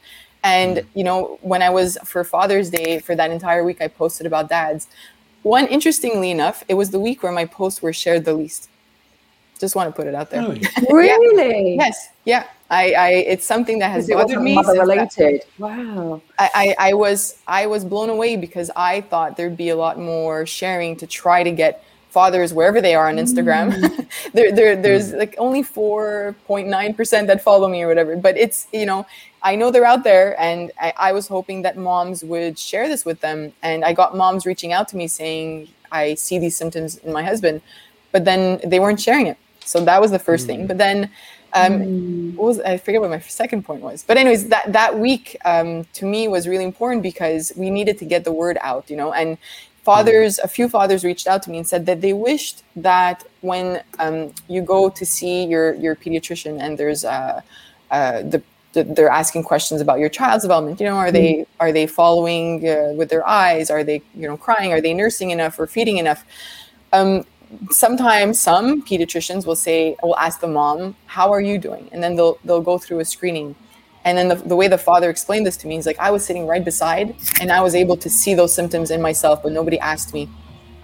and, 0.46 0.86
you 0.94 1.02
know, 1.02 1.40
when 1.42 1.60
I 1.60 1.70
was 1.70 1.98
for 2.04 2.22
Father's 2.22 2.70
Day 2.70 3.00
for 3.00 3.16
that 3.16 3.32
entire 3.32 3.64
week, 3.64 3.82
I 3.82 3.88
posted 3.88 4.26
about 4.26 4.48
dads. 4.48 4.86
One, 5.42 5.66
interestingly 5.66 6.30
enough, 6.30 6.62
it 6.68 6.74
was 6.74 6.90
the 6.90 7.00
week 7.00 7.24
where 7.24 7.32
my 7.32 7.46
posts 7.46 7.82
were 7.82 7.92
shared 7.92 8.24
the 8.24 8.32
least. 8.32 8.70
Just 9.58 9.74
want 9.74 9.88
to 9.88 9.92
put 9.96 10.06
it 10.06 10.14
out 10.14 10.30
there. 10.30 10.42
Really? 10.42 10.68
really? 10.92 11.74
Yes. 11.74 12.10
Yeah. 12.24 12.46
I, 12.70 12.92
I, 12.92 13.08
it's 13.10 13.44
something 13.44 13.80
that 13.80 13.90
has 13.90 14.08
bothered 14.08 14.40
me. 14.40 14.54
Mother 14.54 14.78
related. 14.78 15.42
Wow. 15.58 16.22
I, 16.38 16.50
I, 16.54 16.90
I 16.90 16.94
was, 16.94 17.38
I 17.48 17.66
was 17.66 17.84
blown 17.84 18.08
away 18.08 18.36
because 18.36 18.70
I 18.76 19.00
thought 19.00 19.36
there'd 19.36 19.56
be 19.56 19.70
a 19.70 19.76
lot 19.76 19.98
more 19.98 20.46
sharing 20.46 20.94
to 20.96 21.08
try 21.08 21.42
to 21.42 21.50
get 21.50 21.82
fathers 22.10 22.54
wherever 22.54 22.80
they 22.80 22.94
are 22.94 23.08
on 23.08 23.16
Instagram. 23.16 23.72
Mm. 23.72 24.06
there, 24.32 24.52
there, 24.52 24.76
there's 24.76 25.12
mm. 25.12 25.18
like 25.18 25.34
only 25.38 25.62
4.9% 25.62 27.26
that 27.26 27.42
follow 27.42 27.68
me 27.68 27.82
or 27.82 27.88
whatever. 27.88 28.16
But 28.16 28.36
it's, 28.36 28.68
you 28.72 28.86
know, 28.86 29.06
I 29.46 29.54
know 29.54 29.70
they're 29.70 29.84
out 29.84 30.02
there, 30.02 30.38
and 30.40 30.72
I, 30.80 30.92
I, 30.96 31.12
was 31.12 31.28
hoping 31.28 31.62
that 31.62 31.76
moms 31.76 32.24
would 32.24 32.58
share 32.58 32.88
this 32.88 33.04
with 33.04 33.20
them. 33.20 33.52
And 33.62 33.84
I 33.84 33.92
got 33.92 34.16
moms 34.16 34.44
reaching 34.44 34.72
out 34.72 34.88
to 34.88 34.96
me 34.96 35.06
saying, 35.06 35.68
I 35.92 36.14
see 36.14 36.40
these 36.40 36.56
symptoms 36.56 36.96
in 36.96 37.12
my 37.12 37.22
husband, 37.22 37.62
but 38.10 38.24
then 38.24 38.60
they 38.66 38.80
weren't 38.80 39.00
sharing 39.00 39.28
it. 39.28 39.38
So 39.60 39.84
that 39.84 40.00
was 40.00 40.10
the 40.10 40.18
first 40.18 40.44
mm. 40.44 40.48
thing. 40.48 40.66
But 40.66 40.78
then, 40.78 41.10
um, 41.52 41.72
mm. 41.74 42.34
what 42.34 42.46
was 42.46 42.60
I 42.60 42.76
forget 42.76 43.00
what 43.00 43.10
my 43.10 43.20
second 43.20 43.64
point 43.64 43.82
was. 43.82 44.02
But 44.02 44.16
anyways, 44.16 44.48
that 44.48 44.72
that 44.72 44.98
week 44.98 45.36
um, 45.44 45.84
to 45.98 46.06
me 46.06 46.26
was 46.26 46.48
really 46.48 46.64
important 46.64 47.04
because 47.04 47.52
we 47.56 47.70
needed 47.70 47.98
to 47.98 48.04
get 48.04 48.24
the 48.24 48.32
word 48.32 48.58
out, 48.62 48.90
you 48.90 48.96
know. 48.96 49.12
And 49.12 49.38
fathers, 49.84 50.40
mm. 50.40 50.44
a 50.44 50.48
few 50.48 50.68
fathers 50.68 51.04
reached 51.04 51.28
out 51.28 51.44
to 51.44 51.50
me 51.52 51.58
and 51.58 51.68
said 51.68 51.86
that 51.86 52.00
they 52.00 52.12
wished 52.12 52.64
that 52.74 53.22
when 53.42 53.80
um, 54.00 54.32
you 54.48 54.60
go 54.60 54.90
to 54.90 55.06
see 55.06 55.44
your 55.44 55.74
your 55.74 55.94
pediatrician 55.94 56.60
and 56.60 56.76
there's 56.78 57.04
uh, 57.04 57.42
uh, 57.92 58.22
the 58.22 58.42
they're 58.82 59.08
asking 59.08 59.42
questions 59.42 59.80
about 59.80 59.98
your 59.98 60.08
child's 60.08 60.42
development 60.44 60.80
you 60.80 60.86
know 60.86 60.96
are 60.96 61.12
they 61.12 61.32
mm-hmm. 61.32 61.60
are 61.60 61.72
they 61.72 61.86
following 61.86 62.46
uh, 62.68 62.92
with 62.96 63.08
their 63.08 63.26
eyes? 63.26 63.70
Are 63.70 63.84
they 63.84 64.02
you 64.14 64.26
know 64.28 64.36
crying? 64.36 64.72
Are 64.72 64.80
they 64.80 64.94
nursing 64.94 65.30
enough 65.30 65.58
or 65.58 65.66
feeding 65.66 65.98
enough? 65.98 66.24
Um, 66.92 67.24
sometimes 67.70 68.40
some 68.40 68.82
pediatricians 68.82 69.46
will 69.46 69.56
say 69.56 69.96
will 70.02 70.16
ask 70.16 70.40
the 70.40 70.48
mom 70.48 70.96
how 71.06 71.32
are 71.32 71.40
you 71.40 71.58
doing? 71.58 71.88
And 71.92 72.02
then 72.02 72.16
they'll 72.16 72.38
they'll 72.44 72.62
go 72.62 72.78
through 72.78 73.00
a 73.00 73.04
screening. 73.04 73.54
And 74.04 74.16
then 74.16 74.28
the, 74.28 74.36
the 74.36 74.54
way 74.54 74.68
the 74.68 74.78
father 74.78 75.10
explained 75.10 75.46
this 75.46 75.56
to 75.58 75.66
me 75.66 75.76
is 75.76 75.86
like 75.86 75.98
i 75.98 76.10
was 76.12 76.24
sitting 76.24 76.46
right 76.46 76.64
beside 76.64 77.16
and 77.40 77.50
i 77.50 77.60
was 77.60 77.74
able 77.74 77.96
to 77.96 78.08
see 78.08 78.34
those 78.34 78.54
symptoms 78.54 78.92
in 78.92 79.02
myself 79.02 79.42
but 79.42 79.52
nobody 79.52 79.78
asked 79.80 80.14
me. 80.14 80.28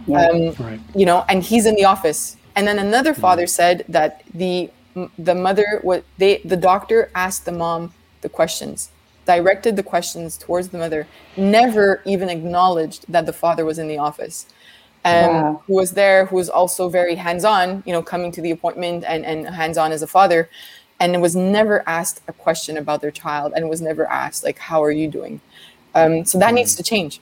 Um, 0.08 0.50
right. 0.58 0.80
you 0.96 1.06
know 1.06 1.24
and 1.28 1.42
he's 1.42 1.66
in 1.66 1.76
the 1.76 1.84
office. 1.84 2.36
And 2.56 2.66
then 2.66 2.78
another 2.78 3.14
father 3.14 3.46
said 3.46 3.84
that 3.88 4.24
the 4.34 4.70
the 5.18 5.34
mother 5.34 5.80
what 5.82 6.04
they 6.18 6.38
the 6.44 6.56
doctor 6.56 7.10
asked 7.14 7.44
the 7.44 7.52
mom 7.52 7.92
the 8.20 8.28
questions 8.28 8.90
directed 9.26 9.76
the 9.76 9.82
questions 9.82 10.36
towards 10.36 10.68
the 10.68 10.78
mother 10.78 11.06
never 11.36 12.02
even 12.04 12.28
acknowledged 12.28 13.04
that 13.08 13.26
the 13.26 13.32
father 13.32 13.64
was 13.64 13.78
in 13.78 13.88
the 13.88 13.98
office 13.98 14.46
and 15.04 15.30
um, 15.30 15.34
wow. 15.34 15.62
who 15.66 15.74
was 15.74 15.92
there 15.92 16.26
who 16.26 16.36
was 16.36 16.48
also 16.48 16.88
very 16.88 17.14
hands-on 17.14 17.82
you 17.86 17.92
know 17.92 18.02
coming 18.02 18.30
to 18.32 18.40
the 18.40 18.50
appointment 18.50 19.04
and, 19.06 19.24
and 19.24 19.46
hands-on 19.46 19.92
as 19.92 20.02
a 20.02 20.06
father 20.06 20.48
and 21.00 21.20
was 21.20 21.34
never 21.34 21.82
asked 21.88 22.20
a 22.28 22.32
question 22.32 22.76
about 22.76 23.00
their 23.00 23.10
child 23.10 23.52
and 23.56 23.68
was 23.68 23.80
never 23.80 24.06
asked 24.06 24.44
like 24.44 24.58
how 24.58 24.82
are 24.82 24.92
you 24.92 25.08
doing 25.08 25.40
um, 25.94 26.24
so 26.24 26.38
that 26.38 26.52
mm. 26.52 26.56
needs 26.56 26.74
to 26.76 26.82
change. 26.82 27.20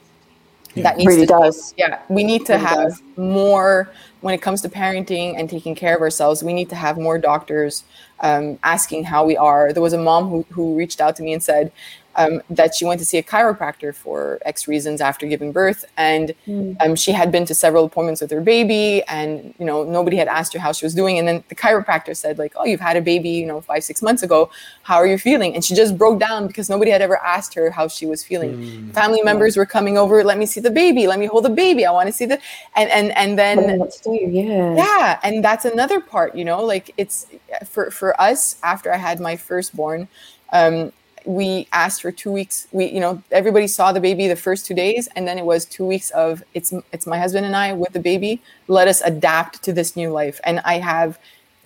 That 0.77 0.97
needs 0.97 1.09
really 1.09 1.27
to 1.27 1.27
does 1.27 1.75
yeah 1.77 2.01
we 2.09 2.23
need 2.23 2.47
to 2.47 2.53
really 2.53 2.65
have 2.65 2.89
does. 2.91 3.03
more 3.17 3.91
when 4.21 4.35
it 4.35 4.43
comes 4.43 4.61
to 4.63 4.69
parenting 4.69 5.39
and 5.39 5.49
taking 5.49 5.75
care 5.75 5.97
of 5.97 6.03
ourselves, 6.03 6.43
we 6.43 6.53
need 6.53 6.69
to 6.69 6.77
have 6.77 6.99
more 6.99 7.19
doctors 7.19 7.85
um, 8.21 8.59
asking 8.63 9.05
how 9.05 9.25
we 9.25 9.37
are. 9.37 9.73
There 9.73 9.83
was 9.83 9.95
a 9.95 9.99
mom 9.99 10.29
who, 10.29 10.45
who 10.51 10.77
reached 10.77 11.01
out 11.01 11.17
to 11.17 11.23
me 11.23 11.33
and 11.33 11.43
said, 11.43 11.73
um, 12.17 12.43
that 12.51 12.75
she 12.75 12.85
went 12.85 12.99
to 12.99 13.05
see 13.05 13.19
a 13.19 13.23
chiropractor 13.23 13.95
for 13.95 14.41
X 14.45 14.67
reasons 14.67 15.01
after 15.01 15.27
giving 15.27 15.53
birth, 15.53 15.85
and 15.97 16.35
mm. 16.47 16.77
um, 16.81 16.97
she 16.97 17.13
had 17.13 17.31
been 17.31 17.45
to 17.47 17.55
several 17.55 17.85
appointments 17.85 18.21
with 18.21 18.31
her 18.31 18.41
baby, 18.41 19.03
and 19.05 19.55
you 19.59 19.65
know 19.65 19.85
nobody 19.85 20.17
had 20.17 20.29
asked 20.29 20.53
her 20.53 20.59
how 20.59 20.73
she 20.73 20.85
was 20.85 20.95
doing, 20.95 21.19
and 21.19 21.29
then 21.29 21.45
the 21.49 21.55
chiropractor 21.55 22.17
said 22.17 22.39
like, 22.39 22.53
"Oh, 22.57 22.65
you've 22.65 22.81
had 22.81 22.97
a 22.97 23.01
baby, 23.01 23.31
you 23.31 23.47
know, 23.47 23.61
five 23.61 23.85
six 23.85 24.03
months 24.03 24.23
ago. 24.23 24.51
How 24.83 24.97
are 24.97 25.07
you 25.07 25.19
feeling?" 25.19 25.55
And 25.55 25.65
she 25.65 25.75
just 25.75 25.97
broke 25.97 26.19
down 26.19 26.47
because 26.47 26.69
nobody 26.69 26.91
had 26.91 27.03
ever 27.03 27.17
asked 27.19 27.55
her 27.55 27.71
how 27.71 27.89
she 27.89 28.07
was 28.07 28.25
feeling. 28.25 28.57
Mm. 28.57 28.95
Family 28.95 29.23
members 29.23 29.57
were 29.57 29.67
coming 29.67 29.97
over, 29.97 30.25
"Let 30.25 30.39
me 30.39 30.47
see 30.47 30.61
the 30.61 30.71
baby. 30.71 31.07
Let 31.07 31.19
me 31.19 31.27
hold 31.27 31.45
the 31.45 31.51
baby. 31.51 31.87
I 31.87 31.93
want 31.93 32.09
to 32.09 32.13
see 32.13 32.27
the," 32.27 32.39
and 32.77 32.91
and 32.91 33.17
and 33.17 33.39
then 33.39 33.89
yeah, 34.05 34.75
yeah, 34.75 35.21
and 35.23 35.45
that's 35.45 35.65
another 35.65 36.01
part, 36.01 36.35
you 36.35 36.45
know, 36.45 36.65
like 36.65 36.93
it's 36.97 37.27
for 37.65 37.91
for 37.91 38.21
us 38.21 38.57
after 38.63 38.93
I 38.93 38.97
had 38.97 39.21
my 39.21 39.37
firstborn. 39.37 40.09
Um, 40.53 40.93
we 41.25 41.69
asked 41.73 42.03
for 42.03 42.13
two 42.13 42.33
weeks. 42.33 42.67
We 42.73 42.87
you 42.87 43.01
know 43.01 43.23
everybody 43.31 43.67
saw 43.67 43.93
the 43.93 44.01
baby 44.01 44.29
the 44.29 44.37
first 44.37 44.67
two 44.67 44.75
days 44.75 45.09
and 45.17 45.27
then 45.27 45.39
it 45.39 45.45
was 45.45 45.65
two 45.65 45.85
weeks 45.85 46.11
of 46.11 46.43
it's 46.55 46.73
it's 46.93 47.07
my 47.07 47.19
husband 47.19 47.47
and 47.47 47.57
i 47.57 47.73
with 47.73 47.93
the 47.93 48.01
baby. 48.01 48.41
Let 48.69 48.89
us 48.89 49.01
adapt 49.03 49.63
to 49.65 49.73
this 49.73 49.97
new 49.97 50.11
life. 50.11 50.41
And 50.45 50.61
i 50.61 50.75
have 50.75 51.19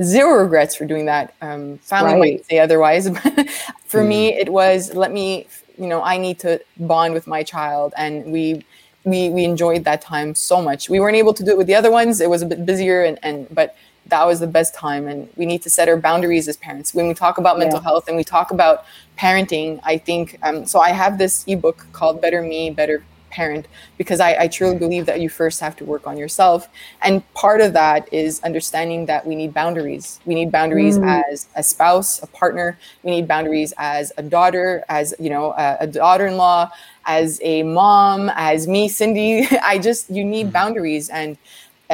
zero 0.02 0.42
regrets 0.42 0.74
for 0.74 0.84
doing 0.84 1.06
that. 1.06 1.34
Um, 1.40 1.78
family 1.78 2.12
right. 2.12 2.18
might 2.18 2.46
say 2.46 2.58
otherwise 2.58 3.10
but 3.18 3.50
for 3.86 4.00
mm. 4.00 4.08
me 4.08 4.34
it 4.34 4.48
was 4.48 4.94
let 4.94 5.12
me 5.12 5.46
you 5.78 5.86
know 5.86 6.02
i 6.02 6.16
need 6.16 6.38
to 6.40 6.60
bond 6.78 7.14
with 7.14 7.26
my 7.26 7.42
child. 7.42 7.94
And 7.96 8.24
we 8.26 8.64
we 9.04 9.28
we 9.30 9.44
enjoyed 9.44 9.84
that 9.84 10.00
time 10.00 10.34
so 10.34 10.60
much. 10.60 10.88
We 10.88 10.98
weren't 10.98 11.16
able 11.16 11.34
to 11.34 11.44
do 11.44 11.50
it 11.50 11.58
with 11.58 11.66
the 11.66 11.74
other 11.74 11.90
ones. 11.90 12.20
It 12.20 12.30
was 12.30 12.42
a 12.42 12.46
bit 12.46 12.66
busier 12.66 13.04
and 13.04 13.18
and 13.22 13.46
but 13.54 13.76
that 14.06 14.26
was 14.26 14.40
the 14.40 14.46
best 14.46 14.74
time. 14.74 15.08
And 15.08 15.28
we 15.36 15.46
need 15.46 15.62
to 15.62 15.70
set 15.70 15.88
our 15.88 15.96
boundaries 15.96 16.48
as 16.48 16.56
parents. 16.56 16.94
When 16.94 17.08
we 17.08 17.14
talk 17.14 17.38
about 17.38 17.58
mental 17.58 17.78
yeah. 17.78 17.84
health 17.84 18.08
and 18.08 18.16
we 18.16 18.24
talk 18.24 18.50
about 18.50 18.84
parenting 19.18 19.80
i 19.84 19.96
think 19.96 20.38
um, 20.42 20.66
so 20.66 20.80
i 20.80 20.90
have 20.90 21.18
this 21.18 21.44
ebook 21.46 21.86
called 21.92 22.20
better 22.20 22.42
me 22.42 22.70
better 22.70 23.04
parent 23.30 23.66
because 23.98 24.20
I, 24.20 24.42
I, 24.42 24.46
truly 24.46 24.78
believe 24.78 25.06
that 25.06 25.20
you 25.20 25.28
first 25.28 25.58
have 25.58 25.74
to 25.78 25.84
work 25.84 26.06
on 26.06 26.16
yourself. 26.16 26.68
And 27.02 27.20
part 27.34 27.60
of 27.60 27.72
that 27.72 28.08
is 28.12 28.40
understanding 28.44 29.06
that 29.06 29.26
we 29.26 29.34
need 29.34 29.52
boundaries. 29.52 30.20
We 30.24 30.36
need 30.36 30.52
boundaries 30.52 30.98
mm. 30.98 31.24
as 31.32 31.48
a 31.56 31.62
spouse 31.64 32.22
a 32.22 32.28
partner. 32.28 32.78
We 33.02 33.10
need 33.10 33.26
boundaries 33.26 33.74
as 33.76 34.12
a 34.16 34.22
daughter 34.22 34.84
as 34.88 35.14
you 35.18 35.30
know 35.30 35.50
a, 35.50 35.78
a 35.80 35.86
daughter-in-law 35.88 36.70
as 37.06 37.40
a 37.42 37.64
mom 37.64 38.30
as 38.36 38.68
me 38.68 38.88
cindy. 38.88 39.48
I 39.64 39.78
just 39.78 40.10
you 40.10 40.24
need 40.24 40.50
mm. 40.50 40.52
boundaries. 40.52 41.08
And 41.08 41.36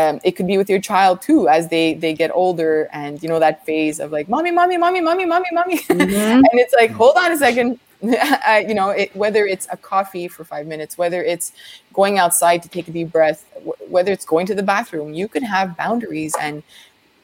um, 0.01 0.21
it 0.25 0.33
could 0.33 0.47
be 0.47 0.57
with 0.59 0.71
your 0.71 0.81
child 0.81 1.21
too 1.21 1.49
as 1.49 1.69
they 1.69 1.95
they 1.95 2.13
get 2.13 2.31
older 2.33 2.89
and 2.93 3.23
you 3.23 3.29
know 3.29 3.39
that 3.39 3.65
phase 3.67 4.01
of 4.01 4.11
like 4.13 4.29
mommy 4.29 4.51
mommy 4.51 4.77
mommy 4.77 5.01
mommy 5.01 5.25
mommy 5.25 5.49
mommy 5.53 5.79
mm-hmm. 5.79 6.45
and 6.51 6.55
it's 6.55 6.75
like 6.75 6.91
hold 6.91 7.17
on 7.17 7.33
a 7.33 7.37
second 7.37 7.79
uh, 8.03 8.63
you 8.67 8.75
know 8.75 8.91
it, 8.91 9.15
whether 9.15 9.45
it's 9.47 9.67
a 9.71 9.77
coffee 9.77 10.27
for 10.29 10.45
five 10.45 10.67
minutes 10.67 10.97
whether 10.97 11.23
it's 11.23 11.53
going 11.93 12.19
outside 12.19 12.63
to 12.63 12.69
take 12.69 12.89
a 12.89 12.91
deep 12.91 13.11
breath 13.13 13.45
w- 13.55 13.75
whether 13.89 14.13
it's 14.13 14.25
going 14.25 14.47
to 14.47 14.55
the 14.55 14.63
bathroom 14.63 15.13
you 15.13 15.29
can 15.29 15.43
have 15.43 15.77
boundaries 15.77 16.35
and 16.41 16.63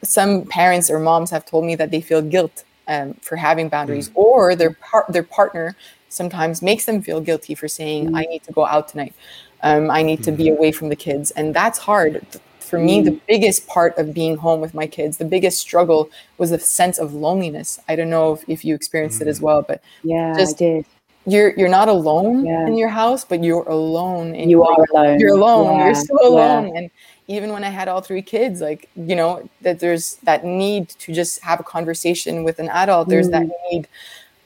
some 0.03 0.45
parents 0.45 0.89
or 0.89 0.99
moms 0.99 1.31
have 1.31 1.45
told 1.45 1.65
me 1.65 1.75
that 1.75 1.89
they 1.89 2.01
feel 2.01 2.21
guilt 2.21 2.63
um, 2.87 3.15
for 3.15 3.35
having 3.35 3.69
boundaries 3.69 4.09
mm-hmm. 4.09 4.19
or 4.19 4.55
their 4.55 4.73
par- 4.73 5.05
their 5.09 5.23
partner 5.23 5.75
sometimes 6.09 6.61
makes 6.61 6.85
them 6.85 7.01
feel 7.01 7.21
guilty 7.21 7.55
for 7.55 7.67
saying 7.67 8.05
mm-hmm. 8.05 8.15
i 8.15 8.23
need 8.23 8.43
to 8.43 8.53
go 8.53 8.65
out 8.65 8.87
tonight 8.87 9.13
um, 9.63 9.89
i 9.89 10.03
need 10.03 10.23
to 10.23 10.31
be 10.31 10.45
mm-hmm. 10.45 10.57
away 10.57 10.71
from 10.71 10.89
the 10.89 10.95
kids 10.95 11.31
and 11.31 11.53
that's 11.53 11.79
hard 11.79 12.25
for 12.67 12.77
me, 12.79 13.01
the 13.01 13.19
biggest 13.27 13.67
part 13.67 13.97
of 13.97 14.13
being 14.13 14.37
home 14.37 14.61
with 14.61 14.73
my 14.73 14.87
kids, 14.87 15.17
the 15.17 15.25
biggest 15.25 15.59
struggle 15.59 16.09
was 16.37 16.49
the 16.49 16.59
sense 16.59 16.97
of 16.97 17.13
loneliness. 17.13 17.79
I 17.87 17.95
don't 17.95 18.09
know 18.09 18.33
if, 18.33 18.43
if 18.47 18.65
you 18.65 18.75
experienced 18.75 19.21
it 19.21 19.27
as 19.27 19.41
well, 19.41 19.61
but 19.61 19.81
yeah, 20.03 20.35
just, 20.37 20.55
I 20.55 20.65
did. 20.65 20.85
You're 21.25 21.53
you're 21.57 21.69
not 21.69 21.89
alone 21.89 22.45
yeah. 22.45 22.65
in 22.67 22.77
your 22.77 22.89
house, 22.89 23.25
but 23.25 23.43
you're 23.43 23.67
alone. 23.67 24.35
In 24.35 24.49
you 24.49 24.63
are 24.63 24.85
alone. 24.91 25.19
You're 25.19 25.35
alone. 25.35 25.77
Yeah. 25.77 25.85
You're 25.85 25.95
so 25.95 26.27
alone. 26.27 26.67
Yeah. 26.69 26.79
And 26.79 26.91
even 27.27 27.51
when 27.51 27.63
I 27.63 27.69
had 27.69 27.87
all 27.87 28.01
three 28.01 28.21
kids, 28.21 28.61
like 28.61 28.89
you 28.95 29.15
know, 29.15 29.49
that 29.61 29.79
there's 29.79 30.15
that 30.23 30.45
need 30.45 30.89
to 30.89 31.13
just 31.13 31.41
have 31.43 31.59
a 31.59 31.63
conversation 31.63 32.43
with 32.43 32.59
an 32.59 32.69
adult. 32.69 33.09
There's 33.09 33.27
mm. 33.27 33.31
that 33.31 33.47
need 33.71 33.87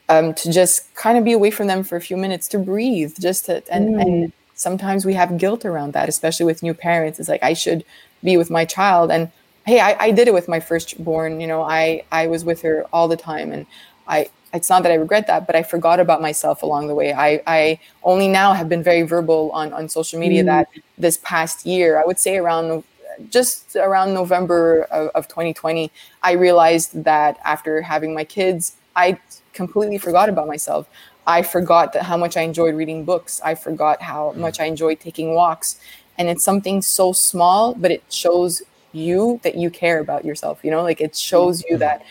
um, 0.09 0.33
to 0.33 0.51
just 0.51 0.93
kind 0.95 1.17
of 1.17 1.23
be 1.23 1.33
away 1.33 1.51
from 1.51 1.67
them 1.67 1.83
for 1.83 1.95
a 1.95 2.01
few 2.01 2.17
minutes 2.17 2.47
to 2.49 2.57
breathe, 2.57 3.15
just 3.19 3.45
to 3.45 3.63
and 3.71 3.95
mm. 3.95 4.01
and 4.01 4.33
sometimes 4.55 5.05
we 5.05 5.13
have 5.13 5.37
guilt 5.37 5.65
around 5.65 5.93
that, 5.93 6.07
especially 6.09 6.45
with 6.45 6.63
new 6.63 6.73
parents. 6.73 7.19
It's 7.19 7.29
like 7.29 7.43
I 7.43 7.53
should 7.53 7.83
be 8.23 8.37
with 8.37 8.49
my 8.49 8.65
child, 8.65 9.11
and 9.11 9.31
hey, 9.65 9.79
I, 9.79 9.95
I 9.99 10.11
did 10.11 10.27
it 10.27 10.33
with 10.33 10.47
my 10.47 10.59
firstborn. 10.59 11.41
You 11.41 11.47
know, 11.47 11.61
I 11.61 12.03
I 12.11 12.27
was 12.27 12.43
with 12.45 12.61
her 12.61 12.85
all 12.93 13.07
the 13.07 13.17
time, 13.17 13.51
and 13.51 13.65
I 14.07 14.29
it's 14.53 14.69
not 14.69 14.83
that 14.83 14.91
I 14.91 14.95
regret 14.95 15.27
that, 15.27 15.47
but 15.47 15.55
I 15.55 15.63
forgot 15.63 15.99
about 15.99 16.21
myself 16.21 16.61
along 16.63 16.87
the 16.87 16.95
way. 16.95 17.13
I, 17.13 17.41
I 17.47 17.79
only 18.03 18.27
now 18.27 18.53
have 18.53 18.67
been 18.67 18.83
very 18.83 19.03
verbal 19.03 19.51
on, 19.51 19.71
on 19.71 19.87
social 19.87 20.19
media 20.19 20.43
mm. 20.43 20.47
that 20.47 20.67
this 20.97 21.17
past 21.23 21.65
year, 21.65 21.99
I 21.99 22.05
would 22.05 22.19
say 22.19 22.37
around 22.37 22.83
just 23.29 23.75
around 23.75 24.13
November 24.13 24.83
of, 24.83 25.09
of 25.09 25.27
2020, 25.27 25.91
I 26.23 26.31
realized 26.33 27.03
that 27.03 27.39
after 27.45 27.81
having 27.81 28.13
my 28.13 28.23
kids, 28.23 28.75
I 28.95 29.19
completely 29.53 29.97
forgot 29.97 30.27
about 30.27 30.47
myself. 30.47 30.87
I 31.27 31.43
forgot 31.43 31.93
that 31.93 32.03
how 32.03 32.17
much 32.17 32.35
I 32.35 32.41
enjoyed 32.41 32.73
reading 32.75 33.05
books. 33.05 33.39
I 33.43 33.55
forgot 33.55 34.01
how 34.01 34.31
much 34.33 34.59
I 34.59 34.65
enjoyed 34.65 34.99
taking 34.99 35.35
walks. 35.35 35.79
And 36.21 36.29
it's 36.29 36.43
something 36.43 36.83
so 36.83 37.13
small, 37.13 37.73
but 37.73 37.89
it 37.89 38.03
shows 38.11 38.61
you 38.91 39.39
that 39.41 39.55
you 39.55 39.71
care 39.71 39.99
about 39.99 40.23
yourself. 40.23 40.59
You 40.63 40.69
know, 40.69 40.83
like 40.83 41.01
it 41.01 41.15
shows 41.15 41.63
you 41.67 41.77
that 41.77 42.05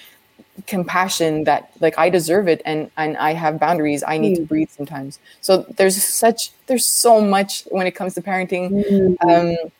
compassion 0.67 1.45
that 1.45 1.71
like 1.79 1.97
I 1.97 2.11
deserve 2.11 2.49
it 2.49 2.61
and 2.65 2.91
and 2.97 3.17
I 3.19 3.35
have 3.35 3.61
boundaries. 3.61 4.03
I 4.05 4.19
need 4.19 4.33
mm. 4.33 4.41
to 4.41 4.47
breathe 4.47 4.71
sometimes. 4.71 5.21
So 5.41 5.65
there's 5.77 6.03
such 6.03 6.51
there's 6.67 6.85
so 6.85 7.21
much 7.21 7.63
when 7.71 7.87
it 7.87 7.93
comes 7.93 8.15
to 8.15 8.21
parenting. 8.21 8.85
Mm. 8.85 9.63
Um, 9.63 9.71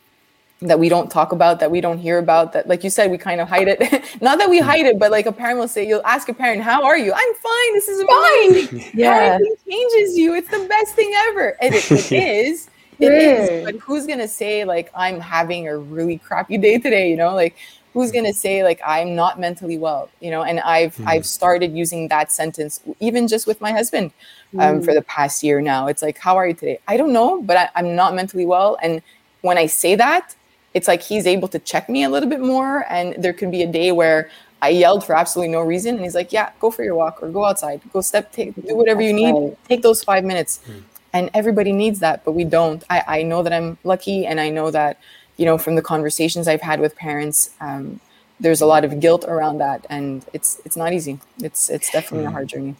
that 0.61 0.79
we 0.79 0.89
don't 0.89 1.09
talk 1.09 1.31
about, 1.31 1.59
that 1.59 1.71
we 1.71 1.81
don't 1.81 1.97
hear 1.97 2.19
about, 2.19 2.53
that, 2.53 2.67
like 2.67 2.83
you 2.83 2.89
said, 2.91 3.09
we 3.09 3.17
kind 3.17 3.41
of 3.41 3.49
hide 3.49 3.67
it. 3.67 3.79
Not 4.21 4.37
that 4.37 4.47
we 4.47 4.59
hmm. 4.59 4.65
hide 4.65 4.85
it, 4.85 4.99
but 4.99 5.09
like 5.09 5.25
a 5.25 5.31
parent 5.31 5.57
will 5.57 5.67
say, 5.67 5.87
you'll 5.87 6.05
ask 6.05 6.29
a 6.29 6.35
parent, 6.35 6.61
How 6.61 6.83
are 6.83 6.99
you? 6.99 7.11
I'm 7.11 7.33
fine. 7.33 7.73
This 7.73 7.87
is 7.87 8.03
fine. 8.03 8.91
yeah. 8.93 9.39
Parenting 9.39 9.67
changes 9.67 10.15
you. 10.15 10.35
It's 10.35 10.49
the 10.49 10.67
best 10.69 10.93
thing 10.93 11.11
ever. 11.29 11.57
And 11.61 11.73
it, 11.73 11.91
it 11.91 12.11
is. 12.11 12.69
It 13.05 13.13
is. 13.13 13.65
But 13.65 13.75
who's 13.77 14.05
going 14.05 14.19
to 14.19 14.27
say, 14.27 14.63
like, 14.63 14.91
I'm 14.95 15.19
having 15.19 15.67
a 15.67 15.77
really 15.77 16.17
crappy 16.19 16.57
day 16.57 16.77
today? 16.77 17.09
You 17.09 17.17
know, 17.17 17.33
like, 17.33 17.55
who's 17.93 18.11
going 18.11 18.25
to 18.25 18.33
say, 18.33 18.63
like, 18.63 18.79
I'm 18.85 19.15
not 19.15 19.39
mentally 19.39 19.77
well? 19.77 20.09
You 20.19 20.31
know, 20.31 20.43
and 20.43 20.59
I've, 20.59 20.95
mm. 20.97 21.07
I've 21.07 21.25
started 21.25 21.75
using 21.75 22.07
that 22.09 22.31
sentence, 22.31 22.79
even 22.99 23.27
just 23.27 23.47
with 23.47 23.59
my 23.59 23.71
husband 23.71 24.11
um, 24.59 24.79
mm. 24.79 24.85
for 24.85 24.93
the 24.93 25.01
past 25.01 25.43
year 25.43 25.61
now. 25.61 25.87
It's 25.87 26.01
like, 26.01 26.17
How 26.17 26.37
are 26.37 26.47
you 26.47 26.53
today? 26.53 26.79
I 26.87 26.97
don't 26.97 27.11
know, 27.11 27.41
but 27.41 27.57
I, 27.57 27.69
I'm 27.75 27.95
not 27.95 28.13
mentally 28.13 28.45
well. 28.45 28.77
And 28.83 29.01
when 29.41 29.57
I 29.57 29.65
say 29.65 29.95
that, 29.95 30.35
it's 30.73 30.87
like 30.87 31.01
he's 31.01 31.27
able 31.27 31.47
to 31.49 31.59
check 31.59 31.89
me 31.89 32.03
a 32.03 32.09
little 32.09 32.29
bit 32.29 32.39
more. 32.39 32.85
And 32.89 33.21
there 33.21 33.33
could 33.33 33.51
be 33.51 33.63
a 33.63 33.67
day 33.67 33.91
where 33.91 34.29
I 34.61 34.69
yelled 34.69 35.03
for 35.03 35.15
absolutely 35.15 35.51
no 35.51 35.61
reason, 35.61 35.95
and 35.95 36.03
he's 36.03 36.13
like, 36.13 36.31
"Yeah, 36.31 36.51
go 36.59 36.69
for 36.69 36.83
your 36.83 36.93
walk 36.95 37.23
or 37.23 37.29
go 37.29 37.45
outside, 37.45 37.81
go 37.91 38.01
step, 38.01 38.31
take, 38.31 38.53
do 38.55 38.75
whatever 38.75 39.01
you 39.01 39.11
need, 39.11 39.57
take 39.67 39.81
those 39.81 40.03
five 40.03 40.23
minutes." 40.23 40.59
Mm. 40.69 40.83
And 41.13 41.29
everybody 41.33 41.71
needs 41.73 41.99
that, 41.99 42.23
but 42.23 42.31
we 42.31 42.43
don't. 42.43 42.83
I, 42.89 43.03
I 43.07 43.23
know 43.23 43.43
that 43.43 43.51
I'm 43.51 43.77
lucky, 43.83 44.25
and 44.25 44.39
I 44.39 44.49
know 44.49 44.71
that, 44.71 44.97
you 45.37 45.45
know, 45.45 45.57
from 45.57 45.75
the 45.75 45.81
conversations 45.81 46.47
I've 46.47 46.61
had 46.61 46.79
with 46.79 46.95
parents, 46.95 47.51
um, 47.59 47.99
there's 48.39 48.61
a 48.61 48.65
lot 48.65 48.85
of 48.85 48.99
guilt 48.99 49.25
around 49.27 49.57
that, 49.59 49.85
and 49.89 50.25
it's 50.33 50.61
it's 50.65 50.77
not 50.77 50.93
easy. 50.93 51.19
It's 51.39 51.69
it's 51.69 51.91
definitely 51.91 52.25
mm. 52.25 52.27
a 52.27 52.29
hmm. 52.29 52.35
hard 52.35 52.47
journey. 52.47 52.75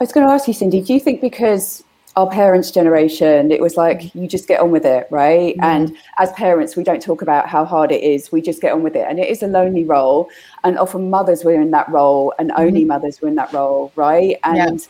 I 0.00 0.04
was 0.04 0.12
going 0.12 0.26
to 0.26 0.32
ask 0.32 0.46
you, 0.46 0.54
Cindy, 0.54 0.82
do 0.82 0.92
you 0.92 1.00
think 1.00 1.20
because 1.20 1.82
our 2.16 2.28
parents' 2.30 2.70
generation, 2.70 3.52
it 3.52 3.60
was 3.60 3.76
like 3.76 4.14
you 4.14 4.26
just 4.26 4.48
get 4.48 4.60
on 4.60 4.70
with 4.70 4.86
it, 4.86 5.06
right? 5.10 5.54
Mm. 5.58 5.64
And 5.64 5.96
as 6.18 6.32
parents, 6.32 6.74
we 6.74 6.82
don't 6.82 7.02
talk 7.02 7.20
about 7.20 7.46
how 7.46 7.64
hard 7.66 7.92
it 7.92 8.02
is. 8.02 8.32
We 8.32 8.40
just 8.40 8.62
get 8.62 8.72
on 8.72 8.82
with 8.82 8.96
it. 8.96 9.06
And 9.06 9.18
it 9.20 9.28
is 9.28 9.42
a 9.42 9.46
lonely 9.46 9.84
role. 9.84 10.30
And 10.64 10.78
often 10.78 11.10
mothers 11.10 11.44
were 11.44 11.54
in 11.54 11.70
that 11.72 11.86
role 11.90 12.32
and 12.38 12.52
only 12.56 12.84
mm. 12.84 12.88
mothers 12.88 13.20
were 13.20 13.28
in 13.28 13.34
that 13.34 13.52
role, 13.52 13.92
right? 13.96 14.38
And 14.44 14.80
yeah. 14.80 14.86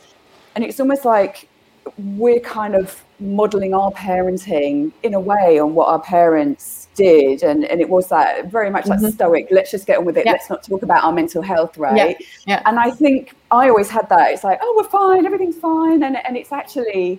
and 0.55 0.65
it's 0.65 0.79
almost 0.79 1.05
like 1.05 1.49
we're 1.99 2.41
kind 2.41 2.75
of 2.75 3.03
modeling 3.19 3.73
our 3.73 3.91
parenting 3.93 4.93
in 5.03 5.15
a 5.15 5.21
way 5.21 5.59
on 5.59 5.75
what 5.75 5.89
our 5.89 6.01
parents 6.01 6.89
did 6.95 7.43
and 7.43 7.65
and 7.65 7.81
it 7.81 7.89
was 7.89 8.09
that 8.09 8.47
very 8.51 8.71
much 8.71 8.87
like 8.87 8.99
mm-hmm. 8.99 9.11
stoic 9.11 9.47
let's 9.51 9.71
just 9.71 9.87
get 9.87 9.99
on 9.99 10.05
with 10.05 10.17
it 10.17 10.25
yeah. 10.25 10.33
let's 10.33 10.51
not 10.51 10.63
talk 10.63 10.83
about 10.83 11.05
our 11.05 11.13
mental 11.13 11.43
health 11.43 11.77
right 11.79 12.17
yeah. 12.21 12.27
yeah. 12.47 12.63
and 12.67 12.79
i 12.79 12.91
think 12.91 13.35
i 13.51 13.69
always 13.69 13.89
had 13.89 14.09
that 14.09 14.31
it's 14.33 14.45
like 14.45 14.59
oh 14.63 14.75
we're 14.77 14.89
fine 14.89 15.25
everything's 15.25 15.57
fine 15.57 16.03
and 16.03 16.17
and 16.27 16.37
it's 16.37 16.53
actually 16.53 17.19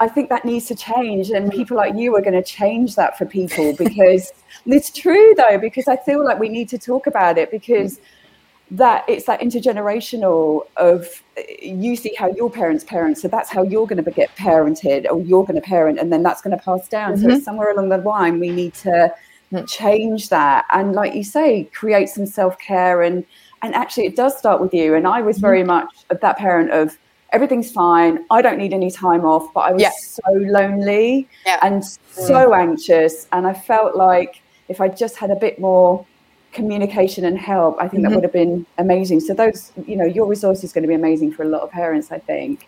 i 0.00 0.08
think 0.08 0.28
that 0.28 0.44
needs 0.44 0.66
to 0.66 0.74
change 0.74 1.30
and 1.30 1.50
people 1.50 1.76
like 1.76 1.94
you 1.94 2.14
are 2.14 2.22
going 2.22 2.34
to 2.34 2.42
change 2.42 2.94
that 2.96 3.16
for 3.16 3.24
people 3.24 3.74
because 3.76 4.32
it's 4.66 4.90
true 4.90 5.34
though 5.36 5.58
because 5.58 5.88
i 5.88 5.96
feel 5.96 6.24
like 6.24 6.38
we 6.38 6.48
need 6.48 6.68
to 6.68 6.78
talk 6.78 7.06
about 7.06 7.36
it 7.36 7.50
because 7.50 8.00
that 8.76 9.04
it's 9.08 9.26
that 9.26 9.40
intergenerational 9.40 10.66
of 10.76 11.22
you 11.62 11.94
see 11.94 12.14
how 12.18 12.28
your 12.32 12.50
parents 12.50 12.82
parent 12.82 13.16
so 13.16 13.28
that's 13.28 13.48
how 13.48 13.62
you're 13.62 13.86
going 13.86 14.02
to 14.02 14.10
get 14.10 14.34
parented 14.36 15.06
or 15.10 15.20
you're 15.22 15.44
going 15.44 15.54
to 15.54 15.66
parent 15.66 15.98
and 15.98 16.12
then 16.12 16.22
that's 16.22 16.42
going 16.42 16.56
to 16.56 16.62
pass 16.62 16.88
down 16.88 17.16
mm-hmm. 17.16 17.30
so 17.30 17.40
somewhere 17.40 17.70
along 17.70 17.88
the 17.88 17.98
line 17.98 18.40
we 18.40 18.50
need 18.50 18.74
to 18.74 19.12
change 19.68 20.28
that 20.30 20.64
and 20.72 20.94
like 20.94 21.14
you 21.14 21.22
say 21.22 21.64
create 21.72 22.08
some 22.08 22.26
self-care 22.26 23.02
and 23.02 23.24
and 23.62 23.72
actually 23.74 24.04
it 24.04 24.16
does 24.16 24.36
start 24.36 24.60
with 24.60 24.74
you 24.74 24.96
and 24.96 25.06
i 25.06 25.22
was 25.22 25.38
very 25.38 25.60
mm-hmm. 25.60 25.68
much 25.68 26.04
of 26.10 26.20
that 26.20 26.36
parent 26.36 26.72
of 26.72 26.98
everything's 27.32 27.70
fine 27.70 28.24
i 28.32 28.42
don't 28.42 28.58
need 28.58 28.72
any 28.72 28.90
time 28.90 29.24
off 29.24 29.52
but 29.54 29.60
i 29.60 29.72
was 29.72 29.80
yeah. 29.80 29.92
so 30.00 30.32
lonely 30.32 31.28
yeah. 31.46 31.60
and 31.62 31.84
so 31.84 32.48
mm. 32.50 32.58
anxious 32.58 33.28
and 33.30 33.46
i 33.46 33.52
felt 33.52 33.94
like 33.94 34.42
if 34.68 34.80
i 34.80 34.88
just 34.88 35.16
had 35.16 35.30
a 35.30 35.36
bit 35.36 35.60
more 35.60 36.04
communication 36.54 37.24
and 37.24 37.38
help, 37.38 37.76
I 37.78 37.88
think 37.88 38.02
mm-hmm. 38.02 38.02
that 38.02 38.14
would 38.14 38.24
have 38.24 38.32
been 38.32 38.64
amazing. 38.78 39.20
So 39.20 39.34
those, 39.34 39.72
you 39.86 39.96
know, 39.96 40.04
your 40.04 40.26
resource 40.26 40.64
is 40.64 40.72
going 40.72 40.82
to 40.82 40.88
be 40.88 40.94
amazing 40.94 41.32
for 41.32 41.42
a 41.42 41.48
lot 41.48 41.62
of 41.62 41.70
parents, 41.70 42.10
I 42.10 42.18
think. 42.18 42.66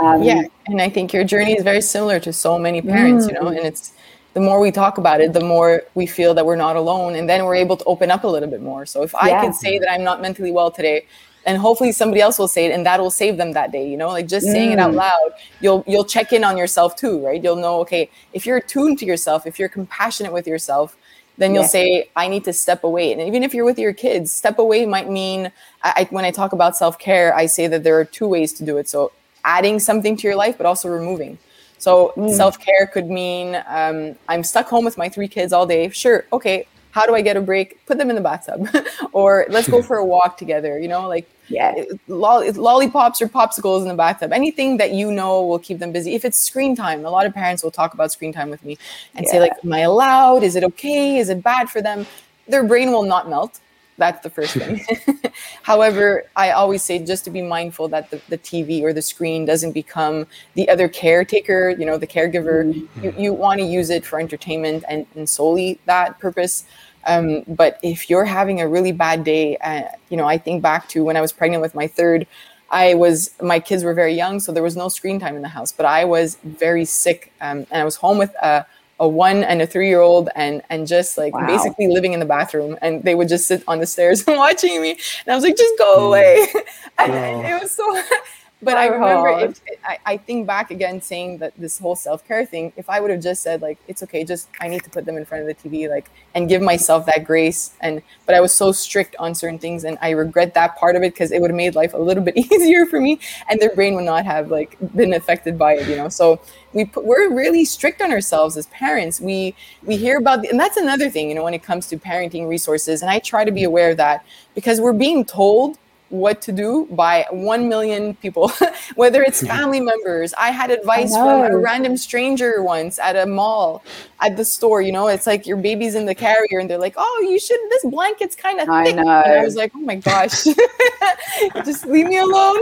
Um, 0.00 0.22
yeah, 0.22 0.42
and 0.66 0.80
I 0.80 0.88
think 0.88 1.12
your 1.12 1.24
journey 1.24 1.52
is 1.56 1.62
very 1.62 1.82
similar 1.82 2.20
to 2.20 2.32
so 2.32 2.58
many 2.58 2.80
parents, 2.80 3.26
mm. 3.26 3.28
you 3.28 3.34
know, 3.34 3.48
and 3.48 3.58
it's 3.58 3.92
the 4.34 4.40
more 4.40 4.60
we 4.60 4.70
talk 4.70 4.98
about 4.98 5.20
it, 5.20 5.32
the 5.32 5.40
more 5.40 5.82
we 5.94 6.06
feel 6.06 6.34
that 6.34 6.46
we're 6.46 6.56
not 6.56 6.76
alone, 6.76 7.14
and 7.16 7.28
then 7.28 7.44
we're 7.44 7.54
able 7.54 7.76
to 7.76 7.84
open 7.84 8.10
up 8.10 8.24
a 8.24 8.28
little 8.28 8.50
bit 8.50 8.62
more. 8.62 8.86
So 8.86 9.02
if 9.02 9.14
I 9.14 9.28
yeah. 9.28 9.42
can 9.42 9.52
say 9.52 9.78
that 9.78 9.90
I'm 9.90 10.04
not 10.04 10.20
mentally 10.22 10.52
well 10.52 10.70
today, 10.70 11.06
and 11.46 11.56
hopefully 11.56 11.92
somebody 11.92 12.20
else 12.20 12.38
will 12.38 12.48
say 12.48 12.66
it 12.66 12.72
and 12.72 12.84
that 12.84 13.00
will 13.00 13.10
save 13.10 13.36
them 13.36 13.52
that 13.52 13.70
day 13.70 13.88
you 13.88 13.96
know 13.96 14.08
like 14.08 14.26
just 14.26 14.46
saying 14.46 14.72
it 14.72 14.78
out 14.78 14.90
mm. 14.90 14.96
loud 14.96 15.30
you'll 15.60 15.84
you'll 15.86 16.04
check 16.04 16.32
in 16.32 16.42
on 16.44 16.58
yourself 16.58 16.96
too 16.96 17.24
right 17.24 17.42
you'll 17.42 17.56
know 17.56 17.80
okay 17.80 18.10
if 18.32 18.44
you're 18.44 18.56
attuned 18.56 18.98
to 18.98 19.06
yourself 19.06 19.46
if 19.46 19.58
you're 19.58 19.68
compassionate 19.68 20.32
with 20.32 20.46
yourself 20.46 20.96
then 21.38 21.54
you'll 21.54 21.62
yeah. 21.64 21.68
say 21.68 22.10
i 22.16 22.28
need 22.28 22.44
to 22.44 22.52
step 22.52 22.84
away. 22.84 23.12
And 23.12 23.20
even 23.20 23.42
if 23.42 23.54
you're 23.54 23.64
with 23.64 23.78
your 23.78 23.92
kids 23.92 24.32
step 24.32 24.58
away 24.58 24.86
might 24.86 25.10
mean 25.10 25.52
I, 25.82 26.06
when 26.10 26.24
i 26.24 26.30
talk 26.30 26.52
about 26.52 26.76
self-care 26.76 27.34
i 27.34 27.46
say 27.46 27.66
that 27.66 27.84
there 27.84 27.98
are 27.98 28.04
two 28.04 28.28
ways 28.28 28.52
to 28.54 28.64
do 28.64 28.78
it. 28.78 28.88
So 28.88 29.12
adding 29.44 29.78
something 29.78 30.16
to 30.16 30.26
your 30.26 30.36
life 30.36 30.56
but 30.56 30.66
also 30.66 30.88
removing. 30.88 31.38
So 31.78 32.12
mm. 32.16 32.34
self-care 32.34 32.86
could 32.88 33.08
mean 33.08 33.62
um, 33.66 34.16
i'm 34.28 34.42
stuck 34.42 34.68
home 34.68 34.84
with 34.84 34.98
my 34.98 35.08
three 35.08 35.28
kids 35.28 35.52
all 35.52 35.66
day. 35.66 35.88
Sure 35.90 36.24
okay 36.32 36.66
how 36.90 37.04
do 37.06 37.14
i 37.14 37.20
get 37.20 37.36
a 37.36 37.40
break? 37.40 37.84
Put 37.86 37.98
them 37.98 38.08
in 38.10 38.16
the 38.16 38.22
bathtub. 38.22 38.68
Or 39.12 39.46
let's 39.48 39.68
go 39.68 39.82
for 39.88 39.96
a 39.96 40.04
walk 40.04 40.38
together 40.38 40.78
you 40.78 40.88
know 40.88 41.08
like 41.08 41.28
yeah. 41.48 41.84
Lollipops 42.08 43.22
or 43.22 43.28
popsicles 43.28 43.82
in 43.82 43.88
the 43.88 43.94
bathtub. 43.94 44.32
Anything 44.32 44.76
that 44.78 44.92
you 44.92 45.12
know 45.12 45.42
will 45.42 45.58
keep 45.58 45.78
them 45.78 45.92
busy. 45.92 46.14
If 46.14 46.24
it's 46.24 46.38
screen 46.38 46.74
time 46.74 47.04
a 47.04 47.10
lot 47.10 47.26
of 47.26 47.34
parents 47.34 47.62
will 47.62 47.70
talk 47.70 47.94
about 47.94 48.12
screen 48.12 48.32
time 48.32 48.50
with 48.50 48.64
me 48.64 48.78
and 49.14 49.24
yeah. 49.24 49.32
say 49.32 49.40
like 49.40 49.52
am 49.64 49.72
i 49.72 49.80
allowed? 49.80 50.42
Is 50.42 50.56
it 50.56 50.64
okay? 50.64 51.18
Is 51.18 51.28
it 51.28 51.42
bad 51.42 51.70
for 51.70 51.80
them? 51.80 52.06
Their 52.48 52.64
brain 52.64 52.90
will 52.90 53.02
not 53.02 53.28
melt. 53.28 53.60
That's 53.98 54.22
the 54.22 54.28
first 54.30 54.54
thing. 54.54 54.84
However 55.62 56.24
i 56.36 56.50
always 56.50 56.82
say 56.82 56.98
just 56.98 57.24
to 57.24 57.30
be 57.30 57.42
mindful 57.42 57.88
that 57.88 58.10
the, 58.10 58.20
the 58.28 58.38
tv 58.38 58.82
or 58.82 58.92
the 58.92 59.02
screen 59.02 59.44
doesn't 59.44 59.72
become 59.72 60.26
the 60.54 60.68
other 60.68 60.88
caretaker 60.88 61.70
you 61.70 61.86
know 61.86 61.96
the 61.98 62.06
caregiver. 62.06 62.64
Mm-hmm. 62.64 63.04
you, 63.04 63.14
you 63.18 63.32
want 63.32 63.60
to 63.60 63.66
use 63.66 63.90
it 63.90 64.04
for 64.04 64.20
entertainment 64.20 64.84
and, 64.88 65.06
and 65.14 65.28
solely 65.28 65.78
that 65.86 66.18
purpose 66.18 66.64
um, 67.06 67.42
but 67.46 67.78
if 67.82 68.10
you're 68.10 68.24
having 68.24 68.60
a 68.60 68.68
really 68.68 68.92
bad 68.92 69.24
day, 69.24 69.56
uh, 69.58 69.82
you 70.08 70.16
know, 70.16 70.26
I 70.26 70.38
think 70.38 70.62
back 70.62 70.88
to 70.90 71.04
when 71.04 71.16
I 71.16 71.20
was 71.20 71.32
pregnant 71.32 71.62
with 71.62 71.74
my 71.74 71.86
third. 71.86 72.26
I 72.68 72.94
was 72.94 73.30
my 73.40 73.60
kids 73.60 73.84
were 73.84 73.94
very 73.94 74.14
young, 74.14 74.40
so 74.40 74.50
there 74.50 74.62
was 74.62 74.76
no 74.76 74.88
screen 74.88 75.20
time 75.20 75.36
in 75.36 75.42
the 75.42 75.48
house. 75.48 75.70
But 75.70 75.86
I 75.86 76.04
was 76.04 76.36
very 76.42 76.84
sick, 76.84 77.32
um, 77.40 77.58
and 77.70 77.80
I 77.80 77.84
was 77.84 77.94
home 77.94 78.18
with 78.18 78.34
a, 78.42 78.66
a 78.98 79.06
one 79.06 79.44
and 79.44 79.62
a 79.62 79.66
three 79.68 79.88
year 79.88 80.00
old, 80.00 80.30
and 80.34 80.62
and 80.68 80.84
just 80.86 81.16
like 81.16 81.32
wow. 81.32 81.46
basically 81.46 81.86
living 81.86 82.12
in 82.12 82.18
the 82.18 82.26
bathroom, 82.26 82.76
and 82.82 83.04
they 83.04 83.14
would 83.14 83.28
just 83.28 83.46
sit 83.46 83.62
on 83.68 83.78
the 83.78 83.86
stairs 83.86 84.24
watching 84.26 84.82
me, 84.82 84.90
and 84.90 85.32
I 85.32 85.34
was 85.36 85.44
like, 85.44 85.56
just 85.56 85.78
go 85.78 85.98
mm. 85.98 86.06
away. 86.08 86.46
and 86.98 87.46
it 87.46 87.62
was 87.62 87.70
so 87.70 88.02
but 88.62 88.78
I 88.78 88.86
remember 88.86 89.28
if, 89.38 89.60
I, 89.84 89.98
I 90.06 90.16
think 90.16 90.46
back 90.46 90.70
again 90.70 91.02
saying 91.02 91.38
that 91.38 91.52
this 91.58 91.78
whole 91.78 91.94
self-care 91.94 92.46
thing, 92.46 92.72
if 92.76 92.88
I 92.88 93.00
would 93.00 93.10
have 93.10 93.22
just 93.22 93.42
said 93.42 93.60
like, 93.60 93.78
it's 93.86 94.02
okay, 94.04 94.24
just 94.24 94.48
I 94.62 94.68
need 94.68 94.82
to 94.84 94.90
put 94.90 95.04
them 95.04 95.18
in 95.18 95.26
front 95.26 95.46
of 95.46 95.48
the 95.48 95.68
TV, 95.68 95.90
like, 95.90 96.10
and 96.34 96.48
give 96.48 96.62
myself 96.62 97.04
that 97.04 97.24
grace. 97.24 97.72
And, 97.82 98.00
but 98.24 98.34
I 98.34 98.40
was 98.40 98.54
so 98.54 98.72
strict 98.72 99.14
on 99.18 99.34
certain 99.34 99.58
things 99.58 99.84
and 99.84 99.98
I 100.00 100.10
regret 100.10 100.54
that 100.54 100.76
part 100.76 100.96
of 100.96 101.02
it 101.02 101.12
because 101.12 101.32
it 101.32 101.40
would 101.42 101.50
have 101.50 101.56
made 101.56 101.74
life 101.74 101.92
a 101.92 101.98
little 101.98 102.24
bit 102.24 102.34
easier 102.52 102.86
for 102.86 102.98
me 102.98 103.20
and 103.50 103.60
their 103.60 103.74
brain 103.74 103.94
would 103.94 104.06
not 104.06 104.24
have 104.24 104.50
like 104.50 104.78
been 104.94 105.12
affected 105.12 105.58
by 105.58 105.74
it, 105.74 105.86
you 105.86 105.96
know? 105.96 106.08
So 106.08 106.40
we 106.72 106.86
put, 106.86 107.04
we're 107.04 107.34
really 107.34 107.66
strict 107.66 108.00
on 108.00 108.10
ourselves 108.10 108.56
as 108.56 108.66
parents. 108.68 109.20
We, 109.20 109.54
we 109.82 109.98
hear 109.98 110.16
about, 110.16 110.40
the, 110.40 110.48
and 110.48 110.58
that's 110.58 110.78
another 110.78 111.10
thing, 111.10 111.28
you 111.28 111.34
know, 111.34 111.44
when 111.44 111.54
it 111.54 111.62
comes 111.62 111.88
to 111.88 111.98
parenting 111.98 112.48
resources. 112.48 113.02
And 113.02 113.10
I 113.10 113.18
try 113.18 113.44
to 113.44 113.52
be 113.52 113.64
aware 113.64 113.90
of 113.90 113.98
that 113.98 114.24
because 114.54 114.80
we're 114.80 114.94
being 114.94 115.26
told 115.26 115.76
what 116.08 116.40
to 116.42 116.52
do 116.52 116.86
by 116.90 117.26
1 117.30 117.68
million 117.68 118.14
people, 118.14 118.50
whether 118.94 119.22
it's 119.22 119.44
family 119.46 119.80
members. 119.80 120.32
I 120.34 120.50
had 120.50 120.70
advice 120.70 121.12
from 121.12 121.42
a 121.42 121.56
random 121.56 121.96
stranger 121.96 122.62
once 122.62 122.98
at 122.98 123.16
a 123.16 123.26
mall, 123.26 123.82
at 124.20 124.36
the 124.36 124.44
store. 124.44 124.82
You 124.82 124.92
know, 124.92 125.08
it's 125.08 125.26
like 125.26 125.46
your 125.46 125.56
baby's 125.56 125.94
in 125.94 126.06
the 126.06 126.14
carrier 126.14 126.58
and 126.60 126.70
they're 126.70 126.78
like, 126.78 126.94
oh, 126.96 127.26
you 127.28 127.38
should, 127.38 127.58
this 127.70 127.84
blanket's 127.84 128.36
kind 128.36 128.60
of 128.60 128.66
thick. 128.66 128.70
I 128.70 128.92
know. 128.92 129.00
And 129.00 129.40
I 129.40 129.44
was 129.44 129.56
like, 129.56 129.72
oh 129.74 129.80
my 129.80 129.96
gosh, 129.96 130.44
just 131.64 131.86
leave 131.86 132.06
me 132.06 132.18
alone. 132.18 132.60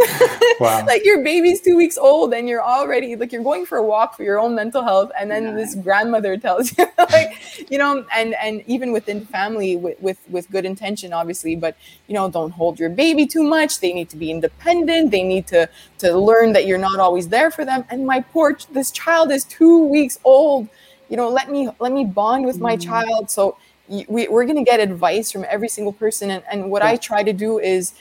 Wow. 0.60 0.84
like 0.86 1.04
your 1.04 1.22
baby's 1.22 1.60
two 1.60 1.76
weeks 1.76 1.98
old 1.98 2.32
and 2.32 2.48
you're 2.48 2.62
already, 2.62 3.16
like, 3.16 3.32
you're 3.32 3.42
going 3.42 3.66
for 3.66 3.78
a 3.78 3.82
walk 3.82 4.16
for 4.16 4.22
your 4.22 4.38
own 4.38 4.54
mental 4.54 4.82
health. 4.82 5.10
And 5.18 5.30
then 5.30 5.54
this 5.54 5.74
grandmother 5.74 6.36
tells 6.36 6.76
you, 6.76 6.86
like, 7.10 7.70
you 7.70 7.78
know, 7.78 8.04
and, 8.14 8.34
and 8.34 8.62
even 8.66 8.92
within 8.92 9.26
family 9.26 9.76
with, 9.76 10.00
with, 10.00 10.18
with 10.28 10.50
good 10.50 10.64
intention, 10.64 11.12
obviously, 11.12 11.56
but, 11.56 11.76
you 12.06 12.14
know, 12.14 12.30
don't 12.30 12.50
hold 12.50 12.78
your 12.78 12.90
baby 12.90 13.26
too 13.34 13.42
much. 13.42 13.80
They 13.80 13.92
need 13.92 14.08
to 14.10 14.16
be 14.24 14.30
independent. 14.30 15.10
They 15.10 15.24
need 15.24 15.46
to 15.54 15.68
to 16.02 16.08
learn 16.30 16.52
that 16.54 16.64
you're 16.66 16.84
not 16.90 16.98
always 17.06 17.26
there 17.36 17.50
for 17.50 17.64
them. 17.70 17.84
And 17.90 18.06
my 18.06 18.20
poor 18.32 18.48
this 18.78 18.90
child 19.02 19.26
is 19.36 19.42
two 19.44 19.76
weeks 19.96 20.16
old. 20.24 20.68
You 21.10 21.16
know, 21.18 21.28
let 21.38 21.46
me 21.54 21.60
let 21.84 21.92
me 21.98 22.04
bond 22.04 22.46
with 22.46 22.58
my 22.68 22.76
mm. 22.76 22.84
child. 22.90 23.30
So 23.36 23.56
we, 23.88 24.28
we're 24.34 24.46
going 24.50 24.62
to 24.64 24.70
get 24.72 24.80
advice 24.80 25.30
from 25.32 25.44
every 25.54 25.68
single 25.76 25.92
person. 25.92 26.30
And, 26.30 26.42
and 26.50 26.70
what 26.70 26.82
yeah. 26.82 26.90
I 26.92 26.96
try 26.96 27.22
to 27.22 27.34
do 27.34 27.58
is 27.58 27.92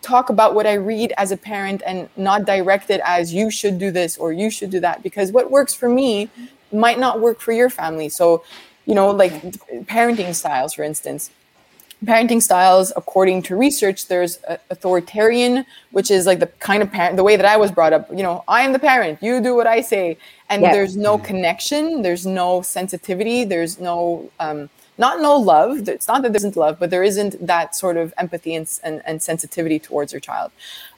talk 0.00 0.30
about 0.30 0.54
what 0.54 0.64
I 0.64 0.74
read 0.74 1.12
as 1.16 1.32
a 1.32 1.36
parent 1.36 1.82
and 1.84 2.08
not 2.16 2.44
direct 2.44 2.88
it 2.90 3.00
as 3.04 3.34
you 3.34 3.50
should 3.50 3.76
do 3.84 3.90
this 3.90 4.16
or 4.16 4.32
you 4.32 4.48
should 4.48 4.70
do 4.70 4.80
that 4.80 5.02
because 5.02 5.32
what 5.32 5.50
works 5.50 5.74
for 5.74 5.88
me 5.88 6.30
might 6.72 7.00
not 7.00 7.20
work 7.20 7.40
for 7.40 7.52
your 7.52 7.70
family. 7.70 8.08
So, 8.08 8.44
you 8.86 8.94
know, 8.94 9.10
like 9.10 9.32
parenting 9.94 10.32
styles, 10.34 10.74
for 10.74 10.84
instance 10.84 11.30
parenting 12.04 12.40
styles 12.40 12.92
according 12.94 13.42
to 13.42 13.56
research 13.56 14.06
there's 14.06 14.38
authoritarian 14.70 15.66
which 15.90 16.10
is 16.10 16.26
like 16.26 16.38
the 16.38 16.46
kind 16.46 16.80
of 16.80 16.90
parent 16.92 17.16
the 17.16 17.24
way 17.24 17.34
that 17.34 17.46
i 17.46 17.56
was 17.56 17.72
brought 17.72 17.92
up. 17.92 18.08
You 18.10 18.22
know 18.22 18.44
i 18.46 18.62
am 18.62 18.72
the 18.72 18.78
parent 18.78 19.18
you 19.20 19.40
do 19.40 19.54
what 19.54 19.66
i 19.66 19.80
say. 19.80 20.16
And 20.50 20.62
yes. 20.62 20.72
there's 20.74 20.96
no 20.96 21.18
connection 21.18 22.02
there's 22.02 22.24
no 22.24 22.62
sensitivity 22.62 23.44
there's 23.44 23.80
no 23.80 24.30
um, 24.38 24.70
not 25.00 25.20
no 25.20 25.36
love. 25.36 25.88
It's 25.88 26.08
not 26.08 26.22
that 26.22 26.32
there 26.32 26.38
isn't 26.38 26.56
love 26.56 26.78
but 26.78 26.90
there 26.90 27.02
isn't 27.02 27.46
that 27.46 27.74
sort 27.74 27.96
of 27.96 28.14
empathy 28.16 28.54
and, 28.54 28.68
and, 28.84 29.02
and 29.04 29.20
sensitivity 29.20 29.78
towards 29.78 30.12
your 30.12 30.20
child. 30.20 30.52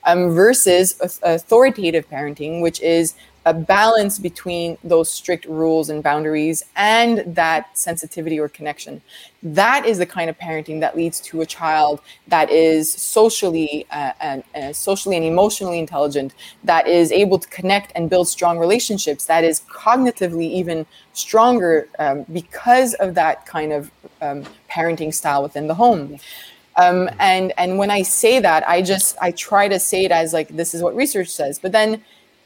Um, 0.05 0.30
versus 0.30 0.98
authoritative 1.22 2.09
parenting 2.09 2.61
which 2.61 2.80
is 2.80 3.14
a 3.47 3.55
balance 3.55 4.18
between 4.18 4.76
those 4.84 5.11
strict 5.11 5.47
rules 5.47 5.88
and 5.88 6.03
boundaries 6.03 6.62
and 6.76 7.34
that 7.34 7.76
sensitivity 7.76 8.38
or 8.38 8.49
connection. 8.49 9.01
That 9.43 9.86
is 9.86 9.97
the 9.99 10.07
kind 10.07 10.28
of 10.28 10.38
parenting 10.38 10.80
that 10.80 10.95
leads 10.95 11.20
to 11.20 11.41
a 11.41 11.47
child 11.47 12.03
that 12.28 12.51
is 12.51 12.93
socially 12.93 13.86
uh, 13.91 14.12
and 14.20 14.45
uh, 14.55 14.72
socially 14.74 15.16
and 15.16 15.24
emotionally 15.24 15.78
intelligent, 15.78 16.34
that 16.64 16.86
is 16.86 17.11
able 17.12 17.38
to 17.38 17.49
connect 17.49 17.93
and 17.95 18.11
build 18.11 18.28
strong 18.28 18.59
relationships, 18.59 19.24
that 19.26 19.43
is 19.43 19.62
cognitively 19.62 20.51
even 20.51 20.84
stronger 21.14 21.88
um, 21.99 22.26
because 22.32 22.93
of 22.95 23.14
that 23.14 23.47
kind 23.47 23.72
of 23.72 23.91
um, 24.20 24.45
parenting 24.70 25.12
style 25.14 25.43
within 25.43 25.66
the 25.66 25.74
home. 25.74 26.18
Um, 26.76 27.11
and 27.18 27.53
and 27.59 27.78
when 27.78 27.91
I 27.91 28.03
say 28.03 28.38
that, 28.41 28.68
I 28.68 28.80
just 28.82 29.16
I 29.20 29.32
try 29.32 29.68
to 29.68 29.78
say 29.80 30.05
it 30.05 30.12
as 30.12 30.32
like 30.32 30.49
this 30.49 30.72
is 30.74 30.82
what 30.82 30.95
research 30.95 31.28
says, 31.28 31.59
but 31.59 31.72
then 31.72 32.03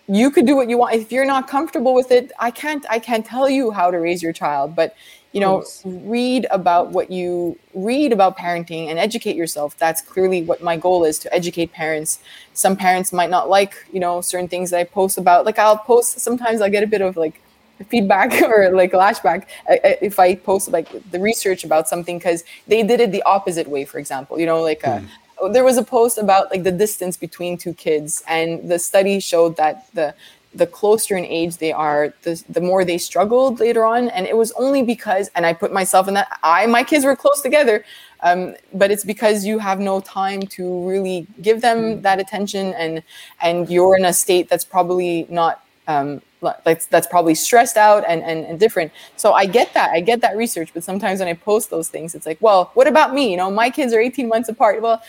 you 0.07 0.31
could 0.31 0.47
do 0.47 0.55
what 0.55 0.69
you 0.69 0.79
want. 0.79 0.95
If 0.95 1.11
you're 1.11 1.25
not 1.25 1.49
comfortable 1.49 1.95
with 1.95 2.11
it 2.11 2.33
i 2.39 2.51
can't 2.51 2.85
i 2.91 2.99
can't 2.99 3.25
tell 3.25 3.49
you 3.49 3.71
how 3.71 3.91
to 3.91 3.99
raise 3.99 4.23
your 4.23 4.33
child 4.33 4.75
but 4.77 4.95
you 5.33 5.41
know 5.41 5.65
read 5.85 6.47
about 6.51 6.91
what 6.91 7.11
you 7.11 7.59
read 7.75 8.13
about 8.13 8.39
parenting 8.39 8.89
and 8.89 8.99
educate 9.01 9.35
yourself. 9.35 9.77
That's 9.77 10.01
clearly 10.01 10.43
what 10.43 10.63
my 10.63 10.77
goal 10.77 11.05
is 11.05 11.19
to 11.21 11.35
educate 11.35 11.73
parents. 11.73 12.21
Some 12.53 12.77
parents 12.77 13.13
might 13.13 13.31
not 13.31 13.49
like 13.49 13.75
you 13.93 13.99
know 13.99 14.21
certain 14.21 14.49
things 14.49 14.71
that 14.71 14.79
i 14.79 14.85
post 14.85 15.19
about. 15.19 15.45
Like 15.45 15.59
i'll 15.59 15.77
post 15.77 16.21
sometimes 16.21 16.61
i'll 16.61 16.71
get 16.71 16.85
a 16.85 16.87
bit 16.87 17.01
of 17.01 17.17
like 17.17 17.41
feedback 17.89 18.41
or 18.49 18.71
like 18.73 18.93
lashback 18.93 19.47
uh, 19.69 19.73
uh, 19.73 19.97
if 20.01 20.21
i 20.21 20.37
post 20.37 20.71
like 20.71 20.89
the 21.11 21.19
research 21.19 21.65
about 21.65 21.89
something 21.89 22.19
because 22.19 22.45
they 22.69 22.85
did 22.85 23.01
it 23.01 23.11
the 23.11 23.23
opposite 23.25 23.69
way 23.69 23.85
for 23.85 23.99
example. 23.99 24.39
You 24.39 24.47
know 24.47 24.63
like 24.63 24.87
uh, 24.87 25.01
mm 25.01 25.09
there 25.51 25.65
was 25.65 25.77
a 25.77 25.83
post 25.83 26.19
about 26.19 26.51
like 26.51 26.63
the 26.63 26.73
distance 26.73 27.17
between 27.17 27.57
two 27.57 27.75
kids 27.75 28.23
and 28.29 28.71
the 28.71 28.79
study 28.79 29.21
showed 29.21 29.57
that 29.57 29.87
the 29.95 30.15
the 30.55 30.67
closer 30.67 31.17
in 31.17 31.25
age 31.25 31.57
they 31.57 31.73
are 31.73 32.15
the, 32.23 32.43
the 32.49 32.61
more 32.61 32.85
they 32.85 32.97
struggled 32.97 33.59
later 33.59 33.85
on 33.85 34.09
and 34.11 34.27
it 34.27 34.37
was 34.37 34.53
only 34.53 34.83
because 34.83 35.29
and 35.35 35.45
i 35.45 35.53
put 35.53 35.73
myself 35.73 36.07
in 36.07 36.15
that 36.15 36.29
i 36.43 36.65
my 36.67 36.85
kids 36.85 37.05
were 37.05 37.17
close 37.17 37.41
together 37.41 37.85
um, 38.25 38.55
but 38.73 38.91
it's 38.91 39.05
because 39.05 39.45
you 39.45 39.59
have 39.59 39.81
no 39.81 40.01
time 40.01 40.41
to 40.43 40.89
really 40.89 41.27
give 41.43 41.61
them 41.61 41.79
mm. 41.79 42.03
that 42.03 42.19
attention 42.21 42.73
and 42.75 43.03
and 43.43 43.69
you're 43.69 43.97
in 43.97 44.05
a 44.05 44.13
state 44.13 44.49
that's 44.49 44.65
probably 44.65 45.27
not 45.29 45.63
um, 45.87 46.23
that's 46.65 46.87
that's 46.87 47.07
probably 47.07 47.35
stressed 47.35 47.77
out 47.77 48.05
and, 48.09 48.23
and 48.23 48.47
and 48.47 48.59
different. 48.61 48.93
So 49.17 49.33
i 49.33 49.47
get 49.47 49.73
that 49.75 49.91
i 49.91 50.01
get 50.01 50.21
that 50.23 50.37
research 50.37 50.71
but 50.73 50.85
sometimes 50.85 51.21
when 51.21 51.29
i 51.29 51.35
post 51.35 51.71
those 51.71 51.89
things 51.89 52.15
it's 52.15 52.27
like 52.27 52.39
well 52.41 52.71
what 52.75 52.87
about 52.87 53.15
me? 53.15 53.31
You 53.31 53.37
know 53.37 53.51
my 53.51 53.71
kids 53.71 53.93
are 53.93 54.01
18 54.01 54.29
months 54.29 54.49
apart. 54.49 54.81
Well 54.81 55.03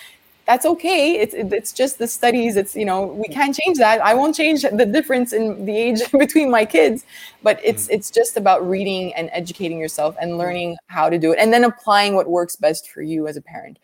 that's 0.45 0.65
okay. 0.65 1.19
It's 1.19 1.33
it's 1.33 1.73
just 1.73 1.97
the 1.97 2.07
studies 2.07 2.55
it's 2.55 2.75
you 2.75 2.85
know 2.85 3.07
we 3.07 3.27
can't 3.27 3.55
change 3.55 3.77
that. 3.79 4.01
I 4.01 4.13
won't 4.13 4.35
change 4.35 4.61
the 4.61 4.85
difference 4.85 5.33
in 5.33 5.65
the 5.65 5.75
age 5.75 5.99
between 6.11 6.49
my 6.51 6.65
kids 6.65 7.05
but 7.45 7.59
it's 7.63 7.87
mm. 7.87 7.93
it's 7.93 8.11
just 8.11 8.35
about 8.35 8.67
reading 8.67 9.13
and 9.13 9.29
educating 9.31 9.79
yourself 9.79 10.15
and 10.19 10.37
learning 10.37 10.75
how 10.87 11.09
to 11.09 11.17
do 11.17 11.31
it 11.31 11.37
and 11.39 11.53
then 11.53 11.63
applying 11.63 12.15
what 12.15 12.27
works 12.27 12.57
best 12.57 12.89
for 12.89 13.01
you 13.01 13.27
as 13.27 13.37
a 13.37 13.41
parent. 13.41 13.77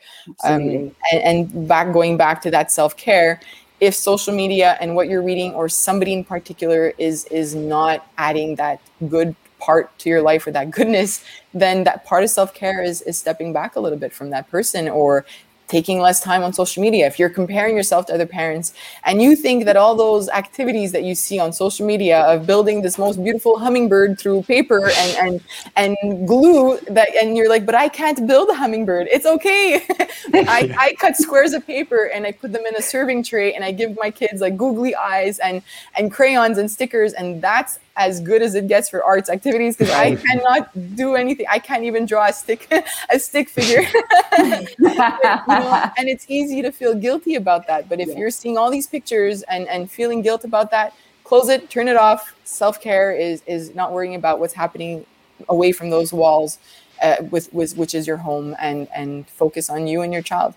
Um, 0.44 0.62
and, 0.62 0.96
and 1.14 1.68
back 1.68 1.94
going 1.94 2.18
back 2.18 2.42
to 2.42 2.52
that 2.52 2.72
self-care 2.72 3.40
if 3.80 3.96
social 3.96 4.34
media 4.34 4.78
and 4.82 4.96
what 4.96 5.08
you're 5.08 5.24
reading 5.24 5.54
or 5.54 5.70
somebody 5.70 6.12
in 6.14 6.24
particular 6.24 6.94
is 6.98 7.26
is 7.26 7.56
not 7.56 8.08
adding 8.18 8.56
that 8.56 8.82
good 9.08 9.36
part 9.60 9.96
to 10.00 10.10
your 10.10 10.24
life 10.24 10.48
or 10.48 10.52
that 10.52 10.72
goodness 10.72 11.24
then 11.54 11.84
that 11.84 12.04
part 12.04 12.24
of 12.24 12.30
self-care 12.32 12.82
is 12.84 13.02
is 13.04 13.18
stepping 13.18 13.54
back 13.54 13.76
a 13.76 13.80
little 13.80 14.00
bit 14.00 14.12
from 14.12 14.32
that 14.32 14.50
person 14.50 14.90
or 14.90 15.24
taking 15.72 16.00
less 16.00 16.20
time 16.20 16.44
on 16.44 16.52
social 16.52 16.84
media, 16.84 17.08
if 17.08 17.18
you're 17.18 17.30
comparing 17.30 17.76
yourself 17.76 18.06
to 18.08 18.14
other 18.14 18.26
parents 18.26 18.74
and 19.06 19.22
you 19.22 19.36
think 19.36 19.64
that 19.66 19.78
all 19.78 19.96
those 19.96 20.28
activities 20.30 20.92
that 20.92 21.04
you 21.04 21.16
see 21.16 21.40
on 21.40 21.54
social 21.54 21.86
media 21.86 22.20
of 22.24 22.46
building 22.46 22.82
this 22.82 22.98
most 22.98 23.24
beautiful 23.24 23.58
hummingbird 23.58 24.20
through 24.20 24.44
paper 24.44 24.90
and 25.02 25.12
and 25.24 25.42
and 25.78 26.28
glue 26.28 26.78
that 26.90 27.08
and 27.16 27.38
you're 27.38 27.50
like, 27.50 27.66
but 27.66 27.76
I 27.76 27.88
can't 27.88 28.28
build 28.28 28.50
a 28.50 28.54
hummingbird. 28.54 29.08
It's 29.10 29.26
okay. 29.26 29.82
I, 30.34 30.76
I 30.78 30.94
cut 31.00 31.16
squares 31.16 31.54
of 31.54 31.66
paper 31.66 32.12
and 32.14 32.28
I 32.28 32.34
put 32.34 32.52
them 32.52 32.66
in 32.66 32.76
a 32.76 32.82
serving 32.82 33.24
tray 33.24 33.54
and 33.54 33.64
I 33.64 33.72
give 33.72 33.98
my 33.98 34.12
kids 34.12 34.42
like 34.42 34.58
googly 34.58 34.94
eyes 34.96 35.40
and 35.40 35.62
and 35.98 36.12
crayons 36.12 36.58
and 36.58 36.70
stickers 36.70 37.14
and 37.14 37.42
that's 37.42 37.80
as 37.98 38.22
good 38.22 38.42
as 38.42 38.56
it 38.56 38.68
gets 38.68 38.90
for 38.90 39.04
arts 39.04 39.30
activities 39.30 39.76
because 39.76 39.94
I 39.94 40.16
cannot 40.16 40.96
do 40.96 41.16
anything. 41.16 41.46
I 41.50 41.60
can't 41.60 41.84
even 41.84 42.06
draw 42.06 42.28
a 42.28 42.34
stick 42.34 42.72
a 43.10 43.20
stick 43.20 43.50
figure. 43.50 43.82
you 44.38 44.88
know, 44.88 45.92
and 45.98 46.08
it's 46.08 46.26
easy 46.30 46.62
to 46.62 46.72
feel 46.72 46.96
guilty 46.96 47.36
about 47.36 47.68
that. 47.68 47.90
But 47.90 48.00
if 48.00 48.10
yeah. 48.10 48.18
you're 48.18 48.32
seeing 48.32 48.58
all 48.58 48.72
these 48.72 48.88
pictures 48.88 49.44
and 49.44 49.68
and 49.68 49.92
feeling 49.92 50.22
guilt 50.22 50.44
about 50.44 50.72
that, 50.72 50.94
close 51.24 51.50
it, 51.50 51.70
turn 51.70 51.88
it 51.88 51.98
off. 51.98 52.34
Self 52.44 52.82
care 52.82 53.12
is 53.12 53.44
is 53.46 53.76
not 53.76 53.92
worrying 53.92 54.16
about 54.16 54.40
what's 54.40 54.54
happening 54.54 55.06
away 55.50 55.72
from 55.72 55.90
those 55.90 56.14
walls, 56.14 56.60
uh, 57.02 57.16
with, 57.32 57.52
with 57.52 57.76
which 57.76 57.96
is 57.96 58.08
your 58.08 58.18
home, 58.18 58.56
and 58.60 58.88
and 58.96 59.28
focus 59.28 59.70
on 59.70 59.88
you 59.88 60.02
and 60.02 60.14
your 60.14 60.22
child. 60.22 60.54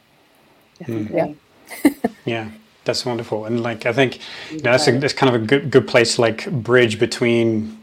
Mm. 0.82 1.37
Yeah. 1.85 1.91
yeah 2.24 2.51
that's 2.85 3.05
wonderful 3.07 3.45
and 3.45 3.62
like 3.62 3.87
i 3.87 3.93
think 3.93 4.18
you 4.51 4.57
know, 4.59 4.72
that's, 4.72 4.87
a, 4.89 4.99
that's 4.99 5.14
kind 5.14 5.35
of 5.35 5.43
a 5.43 5.45
good, 5.45 5.70
good 5.70 5.87
place 5.87 6.18
like 6.18 6.51
bridge 6.51 6.99
between 6.99 7.78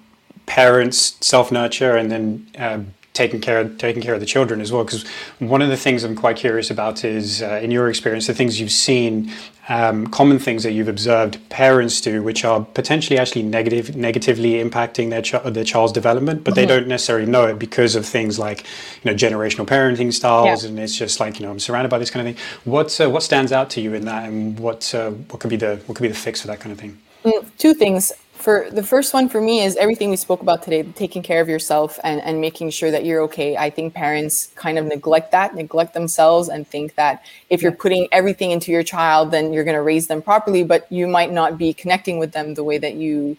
parents 0.45 1.17
self 1.21 1.51
nurture 1.51 1.95
and 1.95 2.11
then 2.11 2.47
uh, 2.57 2.79
taking 3.13 3.41
care 3.41 3.59
of, 3.59 3.77
taking 3.77 4.01
care 4.01 4.13
of 4.13 4.19
the 4.19 4.25
children 4.25 4.61
as 4.61 4.71
well. 4.71 4.83
Because 4.83 5.05
one 5.39 5.61
of 5.61 5.69
the 5.69 5.77
things 5.77 6.03
I'm 6.03 6.15
quite 6.15 6.37
curious 6.37 6.69
about 6.69 7.03
is, 7.03 7.41
uh, 7.41 7.59
in 7.61 7.71
your 7.71 7.89
experience, 7.89 8.27
the 8.27 8.33
things 8.33 8.59
you've 8.59 8.71
seen, 8.71 9.31
um, 9.71 10.07
common 10.07 10.37
things 10.37 10.63
that 10.63 10.73
you've 10.73 10.89
observed 10.89 11.37
parents 11.47 12.01
do, 12.01 12.21
which 12.21 12.43
are 12.43 12.59
potentially 12.59 13.17
actually 13.17 13.43
negative, 13.43 13.95
negatively 13.95 14.61
impacting 14.61 15.09
their 15.11 15.21
ch- 15.21 15.41
their 15.45 15.63
child's 15.63 15.93
development, 15.93 16.43
but 16.43 16.51
mm-hmm. 16.51 16.55
they 16.55 16.65
don't 16.65 16.87
necessarily 16.87 17.25
know 17.25 17.47
it 17.47 17.57
because 17.57 17.95
of 17.95 18.05
things 18.05 18.37
like 18.37 18.65
you 19.01 19.09
know 19.09 19.15
generational 19.15 19.65
parenting 19.65 20.11
styles, 20.11 20.63
yeah. 20.63 20.69
and 20.69 20.77
it's 20.77 20.97
just 20.97 21.21
like 21.21 21.39
you 21.39 21.45
know 21.45 21.51
I'm 21.51 21.59
surrounded 21.59 21.87
by 21.87 21.99
this 21.99 22.11
kind 22.11 22.27
of 22.27 22.35
thing. 22.35 22.45
What 22.65 22.99
uh, 22.99 23.09
what 23.09 23.23
stands 23.23 23.53
out 23.53 23.69
to 23.71 23.81
you 23.81 23.93
in 23.93 24.03
that, 24.05 24.27
and 24.27 24.59
what 24.59 24.93
uh, 24.93 25.11
what 25.11 25.39
could 25.39 25.49
be 25.49 25.55
the 25.55 25.77
what 25.85 25.95
could 25.95 26.03
be 26.03 26.09
the 26.09 26.15
fix 26.15 26.41
for 26.41 26.47
that 26.47 26.59
kind 26.59 26.73
of 26.73 26.79
thing? 26.79 26.99
Mm, 27.23 27.45
two 27.57 27.73
things 27.73 28.11
for 28.41 28.67
the 28.71 28.83
first 28.83 29.13
one 29.13 29.29
for 29.29 29.39
me 29.39 29.61
is 29.61 29.75
everything 29.77 30.09
we 30.09 30.15
spoke 30.15 30.41
about 30.41 30.63
today 30.63 30.83
taking 30.83 31.21
care 31.21 31.41
of 31.41 31.47
yourself 31.47 31.99
and, 32.03 32.19
and 32.21 32.41
making 32.41 32.71
sure 32.71 32.89
that 32.89 33.05
you're 33.05 33.21
okay. 33.21 33.55
I 33.55 33.69
think 33.69 33.93
parents 33.93 34.47
kind 34.55 34.77
of 34.79 34.85
neglect 34.85 35.31
that 35.31 35.53
neglect 35.53 35.93
themselves 35.93 36.49
and 36.49 36.67
think 36.67 36.95
that 36.95 37.23
if 37.49 37.61
you're 37.61 37.71
putting 37.71 38.07
everything 38.11 38.51
into 38.51 38.71
your 38.71 38.83
child 38.83 39.31
then 39.31 39.53
you're 39.53 39.63
going 39.63 39.75
to 39.75 39.81
raise 39.81 40.07
them 40.07 40.21
properly 40.21 40.63
but 40.63 40.91
you 40.91 41.07
might 41.07 41.31
not 41.31 41.57
be 41.57 41.73
connecting 41.73 42.17
with 42.17 42.31
them 42.31 42.55
the 42.55 42.63
way 42.63 42.77
that 42.77 42.95
you 42.95 43.37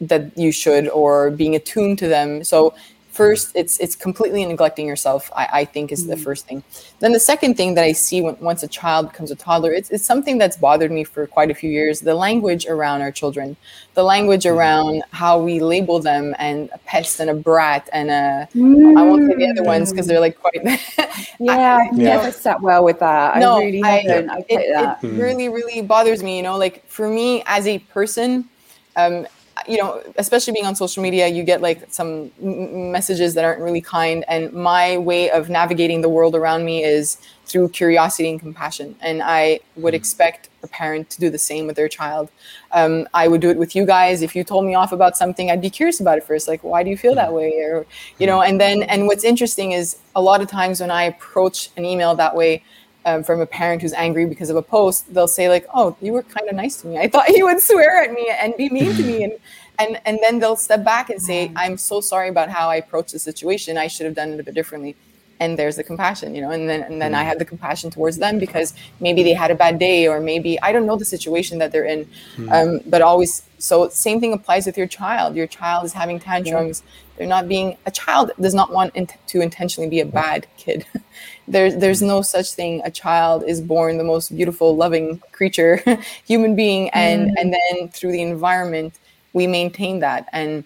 that 0.00 0.36
you 0.38 0.52
should 0.52 0.88
or 0.88 1.30
being 1.30 1.56
attuned 1.56 1.98
to 1.98 2.08
them. 2.08 2.44
So 2.44 2.74
first 3.18 3.50
it's 3.56 3.74
it's 3.80 3.96
completely 3.96 4.42
neglecting 4.52 4.86
yourself 4.86 5.22
i, 5.34 5.44
I 5.60 5.64
think 5.64 5.90
is 5.90 6.02
mm-hmm. 6.02 6.10
the 6.10 6.18
first 6.26 6.46
thing 6.46 6.62
then 7.00 7.12
the 7.18 7.24
second 7.32 7.56
thing 7.56 7.74
that 7.74 7.82
i 7.82 7.92
see 8.06 8.20
when, 8.22 8.36
once 8.38 8.62
a 8.62 8.68
child 8.68 9.10
becomes 9.10 9.32
a 9.32 9.34
toddler 9.34 9.72
it's, 9.72 9.90
it's 9.90 10.04
something 10.12 10.38
that's 10.38 10.56
bothered 10.56 10.92
me 10.92 11.02
for 11.02 11.26
quite 11.26 11.50
a 11.50 11.56
few 11.60 11.68
years 11.78 11.98
the 11.98 12.14
language 12.14 12.64
around 12.66 13.00
our 13.02 13.10
children 13.10 13.56
the 13.94 14.04
language 14.14 14.44
mm-hmm. 14.44 14.56
around 14.56 15.02
how 15.10 15.34
we 15.48 15.58
label 15.58 15.98
them 15.98 16.32
and 16.38 16.70
a 16.72 16.78
pest 16.90 17.18
and 17.18 17.28
a 17.28 17.34
brat 17.34 17.88
and 17.92 18.08
a 18.08 18.48
mm. 18.54 18.96
I 18.96 19.02
won't 19.02 19.28
say 19.28 19.34
the 19.42 19.50
other 19.50 19.64
ones 19.64 19.90
because 19.90 20.06
they're 20.06 20.24
like 20.28 20.38
quite 20.38 20.62
yeah 21.40 21.78
i've 21.82 21.98
never 21.98 22.30
sat 22.30 22.60
well 22.60 22.84
with 22.84 23.00
that 23.00 23.38
no, 23.38 23.56
i 23.56 23.64
really 23.64 23.80
haven't 23.80 24.30
I, 24.30 24.44
it, 24.48 24.72
that. 24.74 25.02
it 25.02 25.06
mm. 25.08 25.18
really 25.18 25.48
really 25.48 25.82
bothers 25.82 26.22
me 26.22 26.36
you 26.36 26.44
know 26.44 26.56
like 26.56 26.86
for 26.86 27.08
me 27.08 27.42
as 27.46 27.66
a 27.66 27.80
person 27.96 28.48
um, 28.94 29.26
you 29.66 29.78
know, 29.78 30.02
especially 30.16 30.52
being 30.52 30.66
on 30.66 30.76
social 30.76 31.02
media, 31.02 31.26
you 31.26 31.42
get 31.42 31.60
like 31.60 31.86
some 31.90 32.30
messages 32.38 33.34
that 33.34 33.44
aren't 33.44 33.60
really 33.60 33.80
kind. 33.80 34.24
And 34.28 34.52
my 34.52 34.98
way 34.98 35.30
of 35.30 35.48
navigating 35.48 36.00
the 36.02 36.08
world 36.08 36.34
around 36.34 36.64
me 36.64 36.84
is 36.84 37.18
through 37.46 37.70
curiosity 37.70 38.28
and 38.30 38.38
compassion. 38.38 38.94
And 39.00 39.22
I 39.22 39.60
would 39.76 39.94
mm. 39.94 39.96
expect 39.96 40.50
a 40.62 40.68
parent 40.68 41.08
to 41.10 41.20
do 41.20 41.30
the 41.30 41.38
same 41.38 41.66
with 41.66 41.76
their 41.76 41.88
child. 41.88 42.30
Um, 42.72 43.08
I 43.14 43.26
would 43.26 43.40
do 43.40 43.50
it 43.50 43.56
with 43.56 43.74
you 43.74 43.86
guys. 43.86 44.22
If 44.22 44.36
you 44.36 44.44
told 44.44 44.64
me 44.66 44.74
off 44.74 44.92
about 44.92 45.16
something, 45.16 45.50
I'd 45.50 45.62
be 45.62 45.70
curious 45.70 46.00
about 46.00 46.18
it 46.18 46.24
first. 46.24 46.46
Like, 46.46 46.62
why 46.62 46.82
do 46.82 46.90
you 46.90 46.96
feel 46.96 47.14
that 47.14 47.30
mm. 47.30 47.36
way? 47.36 47.52
Or, 47.60 47.86
you 48.18 48.26
know, 48.26 48.42
and 48.42 48.60
then, 48.60 48.82
and 48.84 49.06
what's 49.06 49.24
interesting 49.24 49.72
is 49.72 49.96
a 50.14 50.22
lot 50.22 50.40
of 50.40 50.48
times 50.48 50.80
when 50.80 50.90
I 50.90 51.04
approach 51.04 51.70
an 51.76 51.84
email 51.84 52.14
that 52.16 52.36
way, 52.36 52.62
um, 53.08 53.24
from 53.24 53.40
a 53.40 53.46
parent 53.46 53.82
who's 53.82 53.92
angry 53.94 54.26
because 54.26 54.50
of 54.50 54.56
a 54.56 54.62
post, 54.62 55.12
they'll 55.12 55.28
say 55.38 55.48
like, 55.48 55.66
"Oh, 55.74 55.96
you 56.00 56.12
were 56.12 56.22
kind 56.22 56.48
of 56.48 56.54
nice 56.54 56.76
to 56.82 56.86
me. 56.86 56.98
I 56.98 57.08
thought 57.08 57.28
you 57.30 57.44
would 57.46 57.60
swear 57.60 58.02
at 58.02 58.12
me 58.12 58.30
and 58.40 58.54
be 58.56 58.68
mean 58.68 58.94
to 58.94 59.02
me." 59.02 59.24
And 59.24 59.32
and 59.78 60.00
and 60.04 60.18
then 60.22 60.38
they'll 60.38 60.56
step 60.56 60.84
back 60.84 61.10
and 61.10 61.20
say, 61.20 61.50
"I'm 61.56 61.76
so 61.78 62.00
sorry 62.00 62.28
about 62.28 62.48
how 62.50 62.68
I 62.68 62.76
approached 62.76 63.12
the 63.12 63.18
situation. 63.18 63.78
I 63.78 63.86
should 63.86 64.06
have 64.06 64.14
done 64.14 64.30
it 64.32 64.40
a 64.40 64.42
bit 64.42 64.54
differently." 64.54 64.96
And 65.40 65.56
there's 65.56 65.76
the 65.76 65.84
compassion, 65.84 66.34
you 66.34 66.40
know. 66.40 66.50
And 66.50 66.68
then 66.68 66.82
and 66.82 67.00
then 67.00 67.14
I 67.14 67.22
have 67.22 67.38
the 67.38 67.44
compassion 67.44 67.90
towards 67.90 68.18
them 68.18 68.38
because 68.38 68.74
maybe 69.00 69.22
they 69.22 69.34
had 69.34 69.50
a 69.50 69.54
bad 69.54 69.78
day 69.78 70.08
or 70.08 70.20
maybe 70.20 70.60
I 70.60 70.72
don't 70.72 70.86
know 70.86 70.96
the 70.96 71.10
situation 71.16 71.58
that 71.58 71.70
they're 71.72 71.90
in. 71.96 72.08
Hmm. 72.36 72.52
Um, 72.52 72.80
but 72.86 73.02
always, 73.02 73.42
so 73.58 73.88
same 73.88 74.20
thing 74.20 74.32
applies 74.32 74.66
with 74.66 74.76
your 74.76 74.88
child. 74.88 75.36
Your 75.36 75.46
child 75.46 75.84
is 75.84 75.92
having 75.92 76.18
tantrums. 76.18 76.82
They're 77.16 77.26
not 77.36 77.48
being 77.48 77.76
a 77.86 77.90
child 77.90 78.32
does 78.40 78.54
not 78.54 78.72
want 78.72 78.94
to 79.32 79.40
intentionally 79.40 79.88
be 79.88 80.00
a 80.00 80.06
bad 80.06 80.46
kid. 80.56 80.86
there's 81.48 81.76
there's 81.76 82.02
no 82.02 82.22
such 82.22 82.52
thing. 82.52 82.82
A 82.84 82.90
child 82.90 83.44
is 83.46 83.60
born 83.60 83.98
the 83.98 84.04
most 84.04 84.34
beautiful, 84.34 84.76
loving 84.76 85.20
creature, 85.32 85.82
human 86.26 86.54
being, 86.54 86.90
and 86.90 87.30
mm. 87.30 87.34
and 87.38 87.52
then 87.54 87.88
through 87.88 88.12
the 88.12 88.22
environment 88.22 88.94
we 89.32 89.46
maintain 89.46 90.00
that. 90.00 90.28
And 90.32 90.64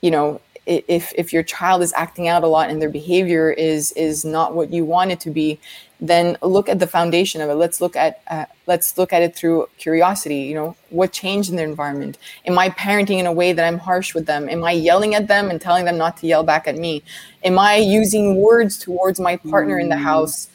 you 0.00 0.10
know, 0.10 0.40
if 0.66 1.12
if 1.16 1.32
your 1.32 1.42
child 1.42 1.82
is 1.82 1.92
acting 1.94 2.28
out 2.28 2.42
a 2.42 2.46
lot 2.46 2.70
and 2.70 2.80
their 2.80 2.90
behavior 2.90 3.50
is 3.50 3.92
is 3.92 4.24
not 4.24 4.54
what 4.54 4.72
you 4.72 4.84
want 4.84 5.10
it 5.10 5.20
to 5.20 5.30
be, 5.30 5.60
then 6.00 6.36
look 6.42 6.68
at 6.68 6.78
the 6.78 6.86
foundation 6.86 7.40
of 7.40 7.48
it. 7.48 7.54
Let's 7.54 7.80
look 7.80 7.96
at 7.96 8.20
uh, 8.28 8.46
let's 8.66 8.98
look 8.98 9.12
at 9.12 9.22
it 9.22 9.34
through 9.36 9.68
curiosity. 9.78 10.38
You 10.38 10.54
know, 10.54 10.76
what 10.90 11.12
changed 11.12 11.50
in 11.50 11.56
their 11.56 11.68
environment? 11.68 12.18
Am 12.46 12.58
I 12.58 12.70
parenting 12.70 13.18
in 13.18 13.26
a 13.26 13.32
way 13.32 13.52
that 13.52 13.64
I'm 13.64 13.78
harsh 13.78 14.14
with 14.14 14.26
them? 14.26 14.48
Am 14.48 14.64
I 14.64 14.72
yelling 14.72 15.14
at 15.14 15.28
them 15.28 15.50
and 15.50 15.60
telling 15.60 15.84
them 15.84 15.96
not 15.96 16.16
to 16.18 16.26
yell 16.26 16.42
back 16.42 16.66
at 16.66 16.76
me? 16.76 17.02
Am 17.44 17.58
I 17.58 17.76
using 17.76 18.36
words 18.36 18.78
towards 18.78 19.20
my 19.20 19.36
partner 19.36 19.78
in 19.78 19.88
the 19.88 19.96
mm. 19.96 20.02
house? 20.02 20.48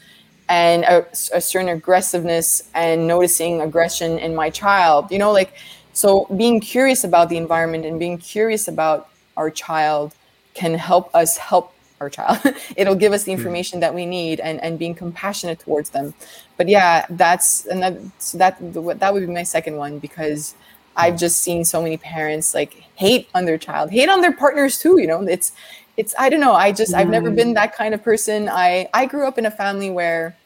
And 0.48 0.82
a, 0.82 1.06
a 1.32 1.40
certain 1.40 1.68
aggressiveness 1.68 2.68
and 2.74 3.06
noticing 3.06 3.60
aggression 3.60 4.18
in 4.18 4.34
my 4.34 4.50
child, 4.50 5.12
you 5.12 5.18
know, 5.18 5.30
like 5.30 5.54
so 5.92 6.26
being 6.36 6.60
curious 6.60 7.04
about 7.04 7.28
the 7.28 7.36
environment 7.36 7.84
and 7.84 8.00
being 8.00 8.18
curious 8.18 8.66
about 8.66 9.08
our 9.36 9.48
child 9.48 10.12
can 10.54 10.74
help 10.74 11.14
us 11.14 11.36
help 11.36 11.72
our 12.00 12.10
child. 12.10 12.38
It'll 12.76 12.94
give 12.94 13.12
us 13.12 13.24
the 13.24 13.32
hmm. 13.32 13.38
information 13.38 13.80
that 13.80 13.94
we 13.94 14.06
need 14.06 14.40
and, 14.40 14.60
and 14.62 14.78
being 14.78 14.94
compassionate 14.94 15.60
towards 15.60 15.90
them. 15.90 16.14
But 16.56 16.68
yeah, 16.68 17.06
that's 17.10 17.66
and 17.66 17.82
that 17.82 17.98
so 18.18 18.38
that 18.38 18.56
that 18.98 19.12
would 19.12 19.26
be 19.26 19.32
my 19.32 19.42
second 19.42 19.76
one 19.76 19.98
because 19.98 20.54
I've 20.96 21.18
just 21.18 21.40
seen 21.40 21.64
so 21.64 21.80
many 21.82 21.96
parents 21.96 22.54
like 22.54 22.74
hate 22.96 23.28
on 23.34 23.44
their 23.44 23.58
child, 23.58 23.90
hate 23.90 24.08
on 24.08 24.20
their 24.20 24.32
partners 24.32 24.78
too. 24.78 25.00
You 25.00 25.06
know, 25.06 25.22
it's 25.22 25.52
it's 25.96 26.14
I 26.18 26.28
don't 26.28 26.40
know. 26.40 26.54
I 26.54 26.72
just 26.72 26.94
I've 26.94 27.08
never 27.08 27.30
been 27.30 27.54
that 27.54 27.74
kind 27.74 27.94
of 27.94 28.02
person. 28.02 28.48
I 28.48 28.88
I 28.92 29.06
grew 29.06 29.26
up 29.26 29.38
in 29.38 29.46
a 29.46 29.50
family 29.50 29.90
where 29.90 30.36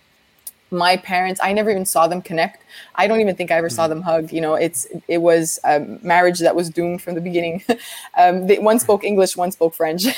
my 0.75 0.97
parents 0.97 1.41
i 1.43 1.53
never 1.53 1.71
even 1.71 1.87
saw 1.87 2.07
them 2.07 2.21
connect. 2.21 2.63
I 2.97 3.07
don't 3.07 3.21
even 3.21 3.37
think 3.37 3.51
i 3.51 3.57
ever 3.57 3.71
saw 3.71 3.87
mm. 3.87 3.91
them 3.91 4.03
hug 4.03 4.33
you 4.33 4.41
know 4.41 4.55
it's 4.55 4.87
it 5.09 5.19
was 5.19 5.59
a 5.65 5.81
marriage 6.03 6.41
that 6.41 6.55
was 6.55 6.69
doomed 6.69 7.01
from 7.03 7.15
the 7.15 7.21
beginning. 7.21 7.63
Um, 8.17 8.47
they, 8.47 8.59
one 8.59 8.79
spoke 8.79 9.03
english 9.05 9.37
one 9.37 9.51
spoke 9.51 9.75
french. 9.75 10.05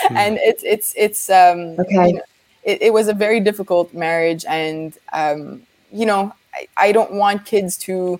Mm. 0.00 0.16
and 0.16 0.38
it's 0.38 0.62
it's 0.64 0.94
it's 0.96 1.28
um 1.28 1.76
okay. 1.78 2.08
you 2.08 2.12
know, 2.14 2.22
it, 2.64 2.82
it, 2.82 2.92
was 2.92 3.08
a 3.08 3.12
very 3.12 3.38
difficult 3.38 3.92
marriage 3.92 4.44
and 4.48 4.96
um 5.12 5.62
you 5.92 6.06
know 6.06 6.32
I, 6.54 6.66
I 6.76 6.92
don't 6.92 7.12
want 7.12 7.44
kids 7.44 7.76
to 7.78 8.18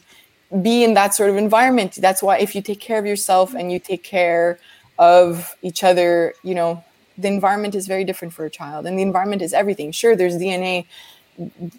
be 0.62 0.84
in 0.84 0.94
that 0.94 1.14
sort 1.14 1.30
of 1.30 1.36
environment. 1.36 1.94
That's 1.96 2.22
why 2.22 2.38
if 2.38 2.54
you 2.54 2.60
take 2.60 2.80
care 2.80 2.98
of 2.98 3.06
yourself 3.06 3.54
and 3.54 3.72
you 3.72 3.78
take 3.78 4.02
care 4.02 4.58
of 4.98 5.56
each 5.62 5.82
other 5.82 6.34
you 6.42 6.54
know 6.54 6.84
the 7.16 7.28
environment 7.28 7.74
is 7.74 7.86
very 7.86 8.04
different 8.04 8.34
for 8.34 8.44
a 8.44 8.50
child 8.50 8.86
and 8.86 8.98
the 8.98 9.02
environment 9.02 9.40
is 9.40 9.52
everything. 9.52 9.90
Sure 9.90 10.14
there's 10.14 10.36
dna 10.36 10.84
they'll 10.84 10.86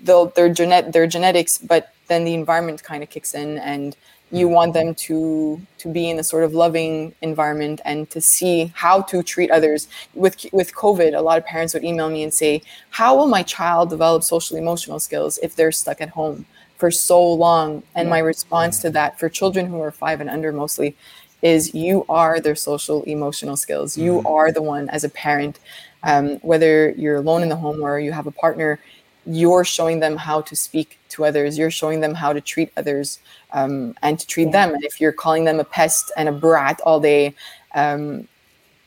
their 0.03 0.49
genet 0.49 0.93
their 0.93 1.07
genetics, 1.07 1.57
but 1.57 1.93
then 2.07 2.24
the 2.24 2.34
environment 2.34 2.84
kind 2.84 3.03
of 3.03 3.09
kicks 3.09 3.34
in 3.34 3.57
and 3.59 3.95
you 4.32 4.47
mm. 4.47 4.51
want 4.51 4.74
them 4.74 4.95
to 4.95 5.62
to 5.78 5.91
be 5.91 6.09
in 6.09 6.18
a 6.20 6.24
sort 6.24 6.43
of 6.43 6.53
loving 6.53 7.14
environment 7.22 7.82
and 7.86 8.09
to 8.09 8.22
see 8.22 8.72
how 8.76 9.01
to 9.01 9.22
treat 9.22 9.51
others 9.51 9.88
with 10.14 10.45
with 10.51 10.74
covid 10.74 11.16
a 11.18 11.22
lot 11.22 11.38
of 11.38 11.45
parents 11.45 11.74
would 11.74 11.84
email 11.84 12.09
me 12.09 12.24
and 12.24 12.34
say 12.34 12.62
how 12.89 13.16
will 13.16 13.28
my 13.28 13.43
child 13.43 13.89
develop 13.89 14.24
social 14.24 14.57
emotional 14.57 14.99
skills 14.99 15.38
if 15.43 15.55
they're 15.55 15.72
stuck 15.72 16.01
at 16.01 16.09
home 16.09 16.45
for 16.78 16.89
so 16.89 17.22
long 17.32 17.84
and 17.95 18.09
my 18.09 18.20
response 18.20 18.80
to 18.80 18.89
that 18.89 19.20
for 19.20 19.30
children 19.30 19.68
who 19.68 19.80
are 19.80 19.91
5 19.91 20.22
and 20.22 20.30
under 20.30 20.51
mostly 20.51 20.95
is 21.41 21.74
you 21.74 22.05
are 22.07 22.39
their 22.39 22.55
social 22.55 23.03
emotional 23.03 23.57
skills 23.57 23.97
you 23.97 24.14
mm. 24.22 24.26
are 24.26 24.51
the 24.51 24.62
one 24.62 24.89
as 24.89 25.03
a 25.03 25.09
parent 25.09 25.59
um, 26.03 26.38
whether 26.38 26.91
you're 26.91 27.18
alone 27.18 27.43
in 27.43 27.49
the 27.49 27.55
home 27.55 27.84
or 27.84 27.99
you 27.99 28.12
have 28.12 28.26
a 28.26 28.32
partner 28.32 28.80
you're 29.26 29.63
showing 29.63 29.99
them 29.99 30.17
how 30.17 30.41
to 30.41 30.55
speak 30.55 30.97
to 31.09 31.26
others 31.26 31.57
you're 31.57 31.72
showing 31.72 31.99
them 31.99 32.13
how 32.13 32.34
to 32.34 32.41
treat 32.41 32.72
others 32.78 33.19
um, 33.53 33.95
and 34.01 34.19
to 34.19 34.26
treat 34.26 34.45
yeah. 34.45 34.65
them. 34.65 34.76
And 34.76 34.84
if 34.84 35.01
you're 35.01 35.11
calling 35.11 35.43
them 35.45 35.59
a 35.59 35.63
pest 35.63 36.11
and 36.17 36.30
a 36.30 36.32
brat 36.32 36.80
all 36.82 36.99
day 36.99 37.36
um, 37.76 38.28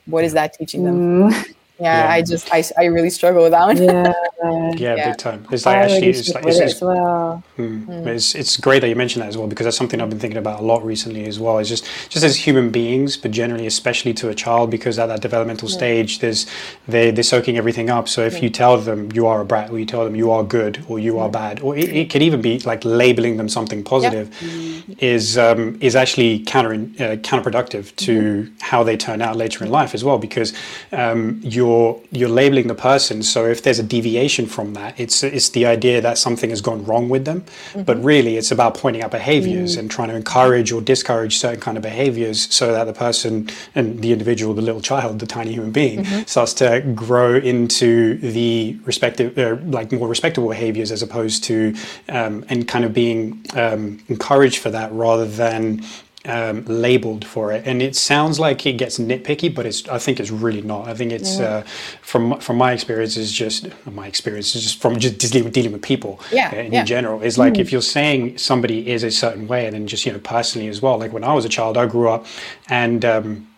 what 0.07 0.25
is 0.25 0.35
that 0.35 0.55
teaching 0.55 0.85
them? 0.85 1.31
Mm 1.31 1.55
yeah, 1.81 2.05
yeah, 2.05 2.13
I 2.13 2.23
just 2.23 2.55
I, 2.55 2.63
I 2.79 2.85
really 2.85 3.11
struggle 3.11 3.43
with 3.43 3.51
that 3.51 3.67
one. 3.67 3.83
Yeah, 3.83 4.13
yeah, 4.77 4.95
yeah, 4.95 5.09
big 5.09 5.19
time. 5.19 5.45
It's 5.51 5.67
like 5.67 5.77
I 5.77 5.81
actually 5.81 6.09
it's 6.11 6.33
like 6.33 6.47
it's, 6.47 6.59
it's, 6.61 6.81
well. 6.81 7.43
hmm. 7.57 7.91
mm. 7.91 8.07
it's 8.07 8.37
it's 8.37 8.57
great 8.57 8.81
that 8.81 8.89
you 8.89 8.95
mentioned 8.95 9.23
that 9.23 9.29
as 9.29 9.37
well 9.37 9.49
because 9.49 9.65
that's 9.65 9.77
something 9.77 10.01
I've 10.01 10.09
been 10.09 10.21
thinking 10.21 10.39
about 10.39 10.61
a 10.61 10.63
lot 10.63 10.85
recently 10.85 11.25
as 11.25 11.41
well. 11.41 11.59
It's 11.59 11.69
just 11.69 11.85
just 12.11 12.25
as 12.25 12.37
human 12.37 12.71
beings, 12.71 13.17
but 13.17 13.33
generally, 13.33 13.67
especially 13.67 14.15
to 14.15 14.29
a 14.29 14.35
child, 14.37 14.71
because 14.71 15.01
at 15.01 15.07
that 15.07 15.21
developmental 15.21 15.67
mm. 15.67 15.73
stage, 15.73 16.21
there's 16.21 16.47
they 16.87 17.11
they're 17.11 17.25
soaking 17.25 17.57
everything 17.57 17.91
up. 17.91 18.09
So 18.09 18.25
if 18.25 18.37
mm. 18.37 18.43
you 18.43 18.51
tell 18.51 18.79
them 18.79 19.11
you 19.13 19.27
are 19.27 19.41
a 19.41 19.45
brat, 19.45 19.71
or 19.71 19.79
you 19.81 19.87
tell 19.87 20.05
them 20.05 20.15
you 20.15 20.31
are 20.31 20.45
good, 20.45 20.85
or 20.87 21.01
you 21.01 21.19
are 21.19 21.29
bad, 21.29 21.59
or 21.59 21.77
it, 21.77 21.89
it 21.89 22.09
could 22.09 22.23
even 22.23 22.41
be 22.41 22.61
like 22.61 22.85
labeling 22.85 23.37
them 23.37 23.49
something 23.49 23.83
positive, 23.83 24.31
mm. 24.39 24.97
is 25.03 25.37
um, 25.37 25.77
is 25.81 25.97
actually 25.97 26.39
counter 26.45 26.75
uh, 26.75 27.17
counterproductive 27.17 27.97
to 27.97 28.21
mm-hmm. 28.21 28.55
how 28.61 28.85
they 28.85 28.97
turn 28.97 29.21
out 29.21 29.37
later 29.37 29.65
in 29.65 29.71
life 29.73 29.93
as 29.93 30.05
well 30.05 30.19
because 30.19 30.53
um, 30.93 31.41
you 31.43 31.64
you're 31.65 32.01
you're 32.11 32.35
labeling 32.43 32.69
the 32.69 32.75
person. 32.75 33.23
So 33.23 33.47
if 33.47 33.63
there's 33.63 33.79
a 33.79 33.89
deviation 33.97 34.47
from 34.47 34.75
that, 34.75 34.99
it's 34.99 35.23
it's 35.23 35.51
the 35.51 35.65
idea 35.67 36.01
that 36.01 36.19
something 36.19 36.51
has 36.51 36.61
gone 36.61 36.85
wrong 36.85 37.09
with 37.09 37.25
them. 37.25 37.41
Mm-hmm. 37.41 37.83
But 37.89 37.97
really, 38.13 38.37
it's 38.37 38.53
about 38.53 38.75
pointing 38.83 39.03
out 39.03 39.11
behaviors 39.11 39.73
mm-hmm. 39.73 39.81
and 39.81 39.91
trying 39.91 40.11
to 40.13 40.17
encourage 40.17 40.73
or 40.75 40.81
discourage 40.81 41.39
certain 41.39 41.61
kind 41.61 41.77
of 41.77 41.83
behaviors, 41.83 42.39
so 42.55 42.73
that 42.73 42.85
the 42.85 42.93
person 42.93 43.49
and 43.75 44.03
the 44.03 44.13
individual, 44.13 44.55
the 44.55 44.63
little 44.63 44.81
child, 44.81 45.19
the 45.19 45.27
tiny 45.27 45.53
human 45.53 45.73
being, 45.73 46.05
mm-hmm. 46.05 46.23
starts 46.27 46.55
to 46.55 46.81
grow 46.95 47.37
into 47.37 48.19
the 48.19 48.79
respective, 48.85 49.29
uh, 49.39 49.57
like 49.79 49.93
more 49.93 50.09
respectable 50.09 50.49
behaviors, 50.49 50.91
as 50.93 51.03
opposed 51.03 51.45
to 51.45 51.75
um, 52.09 52.45
and 52.49 52.69
kind 52.69 52.85
of 52.85 52.93
being 52.93 53.45
um, 53.55 54.03
encouraged 54.09 54.59
for 54.59 54.71
that 54.71 54.93
rather 54.93 55.27
than 55.27 55.83
um, 56.27 56.65
labeled 56.65 57.25
for 57.25 57.53
it, 57.53 57.67
and 57.67 57.83
it 57.83 57.95
sounds 57.95 58.41
like 58.41 58.65
it 58.67 58.75
gets 58.75 58.99
nitpicky, 58.99 59.55
but 59.55 59.67
it's 59.67 59.87
I 59.89 59.99
think 59.99 60.21
it's 60.21 60.31
really 60.31 60.63
not. 60.63 60.89
I 60.89 60.95
think 60.95 61.13
it's 61.13 61.39
uh, 61.39 61.63
from 62.03 62.41
from 62.41 62.57
my 62.57 62.73
experience 62.73 63.17
is 63.17 63.31
just 63.31 63.69
my 63.87 64.07
experience 64.07 64.55
is 64.55 64.63
just 64.63 64.81
from 64.81 64.99
just 64.99 65.19
dealing, 65.19 65.51
dealing 65.51 65.73
with 65.73 65.83
people 65.83 66.21
yeah, 66.33 66.51
uh, 66.53 66.57
in 66.57 66.73
yeah. 66.73 66.85
general. 66.85 67.23
Is 67.23 67.39
like 67.39 67.55
mm. 67.55 67.61
if 67.61 67.73
you're 67.73 67.83
saying 67.83 68.39
somebody 68.39 68.89
is 68.89 69.03
a 69.03 69.11
certain 69.11 69.47
way, 69.47 69.67
and 69.67 69.75
then 69.75 69.87
just 69.87 70.07
you 70.07 70.13
know 70.13 70.19
personally 70.19 70.69
as 70.69 70.81
well. 70.81 70.99
Like 70.99 71.13
when 71.13 71.25
I 71.25 71.35
was 71.35 71.45
a 71.45 71.51
child, 71.51 71.77
I 71.77 71.87
grew 71.87 72.09
up, 72.09 72.27
and 72.69 73.05
um, 73.05 73.49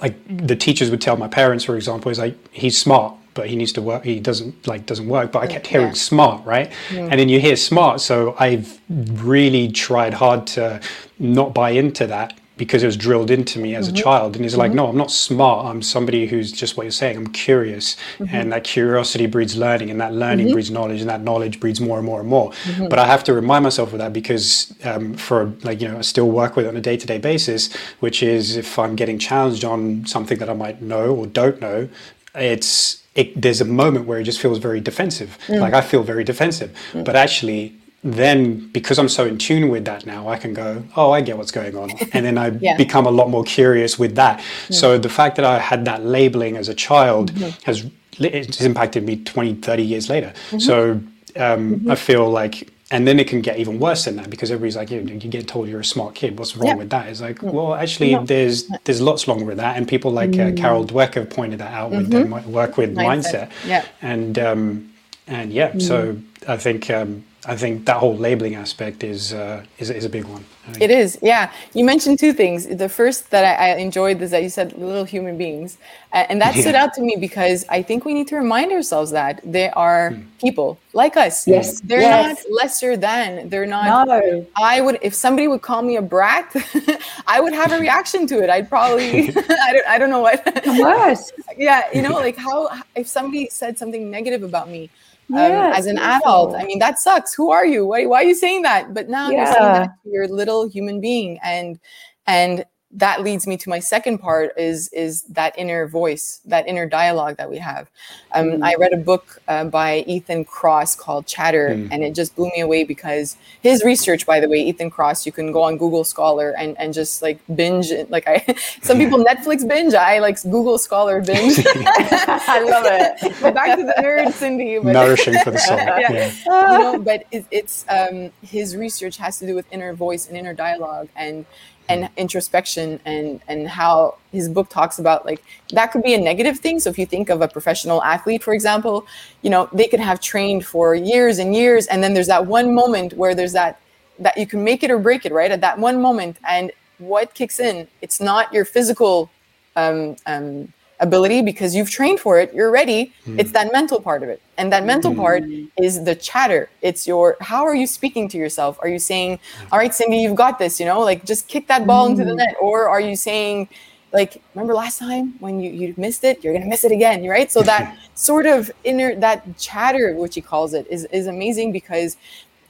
like 0.00 0.16
the 0.28 0.56
teachers 0.56 0.90
would 0.90 1.00
tell 1.00 1.16
my 1.16 1.28
parents, 1.28 1.64
for 1.64 1.76
example, 1.76 2.10
is 2.10 2.18
like 2.18 2.36
he's 2.52 2.78
smart 2.78 3.14
but 3.34 3.48
he 3.48 3.56
needs 3.56 3.72
to 3.72 3.82
work 3.82 4.04
he 4.04 4.20
doesn't 4.20 4.66
like 4.66 4.86
doesn't 4.86 5.08
work 5.08 5.32
but 5.32 5.42
i 5.42 5.46
kept 5.46 5.66
hearing 5.66 5.88
yeah. 5.88 5.92
smart 5.92 6.44
right 6.44 6.70
mm. 6.88 7.10
and 7.10 7.18
then 7.18 7.28
you 7.28 7.40
hear 7.40 7.56
smart 7.56 8.00
so 8.00 8.34
i've 8.38 8.80
really 8.88 9.70
tried 9.70 10.14
hard 10.14 10.46
to 10.46 10.80
not 11.18 11.54
buy 11.54 11.70
into 11.70 12.06
that 12.06 12.34
because 12.60 12.82
it 12.82 12.86
was 12.86 12.96
drilled 12.98 13.30
into 13.30 13.58
me 13.58 13.74
as 13.74 13.86
mm-hmm. 13.86 13.96
a 13.96 14.02
child 14.02 14.36
and 14.36 14.44
he's 14.44 14.52
mm-hmm. 14.52 14.60
like 14.60 14.72
no 14.72 14.86
i'm 14.86 14.96
not 14.96 15.10
smart 15.10 15.64
i'm 15.64 15.80
somebody 15.80 16.26
who's 16.26 16.52
just 16.52 16.76
what 16.76 16.82
you're 16.82 16.90
saying 16.90 17.16
i'm 17.16 17.26
curious 17.26 17.96
mm-hmm. 18.18 18.36
and 18.36 18.52
that 18.52 18.64
curiosity 18.64 19.26
breeds 19.26 19.56
learning 19.56 19.90
and 19.90 19.98
that 19.98 20.12
learning 20.12 20.46
mm-hmm. 20.46 20.52
breeds 20.52 20.70
knowledge 20.70 21.00
and 21.00 21.08
that 21.08 21.22
knowledge 21.22 21.58
breeds 21.58 21.80
more 21.80 21.96
and 21.96 22.04
more 22.04 22.20
and 22.20 22.28
more 22.28 22.50
mm-hmm. 22.50 22.86
but 22.88 22.98
i 22.98 23.06
have 23.06 23.24
to 23.24 23.32
remind 23.32 23.64
myself 23.64 23.94
of 23.94 23.98
that 23.98 24.12
because 24.12 24.74
um, 24.84 25.14
for 25.14 25.46
like 25.62 25.80
you 25.80 25.88
know 25.88 25.96
i 25.96 26.02
still 26.02 26.30
work 26.30 26.54
with 26.54 26.66
it 26.66 26.68
on 26.68 26.76
a 26.76 26.82
day-to-day 26.82 27.16
basis 27.16 27.74
which 28.00 28.22
is 28.22 28.56
if 28.56 28.78
i'm 28.78 28.94
getting 28.94 29.18
challenged 29.18 29.64
on 29.64 30.04
something 30.04 30.36
that 30.36 30.50
i 30.50 30.54
might 30.54 30.82
know 30.82 31.16
or 31.16 31.26
don't 31.26 31.62
know 31.62 31.88
it's 32.34 33.02
it, 33.14 33.40
there's 33.40 33.60
a 33.60 33.64
moment 33.64 34.06
where 34.06 34.20
it 34.20 34.24
just 34.24 34.40
feels 34.40 34.58
very 34.58 34.80
defensive. 34.80 35.36
Mm. 35.46 35.60
Like 35.60 35.74
I 35.74 35.80
feel 35.80 36.02
very 36.02 36.24
defensive. 36.24 36.74
Mm. 36.92 37.04
But 37.04 37.16
actually, 37.16 37.74
then 38.02 38.70
because 38.70 38.98
I'm 38.98 39.08
so 39.08 39.26
in 39.26 39.36
tune 39.36 39.68
with 39.68 39.84
that 39.84 40.06
now, 40.06 40.28
I 40.28 40.36
can 40.38 40.54
go, 40.54 40.84
oh, 40.96 41.10
I 41.10 41.20
get 41.20 41.36
what's 41.36 41.50
going 41.50 41.76
on. 41.76 41.90
And 42.12 42.24
then 42.24 42.38
I 42.38 42.50
yeah. 42.60 42.76
become 42.76 43.06
a 43.06 43.10
lot 43.10 43.28
more 43.28 43.44
curious 43.44 43.98
with 43.98 44.14
that. 44.14 44.38
Mm. 44.38 44.74
So 44.74 44.98
the 44.98 45.08
fact 45.08 45.36
that 45.36 45.44
I 45.44 45.58
had 45.58 45.84
that 45.84 46.04
labeling 46.04 46.56
as 46.56 46.68
a 46.68 46.74
child 46.74 47.32
mm-hmm. 47.32 47.50
has 47.64 47.84
it's 48.18 48.60
impacted 48.60 49.04
me 49.04 49.16
20, 49.16 49.54
30 49.54 49.82
years 49.82 50.10
later. 50.10 50.32
Mm-hmm. 50.50 50.58
So 50.58 50.90
um, 50.92 51.06
mm-hmm. 51.36 51.90
I 51.90 51.94
feel 51.94 52.28
like 52.28 52.70
and 52.92 53.06
then 53.06 53.20
it 53.20 53.28
can 53.28 53.40
get 53.40 53.58
even 53.58 53.78
worse 53.78 54.04
than 54.04 54.16
that 54.16 54.30
because 54.30 54.50
everybody's 54.50 54.76
like, 54.76 54.90
you, 54.90 55.00
you 55.00 55.30
get 55.30 55.46
told 55.46 55.68
you're 55.68 55.80
a 55.80 55.84
smart 55.84 56.14
kid. 56.14 56.38
What's 56.38 56.56
wrong 56.56 56.68
yeah. 56.68 56.74
with 56.74 56.90
that? 56.90 57.06
It's 57.06 57.20
like, 57.20 57.40
well, 57.42 57.74
actually, 57.74 58.14
no. 58.14 58.24
there's 58.24 58.68
there's 58.84 59.00
lots 59.00 59.28
wrong 59.28 59.46
with 59.46 59.58
that, 59.58 59.76
and 59.76 59.86
people 59.86 60.10
like 60.10 60.30
uh, 60.30 60.50
mm. 60.50 60.56
Carol 60.56 60.84
Dweck 60.84 61.14
have 61.14 61.30
pointed 61.30 61.60
that 61.60 61.72
out 61.72 61.92
mm-hmm. 61.92 61.98
with 61.98 62.10
their 62.10 62.52
work 62.52 62.76
with 62.76 62.94
mindset. 62.96 63.48
mindset. 63.48 63.50
Yeah, 63.66 63.86
and 64.02 64.38
um, 64.38 64.92
and 65.28 65.52
yeah, 65.52 65.70
mm. 65.70 65.82
so 65.82 66.16
I 66.48 66.56
think 66.56 66.90
um, 66.90 67.24
I 67.46 67.56
think 67.56 67.86
that 67.86 67.96
whole 67.96 68.16
labeling 68.16 68.54
aspect 68.54 69.02
is 69.02 69.32
uh, 69.32 69.64
is, 69.78 69.88
is 69.88 70.04
a 70.04 70.10
big 70.10 70.24
one. 70.24 70.44
It 70.78 70.90
is, 70.90 71.18
yeah. 71.22 71.50
You 71.72 71.84
mentioned 71.84 72.18
two 72.18 72.34
things. 72.34 72.66
The 72.66 72.88
first 72.88 73.30
that 73.30 73.44
I, 73.44 73.72
I 73.72 73.76
enjoyed 73.76 74.20
is 74.20 74.30
that 74.30 74.42
you 74.42 74.50
said 74.50 74.76
little 74.76 75.04
human 75.04 75.38
beings, 75.38 75.78
and 76.12 76.40
that 76.42 76.54
yeah. 76.54 76.60
stood 76.64 76.74
out 76.74 76.92
to 76.94 77.00
me 77.00 77.16
because 77.18 77.64
I 77.70 77.80
think 77.80 78.04
we 78.04 78.12
need 78.12 78.28
to 78.28 78.36
remind 78.36 78.72
ourselves 78.72 79.10
that 79.12 79.40
they 79.42 79.70
are 79.70 80.10
hmm. 80.10 80.22
people 80.38 80.78
like 80.92 81.16
us. 81.16 81.48
Yes, 81.48 81.80
they're 81.80 82.02
yes. 82.02 82.44
not 82.44 82.52
lesser 82.54 82.98
than. 82.98 83.48
They're 83.48 83.64
not. 83.64 84.06
No. 84.06 84.46
I 84.56 84.82
would, 84.82 84.98
if 85.00 85.14
somebody 85.14 85.48
would 85.48 85.62
call 85.62 85.80
me 85.80 85.96
a 85.96 86.02
brat, 86.02 86.54
I 87.26 87.40
would 87.40 87.54
have 87.54 87.72
a 87.72 87.78
reaction 87.78 88.26
to 88.26 88.42
it. 88.42 88.50
I'd 88.50 88.68
probably, 88.68 89.28
I 89.30 89.72
don't, 89.72 89.86
I 89.88 89.98
don't 89.98 90.10
know 90.10 90.20
what. 90.20 90.44
Worse. 90.66 91.32
yeah, 91.56 91.88
you 91.94 92.02
know, 92.02 92.12
like 92.12 92.36
how 92.36 92.68
if 92.94 93.08
somebody 93.08 93.48
said 93.50 93.78
something 93.78 94.10
negative 94.10 94.42
about 94.42 94.68
me 94.68 94.90
um, 95.32 95.72
as 95.72 95.86
an 95.86 95.98
adult. 95.98 96.54
I 96.54 96.64
mean, 96.64 96.78
that 96.78 96.98
sucks. 96.98 97.34
Who 97.34 97.50
are 97.50 97.66
you? 97.66 97.86
Why, 97.86 98.06
why 98.06 98.22
are 98.22 98.26
you 98.26 98.34
saying 98.34 98.62
that? 98.62 98.94
But 98.94 99.08
now 99.08 99.30
yeah. 99.30 99.36
you're 99.36 99.52
saying 99.52 99.72
that 99.72 99.90
to 100.02 100.10
your 100.10 100.28
little 100.28 100.68
human 100.68 101.00
being, 101.00 101.38
and 101.42 101.78
and 102.26 102.64
that 102.92 103.22
leads 103.22 103.46
me 103.46 103.56
to 103.56 103.68
my 103.68 103.78
second 103.78 104.18
part 104.18 104.52
is 104.56 104.88
is 104.88 105.22
that 105.22 105.56
inner 105.56 105.86
voice 105.86 106.40
that 106.44 106.66
inner 106.66 106.86
dialogue 106.86 107.36
that 107.36 107.48
we 107.48 107.56
have 107.58 107.88
um, 108.32 108.46
mm. 108.46 108.64
i 108.64 108.74
read 108.74 108.92
a 108.92 108.96
book 108.96 109.40
uh, 109.46 109.64
by 109.64 110.00
Ethan 110.08 110.44
Kross 110.44 110.98
called 110.98 111.26
chatter 111.26 111.70
mm. 111.70 111.88
and 111.92 112.02
it 112.02 112.14
just 112.14 112.34
blew 112.34 112.46
me 112.46 112.60
away 112.60 112.82
because 112.82 113.36
his 113.62 113.84
research 113.84 114.26
by 114.26 114.40
the 114.40 114.48
way 114.48 114.60
Ethan 114.60 114.90
Kross 114.90 115.24
you 115.24 115.30
can 115.30 115.52
go 115.52 115.62
on 115.62 115.76
google 115.76 116.02
scholar 116.02 116.50
and 116.58 116.76
and 116.78 116.92
just 116.92 117.22
like 117.22 117.38
binge 117.54 117.92
like 118.08 118.26
i 118.26 118.44
some 118.82 118.98
people 118.98 119.24
netflix 119.24 119.66
binge 119.66 119.94
i 119.94 120.18
like 120.18 120.42
google 120.42 120.78
scholar 120.78 121.20
binge 121.20 121.64
i 121.66 122.60
love 122.68 122.84
it 122.86 123.34
but 123.40 123.54
back 123.54 123.78
to 123.78 123.84
the 123.84 123.94
nerd 124.02 124.32
cindy 124.32 124.78
but, 124.78 124.92
nourishing 124.92 125.38
for 125.44 125.52
the 125.52 125.58
soul 125.58 125.76
yeah, 125.76 126.10
yeah. 126.10 126.72
you 126.72 126.78
know 126.78 126.98
but 126.98 127.24
it, 127.30 127.44
it's 127.52 127.84
um, 127.88 128.30
his 128.42 128.76
research 128.76 129.16
has 129.16 129.38
to 129.38 129.46
do 129.46 129.54
with 129.54 129.66
inner 129.72 129.92
voice 129.92 130.26
and 130.26 130.36
inner 130.36 130.54
dialogue 130.54 131.08
and 131.14 131.46
and 131.90 132.08
introspection 132.16 133.00
and 133.04 133.40
and 133.48 133.68
how 133.68 134.16
his 134.32 134.48
book 134.48 134.68
talks 134.68 134.98
about 134.98 135.26
like 135.26 135.42
that 135.72 135.92
could 135.92 136.02
be 136.02 136.14
a 136.14 136.18
negative 136.18 136.58
thing. 136.58 136.80
So 136.80 136.90
if 136.90 136.98
you 136.98 137.06
think 137.06 137.28
of 137.30 137.42
a 137.42 137.48
professional 137.48 138.02
athlete 138.02 138.42
for 138.42 138.54
example 138.54 139.06
you 139.42 139.50
know 139.50 139.68
they 139.72 139.88
could 139.88 140.00
have 140.00 140.20
trained 140.20 140.64
for 140.64 140.94
years 140.94 141.38
and 141.38 141.54
years 141.54 141.86
and 141.86 142.02
then 142.02 142.14
there's 142.14 142.28
that 142.28 142.46
one 142.46 142.74
moment 142.74 143.14
where 143.14 143.34
there's 143.34 143.52
that 143.52 143.80
that 144.18 144.36
you 144.36 144.46
can 144.46 144.62
make 144.62 144.82
it 144.82 144.90
or 144.90 144.98
break 144.98 145.24
it 145.26 145.32
right? 145.32 145.50
At 145.50 145.60
that 145.60 145.78
one 145.78 146.00
moment 146.00 146.36
and 146.46 146.72
what 146.98 147.34
kicks 147.34 147.58
in 147.60 147.88
it's 148.02 148.20
not 148.20 148.52
your 148.52 148.64
physical 148.64 149.30
um, 149.76 150.16
um, 150.26 150.72
ability 151.00 151.42
because 151.42 151.74
you've 151.74 151.90
trained 151.90 152.20
for 152.20 152.38
it 152.38 152.52
you're 152.52 152.70
ready 152.70 153.12
mm. 153.26 153.38
it's 153.38 153.52
that 153.52 153.72
mental 153.72 154.00
part 154.00 154.22
of 154.22 154.28
it 154.28 154.40
and 154.58 154.72
that 154.72 154.84
mental 154.84 155.12
mm. 155.12 155.16
part 155.16 155.42
is 155.76 156.04
the 156.04 156.14
chatter 156.14 156.68
it's 156.82 157.06
your 157.06 157.36
how 157.40 157.64
are 157.64 157.74
you 157.74 157.86
speaking 157.86 158.28
to 158.28 158.36
yourself 158.36 158.78
are 158.82 158.88
you 158.88 158.98
saying 158.98 159.38
all 159.72 159.78
right 159.78 159.94
cindy 159.94 160.18
you've 160.18 160.36
got 160.36 160.58
this 160.58 160.78
you 160.78 160.86
know 160.86 161.00
like 161.00 161.24
just 161.24 161.48
kick 161.48 161.66
that 161.66 161.86
ball 161.86 162.06
mm. 162.06 162.10
into 162.10 162.24
the 162.24 162.32
hmm. 162.32 162.36
net 162.36 162.54
or 162.60 162.88
are 162.88 163.00
you 163.00 163.16
saying 163.16 163.68
like 164.12 164.42
remember 164.54 164.74
last 164.74 164.98
time 164.98 165.34
when 165.40 165.60
you, 165.60 165.70
you 165.70 165.94
missed 165.96 166.22
it 166.22 166.44
you're 166.44 166.52
gonna 166.52 166.66
miss 166.66 166.84
it 166.84 166.92
again 166.92 167.26
right 167.26 167.50
so 167.50 167.62
that 167.62 167.96
sort 168.14 168.44
of 168.46 168.70
inner 168.84 169.14
that 169.14 169.56
chatter 169.56 170.14
which 170.14 170.34
he 170.34 170.40
calls 170.40 170.74
it 170.74 170.86
is, 170.88 171.06
is 171.06 171.26
amazing 171.26 171.72
because 171.72 172.16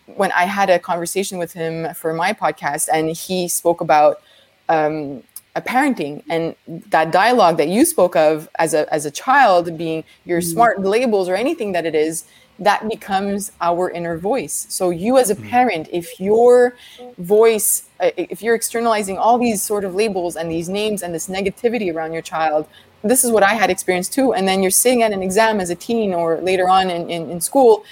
when 0.07 0.31
i 0.33 0.45
had 0.45 0.71
a 0.71 0.79
conversation 0.79 1.39
with 1.39 1.53
him 1.53 1.93
for 1.95 2.13
my 2.13 2.33
podcast 2.33 2.89
and 2.93 3.11
he 3.11 3.49
spoke 3.49 3.81
about 3.81 4.23
um, 4.69 5.25
a 5.57 5.63
parenting 5.63 6.23
and 6.29 6.55
that 6.69 7.11
dialogue 7.11 7.57
that 7.57 7.69
you 7.69 7.85
spoke 7.85 8.15
of 8.15 8.49
as 8.59 8.73
a 8.73 8.93
as 8.95 9.05
a 9.05 9.11
child 9.11 9.77
being 9.77 10.05
your 10.25 10.41
mm-hmm. 10.41 10.51
smart 10.51 10.81
labels 10.81 11.29
or 11.29 11.35
anything 11.35 11.73
that 11.73 11.85
it 11.85 11.95
is 11.95 12.25
that 12.61 12.87
becomes 12.89 13.51
our 13.61 13.91
inner 13.91 14.17
voice 14.17 14.67
so 14.69 14.91
you 14.91 15.19
as 15.19 15.31
a 15.31 15.35
mm-hmm. 15.35 15.49
parent 15.49 15.89
if 15.93 16.21
your 16.21 16.77
voice 17.19 17.85
uh, 17.99 18.11
if 18.17 18.43
you're 18.43 18.55
externalizing 18.55 19.19
all 19.19 19.39
these 19.39 19.61
sort 19.61 19.85
of 19.85 19.95
labels 19.95 20.37
and 20.37 20.51
these 20.51 20.69
names 20.69 21.03
and 21.03 21.13
this 21.13 21.27
negativity 21.29 21.93
around 21.93 22.13
your 22.13 22.23
child 22.23 22.69
this 23.03 23.25
is 23.25 23.33
what 23.33 23.43
i 23.43 23.55
had 23.55 23.71
experienced 23.71 24.13
too 24.13 24.33
and 24.33 24.47
then 24.47 24.63
you're 24.63 24.71
sitting 24.71 25.03
at 25.03 25.13
an 25.13 25.23
exam 25.23 25.59
as 25.59 25.71
a 25.71 25.75
teen 25.75 26.15
or 26.15 26.41
later 26.43 26.69
on 26.69 26.91
in, 26.91 27.11
in, 27.11 27.29
in 27.29 27.41
school 27.41 27.85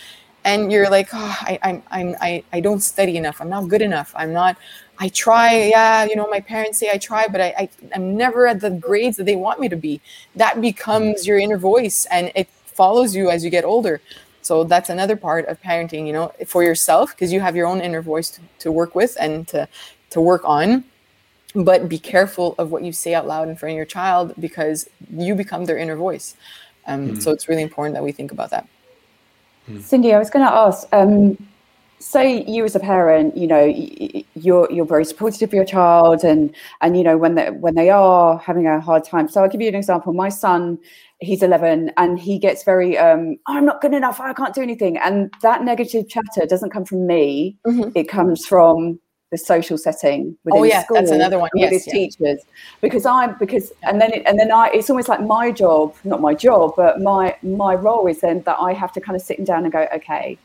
and 0.44 0.70
you're 0.70 0.88
like 0.88 1.08
oh, 1.12 1.36
I, 1.40 1.58
I'm, 1.62 1.82
I'm, 1.90 2.16
I, 2.20 2.44
I 2.52 2.60
don't 2.60 2.80
study 2.80 3.16
enough 3.16 3.40
i'm 3.40 3.48
not 3.48 3.66
good 3.68 3.82
enough 3.82 4.12
i'm 4.14 4.32
not 4.32 4.56
I 5.00 5.08
try, 5.08 5.68
yeah, 5.68 6.04
you 6.04 6.16
know, 6.16 6.26
my 6.28 6.40
parents 6.40 6.78
say 6.78 6.90
I 6.90 6.98
try, 6.98 7.28
but 7.28 7.40
I, 7.40 7.54
I 7.56 7.68
am 7.92 8.16
never 8.16 8.46
at 8.46 8.60
the 8.60 8.70
grades 8.70 9.16
that 9.18 9.24
they 9.24 9.36
want 9.36 9.60
me 9.60 9.68
to 9.68 9.76
be. 9.76 10.00
That 10.34 10.60
becomes 10.60 11.26
your 11.26 11.38
inner 11.38 11.58
voice 11.58 12.06
and 12.10 12.32
it 12.34 12.48
follows 12.66 13.14
you 13.14 13.30
as 13.30 13.44
you 13.44 13.50
get 13.50 13.64
older. 13.64 14.00
So 14.42 14.64
that's 14.64 14.88
another 14.88 15.14
part 15.14 15.46
of 15.46 15.60
parenting, 15.62 16.06
you 16.06 16.12
know, 16.12 16.32
for 16.46 16.62
yourself, 16.62 17.10
because 17.10 17.32
you 17.32 17.40
have 17.40 17.54
your 17.54 17.66
own 17.66 17.80
inner 17.80 18.02
voice 18.02 18.30
to, 18.30 18.40
to 18.60 18.72
work 18.72 18.94
with 18.94 19.16
and 19.20 19.46
to, 19.48 19.68
to 20.10 20.20
work 20.20 20.42
on. 20.44 20.84
But 21.54 21.88
be 21.88 21.98
careful 21.98 22.54
of 22.58 22.70
what 22.72 22.82
you 22.82 22.92
say 22.92 23.14
out 23.14 23.26
loud 23.26 23.48
in 23.48 23.56
front 23.56 23.72
of 23.72 23.76
your 23.76 23.86
child 23.86 24.34
because 24.38 24.88
you 25.10 25.34
become 25.34 25.66
their 25.66 25.78
inner 25.78 25.96
voice. 25.96 26.34
Um, 26.86 27.10
mm. 27.10 27.22
So 27.22 27.30
it's 27.30 27.48
really 27.48 27.62
important 27.62 27.94
that 27.94 28.02
we 28.02 28.12
think 28.12 28.32
about 28.32 28.50
that. 28.50 28.66
Cindy, 29.80 30.14
I 30.14 30.18
was 30.18 30.30
going 30.30 30.46
to 30.46 30.52
ask, 30.52 30.88
um, 30.92 31.36
say 32.00 32.44
you 32.44 32.64
as 32.64 32.76
a 32.76 32.80
parent 32.80 33.36
you 33.36 33.46
know 33.46 33.64
you're 34.34 34.70
you're 34.70 34.86
very 34.86 35.04
supportive 35.04 35.48
of 35.48 35.54
your 35.54 35.64
child 35.64 36.22
and 36.22 36.54
and 36.80 36.96
you 36.96 37.02
know 37.02 37.18
when 37.18 37.34
they 37.34 37.50
when 37.50 37.74
they 37.74 37.90
are 37.90 38.38
having 38.38 38.66
a 38.66 38.80
hard 38.80 39.04
time. 39.04 39.28
So 39.28 39.42
i'll 39.42 39.48
give 39.48 39.60
you 39.60 39.68
an 39.68 39.74
example. 39.74 40.12
My 40.12 40.28
son 40.28 40.78
he's 41.20 41.42
11 41.42 41.90
and 41.96 42.20
he 42.20 42.38
gets 42.38 42.62
very 42.62 42.96
um 42.96 43.36
oh, 43.48 43.56
i'm 43.56 43.64
not 43.64 43.80
good 43.80 43.94
enough. 43.94 44.20
I 44.20 44.32
can't 44.32 44.54
do 44.54 44.62
anything. 44.62 44.96
And 44.98 45.32
that 45.42 45.64
negative 45.64 46.08
chatter 46.08 46.46
doesn't 46.46 46.70
come 46.70 46.84
from 46.84 47.06
me. 47.06 47.56
Mm-hmm. 47.66 47.90
it 47.94 48.08
comes 48.08 48.46
from 48.46 49.00
the 49.30 49.36
social 49.36 49.76
setting 49.76 50.36
within 50.44 50.60
oh 50.60 50.64
yeah 50.64 50.84
school 50.84 50.96
that's 50.96 51.10
another 51.10 51.38
one. 51.38 51.50
yes, 51.54 51.72
with 51.72 51.86
yeah. 51.86 51.92
teachers. 51.92 52.40
Because 52.80 53.04
i'm 53.04 53.36
because 53.38 53.72
and 53.82 54.00
then 54.00 54.12
it, 54.12 54.22
and 54.26 54.38
then 54.38 54.50
i 54.50 54.70
it's 54.72 54.88
almost 54.88 55.08
like 55.08 55.20
my 55.20 55.50
job 55.50 55.94
not 56.04 56.20
my 56.20 56.34
job 56.34 56.72
but 56.76 57.00
my 57.00 57.36
my 57.42 57.74
role 57.74 58.06
is 58.06 58.20
then 58.20 58.42
that 58.42 58.56
i 58.58 58.72
have 58.72 58.92
to 58.92 59.00
kind 59.00 59.16
of 59.16 59.22
sit 59.22 59.44
down 59.44 59.64
and 59.64 59.72
go 59.72 59.86
okay 59.94 60.38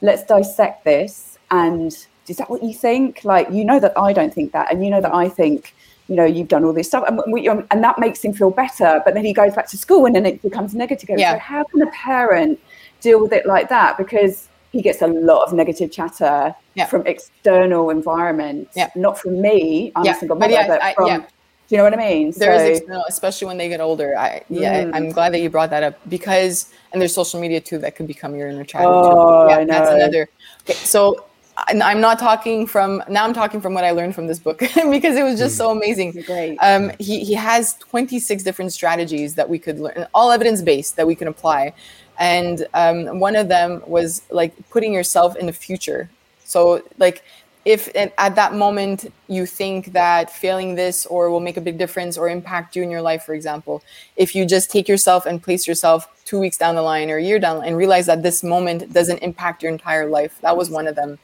let's 0.00 0.22
dissect 0.24 0.84
this 0.84 1.38
and 1.50 2.06
is 2.28 2.36
that 2.36 2.50
what 2.50 2.62
you 2.62 2.74
think 2.74 3.24
like 3.24 3.50
you 3.50 3.64
know 3.64 3.80
that 3.80 3.92
i 3.96 4.12
don't 4.12 4.34
think 4.34 4.52
that 4.52 4.70
and 4.70 4.84
you 4.84 4.90
know 4.90 5.00
that 5.00 5.14
i 5.14 5.28
think 5.28 5.74
you 6.08 6.14
know 6.14 6.24
you've 6.24 6.48
done 6.48 6.64
all 6.64 6.72
this 6.72 6.88
stuff 6.88 7.04
and, 7.08 7.20
we, 7.32 7.48
um, 7.48 7.66
and 7.70 7.82
that 7.82 7.98
makes 7.98 8.22
him 8.22 8.32
feel 8.32 8.50
better 8.50 9.00
but 9.04 9.14
then 9.14 9.24
he 9.24 9.32
goes 9.32 9.54
back 9.54 9.66
to 9.66 9.78
school 9.78 10.04
and 10.04 10.14
then 10.14 10.26
it 10.26 10.40
becomes 10.42 10.74
negative 10.74 11.18
yeah. 11.18 11.32
so 11.32 11.38
how 11.38 11.64
can 11.64 11.80
a 11.82 11.90
parent 11.90 12.60
deal 13.00 13.20
with 13.22 13.32
it 13.32 13.46
like 13.46 13.68
that 13.68 13.96
because 13.96 14.48
he 14.72 14.82
gets 14.82 15.02
a 15.02 15.06
lot 15.06 15.46
of 15.46 15.52
negative 15.52 15.90
chatter 15.90 16.54
yeah. 16.74 16.86
from 16.86 17.06
external 17.06 17.90
environments, 17.90 18.76
yeah. 18.76 18.90
not 18.94 19.18
from 19.18 19.40
me. 19.40 19.92
I'm 19.96 20.04
yeah. 20.04 20.14
a 20.14 20.18
single 20.18 20.36
mother, 20.36 20.54
but, 20.68 20.80
yeah, 20.80 20.94
but 20.94 20.94
from. 20.94 21.26
Do 21.68 21.74
you 21.74 21.78
know 21.78 21.84
what 21.84 21.94
I 21.94 21.96
mean? 21.96 22.32
There 22.36 22.58
so, 22.58 22.64
is 22.64 22.78
external, 22.78 23.04
especially 23.08 23.46
when 23.46 23.58
they 23.58 23.68
get 23.68 23.80
older. 23.80 24.16
I 24.18 24.42
yeah, 24.48 24.84
mm. 24.84 24.94
I, 24.94 24.96
am 24.96 25.10
glad 25.10 25.34
that 25.34 25.40
you 25.40 25.50
brought 25.50 25.70
that 25.70 25.82
up 25.82 25.98
because 26.08 26.72
and 26.92 27.00
there's 27.00 27.14
social 27.14 27.40
media 27.40 27.60
too 27.60 27.78
that 27.78 27.94
could 27.94 28.06
become 28.06 28.34
your 28.34 28.48
inner 28.48 28.64
child. 28.64 28.86
Oh, 28.88 29.48
yeah, 29.48 29.58
I 29.58 29.64
know. 29.64 29.74
That's 29.74 29.90
another. 29.90 30.28
Okay, 30.62 30.74
so 30.74 31.26
I'm 31.58 32.00
not 32.00 32.18
talking 32.18 32.66
from 32.66 33.02
now. 33.08 33.24
I'm 33.24 33.34
talking 33.34 33.60
from 33.60 33.74
what 33.74 33.84
I 33.84 33.90
learned 33.90 34.14
from 34.14 34.28
this 34.28 34.38
book 34.38 34.58
because 34.90 35.16
it 35.16 35.24
was 35.24 35.38
just 35.38 35.56
so 35.56 35.70
amazing. 35.70 36.12
Great. 36.22 36.56
Um, 36.58 36.90
he 36.98 37.22
he 37.22 37.34
has 37.34 37.74
26 37.74 38.42
different 38.42 38.72
strategies 38.72 39.34
that 39.34 39.48
we 39.48 39.58
could 39.58 39.78
learn, 39.78 40.06
all 40.14 40.30
evidence 40.30 40.62
based 40.62 40.96
that 40.96 41.06
we 41.06 41.14
can 41.14 41.28
apply 41.28 41.74
and 42.18 42.66
um, 42.74 43.20
one 43.20 43.36
of 43.36 43.48
them 43.48 43.82
was 43.86 44.22
like 44.30 44.52
putting 44.70 44.92
yourself 44.92 45.36
in 45.36 45.46
the 45.46 45.52
future 45.52 46.10
so 46.44 46.82
like 46.98 47.22
if 47.68 47.90
at 47.94 48.34
that 48.34 48.54
moment 48.54 49.12
you 49.26 49.44
think 49.44 49.92
that 49.92 50.30
failing 50.30 50.74
this 50.74 51.04
or 51.04 51.30
will 51.30 51.44
make 51.48 51.58
a 51.58 51.60
big 51.60 51.76
difference 51.76 52.16
or 52.16 52.26
impact 52.26 52.74
you 52.74 52.82
in 52.82 52.90
your 52.90 53.02
life 53.02 53.22
for 53.24 53.34
example 53.34 53.82
if 54.16 54.34
you 54.34 54.46
just 54.46 54.70
take 54.70 54.88
yourself 54.88 55.26
and 55.26 55.42
place 55.42 55.66
yourself 55.66 56.08
two 56.24 56.40
weeks 56.40 56.56
down 56.56 56.74
the 56.76 56.82
line 56.82 57.10
or 57.10 57.18
a 57.18 57.22
year 57.22 57.38
down 57.38 57.62
and 57.62 57.76
realize 57.76 58.06
that 58.06 58.22
this 58.22 58.42
moment 58.42 58.90
doesn't 58.94 59.18
impact 59.18 59.62
your 59.62 59.70
entire 59.70 60.08
life 60.08 60.40
that 60.40 60.56
was 60.56 60.70
one 60.70 60.86
of 60.86 60.94
them 60.96 61.18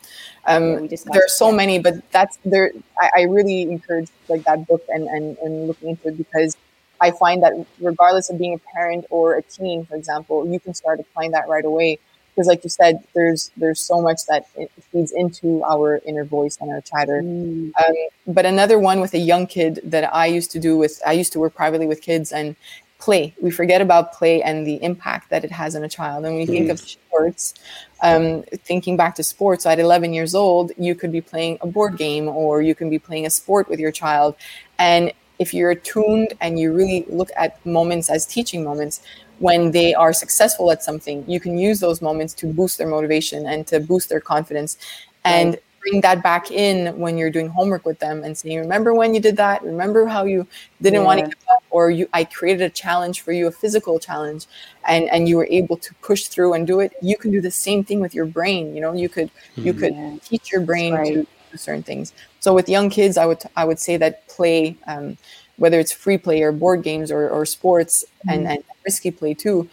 um, 0.46 0.86
there 0.88 1.24
are 1.24 1.34
so 1.42 1.50
many 1.50 1.78
but 1.78 1.94
that's 2.10 2.38
there 2.44 2.70
I, 3.00 3.08
I, 3.20 3.22
really 3.22 3.62
encourage 3.62 4.10
like 4.28 4.44
that 4.44 4.66
book 4.68 4.84
and, 4.90 5.08
and 5.08 5.38
and 5.38 5.66
looking 5.68 5.88
into 5.90 6.08
it 6.08 6.18
because 6.18 6.58
I 7.00 7.10
find 7.10 7.42
that 7.42 7.54
regardless 7.80 8.28
of 8.30 8.38
being 8.38 8.54
a 8.54 8.58
parent 8.74 9.04
or 9.10 9.34
a 9.34 9.42
teen, 9.42 9.84
for 9.84 9.96
example, 9.96 10.46
you 10.46 10.60
can 10.60 10.74
start 10.74 11.00
applying 11.00 11.32
that 11.32 11.48
right 11.48 11.64
away. 11.64 11.98
Because, 12.34 12.48
like 12.48 12.64
you 12.64 12.70
said, 12.70 13.04
there's 13.14 13.50
there's 13.56 13.80
so 13.80 14.00
much 14.02 14.20
that 14.28 14.46
feeds 14.90 15.12
into 15.12 15.62
our 15.64 16.00
inner 16.04 16.24
voice 16.24 16.58
and 16.60 16.70
our 16.70 16.80
chatter. 16.80 17.22
Mm. 17.22 17.72
Um, 17.78 17.94
but 18.26 18.44
another 18.44 18.78
one 18.78 19.00
with 19.00 19.14
a 19.14 19.18
young 19.18 19.46
kid 19.46 19.80
that 19.84 20.12
I 20.14 20.26
used 20.26 20.50
to 20.52 20.58
do 20.58 20.76
with 20.76 21.00
I 21.06 21.12
used 21.12 21.32
to 21.34 21.38
work 21.38 21.54
privately 21.54 21.86
with 21.86 22.02
kids 22.02 22.32
and 22.32 22.56
play. 22.98 23.34
We 23.40 23.50
forget 23.50 23.80
about 23.82 24.14
play 24.14 24.42
and 24.42 24.66
the 24.66 24.82
impact 24.82 25.30
that 25.30 25.44
it 25.44 25.50
has 25.50 25.76
on 25.76 25.84
a 25.84 25.88
child. 25.88 26.24
And 26.24 26.34
when 26.34 26.40
you 26.40 26.46
think 26.46 26.70
of 26.70 26.80
sports, 26.80 27.54
um, 28.02 28.42
thinking 28.64 28.96
back 28.96 29.14
to 29.16 29.22
sports, 29.22 29.66
at 29.66 29.78
11 29.78 30.14
years 30.14 30.34
old, 30.34 30.72
you 30.78 30.94
could 30.94 31.12
be 31.12 31.20
playing 31.20 31.58
a 31.60 31.66
board 31.66 31.96
game 31.98 32.28
or 32.28 32.62
you 32.62 32.74
can 32.74 32.88
be 32.88 32.98
playing 32.98 33.26
a 33.26 33.30
sport 33.30 33.68
with 33.68 33.78
your 33.78 33.92
child. 33.92 34.36
And 34.78 35.12
if 35.38 35.52
you're 35.52 35.72
attuned 35.72 36.32
and 36.40 36.58
you 36.58 36.72
really 36.72 37.04
look 37.08 37.30
at 37.36 37.64
moments 37.66 38.08
as 38.08 38.24
teaching 38.24 38.64
moments 38.64 39.02
when 39.44 39.70
they 39.70 39.94
are 39.94 40.12
successful 40.12 40.70
at 40.70 40.82
something 40.82 41.24
you 41.34 41.40
can 41.44 41.58
use 41.58 41.78
those 41.80 42.00
moments 42.00 42.32
to 42.40 42.46
boost 42.46 42.78
their 42.78 42.88
motivation 42.96 43.46
and 43.46 43.66
to 43.66 43.78
boost 43.80 44.08
their 44.08 44.20
confidence 44.20 44.76
and 45.24 45.58
bring 45.80 46.00
that 46.00 46.22
back 46.22 46.50
in 46.50 46.98
when 46.98 47.18
you're 47.18 47.34
doing 47.38 47.48
homework 47.48 47.84
with 47.84 47.98
them 47.98 48.24
and 48.24 48.36
saying 48.38 48.58
remember 48.58 48.94
when 48.94 49.14
you 49.14 49.20
did 49.20 49.36
that 49.36 49.62
remember 49.62 50.06
how 50.06 50.24
you 50.24 50.46
didn't 50.80 51.00
yeah. 51.00 51.06
want 51.08 51.20
to 51.20 51.26
give 51.26 51.44
up 51.52 51.62
or 51.70 51.90
you 51.90 52.08
i 52.14 52.24
created 52.24 52.62
a 52.62 52.70
challenge 52.70 53.20
for 53.20 53.32
you 53.32 53.46
a 53.46 53.52
physical 53.62 53.98
challenge 53.98 54.46
and 54.88 55.10
and 55.10 55.28
you 55.28 55.36
were 55.36 55.48
able 55.50 55.76
to 55.76 55.92
push 56.08 56.24
through 56.32 56.54
and 56.54 56.66
do 56.66 56.80
it 56.80 56.92
you 57.02 57.16
can 57.16 57.30
do 57.30 57.40
the 57.40 57.50
same 57.50 57.84
thing 57.84 58.00
with 58.00 58.14
your 58.14 58.26
brain 58.26 58.74
you 58.74 58.80
know 58.80 58.92
you 58.94 59.08
could 59.08 59.28
mm-hmm. 59.28 59.66
you 59.66 59.74
could 59.74 59.94
yeah. 59.94 60.16
teach 60.24 60.52
your 60.52 60.62
brain 60.62 60.94
right. 60.94 61.14
to 61.14 61.26
certain 61.58 61.82
things. 61.82 62.12
So 62.40 62.54
with 62.54 62.68
young 62.68 62.90
kids, 62.90 63.16
I 63.16 63.26
would 63.26 63.42
I 63.56 63.64
would 63.64 63.78
say 63.78 63.96
that 63.96 64.26
play, 64.28 64.76
um, 64.86 65.16
whether 65.56 65.78
it's 65.78 65.92
free 65.92 66.18
play 66.18 66.42
or 66.42 66.52
board 66.52 66.82
games 66.82 67.10
or, 67.10 67.28
or 67.28 67.46
sports 67.46 68.04
mm-hmm. 68.04 68.30
and, 68.30 68.48
and 68.48 68.64
risky 68.84 69.10
play 69.10 69.34
too, 69.34 69.68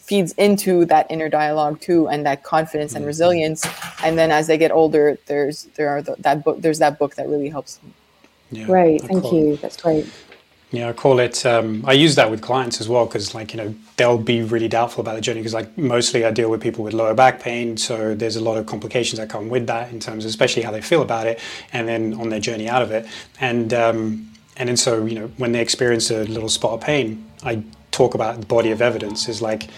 feeds 0.00 0.32
into 0.32 0.84
that 0.86 1.06
inner 1.10 1.28
dialogue 1.28 1.80
too 1.80 2.08
and 2.08 2.26
that 2.26 2.42
confidence 2.42 2.92
and 2.92 3.02
mm-hmm. 3.02 3.08
resilience. 3.08 3.66
And 4.02 4.18
then 4.18 4.30
as 4.30 4.46
they 4.46 4.58
get 4.58 4.70
older, 4.70 5.18
there's 5.26 5.64
there 5.76 5.90
are 5.90 6.02
the, 6.02 6.16
that 6.18 6.44
book 6.44 6.60
there's 6.60 6.78
that 6.78 6.98
book 6.98 7.14
that 7.16 7.28
really 7.28 7.48
helps 7.48 7.76
them. 7.76 7.94
Yeah, 8.50 8.66
great, 8.66 9.02
thank 9.02 9.32
you. 9.32 9.56
That's 9.56 9.80
great. 9.80 10.06
Yeah, 10.72 10.88
I 10.88 10.92
call 10.94 11.20
it. 11.20 11.46
Um, 11.46 11.84
I 11.86 11.92
use 11.92 12.16
that 12.16 12.28
with 12.28 12.42
clients 12.42 12.80
as 12.80 12.88
well 12.88 13.06
because, 13.06 13.36
like, 13.36 13.54
you 13.54 13.56
know, 13.58 13.72
they'll 13.96 14.18
be 14.18 14.42
really 14.42 14.66
doubtful 14.66 15.00
about 15.00 15.14
the 15.14 15.20
journey 15.20 15.38
because, 15.40 15.54
like, 15.54 15.78
mostly 15.78 16.24
I 16.24 16.32
deal 16.32 16.50
with 16.50 16.60
people 16.60 16.82
with 16.82 16.92
lower 16.92 17.14
back 17.14 17.40
pain, 17.40 17.76
so 17.76 18.16
there's 18.16 18.34
a 18.34 18.42
lot 18.42 18.58
of 18.58 18.66
complications 18.66 19.20
that 19.20 19.30
come 19.30 19.48
with 19.48 19.68
that 19.68 19.92
in 19.92 20.00
terms 20.00 20.24
of 20.24 20.28
especially 20.28 20.62
how 20.62 20.72
they 20.72 20.80
feel 20.80 21.02
about 21.02 21.28
it, 21.28 21.38
and 21.72 21.86
then 21.86 22.14
on 22.14 22.30
their 22.30 22.40
journey 22.40 22.68
out 22.68 22.82
of 22.82 22.90
it, 22.90 23.06
and 23.40 23.72
um, 23.72 24.28
and 24.56 24.68
then 24.68 24.76
so 24.76 25.04
you 25.04 25.14
know 25.14 25.28
when 25.36 25.52
they 25.52 25.60
experience 25.60 26.10
a 26.10 26.24
little 26.24 26.48
spot 26.48 26.72
of 26.72 26.80
pain, 26.80 27.24
I 27.42 27.62
talk 27.90 28.14
about 28.14 28.40
the 28.40 28.46
body 28.46 28.70
of 28.70 28.82
evidence 28.82 29.28
is 29.28 29.40
like 29.40 29.68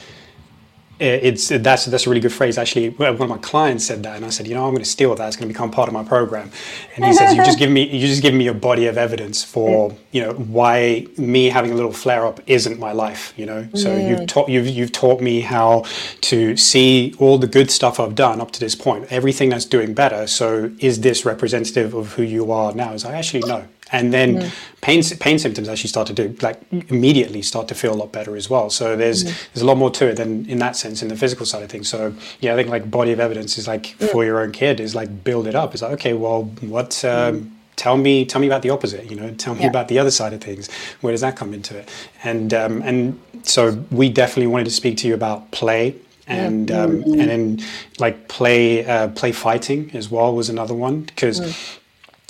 it's 1.01 1.49
that's 1.49 1.85
that's 1.85 2.07
a 2.07 2.11
really 2.11 2.21
good 2.21 2.33
phrase. 2.33 2.59
Actually, 2.59 2.89
one 2.91 3.09
of 3.09 3.29
my 3.29 3.39
clients 3.39 3.87
said 3.87 4.03
that, 4.03 4.17
and 4.17 4.25
I 4.25 4.31
said, 4.31 4.49
you 4.49 4.55
know, 4.55 4.65
I'm 4.65 4.73
going 4.73 4.83
to 4.83 4.89
steal 4.89 5.15
that. 5.15 5.27
It's 5.29 5.37
going 5.37 5.49
to 5.49 5.53
become 5.53 5.71
part 5.71 5.89
of 5.89 5.95
my 5.95 6.03
program. 6.03 6.51
And 6.97 7.05
he 7.05 7.13
says, 7.13 7.37
you 7.37 7.45
just 7.45 7.59
give 7.59 7.71
me 7.71 7.87
you 7.87 8.07
just 8.07 8.21
give 8.21 8.35
me 8.35 8.49
a 8.49 8.55
body 8.55 8.87
of 8.87 8.99
evidence 8.99 9.45
for 9.45 9.95
you 10.11 10.23
know 10.23 10.33
why 10.33 11.07
me 11.17 11.47
having 11.47 11.71
a 11.71 11.75
little 11.75 11.93
flare 11.93 12.27
up 12.27 12.41
isn't 12.49 12.81
my 12.81 12.93
life. 12.93 13.33
You 13.37 13.47
know, 13.47 13.69
so 13.75 13.91
mm. 13.91 14.09
you've 14.09 14.27
taught 14.27 14.49
you've 14.49 14.67
you've 14.67 14.93
taught 14.93 15.21
me 15.21 15.41
how 15.41 15.85
to 16.23 16.57
see 16.57 17.15
all 17.19 17.39
the 17.39 17.47
good 17.47 17.71
stuff 17.71 18.01
I've 18.01 18.17
done 18.17 18.41
up 18.41 18.51
to 18.53 18.61
this 18.61 18.75
point, 18.75 19.07
everything 19.11 19.51
that's 19.51 19.67
doing 19.67 19.95
better. 19.95 20.27
So 20.27 20.73
is 20.81 21.01
this 21.01 21.25
representative 21.25 21.95
of 21.95 22.15
who 22.15 22.23
you 22.25 22.51
are 22.51 22.75
now? 22.75 22.93
Is 22.93 23.05
I 23.05 23.13
actually 23.13 23.49
no 23.49 23.69
and 23.93 24.13
then 24.13 24.37
mm. 24.37 24.51
pain 24.81 25.03
pain 25.19 25.39
symptoms 25.39 25.69
actually 25.69 25.89
start 25.89 26.07
to 26.09 26.13
do 26.13 26.37
like 26.43 26.61
immediately 26.71 27.43
start 27.43 27.69
to 27.69 27.75
feel 27.75 27.93
a 27.93 27.97
lot 27.97 28.13
better 28.13 28.37
as 28.37 28.51
well. 28.51 28.71
So 28.71 28.97
there's 28.97 29.25
mm. 29.25 29.53
there's 29.53 29.63
a 29.63 29.67
lot 29.67 29.77
more 29.77 29.91
to 29.93 30.09
it 30.09 30.17
than 30.17 30.47
in 30.47 30.59
that 30.59 30.77
sense 30.77 31.03
in 31.03 31.09
the 31.09 31.17
physical 31.17 31.47
side 31.47 31.63
of 31.63 31.71
things. 31.71 31.89
So 31.89 32.15
yeah, 32.41 32.53
I 32.53 32.57
think 32.57 32.69
like 32.69 32.91
body 32.91 33.13
of 33.13 33.21
evidence 33.21 33.59
is 33.59 33.67
like 33.67 33.97
mm. 33.99 34.11
for 34.11 34.25
your 34.25 34.41
own 34.41 34.53
kid 34.53 34.81
is 34.81 34.95
like 34.95 35.25
build 35.25 35.47
it 35.47 35.55
up. 35.55 35.73
It's 35.73 35.83
like 35.83 35.93
okay, 35.93 36.13
well, 36.13 36.45
what? 36.61 37.05
Um, 37.05 37.55
tell 37.77 37.97
me 37.97 38.25
tell 38.25 38.41
me 38.41 38.49
about 38.49 38.63
the 38.63 38.71
opposite 38.71 39.09
you 39.09 39.15
know 39.15 39.33
tell 39.35 39.55
me 39.55 39.61
yeah. 39.61 39.69
about 39.69 39.87
the 39.87 40.01
other 40.01 40.11
side 40.11 40.33
of 40.33 40.41
things 40.41 40.69
where 41.01 41.13
does 41.13 41.21
that 41.21 41.37
come 41.37 41.55
into 41.55 41.79
it 41.79 41.89
and 42.25 42.53
um, 42.53 42.83
and 42.83 43.17
so 43.45 43.85
we 43.93 44.09
definitely 44.09 44.49
wanted 44.49 44.65
to 44.65 44.73
speak 44.73 44.97
to 44.97 45.07
you 45.07 45.15
about 45.15 45.49
play 45.53 45.95
and 46.27 46.71
um, 46.71 47.03
mm-hmm. 47.03 47.21
and 47.21 47.31
then 47.31 47.59
like 47.99 48.29
play 48.29 48.85
uh, 48.85 49.09
play 49.09 49.31
fighting 49.31 49.91
as 49.95 50.11
well 50.11 50.35
was 50.35 50.49
another 50.49 50.75
one 50.75 51.03
because 51.03 51.41
mm. 51.41 51.79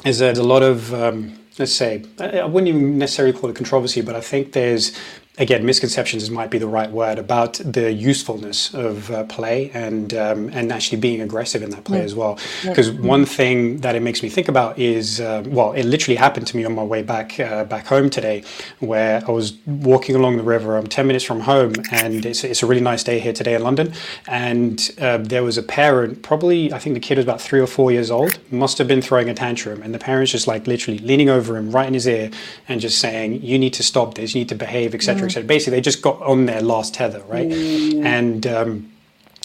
there's 0.02 0.20
a 0.20 0.42
lot 0.42 0.62
of 0.62 0.92
um, 0.92 1.38
let's 1.59 1.72
say, 1.72 2.04
I 2.18 2.44
wouldn't 2.44 2.68
even 2.68 2.98
necessarily 2.98 3.36
call 3.36 3.50
it 3.50 3.56
controversy, 3.56 4.00
but 4.00 4.14
I 4.14 4.20
think 4.20 4.52
there's 4.52 4.96
again, 5.39 5.64
misconceptions 5.64 6.30
might 6.30 6.51
be 6.51 6.59
the 6.59 6.66
right 6.66 6.91
word 6.91 7.18
about 7.18 7.55
the 7.55 7.93
usefulness 7.93 8.74
of 8.74 9.11
uh, 9.11 9.24
play 9.24 9.70
and 9.72 10.14
um, 10.14 10.49
and 10.53 10.72
actually 10.72 10.99
being 10.99 11.20
aggressive 11.20 11.62
in 11.62 11.70
that 11.70 11.84
play 11.84 12.03
as 12.03 12.14
well. 12.14 12.39
Because 12.64 12.91
one 12.91 13.24
thing 13.24 13.78
that 13.78 13.95
it 13.95 14.01
makes 14.01 14.22
me 14.22 14.28
think 14.28 14.49
about 14.49 14.78
is, 14.78 15.20
uh, 15.20 15.45
well, 15.47 15.72
it 15.72 15.84
literally 15.84 16.16
happened 16.16 16.47
to 16.49 16.57
me 16.57 16.64
on 16.64 16.74
my 16.74 16.82
way 16.82 17.03
back 17.03 17.39
uh, 17.39 17.64
back 17.64 17.86
home 17.86 18.11
today, 18.11 18.43
where 18.80 19.22
I 19.26 19.30
was 19.30 19.55
walking 19.66 20.16
along 20.16 20.36
the 20.36 20.43
river. 20.43 20.76
I'm 20.76 20.86
ten 20.86 21.07
minutes 21.07 21.24
from 21.24 21.41
home, 21.41 21.74
and 21.93 22.26
it's 22.26 22.45
it's 22.45 22.62
a 22.62 22.66
really 22.66 22.80
nice 22.80 23.05
day 23.05 23.18
here 23.20 23.32
today 23.32 23.55
in 23.55 23.62
London. 23.62 23.93
And 24.26 24.91
uh, 25.01 25.18
there 25.18 25.45
was 25.45 25.57
a 25.57 25.62
parent, 25.62 26.22
probably 26.22 26.72
I 26.72 26.78
think 26.78 26.95
the 26.95 27.01
kid 27.01 27.18
was 27.18 27.24
about 27.24 27.41
three 27.41 27.61
or 27.61 27.66
four 27.66 27.91
years 27.93 28.11
old, 28.11 28.39
must 28.51 28.78
have 28.78 28.89
been 28.89 29.03
throwing 29.03 29.28
a 29.28 29.34
tantrum, 29.34 29.82
and 29.82 29.95
the 29.95 29.99
parents 29.99 30.32
just 30.32 30.47
like 30.47 30.66
literally 30.66 30.99
leaning 30.99 31.28
over 31.28 31.57
him 31.57 31.70
right 31.70 31.86
in 31.86 31.95
his 31.95 32.07
ear 32.07 32.30
and 32.66 32.80
just 32.80 32.99
saying, 32.99 33.43
"You 33.43 33.59
need 33.59 33.74
to 33.74 33.82
stop 33.82 34.14
this. 34.14 34.34
You 34.34 34.41
need 34.41 34.49
to 34.49 34.55
behave, 34.55 34.95
etc." 34.95 35.28
etc. 35.29 35.47
Basically, 35.47 35.76
they 35.76 35.81
just 35.81 36.03
got 36.03 36.20
on 36.22 36.47
their 36.47 36.61
last 36.61 36.95
tether, 36.95 37.22
right? 37.29 37.49
Mm. 37.49 38.05
And 38.05 38.47
um, 38.47 38.93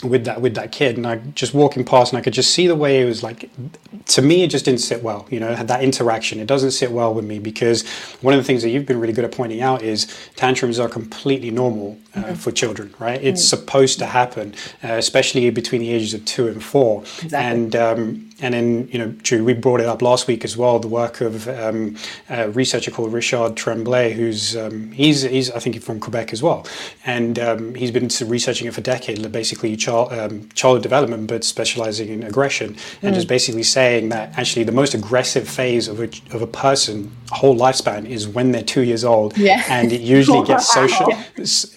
with 0.04 0.26
that 0.26 0.42
with 0.42 0.56
that 0.56 0.72
kid, 0.72 0.98
and 0.98 1.08
I 1.08 1.18
just 1.18 1.54
walking 1.54 1.86
past, 1.86 2.12
and 2.12 2.20
I 2.20 2.22
could 2.22 2.34
just 2.34 2.54
see 2.54 2.68
the 2.68 2.76
way 2.76 3.02
it 3.02 3.06
was 3.06 3.24
like. 3.24 3.50
To 4.06 4.22
me, 4.22 4.44
it 4.44 4.50
just 4.50 4.66
didn't 4.66 4.82
sit 4.82 5.02
well. 5.02 5.26
You 5.30 5.40
know, 5.40 5.56
had 5.56 5.68
that 5.70 5.84
interaction. 5.84 6.40
It 6.40 6.48
doesn't 6.48 6.72
sit 6.72 6.92
well 6.92 7.14
with 7.14 7.26
me 7.26 7.40
because 7.40 7.88
one 8.22 8.34
of 8.34 8.40
the 8.40 8.44
things 8.44 8.64
that 8.64 8.70
you've 8.70 8.86
been 8.86 9.00
really 9.00 9.14
good 9.14 9.26
at 9.26 9.32
pointing 9.32 9.62
out 9.62 9.82
is 9.82 10.14
tantrums 10.36 10.80
are 10.80 10.90
completely 10.90 11.52
normal 11.52 11.98
uh, 12.16 12.20
mm-hmm. 12.20 12.34
for 12.36 12.52
children, 12.52 12.94
right? 13.00 13.22
It's 13.24 13.42
mm. 13.42 13.50
supposed 13.50 14.00
to 14.00 14.06
happen, 14.06 14.56
uh, 14.84 14.94
especially 14.94 15.50
between 15.52 15.82
the 15.82 15.92
ages 15.92 16.14
of 16.14 16.26
two 16.26 16.48
and 16.48 16.62
four. 16.64 17.02
Exactly. 17.02 17.38
And 17.38 17.76
um, 17.76 18.30
and 18.44 18.54
then, 18.54 18.90
you 18.92 19.00
know, 19.00 19.08
Drew, 19.24 19.42
we 19.42 19.54
brought 19.54 19.80
it 19.80 19.86
up 19.86 20.02
last 20.02 20.28
week 20.28 20.44
as 20.44 20.58
well. 20.58 20.78
The 20.78 20.90
work 20.90 21.22
of 21.22 21.48
um, 21.48 21.96
a 22.30 22.50
researcher 22.50 22.92
called 22.92 23.14
Richard 23.14 23.56
Tremblay, 23.56 24.12
who's 24.12 24.58
um, 24.58 24.92
he's 24.92 25.22
he's 25.22 25.50
I 25.50 25.60
think 25.60 25.82
from 25.82 26.02
Quebec 26.02 26.34
as 26.34 26.44
well, 26.44 26.68
and 27.06 27.40
um, 27.40 27.74
he's 27.74 27.92
been 27.92 28.10
researching 28.30 28.68
it 28.68 28.74
for 28.74 28.82
decades. 28.82 29.26
Basically, 29.28 29.78
child 29.78 30.12
um, 30.12 30.50
childhood 30.50 30.84
development, 30.84 31.28
but 31.28 31.46
specializing 31.46 32.10
in 32.10 32.24
aggression, 32.24 32.76
and 33.02 33.14
mm. 33.14 33.16
just 33.16 33.30
basically 33.30 33.64
saying 33.64 34.10
that 34.10 34.38
actually 34.38 34.66
the 34.66 34.74
most 34.74 34.94
aggressive 34.94 35.48
phase 35.48 35.88
of 35.88 36.02
a 36.02 36.10
of 36.36 36.42
a 36.42 36.48
person 36.48 37.16
whole 37.32 37.56
lifespan 37.56 38.06
is 38.06 38.28
when 38.28 38.52
they're 38.52 38.62
two 38.62 38.84
years 38.84 39.06
old, 39.06 39.38
yeah. 39.38 39.64
and 39.70 39.94
it 39.94 40.02
usually 40.02 40.46
gets 40.52 40.72
social, 40.72 41.08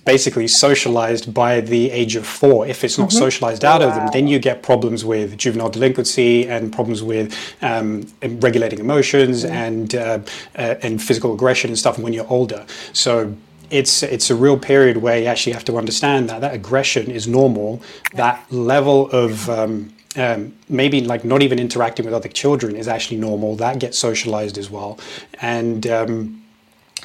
basically 0.05 0.49
socialized 0.49 1.33
by 1.33 1.61
the 1.61 1.93
age 1.93 2.17
of 2.17 2.27
four. 2.27 2.67
If 2.67 2.83
it's 2.83 2.99
not 2.99 3.11
mm-hmm. 3.11 3.19
socialized 3.19 3.65
out 3.65 3.81
wow. 3.81 3.89
of 3.89 3.95
them, 3.95 4.09
then 4.13 4.27
you 4.27 4.39
get 4.41 4.65
problems 4.65 5.05
with 5.05 5.39
juvenile 5.39 5.71
delinquency 5.71 6.49
and 6.63 6.73
problems 6.73 7.03
with 7.03 7.35
um, 7.63 8.07
regulating 8.23 8.79
emotions 8.79 9.45
mm. 9.45 9.51
and 9.51 9.95
uh, 9.95 10.19
uh, 10.57 10.75
and 10.83 11.03
physical 11.03 11.35
aggression 11.35 11.71
and 11.71 11.79
stuff 11.79 11.99
when 11.99 12.13
you're 12.13 12.29
older. 12.29 12.65
So 12.93 13.37
it's 13.71 14.03
it's 14.03 14.31
a 14.31 14.35
real 14.35 14.59
period 14.59 14.99
where 14.99 15.19
you 15.19 15.27
actually 15.27 15.53
have 15.53 15.65
to 15.65 15.77
understand 15.77 16.29
that 16.29 16.41
that 16.41 16.55
aggression 16.55 17.11
is 17.11 17.27
normal. 17.27 17.83
That 18.15 18.51
level 18.53 19.11
of 19.11 19.49
um, 19.51 19.93
um, 20.17 20.55
maybe 20.69 21.01
like 21.01 21.25
not 21.25 21.43
even 21.43 21.59
interacting 21.59 22.05
with 22.05 22.15
other 22.15 22.29
children 22.29 22.77
is 22.77 22.89
actually 22.89 23.19
normal. 23.19 23.57
That 23.57 23.79
gets 23.79 23.99
socialized 23.99 24.59
as 24.59 24.71
well, 24.71 24.99
and 25.41 25.87
um, 25.87 26.43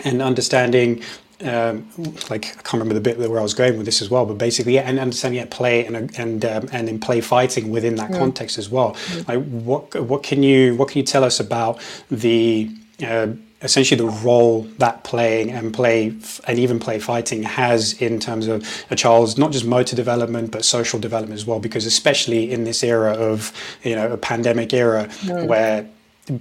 and 0.04 0.22
understanding 0.22 1.04
um, 1.44 1.88
like 2.30 2.46
I 2.46 2.62
can't 2.62 2.74
remember 2.74 2.94
the 2.94 3.02
bit 3.02 3.18
where 3.18 3.40
I 3.40 3.44
was 3.44 3.54
going 3.54 3.78
with 3.78 3.86
this 3.86 4.02
as 4.02 4.10
well, 4.10 4.26
but 4.26 4.38
basically, 4.38 4.76
yeah, 4.76 4.82
and 4.82 5.00
understanding 5.00 5.40
at 5.40 5.52
play 5.52 5.86
and 5.86 6.18
and 6.18 6.46
um, 6.46 6.70
and 6.72 6.90
in 6.90 7.00
play 7.00 7.22
fighting 7.22 7.72
within 7.72 7.96
that 7.96 8.12
context 8.12 8.58
as 8.58 8.70
well. 8.70 8.96
Like 9.28 9.44
what 9.46 9.96
what 10.02 10.24
can 10.24 10.44
you 10.44 10.76
what 10.76 10.90
can 10.90 11.00
you 11.00 11.06
tell 11.06 11.24
us 11.24 11.40
about 11.40 11.80
the 12.10 12.70
uh, 13.04 13.28
essentially 13.62 13.98
the 13.98 14.12
role 14.24 14.64
that 14.78 15.04
playing 15.04 15.52
and 15.52 15.74
play 15.74 16.16
and 16.48 16.60
even 16.60 16.80
play 16.80 17.00
fighting 17.00 17.44
has 17.44 17.94
in 18.02 18.20
terms 18.20 18.48
of 18.48 18.68
a 18.90 18.96
child's 18.96 19.38
not 19.38 19.52
just 19.52 19.66
motor 19.66 19.96
development 19.96 20.52
but 20.52 20.66
social 20.66 21.00
development 21.00 21.40
as 21.40 21.46
well? 21.46 21.60
Because 21.60 21.86
especially 21.86 22.52
in 22.52 22.64
this 22.64 22.84
era 22.84 23.14
of 23.14 23.52
you 23.84 23.96
know 23.96 24.12
a 24.12 24.18
pandemic 24.18 24.74
era 24.74 25.10
where 25.46 25.88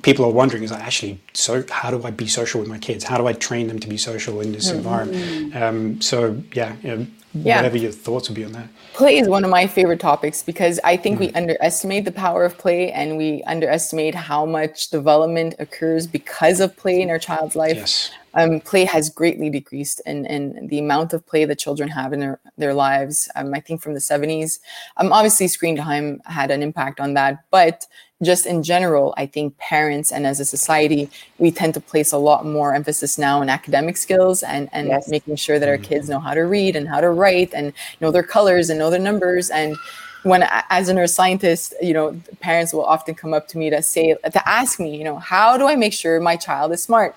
people 0.02 0.24
are 0.24 0.30
wondering 0.30 0.62
is 0.62 0.70
like 0.70 0.82
actually 0.82 1.20
so 1.32 1.64
how 1.70 1.90
do 1.90 2.02
i 2.04 2.10
be 2.10 2.26
social 2.26 2.60
with 2.60 2.68
my 2.68 2.78
kids 2.78 3.04
how 3.04 3.16
do 3.16 3.26
i 3.26 3.32
train 3.32 3.66
them 3.66 3.78
to 3.78 3.88
be 3.88 3.96
social 3.96 4.40
in 4.40 4.52
this 4.52 4.68
mm-hmm. 4.68 4.78
environment 4.78 5.56
um, 5.56 6.00
so 6.00 6.40
yeah, 6.52 6.76
you 6.82 6.96
know, 6.96 7.06
yeah 7.32 7.56
whatever 7.56 7.76
your 7.76 7.92
thoughts 7.92 8.28
would 8.28 8.34
be 8.34 8.44
on 8.44 8.52
that 8.52 8.68
play 8.92 9.16
is 9.16 9.28
one 9.28 9.44
of 9.44 9.50
my 9.50 9.66
favorite 9.66 10.00
topics 10.00 10.42
because 10.42 10.80
i 10.84 10.96
think 10.96 11.16
mm. 11.16 11.20
we 11.20 11.32
underestimate 11.32 12.04
the 12.04 12.12
power 12.12 12.44
of 12.44 12.58
play 12.58 12.92
and 12.92 13.16
we 13.16 13.42
underestimate 13.44 14.14
how 14.14 14.44
much 14.44 14.90
development 14.90 15.54
occurs 15.58 16.06
because 16.06 16.60
of 16.60 16.76
play 16.76 17.00
in 17.00 17.08
our 17.08 17.18
child's 17.18 17.56
life 17.56 17.76
yes. 17.76 18.10
um, 18.34 18.60
play 18.60 18.84
has 18.84 19.08
greatly 19.08 19.48
decreased 19.48 20.02
in, 20.06 20.26
in 20.26 20.66
the 20.66 20.78
amount 20.78 21.12
of 21.12 21.24
play 21.26 21.44
that 21.44 21.58
children 21.58 21.88
have 21.88 22.12
in 22.12 22.20
their, 22.20 22.40
their 22.58 22.74
lives 22.74 23.30
um, 23.36 23.54
i 23.54 23.60
think 23.60 23.80
from 23.80 23.94
the 23.94 24.00
70s 24.00 24.58
um, 24.98 25.12
obviously 25.12 25.46
screen 25.46 25.76
time 25.76 26.20
had 26.26 26.50
an 26.50 26.62
impact 26.62 26.98
on 27.00 27.14
that 27.14 27.44
but 27.50 27.86
just 28.22 28.44
in 28.44 28.62
general, 28.62 29.14
I 29.16 29.26
think 29.26 29.56
parents 29.58 30.12
and 30.12 30.26
as 30.26 30.40
a 30.40 30.44
society, 30.44 31.08
we 31.38 31.50
tend 31.50 31.74
to 31.74 31.80
place 31.80 32.12
a 32.12 32.18
lot 32.18 32.44
more 32.44 32.74
emphasis 32.74 33.16
now 33.16 33.40
on 33.40 33.48
academic 33.48 33.96
skills 33.96 34.42
and, 34.42 34.68
and 34.72 34.88
yes. 34.88 35.08
making 35.08 35.36
sure 35.36 35.58
that 35.58 35.68
our 35.68 35.78
kids 35.78 36.08
know 36.08 36.20
how 36.20 36.34
to 36.34 36.42
read 36.42 36.76
and 36.76 36.86
how 36.86 37.00
to 37.00 37.08
write 37.10 37.54
and 37.54 37.72
know 38.00 38.10
their 38.10 38.22
colors 38.22 38.68
and 38.68 38.78
know 38.78 38.90
their 38.90 39.00
numbers. 39.00 39.48
And 39.48 39.76
when, 40.22 40.44
as 40.68 40.90
a 40.90 40.94
neuroscientist, 40.94 41.72
you 41.80 41.94
know, 41.94 42.20
parents 42.40 42.74
will 42.74 42.84
often 42.84 43.14
come 43.14 43.32
up 43.32 43.48
to 43.48 43.58
me 43.58 43.70
to 43.70 43.82
say, 43.82 44.14
to 44.14 44.48
ask 44.48 44.78
me, 44.78 44.96
you 44.96 45.04
know, 45.04 45.16
how 45.16 45.56
do 45.56 45.66
I 45.66 45.74
make 45.76 45.94
sure 45.94 46.20
my 46.20 46.36
child 46.36 46.72
is 46.72 46.82
smart? 46.82 47.16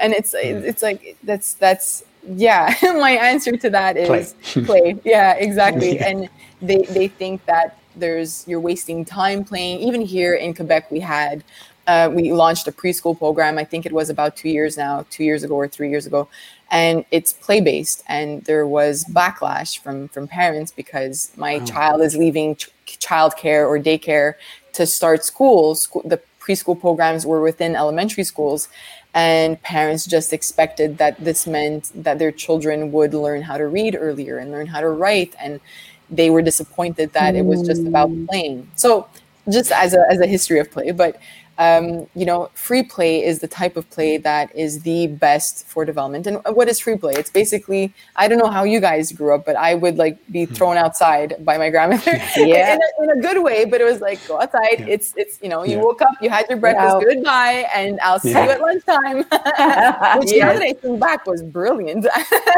And 0.00 0.12
it's, 0.12 0.34
mm. 0.34 0.62
it's 0.62 0.82
like, 0.82 1.16
that's, 1.22 1.54
that's, 1.54 2.04
yeah, 2.28 2.74
my 2.82 3.12
answer 3.12 3.56
to 3.56 3.70
that 3.70 3.96
is 3.96 4.34
play. 4.42 4.64
play. 4.64 5.00
Yeah, 5.04 5.34
exactly. 5.34 5.94
Yeah. 5.96 6.08
And 6.08 6.28
they, 6.60 6.82
they 6.82 7.08
think 7.08 7.44
that 7.46 7.78
there's 7.96 8.44
you're 8.46 8.60
wasting 8.60 9.04
time 9.04 9.44
playing. 9.44 9.80
Even 9.80 10.00
here 10.00 10.34
in 10.34 10.54
Quebec, 10.54 10.90
we 10.90 11.00
had 11.00 11.44
uh, 11.86 12.10
we 12.12 12.32
launched 12.32 12.68
a 12.68 12.72
preschool 12.72 13.16
program. 13.16 13.58
I 13.58 13.64
think 13.64 13.86
it 13.86 13.92
was 13.92 14.08
about 14.08 14.36
two 14.36 14.48
years 14.48 14.76
now, 14.76 15.04
two 15.10 15.24
years 15.24 15.42
ago 15.42 15.54
or 15.54 15.66
three 15.66 15.90
years 15.90 16.06
ago, 16.06 16.28
and 16.70 17.04
it's 17.10 17.32
play 17.32 17.60
based. 17.60 18.04
And 18.08 18.44
there 18.44 18.66
was 18.66 19.04
backlash 19.04 19.78
from 19.78 20.08
from 20.08 20.28
parents 20.28 20.70
because 20.70 21.32
my 21.36 21.56
oh. 21.56 21.64
child 21.64 22.00
is 22.02 22.16
leaving 22.16 22.56
ch- 22.56 22.70
childcare 22.86 23.66
or 23.66 23.78
daycare 23.78 24.34
to 24.74 24.86
start 24.86 25.24
school. 25.24 25.74
school. 25.74 26.02
The 26.04 26.20
preschool 26.40 26.80
programs 26.80 27.24
were 27.24 27.40
within 27.40 27.74
elementary 27.76 28.24
schools, 28.24 28.68
and 29.14 29.60
parents 29.62 30.06
just 30.06 30.32
expected 30.32 30.98
that 30.98 31.22
this 31.22 31.46
meant 31.46 31.90
that 31.94 32.18
their 32.18 32.32
children 32.32 32.92
would 32.92 33.12
learn 33.12 33.42
how 33.42 33.56
to 33.58 33.66
read 33.66 33.96
earlier 33.98 34.38
and 34.38 34.50
learn 34.50 34.66
how 34.66 34.80
to 34.80 34.88
write 34.88 35.34
and 35.40 35.60
they 36.12 36.30
were 36.30 36.42
disappointed 36.42 37.12
that 37.14 37.34
it 37.34 37.44
was 37.44 37.66
just 37.66 37.84
about 37.86 38.10
mm. 38.10 38.28
playing. 38.28 38.70
So 38.76 39.08
just 39.50 39.72
as 39.72 39.94
a, 39.94 40.04
as 40.10 40.20
a 40.20 40.26
history 40.26 40.60
of 40.60 40.70
play, 40.70 40.92
but 40.92 41.18
um, 41.58 42.06
you 42.14 42.24
know, 42.24 42.50
free 42.54 42.82
play 42.82 43.22
is 43.22 43.40
the 43.40 43.48
type 43.48 43.76
of 43.76 43.88
play 43.90 44.16
that 44.16 44.54
is 44.56 44.82
the 44.82 45.06
best 45.06 45.66
for 45.66 45.84
development. 45.84 46.26
And 46.26 46.40
what 46.56 46.68
is 46.68 46.80
free 46.80 46.96
play? 46.96 47.14
It's 47.14 47.30
basically, 47.30 47.92
I 48.16 48.28
don't 48.28 48.38
know 48.38 48.50
how 48.50 48.64
you 48.64 48.80
guys 48.80 49.12
grew 49.12 49.34
up, 49.34 49.44
but 49.44 49.56
I 49.56 49.74
would 49.74 49.98
like 49.98 50.18
be 50.30 50.44
hmm. 50.44 50.54
thrown 50.54 50.76
outside 50.76 51.34
by 51.40 51.58
my 51.58 51.70
grandmother. 51.70 52.20
Yeah. 52.36 52.74
in, 52.74 52.80
a, 52.80 53.02
in, 53.02 53.18
a, 53.18 53.22
good 53.22 53.42
way, 53.42 53.64
but 53.64 53.80
it 53.80 53.84
was 53.84 54.00
like, 54.00 54.18
go 54.26 54.40
outside. 54.40 54.80
Yeah. 54.80 54.86
It's, 54.86 55.14
it's, 55.16 55.38
you 55.42 55.48
know, 55.48 55.64
you 55.64 55.76
yeah. 55.76 55.82
woke 55.82 56.02
up, 56.02 56.14
you 56.20 56.30
had 56.30 56.46
your 56.48 56.58
breakfast, 56.58 56.96
yeah. 57.00 57.14
goodbye, 57.14 57.66
and 57.74 58.00
I'll 58.00 58.18
see 58.18 58.30
you 58.30 58.36
at 58.36 58.60
lunchtime. 58.60 59.18
Which 60.20 60.32
yeah. 60.32 60.46
now 60.46 60.52
that 60.54 60.62
I 60.62 60.72
think 60.72 60.98
back 60.98 61.26
was 61.26 61.42
brilliant. 61.42 62.06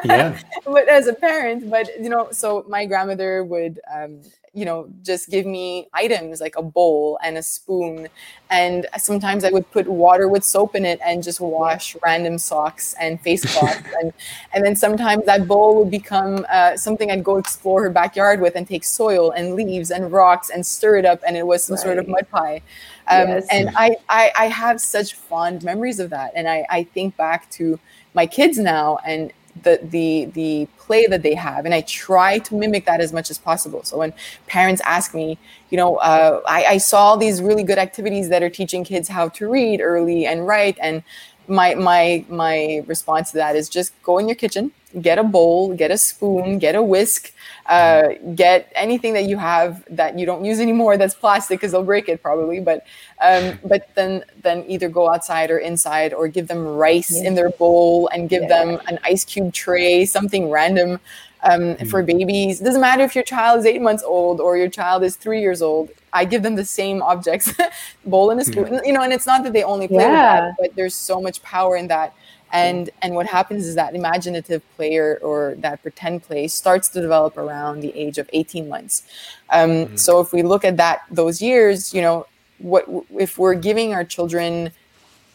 yeah. 0.05 0.39
But 0.65 0.89
as 0.89 1.07
a 1.07 1.13
parent, 1.13 1.71
but 1.71 1.89
you 2.01 2.09
know, 2.09 2.29
so 2.31 2.65
my 2.69 2.87
grandmother 2.87 3.45
would, 3.45 3.81
um, 3.93 4.21
you 4.55 4.65
know, 4.65 4.89
just 5.03 5.29
give 5.29 5.45
me 5.45 5.89
items 5.93 6.41
like 6.41 6.55
a 6.57 6.63
bowl 6.63 7.19
and 7.25 7.37
a 7.37 7.43
spoon. 7.43 8.09
And 8.51 8.87
sometimes 8.99 9.43
I 9.43 9.51
would 9.51 9.69
put 9.73 9.89
water 9.89 10.29
with 10.29 10.45
soap 10.45 10.77
in 10.77 10.87
it 10.87 11.01
and 11.05 11.25
just 11.25 11.41
wash 11.41 11.97
random 12.05 12.39
socks 12.39 12.95
and 13.01 13.21
face 13.21 13.45
cloths. 13.53 13.83
and, 14.01 14.13
and 14.53 14.65
then 14.65 14.77
sometimes 14.77 15.25
that 15.27 15.49
bowl 15.49 15.77
would 15.79 15.91
become 15.91 16.47
uh, 16.49 16.77
something 16.77 17.11
I'd 17.11 17.25
go 17.25 17.37
explore 17.37 17.83
her 17.83 17.91
backyard 17.91 18.41
with 18.41 18.55
and 18.55 18.67
take 18.67 18.85
soil 18.85 19.33
and 19.33 19.55
leaves 19.55 19.91
and 19.91 20.13
rocks 20.13 20.51
and 20.51 20.65
stir 20.65 20.99
it 20.99 21.05
up. 21.05 21.21
And 21.27 21.37
it 21.37 21.47
was 21.47 21.65
some 21.65 21.75
right. 21.75 21.83
sort 21.83 21.99
of 21.99 22.07
mud 22.07 22.31
pie. 22.31 22.63
Um, 23.09 23.29
yes. 23.29 23.47
And 23.51 23.71
I, 23.77 23.97
I, 24.09 24.33
I 24.39 24.47
have 24.47 24.81
such 24.81 25.15
fond 25.15 25.65
memories 25.65 25.99
of 25.99 26.11
that. 26.11 26.33
And 26.37 26.49
I, 26.49 26.65
I 26.71 26.85
think 26.85 27.17
back 27.17 27.51
to 27.53 27.81
my 28.15 28.27
kids 28.27 28.57
now 28.57 28.99
and 29.05 29.33
the 29.63 29.79
the 29.83 30.27
the 30.35 30.69
play 30.79 31.07
that 31.07 31.23
they 31.23 31.35
have 31.35 31.65
and 31.65 31.73
i 31.75 31.81
try 31.83 32.39
to 32.39 32.55
mimic 32.55 32.85
that 32.87 33.01
as 33.01 33.13
much 33.13 33.31
as 33.31 33.39
possible. 33.39 33.83
So 33.85 33.99
when 33.99 34.13
parents 34.47 34.83
ask 34.85 35.15
me 35.15 35.39
you 35.71 35.77
know 35.77 35.97
uh, 35.97 36.41
I, 36.47 36.65
I 36.65 36.79
saw 36.79 37.17
these 37.17 37.41
really 37.41 37.63
good 37.63 37.79
activities 37.79 38.29
that 38.31 38.43
are 38.43 38.51
teaching 38.51 38.85
kids 38.85 39.09
how 39.09 39.29
to 39.31 39.49
read 39.49 39.81
early 39.81 40.27
and 40.27 40.47
write 40.47 40.77
and 40.81 41.03
my 41.47 41.75
my 41.75 42.25
my 42.29 42.83
response 42.87 43.31
to 43.33 43.37
that 43.39 43.57
is 43.57 43.69
just 43.69 43.93
go 44.03 44.19
in 44.19 44.29
your 44.29 44.37
kitchen 44.37 44.73
get 45.01 45.19
a 45.19 45.25
bowl 45.25 45.75
get 45.75 45.91
a 45.91 45.99
spoon 45.99 46.59
get 46.59 46.75
a 46.75 46.83
whisk 46.83 47.33
uh, 47.67 48.09
get 48.35 48.71
anything 48.75 49.15
that 49.15 49.25
you 49.25 49.39
have 49.39 49.85
that 49.89 50.19
you 50.19 50.27
don't 50.27 50.45
use 50.45 50.61
anymore 50.61 50.97
that's 50.97 51.15
plastic 51.15 51.59
because 51.59 51.73
they'll 51.73 51.83
break 51.83 52.09
it 52.09 52.23
probably 52.23 52.61
but 52.61 52.85
um, 53.23 53.59
but 53.65 53.89
then 53.95 54.23
then 54.43 54.65
either 54.69 54.89
go 54.89 55.09
outside 55.09 55.51
or 55.51 55.59
inside 55.59 56.13
or 56.13 56.29
give 56.29 56.47
them 56.47 56.65
rice 56.67 57.11
yeah. 57.11 57.27
in 57.27 57.35
their 57.35 57.51
bowl 57.51 58.09
and 58.09 58.29
give 58.29 58.43
yeah. 58.43 58.49
them 58.49 58.81
an 58.87 58.99
ice 59.05 59.25
cube 59.25 59.53
tray 59.53 60.05
something 60.05 60.51
random 60.51 61.01
um, 61.43 61.61
mm-hmm. 61.61 61.87
for 61.89 62.03
babies 62.03 62.61
it 62.61 62.65
doesn't 62.65 62.81
matter 62.81 63.03
if 63.03 63.15
your 63.15 63.25
child 63.25 63.59
is 63.59 63.67
eight 63.67 63.81
months 63.81 64.03
old 64.03 64.41
or 64.41 64.57
your 64.57 64.69
child 64.69 65.03
is 65.03 65.17
three 65.17 65.41
years 65.41 65.63
old 65.63 65.91
i 66.13 66.25
give 66.25 66.43
them 66.43 66.55
the 66.55 66.65
same 66.65 67.03
objects 67.03 67.53
bowl 68.07 68.31
and 68.31 68.41
a 68.41 68.45
spoon 68.45 68.65
mm-hmm. 68.65 68.85
you 68.85 68.93
know 68.93 69.03
and 69.03 69.13
it's 69.13 69.27
not 69.27 69.43
that 69.43 69.53
they 69.53 69.63
only 69.63 69.89
play 69.89 70.05
yeah. 70.05 70.11
with 70.11 70.57
that 70.57 70.57
but 70.59 70.77
there's 70.77 70.95
so 70.95 71.21
much 71.21 71.43
power 71.43 71.77
in 71.77 71.89
that 71.89 72.15
and 72.55 72.89
and 73.03 73.15
what 73.15 73.27
happens 73.27 73.67
is 73.67 73.75
that 73.75 73.95
imaginative 73.95 74.63
player 74.77 75.19
or 75.23 75.57
that 75.59 75.83
pretend 75.83 76.23
play 76.23 76.47
starts 76.47 76.89
to 76.89 77.01
develop 77.01 77.37
around 77.37 77.81
the 77.81 77.93
age 77.95 78.17
of 78.17 78.31
18 78.33 78.69
months 78.69 79.03
um, 79.51 79.71
mm-hmm. 79.71 79.97
so 79.97 80.21
if 80.21 80.33
we 80.33 80.43
look 80.43 80.65
at 80.65 80.77
that 80.77 81.03
those 81.11 81.43
years 81.43 81.93
you 81.93 82.01
know 82.01 82.27
what 82.59 82.87
if 83.19 83.37
we're 83.39 83.55
giving 83.55 83.93
our 83.93 84.05
children 84.05 84.71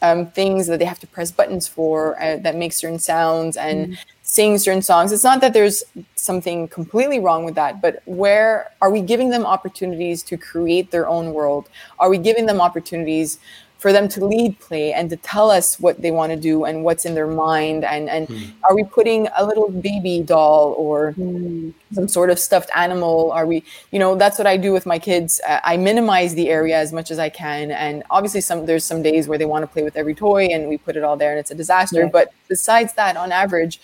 um, 0.01 0.27
things 0.27 0.67
that 0.67 0.79
they 0.79 0.85
have 0.85 0.99
to 0.99 1.07
press 1.07 1.29
buttons 1.29 1.67
for 1.67 2.19
uh, 2.21 2.37
that 2.37 2.55
make 2.55 2.71
certain 2.71 2.99
sounds 2.99 3.57
and 3.57 3.87
mm-hmm. 3.87 4.01
sing 4.23 4.57
certain 4.57 4.81
songs 4.81 5.11
it's 5.11 5.25
not 5.25 5.41
that 5.41 5.53
there's 5.53 5.83
something 6.15 6.69
completely 6.69 7.19
wrong 7.19 7.43
with 7.43 7.55
that 7.55 7.81
but 7.81 8.01
where 8.05 8.71
are 8.81 8.89
we 8.89 9.01
giving 9.01 9.29
them 9.29 9.45
opportunities 9.45 10.23
to 10.23 10.37
create 10.37 10.89
their 10.91 11.07
own 11.07 11.33
world 11.33 11.67
are 11.99 12.09
we 12.09 12.17
giving 12.17 12.45
them 12.45 12.61
opportunities 12.61 13.39
for 13.79 13.93
them 13.93 14.09
to 14.09 14.25
lead 14.25 14.59
play 14.59 14.91
and 14.93 15.09
to 15.09 15.15
tell 15.15 15.49
us 15.49 15.79
what 15.79 16.01
they 16.01 16.11
want 16.11 16.31
to 16.31 16.35
do 16.35 16.65
and 16.65 16.83
what's 16.83 17.05
in 17.05 17.15
their 17.15 17.27
mind 17.27 17.83
and 17.85 18.09
and 18.09 18.27
mm. 18.27 18.51
are 18.63 18.75
we 18.75 18.83
putting 18.83 19.27
a 19.37 19.45
little 19.45 19.69
baby 19.69 20.21
doll 20.21 20.75
or 20.77 21.13
mm. 21.13 21.73
some 21.93 22.07
sort 22.07 22.29
of 22.29 22.37
stuffed 22.37 22.69
animal 22.75 23.31
are 23.31 23.47
we 23.47 23.63
you 23.91 23.97
know 23.97 24.15
that's 24.15 24.37
what 24.37 24.45
i 24.45 24.57
do 24.57 24.73
with 24.73 24.85
my 24.85 24.99
kids 24.99 25.39
uh, 25.47 25.61
i 25.63 25.77
minimize 25.77 26.35
the 26.35 26.49
area 26.49 26.77
as 26.77 26.91
much 26.91 27.09
as 27.09 27.17
i 27.17 27.29
can 27.29 27.71
and 27.71 28.03
obviously 28.11 28.41
some 28.41 28.65
there's 28.65 28.85
some 28.85 29.01
days 29.01 29.27
where 29.29 29.37
they 29.37 29.45
want 29.45 29.63
to 29.63 29.67
play 29.67 29.81
with 29.81 29.95
every 29.95 30.13
toy 30.13 30.45
and 30.45 30.67
we 30.67 30.77
put 30.77 30.97
it 30.97 31.03
all 31.03 31.15
there 31.15 31.31
and 31.31 31.39
it's 31.39 31.51
a 31.51 31.55
disaster 31.55 32.01
yeah. 32.01 32.09
but 32.11 32.33
besides 32.47 32.93
that 32.93 33.15
on 33.17 33.31
average 33.31 33.79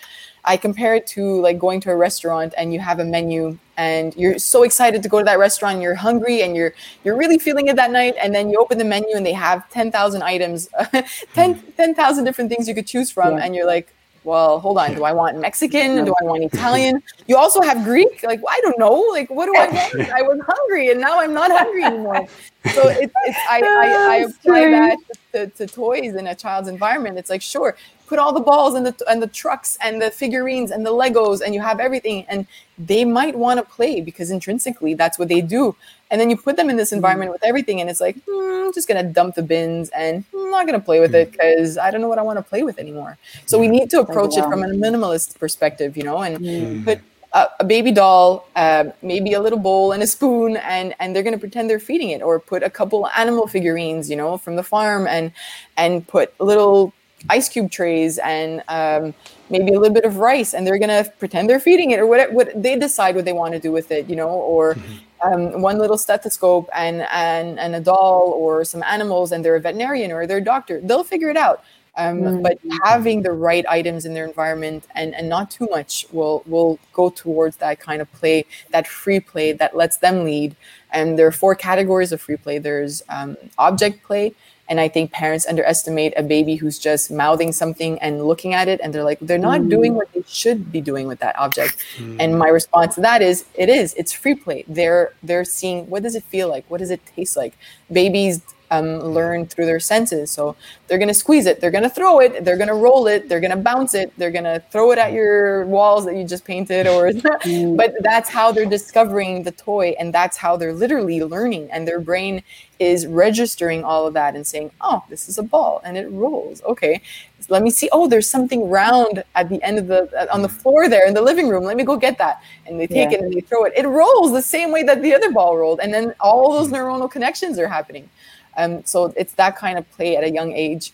I 0.47 0.57
compare 0.57 0.93
it 0.93 1.07
to 1.07 1.41
like 1.41 1.57
going 1.57 1.81
to 1.81 1.91
a 1.91 1.95
restaurant 1.95 2.53
and 2.55 2.71
you 2.71 2.79
have 2.79 2.99
a 2.99 3.03
menu 3.03 3.57
and 3.77 4.15
you're 4.15 4.39
so 4.39 4.63
excited 4.63 5.03
to 5.03 5.09
go 5.09 5.19
to 5.19 5.25
that 5.25 5.39
restaurant, 5.39 5.81
you're 5.81 5.95
hungry 5.95 6.41
and 6.41 6.55
you're 6.55 6.73
you're 7.03 7.17
really 7.17 7.37
feeling 7.37 7.67
it 7.67 7.75
that 7.75 7.91
night 7.91 8.15
and 8.21 8.33
then 8.33 8.49
you 8.49 8.59
open 8.59 8.77
the 8.77 8.85
menu 8.85 9.15
and 9.15 9.25
they 9.25 9.33
have 9.33 9.69
10,000 9.69 10.21
items, 10.23 10.69
10 11.33 11.55
hmm. 11.55 11.71
10,000 11.77 12.23
different 12.23 12.49
things 12.49 12.67
you 12.67 12.75
could 12.75 12.87
choose 12.87 13.11
from 13.11 13.37
yeah. 13.37 13.43
and 13.43 13.55
you're 13.55 13.67
like, 13.67 13.93
well, 14.25 14.59
hold 14.59 14.79
on. 14.79 14.95
Do 14.95 15.03
I 15.03 15.13
want 15.13 15.39
Mexican? 15.39 16.03
Do 16.03 16.13
I 16.19 16.23
want 16.25 16.43
Italian? 16.53 17.01
You 17.27 17.37
also 17.37 17.61
have 17.61 17.83
Greek. 17.83 18.23
Like, 18.23 18.41
I 18.49 18.59
don't 18.61 18.79
know. 18.79 18.95
Like, 19.11 19.29
what 19.29 19.45
do 19.45 19.53
I 19.55 19.67
want? 19.67 20.09
I 20.11 20.21
was 20.23 20.39
hungry 20.45 20.89
and 20.89 20.99
now 20.99 21.19
I'm 21.19 21.33
not 21.33 21.51
hungry 21.51 21.83
anymore. 21.83 22.27
So 22.73 22.89
it's, 22.89 23.13
it's 23.25 23.37
I, 23.49 23.61
I, 23.61 24.17
I 24.17 24.23
oh, 24.23 24.29
apply 24.29 24.69
that 24.71 24.97
to, 25.33 25.47
to, 25.47 25.67
toys 25.67 26.15
in 26.15 26.25
a 26.25 26.33
child's 26.33 26.67
environment. 26.67 27.19
It's 27.19 27.29
like, 27.29 27.43
sure, 27.43 27.77
put 28.07 28.19
all 28.19 28.33
the 28.33 28.39
balls 28.39 28.75
and 28.75 28.85
the 28.85 28.95
and 29.09 29.21
the 29.21 29.27
trucks 29.27 29.77
and 29.81 30.01
the 30.01 30.11
figurines 30.11 30.71
and 30.71 30.85
the 30.85 30.91
Legos 30.91 31.41
and 31.41 31.53
you 31.53 31.61
have 31.61 31.79
everything 31.79 32.25
and 32.29 32.47
they 32.77 33.05
might 33.05 33.35
want 33.35 33.59
to 33.59 33.65
play 33.65 34.01
because 34.01 34.31
intrinsically 34.31 34.93
that's 34.93 35.17
what 35.17 35.27
they 35.27 35.41
do. 35.41 35.75
And 36.11 36.21
then 36.21 36.29
you 36.29 36.37
put 36.37 36.55
them 36.57 36.69
in 36.69 36.75
this 36.75 36.91
mm. 36.91 36.97
environment 36.97 37.31
with 37.31 37.43
everything 37.43 37.81
and 37.81 37.89
it's 37.89 38.01
like, 38.01 38.17
hmm, 38.27 38.65
I'm 38.65 38.73
just 38.73 38.87
gonna 38.87 39.03
dump 39.03 39.35
the 39.35 39.43
bins 39.43 39.89
and 39.89 40.23
I'm 40.33 40.51
not 40.51 40.65
gonna 40.65 40.79
play 40.79 40.99
with 40.99 41.15
it 41.15 41.31
because 41.31 41.77
mm. 41.77 41.81
I 41.81 41.91
don't 41.91 42.01
know 42.01 42.09
what 42.09 42.19
I 42.19 42.23
want 42.23 42.37
to 42.37 42.43
play 42.43 42.63
with 42.63 42.79
anymore. 42.79 43.17
So 43.45 43.57
we 43.57 43.67
need 43.67 43.89
to 43.91 43.99
approach 43.99 44.37
it 44.37 44.43
from 44.43 44.63
a 44.63 44.67
minimalist 44.67 45.39
perspective, 45.39 45.97
you 45.97 46.03
know, 46.03 46.21
and 46.21 46.39
mm. 46.39 46.85
put 46.85 46.99
a, 47.35 47.47
a, 47.59 47.65
baby 47.65 47.91
doll, 47.91 48.47
uh, 48.55 48.85
maybe 49.01 49.33
a 49.33 49.41
little 49.41 49.59
bowl 49.59 49.91
and 49.91 50.01
a 50.01 50.07
spoon, 50.07 50.57
and 50.57 50.95
and 50.99 51.13
they're 51.13 51.23
gonna 51.23 51.37
pretend 51.37 51.69
they're 51.69 51.79
feeding 51.79 52.09
it, 52.09 52.21
or 52.21 52.39
put 52.39 52.63
a 52.63 52.69
couple 52.69 53.07
animal 53.17 53.45
figurines, 53.45 54.09
you 54.09 54.15
know, 54.15 54.37
from 54.37 54.55
the 54.55 54.63
farm, 54.63 55.05
and 55.05 55.31
and 55.75 56.07
put 56.07 56.33
little 56.39 56.93
ice 57.29 57.49
cube 57.49 57.71
trays 57.71 58.17
and 58.19 58.63
um, 58.67 59.13
maybe 59.49 59.73
a 59.73 59.79
little 59.79 59.93
bit 59.93 60.05
of 60.05 60.17
rice 60.17 60.53
and 60.53 60.65
they're 60.65 60.79
going 60.79 61.03
to 61.03 61.09
pretend 61.19 61.49
they're 61.49 61.59
feeding 61.59 61.91
it 61.91 61.99
or 61.99 62.07
what, 62.07 62.31
what 62.33 62.61
they 62.61 62.77
decide 62.77 63.15
what 63.15 63.25
they 63.25 63.33
want 63.33 63.53
to 63.53 63.59
do 63.59 63.71
with 63.71 63.91
it 63.91 64.09
you 64.09 64.15
know 64.15 64.29
or 64.29 64.75
um, 65.23 65.61
one 65.61 65.77
little 65.77 65.97
stethoscope 65.97 66.69
and, 66.75 67.01
and 67.11 67.59
and 67.59 67.75
a 67.75 67.79
doll 67.79 68.33
or 68.35 68.63
some 68.63 68.83
animals 68.83 69.31
and 69.31 69.43
they're 69.43 69.55
a 69.55 69.61
veterinarian 69.61 70.11
or 70.11 70.27
they're 70.27 70.37
a 70.37 70.43
doctor 70.43 70.81
they'll 70.81 71.03
figure 71.03 71.29
it 71.29 71.37
out 71.37 71.63
um, 71.97 72.21
mm-hmm. 72.21 72.41
but 72.41 72.57
having 72.83 73.21
the 73.21 73.31
right 73.31 73.65
items 73.69 74.05
in 74.05 74.13
their 74.13 74.25
environment 74.25 74.85
and, 74.95 75.15
and 75.15 75.29
not 75.29 75.49
too 75.49 75.67
much 75.71 76.05
will 76.11 76.43
will 76.45 76.77
go 76.91 77.09
towards 77.09 77.57
that 77.57 77.79
kind 77.79 78.01
of 78.01 78.11
play 78.11 78.45
that 78.71 78.87
free 78.87 79.19
play 79.19 79.53
that 79.53 79.75
lets 79.75 79.97
them 79.97 80.23
lead 80.23 80.55
and 80.95 81.19
there 81.19 81.27
are 81.27 81.37
four 81.43 81.53
categories 81.53 82.11
of 82.11 82.19
free 82.19 82.37
play 82.37 82.57
there's 82.57 83.03
um, 83.09 83.37
object 83.57 84.03
play 84.03 84.33
and 84.67 84.79
I 84.79 84.87
think 84.87 85.11
parents 85.11 85.45
underestimate 85.47 86.13
a 86.17 86.23
baby 86.23 86.55
who's 86.55 86.79
just 86.79 87.11
mouthing 87.11 87.51
something 87.51 87.99
and 87.99 88.27
looking 88.27 88.53
at 88.53 88.67
it, 88.67 88.79
and 88.81 88.93
they're 88.93 89.03
like, 89.03 89.19
they're 89.21 89.37
not 89.37 89.61
mm. 89.61 89.69
doing 89.69 89.93
what 89.93 90.11
they 90.13 90.23
should 90.27 90.71
be 90.71 90.81
doing 90.81 91.07
with 91.07 91.19
that 91.19 91.37
object. 91.37 91.83
Mm. 91.97 92.17
And 92.19 92.39
my 92.39 92.47
response 92.47 92.95
to 92.95 93.01
that 93.01 93.21
is, 93.21 93.45
it 93.53 93.69
is. 93.69 93.93
It's 93.93 94.11
free 94.11 94.35
play. 94.35 94.65
They're 94.67 95.13
they're 95.21 95.45
seeing 95.45 95.87
what 95.89 96.03
does 96.03 96.15
it 96.15 96.23
feel 96.23 96.49
like, 96.49 96.65
what 96.69 96.79
does 96.79 96.91
it 96.91 97.05
taste 97.05 97.37
like. 97.37 97.53
Babies 97.91 98.41
um, 98.71 98.99
learn 98.99 99.45
through 99.45 99.65
their 99.65 99.79
senses. 99.79 100.31
So 100.31 100.55
they're 100.87 100.97
going 100.97 101.07
to 101.07 101.13
squeeze 101.13 101.45
it, 101.45 101.59
they're 101.61 101.71
going 101.71 101.83
to 101.83 101.89
throw 101.89 102.19
it, 102.19 102.43
they're 102.43 102.57
going 102.57 102.67
to 102.67 102.75
roll 102.75 103.07
it, 103.07 103.27
they're 103.29 103.39
going 103.39 103.51
to 103.51 103.57
bounce 103.57 103.93
it, 103.93 104.13
they're 104.17 104.31
going 104.31 104.43
to 104.43 104.63
throw 104.71 104.91
it 104.91 104.97
at 104.97 105.13
your 105.13 105.65
walls 105.65 106.05
that 106.05 106.15
you 106.15 106.23
just 106.23 106.45
painted, 106.45 106.87
or 106.87 107.09
mm. 107.11 107.77
but 107.77 107.93
that's 108.01 108.29
how 108.29 108.51
they're 108.51 108.65
discovering 108.65 109.43
the 109.43 109.51
toy, 109.51 109.95
and 109.99 110.13
that's 110.13 110.37
how 110.37 110.55
they're 110.55 110.73
literally 110.73 111.23
learning, 111.23 111.69
and 111.71 111.87
their 111.87 111.99
brain 111.99 112.43
is 112.79 113.07
registering 113.07 113.83
all 113.83 114.05
of 114.05 114.13
that 114.13 114.35
and 114.35 114.45
saying, 114.45 114.71
"Oh, 114.81 115.03
this 115.09 115.29
is 115.29 115.37
a 115.37 115.43
ball, 115.43 115.81
and 115.83 115.97
it 115.97 116.09
rolls." 116.11 116.61
Okay, 116.63 117.01
let 117.49 117.63
me 117.63 117.71
see. 117.71 117.89
Oh, 117.91 118.07
there's 118.07 118.29
something 118.29 118.69
round 118.69 119.23
at 119.35 119.49
the 119.49 119.61
end 119.63 119.79
of 119.79 119.87
the 119.87 120.33
on 120.33 120.41
the 120.41 120.49
floor 120.49 120.89
there 120.89 121.07
in 121.07 121.13
the 121.13 121.21
living 121.21 121.47
room. 121.47 121.63
Let 121.63 121.77
me 121.77 121.83
go 121.83 121.97
get 121.97 122.17
that, 122.17 122.41
and 122.65 122.79
they 122.79 122.87
take 122.87 123.11
yeah. 123.11 123.17
it 123.17 123.23
and 123.23 123.33
they 123.33 123.41
throw 123.41 123.65
it. 123.65 123.73
It 123.75 123.87
rolls 123.87 124.31
the 124.31 124.41
same 124.41 124.71
way 124.71 124.83
that 124.83 125.01
the 125.01 125.13
other 125.13 125.31
ball 125.31 125.57
rolled, 125.57 125.79
and 125.81 125.93
then 125.93 126.13
all 126.19 126.51
those 126.53 126.69
neuronal 126.69 127.09
connections 127.09 127.57
are 127.59 127.67
happening. 127.67 128.09
Um, 128.57 128.83
so 128.85 129.13
it's 129.17 129.33
that 129.33 129.57
kind 129.57 129.77
of 129.77 129.89
play 129.91 130.15
at 130.15 130.23
a 130.23 130.31
young 130.31 130.53
age 130.53 130.93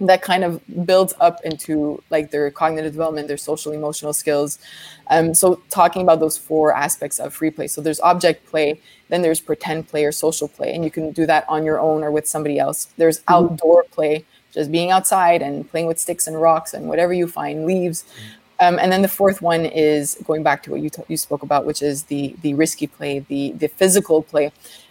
that 0.00 0.20
kind 0.20 0.44
of 0.44 0.60
builds 0.84 1.14
up 1.20 1.40
into 1.44 2.02
like 2.10 2.30
their 2.30 2.50
cognitive 2.50 2.92
development, 2.92 3.28
their 3.28 3.36
social 3.36 3.72
emotional 3.72 4.12
skills. 4.12 4.58
Um, 5.08 5.32
so 5.32 5.62
talking 5.70 6.02
about 6.02 6.20
those 6.20 6.36
four 6.36 6.74
aspects 6.74 7.18
of 7.18 7.32
free 7.32 7.50
play. 7.50 7.66
So 7.66 7.80
there's 7.80 8.00
object 8.00 8.46
play, 8.46 8.80
then 9.08 9.22
there's 9.22 9.40
pretend 9.40 9.88
play 9.88 10.04
or 10.04 10.12
social 10.12 10.48
play, 10.48 10.74
and 10.74 10.84
you 10.84 10.90
can 10.90 11.12
do 11.12 11.24
that 11.26 11.46
on 11.48 11.64
your 11.64 11.80
own 11.80 12.02
or 12.04 12.10
with 12.10 12.26
somebody 12.26 12.58
else. 12.58 12.88
There's 12.96 13.20
mm-hmm. 13.20 13.34
outdoor 13.34 13.84
play, 13.84 14.24
just 14.52 14.70
being 14.70 14.90
outside 14.90 15.40
and 15.40 15.68
playing 15.70 15.86
with 15.86 15.98
sticks 15.98 16.26
and 16.26 16.40
rocks 16.40 16.74
and 16.74 16.88
whatever 16.88 17.14
you 17.14 17.26
find, 17.26 17.64
leaves. 17.64 18.04
Um, 18.58 18.78
and 18.78 18.90
then 18.90 19.02
the 19.02 19.08
fourth 19.08 19.42
one 19.42 19.66
is 19.66 20.16
going 20.26 20.42
back 20.42 20.62
to 20.64 20.70
what 20.70 20.80
you 20.80 20.90
t- 20.90 21.02
you 21.08 21.16
spoke 21.16 21.42
about, 21.42 21.66
which 21.66 21.82
is 21.82 22.04
the 22.04 22.34
the 22.40 22.54
risky 22.54 22.86
play, 22.86 23.18
the 23.18 23.52
the 23.52 23.68
physical 23.68 24.22
play 24.22 24.50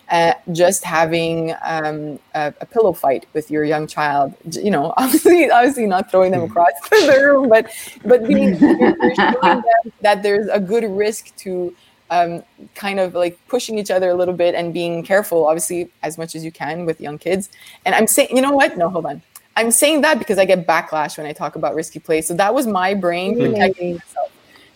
uh, 0.09 0.33
just 0.51 0.83
having 0.83 1.53
um, 1.63 2.19
a, 2.33 2.53
a, 2.61 2.65
pillow 2.65 2.93
fight 2.93 3.25
with 3.33 3.49
your 3.49 3.63
young 3.63 3.87
child. 3.87 4.33
You 4.51 4.71
know, 4.71 4.93
obviously, 4.97 5.49
obviously 5.49 5.87
not 5.87 6.11
throwing 6.11 6.31
them 6.31 6.43
across 6.43 6.71
the 6.89 7.19
room, 7.21 7.49
but 7.49 7.71
but 8.05 8.27
being 8.27 8.55
you're, 8.59 8.77
you're 8.79 9.15
showing 9.15 9.41
them 9.41 9.93
that 10.01 10.23
there's 10.23 10.47
a 10.47 10.59
good 10.59 10.83
risk 10.83 11.35
to 11.37 11.75
um, 12.11 12.43
kind 12.75 12.99
of 12.99 13.15
like 13.15 13.39
pushing 13.47 13.79
each 13.79 13.89
other 13.89 14.09
a 14.09 14.15
little 14.15 14.33
bit 14.33 14.53
and 14.53 14.73
being 14.73 15.03
careful, 15.03 15.47
obviously, 15.47 15.89
as 16.03 16.17
much 16.17 16.35
as 16.35 16.45
you 16.45 16.51
can 16.51 16.85
with 16.85 17.01
young 17.01 17.17
kids. 17.17 17.49
And 17.85 17.95
I'm 17.95 18.07
saying, 18.07 18.35
you 18.35 18.41
know 18.41 18.51
what? 18.51 18.77
No, 18.77 18.89
hold 18.89 19.05
on. 19.05 19.21
I'm 19.57 19.71
saying 19.71 20.01
that 20.01 20.19
because 20.19 20.37
I 20.37 20.45
get 20.45 20.67
backlash 20.67 21.17
when 21.17 21.25
I 21.25 21.33
talk 21.33 21.55
about 21.55 21.75
risky 21.75 21.99
play. 21.99 22.21
So 22.21 22.33
that 22.35 22.53
was 22.53 22.67
my 22.67 22.93
brain 22.93 23.37
protecting 23.39 23.93
myself 23.93 24.31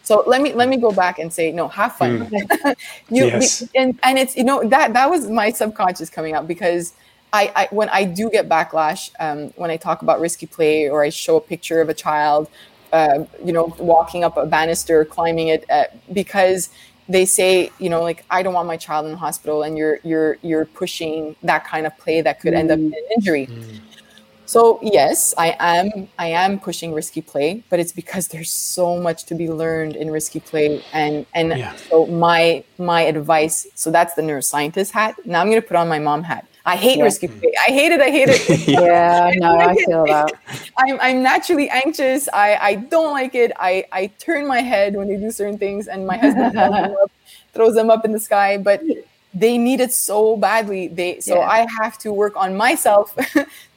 so 0.10 0.23
let 0.26 0.41
me 0.41 0.53
let 0.53 0.68
me 0.69 0.77
go 0.77 0.91
back 0.91 1.19
and 1.19 1.31
say 1.31 1.52
no, 1.52 1.68
have 1.68 1.95
fun. 1.95 2.26
Mm. 2.26 2.76
you 3.11 3.26
yes. 3.27 3.64
and 3.76 3.99
and 4.02 4.18
it's 4.18 4.36
you 4.36 4.44
know 4.44 4.68
that 4.68 4.94
that 4.94 5.07
was 5.07 5.30
my 5.30 5.52
subconscious 5.52 6.10
coming 6.10 6.34
out 6.34 6.48
because 6.48 6.94
I, 7.31 7.44
I 7.56 7.68
when 7.69 7.90
I 7.90 8.06
do 8.06 8.27
get 8.31 8.49
backlash 8.49 9.11
um, 9.19 9.53
when 9.56 9.69
I 9.69 9.77
talk 9.77 10.02
about 10.02 10.19
risky 10.19 10.48
play 10.48 10.90
or 10.90 11.03
I 11.03 11.10
show 11.10 11.36
a 11.38 11.41
picture 11.41 11.80
of 11.80 11.90
a 11.90 11.94
child, 11.94 12.49
uh, 12.91 13.26
you 13.45 13.53
know, 13.53 13.65
walking 13.77 14.23
up 14.23 14.36
a 14.36 14.48
banister, 14.48 15.06
climbing 15.06 15.49
it, 15.49 15.69
uh, 15.69 15.84
because 16.11 16.72
they 17.07 17.26
say 17.26 17.72
you 17.77 17.91
know 17.91 18.02
like 18.02 18.26
I 18.31 18.41
don't 18.41 18.56
want 18.56 18.68
my 18.68 18.77
child 18.77 19.06
in 19.06 19.11
the 19.11 19.18
hospital, 19.19 19.61
and 19.61 19.77
you're 19.77 19.99
you're 20.03 20.40
you're 20.41 20.65
pushing 20.65 21.36
that 21.44 21.65
kind 21.65 21.86
of 21.86 21.95
play 21.99 22.22
that 22.22 22.40
could 22.40 22.53
mm. 22.53 22.61
end 22.61 22.72
up 22.72 22.80
in 22.80 22.95
injury. 23.15 23.45
Mm. 23.45 23.80
So 24.49 24.80
yes, 24.81 25.35
I 25.38 25.55
am 25.59 26.09
I 26.17 26.30
am 26.30 26.59
pushing 26.59 26.91
risky 26.91 27.21
play, 27.21 27.63
but 27.69 27.80
it's 27.80 27.91
because 27.91 28.30
there's 28.30 28.49
so 28.49 28.99
much 28.99 29.26
to 29.26 29.35
be 29.35 29.47
learned 29.47 29.95
in 29.95 30.09
risky 30.09 30.39
play 30.39 30.84
and 30.91 31.27
and 31.35 31.49
yeah. 31.49 31.76
so 31.76 32.07
my 32.07 32.63
my 32.80 33.01
advice, 33.01 33.67
so 33.76 33.91
that's 33.91 34.15
the 34.15 34.23
neuroscientist 34.23 34.89
hat. 34.89 35.23
Now 35.23 35.41
I'm 35.41 35.51
going 35.51 35.61
to 35.61 35.67
put 35.67 35.77
on 35.77 35.88
my 35.88 35.99
mom 35.99 36.23
hat. 36.23 36.47
I 36.65 36.77
hate 36.77 36.97
yeah. 36.97 37.03
risky 37.03 37.27
play. 37.27 37.53
I 37.67 37.71
hate 37.71 37.91
it. 37.91 38.01
I 38.01 38.09
hate 38.09 38.30
it. 38.30 38.67
yeah, 38.67 39.31
no, 39.35 39.55
I 39.55 39.76
feel 39.76 40.05
that. 40.07 40.34
I'm, 40.80 40.99
I'm 40.99 41.21
naturally 41.21 41.69
anxious. 41.69 42.27
I, 42.34 42.55
I 42.55 42.76
don't 42.76 43.11
like 43.11 43.35
it. 43.35 43.51
I, 43.55 43.85
I 43.91 44.07
turn 44.17 44.47
my 44.47 44.61
head 44.61 44.95
when 44.95 45.09
they 45.09 45.17
do 45.17 45.30
certain 45.30 45.59
things, 45.59 45.88
and 45.88 46.07
my 46.07 46.17
husband 46.17 46.57
up, 46.57 47.11
throws 47.53 47.76
them 47.76 47.91
up 47.91 48.03
in 48.03 48.13
the 48.13 48.19
sky. 48.19 48.57
But 48.57 48.81
they 49.31 49.59
need 49.59 49.80
it 49.80 49.93
so 49.93 50.38
badly. 50.38 50.88
They 50.88 51.19
so 51.19 51.35
yeah. 51.35 51.47
I 51.47 51.67
have 51.80 51.99
to 51.99 52.11
work 52.11 52.35
on 52.35 52.57
myself 52.57 53.15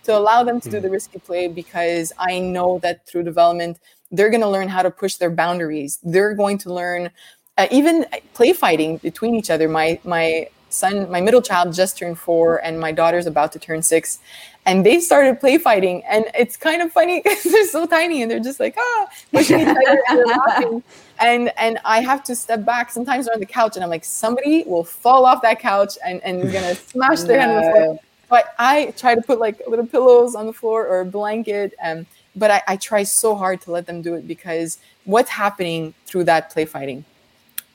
to 0.05 0.17
allow 0.17 0.43
them 0.43 0.61
to 0.61 0.71
do 0.71 0.79
hmm. 0.79 0.83
the 0.83 0.91
risky 0.91 1.19
play 1.19 1.49
because 1.49 2.13
I 2.19 2.39
know 2.39 2.79
that 2.81 3.07
through 3.07 3.23
development, 3.25 3.79
they're 4.11 4.31
going 4.31 4.43
to 4.43 4.49
learn 4.49 4.69
how 4.69 4.83
to 4.83 4.91
push 4.91 5.17
their 5.17 5.31
boundaries. 5.31 5.99
They're 6.03 6.35
going 6.35 6.59
to 6.59 6.73
learn 6.73 7.11
uh, 7.59 7.67
even 7.71 8.07
play 8.35 8.53
fighting 8.53 8.99
between 8.99 9.35
each 9.35 9.51
other. 9.51 9.69
My 9.69 9.99
my 10.05 10.49
son, 10.71 11.11
my 11.11 11.21
middle 11.21 11.43
child 11.43 11.75
just 11.75 11.99
turned 11.99 12.19
four, 12.19 12.65
and 12.65 12.81
my 12.81 12.93
daughter's 12.93 13.27
about 13.27 13.53
to 13.53 13.59
turn 13.59 13.83
six, 13.83 14.19
and 14.65 14.87
they 14.87 15.01
started 15.01 15.39
play 15.39 15.59
fighting, 15.59 16.03
and 16.09 16.25
it's 16.35 16.57
kind 16.57 16.83
of 16.83 16.93
funny 16.93 17.21
because 17.25 17.43
they're 17.45 17.67
so 17.67 17.87
tiny 17.87 18.23
and 18.23 18.31
they're 18.31 18.41
just 18.41 18.61
like 18.61 18.75
ah 18.79 19.07
pushing 19.33 19.61
each 19.61 19.69
other 19.69 20.03
and 20.09 20.25
laughing. 20.27 20.83
And 21.21 21.53
and 21.57 21.79
I 21.85 22.01
have 22.01 22.25
to 22.25 22.35
step 22.35 22.65
back. 22.65 22.91
Sometimes 22.91 23.27
they're 23.27 23.35
on 23.35 23.39
the 23.39 23.47
couch, 23.47 23.77
and 23.77 23.85
I'm 23.85 23.91
like, 23.91 24.05
somebody 24.05 24.65
will 24.67 24.83
fall 24.83 25.25
off 25.25 25.41
that 25.43 25.61
couch 25.61 25.97
and 26.05 26.21
and 26.25 26.43
is 26.43 26.53
gonna 26.53 26.75
smash 26.75 27.21
their 27.21 27.37
no. 27.37 27.43
head 27.43 27.51
on 27.51 27.65
the 27.65 27.71
floor 27.71 28.01
but 28.33 28.55
I 28.59 28.95
try 28.97 29.15
to 29.15 29.21
put 29.21 29.39
like 29.41 29.61
little 29.69 29.87
pillows 29.87 30.35
on 30.35 30.47
the 30.47 30.55
floor 30.55 30.87
or 30.87 31.01
a 31.01 31.05
blanket. 31.05 31.75
Um, 31.85 32.07
but 32.35 32.51
I, 32.51 32.63
I 32.67 32.77
try 32.77 33.03
so 33.03 33.35
hard 33.35 33.61
to 33.65 33.71
let 33.71 33.85
them 33.85 34.01
do 34.01 34.15
it 34.15 34.27
because 34.27 34.79
what's 35.05 35.29
happening 35.29 35.93
through 36.07 36.25
that 36.25 36.49
play 36.49 36.65
fighting? 36.65 37.05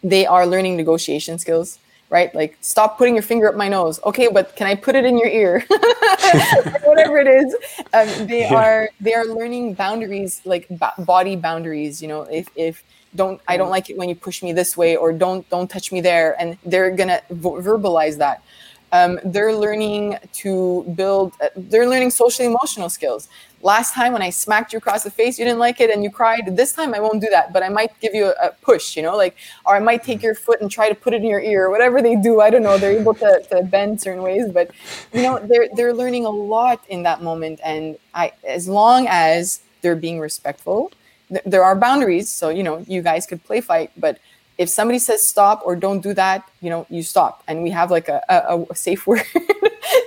They 0.03 0.25
are 0.25 0.47
learning 0.47 0.75
negotiation 0.75 1.37
skills. 1.37 1.77
right? 2.09 2.33
Like, 2.33 2.57
stop 2.61 2.97
putting 2.97 3.13
your 3.13 3.23
finger 3.23 3.49
up 3.49 3.55
my 3.55 3.67
nose. 3.67 3.99
Okay, 4.05 4.29
but 4.31 4.55
can 4.55 4.67
I 4.67 4.75
put 4.75 4.95
it 4.95 5.05
in 5.05 5.17
your 5.17 5.27
ear? 5.27 5.65
Whatever 6.83 7.19
it 7.19 7.27
is, 7.27 7.55
um, 7.93 8.27
they 8.27 8.41
yeah. 8.41 8.55
are 8.55 8.89
they 8.99 9.13
are 9.13 9.25
learning 9.25 9.73
boundaries, 9.73 10.41
like 10.45 10.67
b- 10.69 11.03
body 11.03 11.35
boundaries. 11.35 12.01
You 12.01 12.07
know, 12.07 12.21
if 12.23 12.47
if 12.55 12.83
don't 13.15 13.41
I 13.47 13.57
don't 13.57 13.69
like 13.69 13.89
it 13.89 13.97
when 13.97 14.09
you 14.09 14.15
push 14.15 14.41
me 14.41 14.53
this 14.53 14.75
way, 14.75 14.95
or 14.95 15.11
don't 15.13 15.47
don't 15.49 15.69
touch 15.69 15.91
me 15.91 16.01
there, 16.01 16.39
and 16.39 16.57
they're 16.65 16.91
gonna 16.91 17.21
vo- 17.29 17.61
verbalize 17.61 18.17
that. 18.17 18.41
Um, 18.91 19.19
they're 19.25 19.53
learning 19.53 20.17
to 20.33 20.83
build. 20.95 21.33
Uh, 21.41 21.47
they're 21.55 21.87
learning 21.87 22.11
social 22.11 22.45
emotional 22.45 22.89
skills 22.89 23.27
last 23.61 23.93
time 23.93 24.13
when 24.13 24.21
I 24.21 24.29
smacked 24.29 24.73
you 24.73 24.77
across 24.77 25.03
the 25.03 25.11
face, 25.11 25.39
you 25.39 25.45
didn't 25.45 25.59
like 25.59 25.81
it 25.81 25.89
and 25.89 26.03
you 26.03 26.09
cried. 26.09 26.55
This 26.55 26.73
time 26.73 26.93
I 26.93 26.99
won't 26.99 27.21
do 27.21 27.29
that, 27.29 27.53
but 27.53 27.63
I 27.63 27.69
might 27.69 27.91
give 27.99 28.13
you 28.13 28.27
a, 28.27 28.47
a, 28.47 28.51
push, 28.51 28.95
you 28.95 29.03
know, 29.03 29.15
like, 29.15 29.35
or 29.65 29.75
I 29.75 29.79
might 29.79 30.03
take 30.03 30.21
your 30.21 30.35
foot 30.35 30.61
and 30.61 30.69
try 30.69 30.89
to 30.89 30.95
put 30.95 31.13
it 31.13 31.17
in 31.17 31.27
your 31.27 31.41
ear, 31.41 31.65
or 31.65 31.69
whatever 31.69 32.01
they 32.01 32.15
do. 32.15 32.41
I 32.41 32.49
don't 32.49 32.63
know. 32.63 32.77
They're 32.77 32.97
able 32.99 33.13
to, 33.15 33.43
to 33.51 33.63
bend 33.63 34.01
certain 34.01 34.23
ways, 34.23 34.49
but 34.51 34.71
you 35.13 35.23
know, 35.23 35.39
they're 35.39 35.69
they're 35.75 35.93
learning 35.93 36.25
a 36.25 36.29
lot 36.29 36.83
in 36.89 37.03
that 37.03 37.21
moment. 37.21 37.59
And 37.63 37.97
I, 38.13 38.33
as 38.47 38.67
long 38.67 39.07
as 39.09 39.61
they're 39.81 39.95
being 39.95 40.19
respectful, 40.19 40.91
th- 41.29 41.43
there 41.45 41.63
are 41.63 41.75
boundaries. 41.75 42.29
So 42.29 42.49
you 42.49 42.63
know, 42.63 42.83
you 42.87 43.01
guys 43.01 43.25
could 43.25 43.43
play 43.43 43.61
fight, 43.61 43.91
but 43.97 44.19
if 44.57 44.69
somebody 44.69 44.99
says 44.99 45.25
stop 45.25 45.61
or 45.65 45.75
don't 45.75 46.01
do 46.01 46.13
that, 46.13 46.49
you 46.61 46.69
know, 46.69 46.85
you 46.89 47.03
stop. 47.03 47.43
And 47.47 47.61
we 47.61 47.69
have 47.71 47.91
like 47.91 48.09
a, 48.09 48.21
a, 48.29 48.65
a 48.69 48.75
safe 48.75 49.05
word 49.07 49.23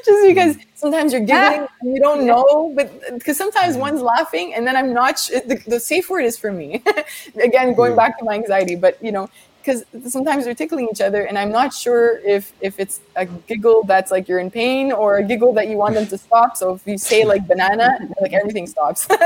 just 0.05 0.27
because 0.27 0.57
mm. 0.57 0.65
sometimes 0.75 1.13
you're 1.13 1.23
giggling 1.25 1.69
and 1.81 1.95
you 1.95 2.01
don't 2.01 2.27
know, 2.27 2.73
but 2.75 2.91
because 3.15 3.37
sometimes 3.37 3.77
mm. 3.77 3.81
one's 3.81 4.03
laughing 4.03 4.55
and 4.55 4.67
then 4.67 4.77
I'm 4.77 4.93
not, 4.93 5.19
sh- 5.19 5.41
the, 5.47 5.63
the 5.67 5.81
safe 5.81 6.11
word 6.11 6.25
is 6.25 6.37
for 6.37 6.53
me. 6.53 6.83
Again, 7.43 7.75
going 7.75 7.93
mm. 7.93 7.97
back 7.97 8.19
to 8.19 8.25
my 8.25 8.35
anxiety, 8.35 8.75
but 8.75 9.03
you 9.03 9.13
know, 9.13 9.29
because 9.63 9.85
sometimes 10.09 10.45
they're 10.45 10.55
tickling 10.55 10.89
each 10.91 11.01
other 11.01 11.25
and 11.25 11.39
i'm 11.39 11.51
not 11.51 11.73
sure 11.73 12.19
if 12.21 12.53
if 12.61 12.81
it's 12.81 13.01
a 13.17 13.27
giggle 13.27 13.83
that's 13.85 14.11
like 14.11 14.29
you're 14.29 14.39
in 14.39 14.51
pain 14.51 14.93
or 14.93 15.19
a 15.19 15.23
giggle 15.23 15.53
that 15.53 15.69
you 15.69 15.77
want 15.77 15.95
them 15.95 16.07
to 16.07 16.19
stop. 16.27 16.57
So 16.57 16.75
if 16.75 16.87
you 16.87 16.99
say 16.99 17.25
like 17.25 17.47
banana 17.47 17.99
like 18.21 18.33
everything 18.33 18.67
stops. 18.67 19.07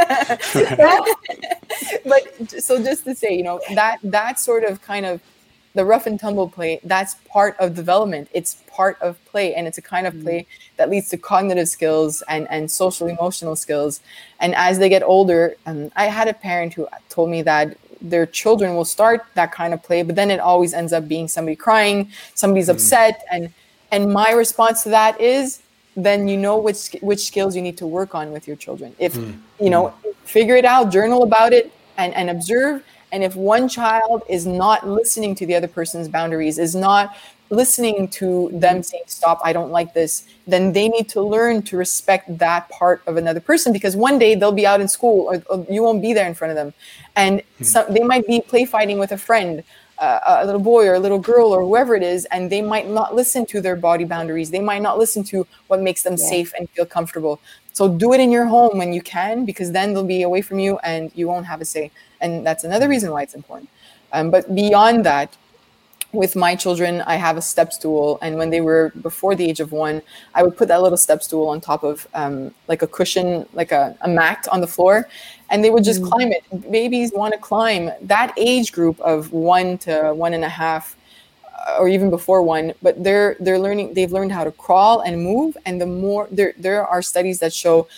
But 2.06 2.50
so 2.60 2.82
just 2.82 3.04
to 3.04 3.14
say 3.14 3.34
you 3.34 3.42
know 3.42 3.60
that 3.74 3.98
that 4.02 4.38
sort 4.38 4.64
of 4.64 4.80
kind 4.82 5.06
of 5.06 5.20
the 5.74 5.84
rough 5.84 6.06
and 6.06 6.20
tumble 6.20 6.48
play 6.48 6.80
that's 6.84 7.14
part 7.28 7.56
of 7.58 7.74
development. 7.74 8.28
It's 8.32 8.62
part 8.68 8.96
of 9.00 9.22
play 9.24 9.54
and 9.54 9.66
it's 9.66 9.78
a 9.78 9.82
kind 9.82 10.06
of 10.06 10.12
play 10.22 10.46
that 10.76 10.88
leads 10.88 11.08
to 11.10 11.16
cognitive 11.16 11.68
skills 11.68 12.22
and 12.28 12.46
and 12.50 12.70
social 12.70 13.08
emotional 13.08 13.56
skills. 13.56 14.00
And 14.40 14.54
as 14.54 14.78
they 14.78 14.88
get 14.88 15.02
older 15.02 15.56
um, 15.66 15.90
i 15.96 16.06
had 16.06 16.28
a 16.28 16.34
parent 16.34 16.74
who 16.74 16.86
told 17.08 17.30
me 17.30 17.42
that 17.42 17.76
their 18.04 18.26
children 18.26 18.76
will 18.76 18.84
start 18.84 19.24
that 19.34 19.50
kind 19.50 19.74
of 19.74 19.82
play 19.82 20.02
but 20.02 20.14
then 20.14 20.30
it 20.30 20.38
always 20.38 20.74
ends 20.74 20.92
up 20.92 21.08
being 21.08 21.26
somebody 21.26 21.56
crying 21.56 22.10
somebody's 22.34 22.68
mm. 22.68 22.74
upset 22.74 23.24
and 23.32 23.52
and 23.90 24.12
my 24.12 24.30
response 24.32 24.82
to 24.82 24.90
that 24.90 25.18
is 25.20 25.62
then 25.96 26.28
you 26.28 26.36
know 26.36 26.58
which 26.58 26.90
which 27.00 27.24
skills 27.26 27.56
you 27.56 27.62
need 27.62 27.78
to 27.78 27.86
work 27.86 28.14
on 28.14 28.30
with 28.30 28.46
your 28.46 28.56
children 28.56 28.94
if 28.98 29.14
mm. 29.14 29.36
you 29.58 29.70
know 29.70 29.94
mm. 30.04 30.14
figure 30.24 30.56
it 30.56 30.64
out 30.64 30.92
journal 30.92 31.22
about 31.22 31.52
it 31.52 31.72
and 31.96 32.14
and 32.14 32.30
observe 32.30 32.84
and 33.12 33.22
if 33.22 33.36
one 33.36 33.68
child 33.68 34.22
is 34.28 34.44
not 34.44 34.88
listening 34.88 35.36
to 35.36 35.46
the 35.46 35.54
other 35.54 35.68
person's 35.68 36.08
boundaries 36.08 36.58
is 36.58 36.74
not 36.74 37.16
listening 37.54 38.08
to 38.08 38.50
them 38.52 38.82
saying 38.82 39.04
stop 39.06 39.40
i 39.44 39.52
don't 39.52 39.70
like 39.70 39.94
this 39.94 40.24
then 40.46 40.72
they 40.72 40.88
need 40.88 41.08
to 41.08 41.22
learn 41.22 41.62
to 41.62 41.76
respect 41.76 42.38
that 42.38 42.68
part 42.68 43.02
of 43.06 43.16
another 43.16 43.40
person 43.40 43.72
because 43.72 43.96
one 43.96 44.18
day 44.18 44.34
they'll 44.34 44.52
be 44.52 44.66
out 44.66 44.80
in 44.80 44.88
school 44.88 45.28
or, 45.28 45.42
or 45.48 45.66
you 45.70 45.82
won't 45.82 46.02
be 46.02 46.12
there 46.12 46.26
in 46.26 46.34
front 46.34 46.50
of 46.50 46.56
them. 46.56 46.74
And 47.16 47.40
mm-hmm. 47.40 47.64
so 47.64 47.86
they 47.88 48.02
might 48.02 48.26
be 48.26 48.40
play 48.40 48.64
fighting 48.64 48.98
with 48.98 49.12
a 49.12 49.18
friend 49.18 49.62
uh, 49.98 50.18
a 50.26 50.44
little 50.44 50.60
boy 50.60 50.86
or 50.86 50.94
a 50.94 50.98
little 50.98 51.20
girl 51.20 51.54
or 51.54 51.62
whoever 51.62 51.94
it 51.94 52.02
is 52.02 52.26
and 52.26 52.50
they 52.50 52.60
might 52.60 52.88
not 52.88 53.14
listen 53.14 53.46
to 53.46 53.60
their 53.60 53.76
body 53.76 54.04
boundaries. 54.04 54.50
They 54.50 54.60
might 54.60 54.82
not 54.82 54.98
listen 54.98 55.22
to 55.24 55.46
what 55.68 55.80
makes 55.80 56.02
them 56.02 56.14
yeah. 56.18 56.28
safe 56.28 56.52
and 56.58 56.68
feel 56.70 56.84
comfortable. 56.84 57.40
So 57.72 57.88
do 57.88 58.12
it 58.12 58.20
in 58.20 58.30
your 58.30 58.46
home 58.46 58.76
when 58.76 58.92
you 58.92 59.00
can 59.00 59.44
because 59.44 59.72
then 59.72 59.94
they'll 59.94 60.04
be 60.04 60.22
away 60.22 60.42
from 60.42 60.58
you 60.58 60.78
and 60.78 61.10
you 61.14 61.28
won't 61.28 61.46
have 61.46 61.60
a 61.60 61.64
say. 61.64 61.90
And 62.20 62.44
that's 62.46 62.64
another 62.64 62.88
reason 62.88 63.10
why 63.12 63.22
it's 63.22 63.34
important. 63.34 63.70
Um, 64.12 64.30
but 64.30 64.54
beyond 64.54 65.06
that 65.06 65.36
with 66.14 66.36
my 66.36 66.54
children, 66.54 67.02
I 67.02 67.16
have 67.16 67.36
a 67.36 67.42
step 67.42 67.72
stool, 67.72 68.18
and 68.22 68.36
when 68.36 68.50
they 68.50 68.60
were 68.60 68.92
before 69.02 69.34
the 69.34 69.44
age 69.44 69.60
of 69.60 69.72
one, 69.72 70.00
I 70.34 70.42
would 70.42 70.56
put 70.56 70.68
that 70.68 70.80
little 70.80 70.96
step 70.96 71.22
stool 71.22 71.48
on 71.48 71.60
top 71.60 71.82
of 71.82 72.06
um, 72.14 72.54
like 72.68 72.82
a 72.82 72.86
cushion, 72.86 73.46
like 73.52 73.72
a, 73.72 73.96
a, 74.02 74.08
mat 74.08 74.46
on 74.52 74.60
the 74.60 74.66
floor, 74.66 75.08
and 75.50 75.62
they 75.62 75.70
would 75.70 75.84
just 75.84 76.00
mm 76.00 76.08
climb 76.08 76.32
it. 76.32 76.44
Babies 76.70 77.12
want 77.14 77.32
to 77.34 77.40
climb. 77.40 77.90
That 78.02 78.32
age 78.36 78.72
group 78.72 79.00
of 79.00 79.32
one 79.32 79.78
to 79.78 80.12
one 80.14 80.34
and 80.34 80.44
a 80.44 80.48
half, 80.48 80.96
uh, 81.66 81.78
or 81.80 81.88
even 81.88 82.10
before 82.10 82.42
one, 82.42 82.72
but 82.82 83.02
they're 83.02 83.36
they're 83.40 83.58
learning. 83.58 83.94
They've 83.94 84.12
learned 84.12 84.32
how 84.32 84.44
to 84.44 84.52
crawl 84.52 85.00
and 85.00 85.22
move, 85.22 85.56
and 85.66 85.80
the 85.80 85.86
more 85.86 86.28
there 86.30 86.52
there 86.58 86.86
are 86.86 87.02
studies 87.02 87.40
that 87.40 87.52
show 87.52 87.88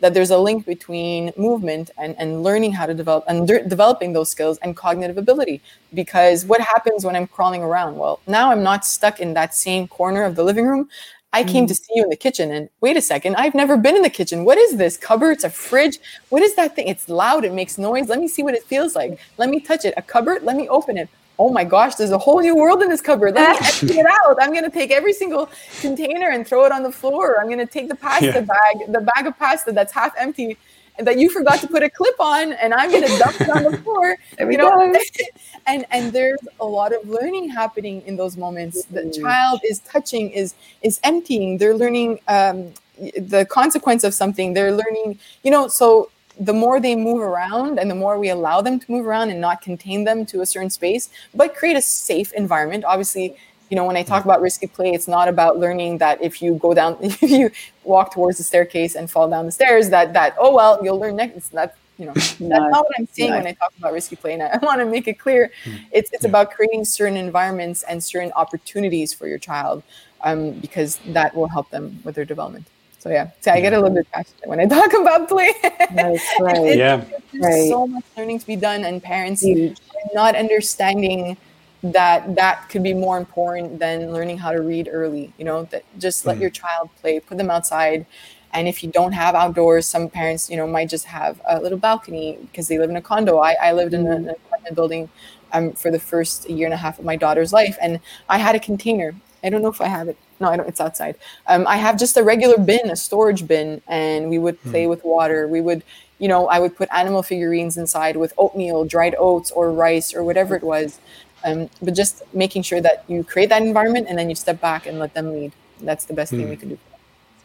that 0.00 0.14
there's 0.14 0.30
a 0.30 0.38
link 0.38 0.66
between 0.66 1.32
movement 1.36 1.90
and, 1.98 2.14
and 2.18 2.42
learning 2.42 2.72
how 2.72 2.86
to 2.86 2.94
develop 2.94 3.24
and 3.28 3.48
de- 3.48 3.64
developing 3.66 4.12
those 4.12 4.30
skills 4.30 4.58
and 4.58 4.76
cognitive 4.76 5.18
ability. 5.18 5.60
Because 5.94 6.44
what 6.44 6.60
happens 6.60 7.04
when 7.04 7.16
I'm 7.16 7.26
crawling 7.26 7.62
around? 7.62 7.96
Well, 7.96 8.20
now 8.26 8.50
I'm 8.50 8.62
not 8.62 8.84
stuck 8.84 9.20
in 9.20 9.34
that 9.34 9.54
same 9.54 9.88
corner 9.88 10.24
of 10.24 10.36
the 10.36 10.44
living 10.44 10.66
room. 10.66 10.88
I 11.32 11.44
came 11.44 11.64
mm. 11.64 11.68
to 11.68 11.74
see 11.74 11.92
you 11.94 12.04
in 12.04 12.08
the 12.08 12.16
kitchen 12.16 12.50
and 12.50 12.68
wait 12.80 12.96
a 12.96 13.02
second, 13.02 13.36
I've 13.36 13.54
never 13.54 13.76
been 13.76 13.96
in 13.96 14.02
the 14.02 14.10
kitchen. 14.10 14.44
What 14.44 14.58
is 14.58 14.76
this? 14.76 14.96
Cupboards, 14.96 15.44
a 15.44 15.50
fridge? 15.50 15.98
What 16.30 16.42
is 16.42 16.54
that 16.54 16.74
thing? 16.74 16.88
It's 16.88 17.08
loud, 17.08 17.44
it 17.44 17.52
makes 17.52 17.76
noise. 17.76 18.08
Let 18.08 18.20
me 18.20 18.28
see 18.28 18.42
what 18.42 18.54
it 18.54 18.64
feels 18.64 18.94
like. 18.94 19.18
Let 19.36 19.50
me 19.50 19.60
touch 19.60 19.84
it. 19.84 19.92
A 19.96 20.02
cupboard, 20.02 20.44
let 20.44 20.56
me 20.56 20.68
open 20.68 20.96
it 20.96 21.10
oh 21.38 21.50
my 21.50 21.64
gosh, 21.64 21.94
there's 21.96 22.10
a 22.10 22.18
whole 22.18 22.40
new 22.40 22.56
world 22.56 22.82
in 22.82 22.88
this 22.88 23.00
cupboard. 23.00 23.34
Let 23.34 23.60
me 23.60 23.66
empty 23.82 24.00
it 24.00 24.06
out. 24.06 24.36
I'm 24.40 24.52
gonna 24.52 24.70
take 24.70 24.90
every 24.90 25.12
single 25.12 25.50
container 25.80 26.30
and 26.30 26.46
throw 26.46 26.64
it 26.64 26.72
on 26.72 26.82
the 26.82 26.92
floor. 26.92 27.40
I'm 27.40 27.48
gonna 27.48 27.66
take 27.66 27.88
the 27.88 27.94
pasta 27.94 28.26
yeah. 28.26 28.40
bag, 28.40 28.92
the 28.92 29.00
bag 29.00 29.26
of 29.26 29.38
pasta 29.38 29.72
that's 29.72 29.92
half 29.92 30.12
empty 30.18 30.56
that 30.98 31.18
you 31.18 31.28
forgot 31.30 31.60
to 31.60 31.66
put 31.66 31.82
a 31.82 31.90
clip 31.90 32.18
on, 32.18 32.52
and 32.54 32.72
I'm 32.72 32.90
gonna 32.90 33.18
dump 33.18 33.40
it 33.40 33.50
on 33.50 33.64
the 33.64 33.76
floor. 33.78 34.16
There 34.38 34.50
you 34.50 34.58
know, 34.58 34.94
and 35.66 35.86
and 35.90 36.12
there's 36.12 36.40
a 36.60 36.64
lot 36.64 36.92
of 36.92 37.08
learning 37.08 37.48
happening 37.48 38.02
in 38.02 38.16
those 38.16 38.36
moments. 38.36 38.84
The 38.84 39.02
mm-hmm. 39.02 39.22
child 39.22 39.60
is 39.64 39.80
touching, 39.80 40.30
is 40.30 40.54
is 40.82 41.00
emptying. 41.04 41.58
They're 41.58 41.74
learning 41.74 42.20
um, 42.28 42.72
the 42.98 43.46
consequence 43.50 44.04
of 44.04 44.14
something. 44.14 44.54
They're 44.54 44.72
learning, 44.72 45.18
you 45.42 45.50
know, 45.50 45.68
so 45.68 46.10
the 46.38 46.52
more 46.52 46.80
they 46.80 46.94
move 46.94 47.20
around 47.20 47.78
and 47.78 47.90
the 47.90 47.94
more 47.94 48.18
we 48.18 48.28
allow 48.28 48.60
them 48.60 48.78
to 48.78 48.90
move 48.90 49.06
around 49.06 49.30
and 49.30 49.40
not 49.40 49.60
contain 49.60 50.04
them 50.04 50.26
to 50.26 50.42
a 50.42 50.46
certain 50.46 50.70
space, 50.70 51.08
but 51.34 51.54
create 51.54 51.76
a 51.76 51.82
safe 51.82 52.32
environment. 52.32 52.84
Obviously, 52.84 53.36
you 53.70 53.76
know, 53.76 53.84
when 53.84 53.96
I 53.96 54.02
talk 54.02 54.24
about 54.24 54.40
risky 54.40 54.66
play, 54.66 54.92
it's 54.92 55.08
not 55.08 55.28
about 55.28 55.58
learning 55.58 55.98
that 55.98 56.22
if 56.22 56.40
you 56.40 56.54
go 56.54 56.74
down, 56.74 56.98
if 57.00 57.22
you 57.22 57.50
walk 57.84 58.12
towards 58.12 58.38
the 58.38 58.44
staircase 58.44 58.94
and 58.94 59.10
fall 59.10 59.28
down 59.28 59.46
the 59.46 59.52
stairs, 59.52 59.90
that 59.90 60.12
that 60.12 60.36
oh 60.38 60.54
well, 60.54 60.78
you'll 60.82 60.98
learn 60.98 61.16
next. 61.16 61.50
That 61.50 61.76
you 61.98 62.06
know, 62.06 62.12
that's 62.14 62.40
not 62.40 62.84
what 62.84 62.92
I'm 62.98 63.08
saying 63.12 63.32
when 63.32 63.46
I 63.46 63.52
talk 63.52 63.72
about 63.78 63.92
risky 63.92 64.16
play. 64.16 64.34
And 64.34 64.42
I 64.42 64.58
want 64.62 64.80
to 64.80 64.86
make 64.86 65.08
it 65.08 65.18
clear, 65.18 65.50
hmm. 65.64 65.76
it's 65.90 66.10
it's 66.12 66.24
about 66.24 66.50
creating 66.50 66.84
certain 66.84 67.16
environments 67.16 67.82
and 67.84 68.02
certain 68.02 68.32
opportunities 68.36 69.12
for 69.12 69.26
your 69.26 69.38
child, 69.38 69.82
um, 70.22 70.52
because 70.52 70.98
that 71.06 71.34
will 71.34 71.48
help 71.48 71.70
them 71.70 72.00
with 72.04 72.14
their 72.14 72.24
development. 72.24 72.66
So 73.06 73.12
yeah, 73.12 73.30
so 73.40 73.52
I 73.52 73.60
get 73.60 73.72
a 73.72 73.80
little 73.80 73.94
bit 73.94 74.10
passionate 74.10 74.48
when 74.48 74.58
I 74.58 74.66
talk 74.66 74.92
about 74.92 75.28
play. 75.28 75.54
That's 75.94 76.24
right. 76.40 76.76
yeah, 76.76 77.04
there's 77.30 77.44
right. 77.44 77.68
so 77.68 77.86
much 77.86 78.02
learning 78.16 78.40
to 78.40 78.46
be 78.48 78.56
done, 78.56 78.84
and 78.84 79.00
parents 79.00 79.42
Huge. 79.42 79.78
not 80.12 80.34
understanding 80.34 81.36
that 81.84 82.34
that 82.34 82.68
could 82.68 82.82
be 82.82 82.92
more 82.92 83.16
important 83.16 83.78
than 83.78 84.12
learning 84.12 84.38
how 84.38 84.50
to 84.50 84.60
read 84.60 84.88
early. 84.90 85.32
You 85.38 85.44
know, 85.44 85.62
that 85.66 85.84
just 86.00 86.26
let 86.26 86.38
mm. 86.38 86.40
your 86.40 86.50
child 86.50 86.90
play, 87.00 87.20
put 87.20 87.38
them 87.38 87.48
outside. 87.48 88.06
And 88.52 88.66
if 88.66 88.82
you 88.82 88.90
don't 88.90 89.12
have 89.12 89.36
outdoors, 89.36 89.86
some 89.86 90.08
parents, 90.08 90.50
you 90.50 90.56
know, 90.56 90.66
might 90.66 90.88
just 90.88 91.04
have 91.04 91.40
a 91.46 91.60
little 91.60 91.78
balcony 91.78 92.38
because 92.40 92.66
they 92.66 92.76
live 92.76 92.90
in 92.90 92.96
a 92.96 93.02
condo. 93.02 93.38
I, 93.38 93.52
I 93.62 93.72
lived 93.72 93.94
in 93.94 94.02
mm. 94.02 94.16
an 94.16 94.30
apartment 94.30 94.74
building 94.74 95.08
um, 95.52 95.74
for 95.74 95.92
the 95.92 96.00
first 96.00 96.50
year 96.50 96.66
and 96.66 96.74
a 96.74 96.76
half 96.76 96.98
of 96.98 97.04
my 97.04 97.14
daughter's 97.14 97.52
life, 97.52 97.78
and 97.80 98.00
I 98.28 98.38
had 98.38 98.56
a 98.56 98.60
container. 98.60 99.14
I 99.44 99.48
don't 99.50 99.62
know 99.62 99.68
if 99.68 99.80
I 99.80 99.86
have 99.86 100.08
it 100.08 100.16
no, 100.40 100.48
I 100.48 100.56
don't. 100.56 100.68
It's 100.68 100.80
outside. 100.80 101.16
Um, 101.46 101.66
I 101.66 101.76
have 101.76 101.98
just 101.98 102.16
a 102.16 102.22
regular 102.22 102.58
bin, 102.58 102.90
a 102.90 102.96
storage 102.96 103.46
bin, 103.46 103.82
and 103.86 104.28
we 104.28 104.38
would 104.38 104.60
play 104.62 104.84
hmm. 104.84 104.90
with 104.90 105.04
water. 105.04 105.48
We 105.48 105.60
would, 105.60 105.82
you 106.18 106.28
know, 106.28 106.48
I 106.48 106.58
would 106.58 106.76
put 106.76 106.88
animal 106.92 107.22
figurines 107.22 107.76
inside 107.76 108.16
with 108.16 108.32
oatmeal, 108.36 108.84
dried 108.84 109.14
oats, 109.18 109.50
or 109.50 109.72
rice, 109.72 110.14
or 110.14 110.24
whatever 110.24 110.54
it 110.56 110.62
was. 110.62 111.00
Um, 111.44 111.70
but 111.80 111.94
just 111.94 112.22
making 112.34 112.62
sure 112.62 112.80
that 112.80 113.04
you 113.08 113.22
create 113.22 113.50
that 113.50 113.62
environment 113.62 114.06
and 114.08 114.18
then 114.18 114.28
you 114.28 114.34
step 114.34 114.60
back 114.60 114.86
and 114.86 114.98
let 114.98 115.14
them 115.14 115.32
lead. 115.32 115.52
That's 115.80 116.04
the 116.06 116.14
best 116.14 116.30
thing 116.30 116.48
we 116.48 116.54
hmm. 116.54 116.60
can 116.60 116.68
do. 116.70 116.78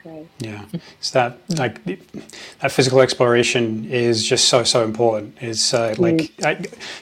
Great. 0.03 0.27
Yeah, 0.39 0.65
it's 0.97 1.11
that 1.11 1.37
like 1.57 1.83
that 2.59 2.71
physical 2.71 3.01
exploration 3.01 3.85
is 3.85 4.27
just 4.27 4.49
so 4.49 4.63
so 4.63 4.83
important. 4.83 5.37
It's 5.41 5.73
uh, 5.73 5.95
like 5.97 6.31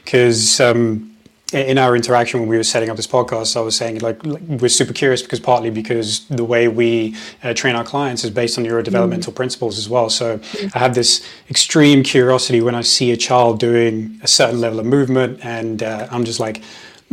because. 0.04 0.40
Mm. 0.60 0.72
Um, 0.72 1.06
in 1.54 1.78
our 1.78 1.96
interaction 1.96 2.40
when 2.40 2.50
we 2.50 2.58
were 2.58 2.64
setting 2.64 2.90
up 2.90 2.96
this 2.96 3.08
podcast, 3.08 3.58
I 3.58 3.62
was 3.62 3.76
saying 3.76 4.00
like, 4.00 4.22
we're 4.24 4.70
super 4.70 4.94
curious 4.94 5.22
because 5.22 5.40
partly 5.40 5.70
because 5.72 6.26
the 6.28 6.44
way 6.44 6.68
we 6.68 7.16
uh, 7.44 7.54
train 7.54 7.76
our 7.76 7.84
clients 7.84 8.24
is 8.24 8.30
based 8.30 8.58
on 8.58 8.66
neurodevelopmental 8.66 9.32
mm. 9.32 9.36
principles 9.36 9.78
as 9.78 9.90
well. 9.90 10.10
So 10.10 10.38
mm. 10.38 10.76
I 10.76 10.80
have 10.80 10.94
this 10.94 11.28
extreme 11.50 12.04
curiosity 12.04 12.62
when 12.62 12.76
I 12.76 12.82
see 12.82 13.12
a 13.12 13.18
child 13.18 13.60
doing 13.60 14.20
a 14.22 14.28
certain 14.28 14.62
level 14.62 14.80
of 14.80 14.86
movement, 14.86 15.40
and 15.44 15.82
uh, 15.82 16.08
I'm 16.12 16.24
just 16.24 16.40
like, 16.40 16.62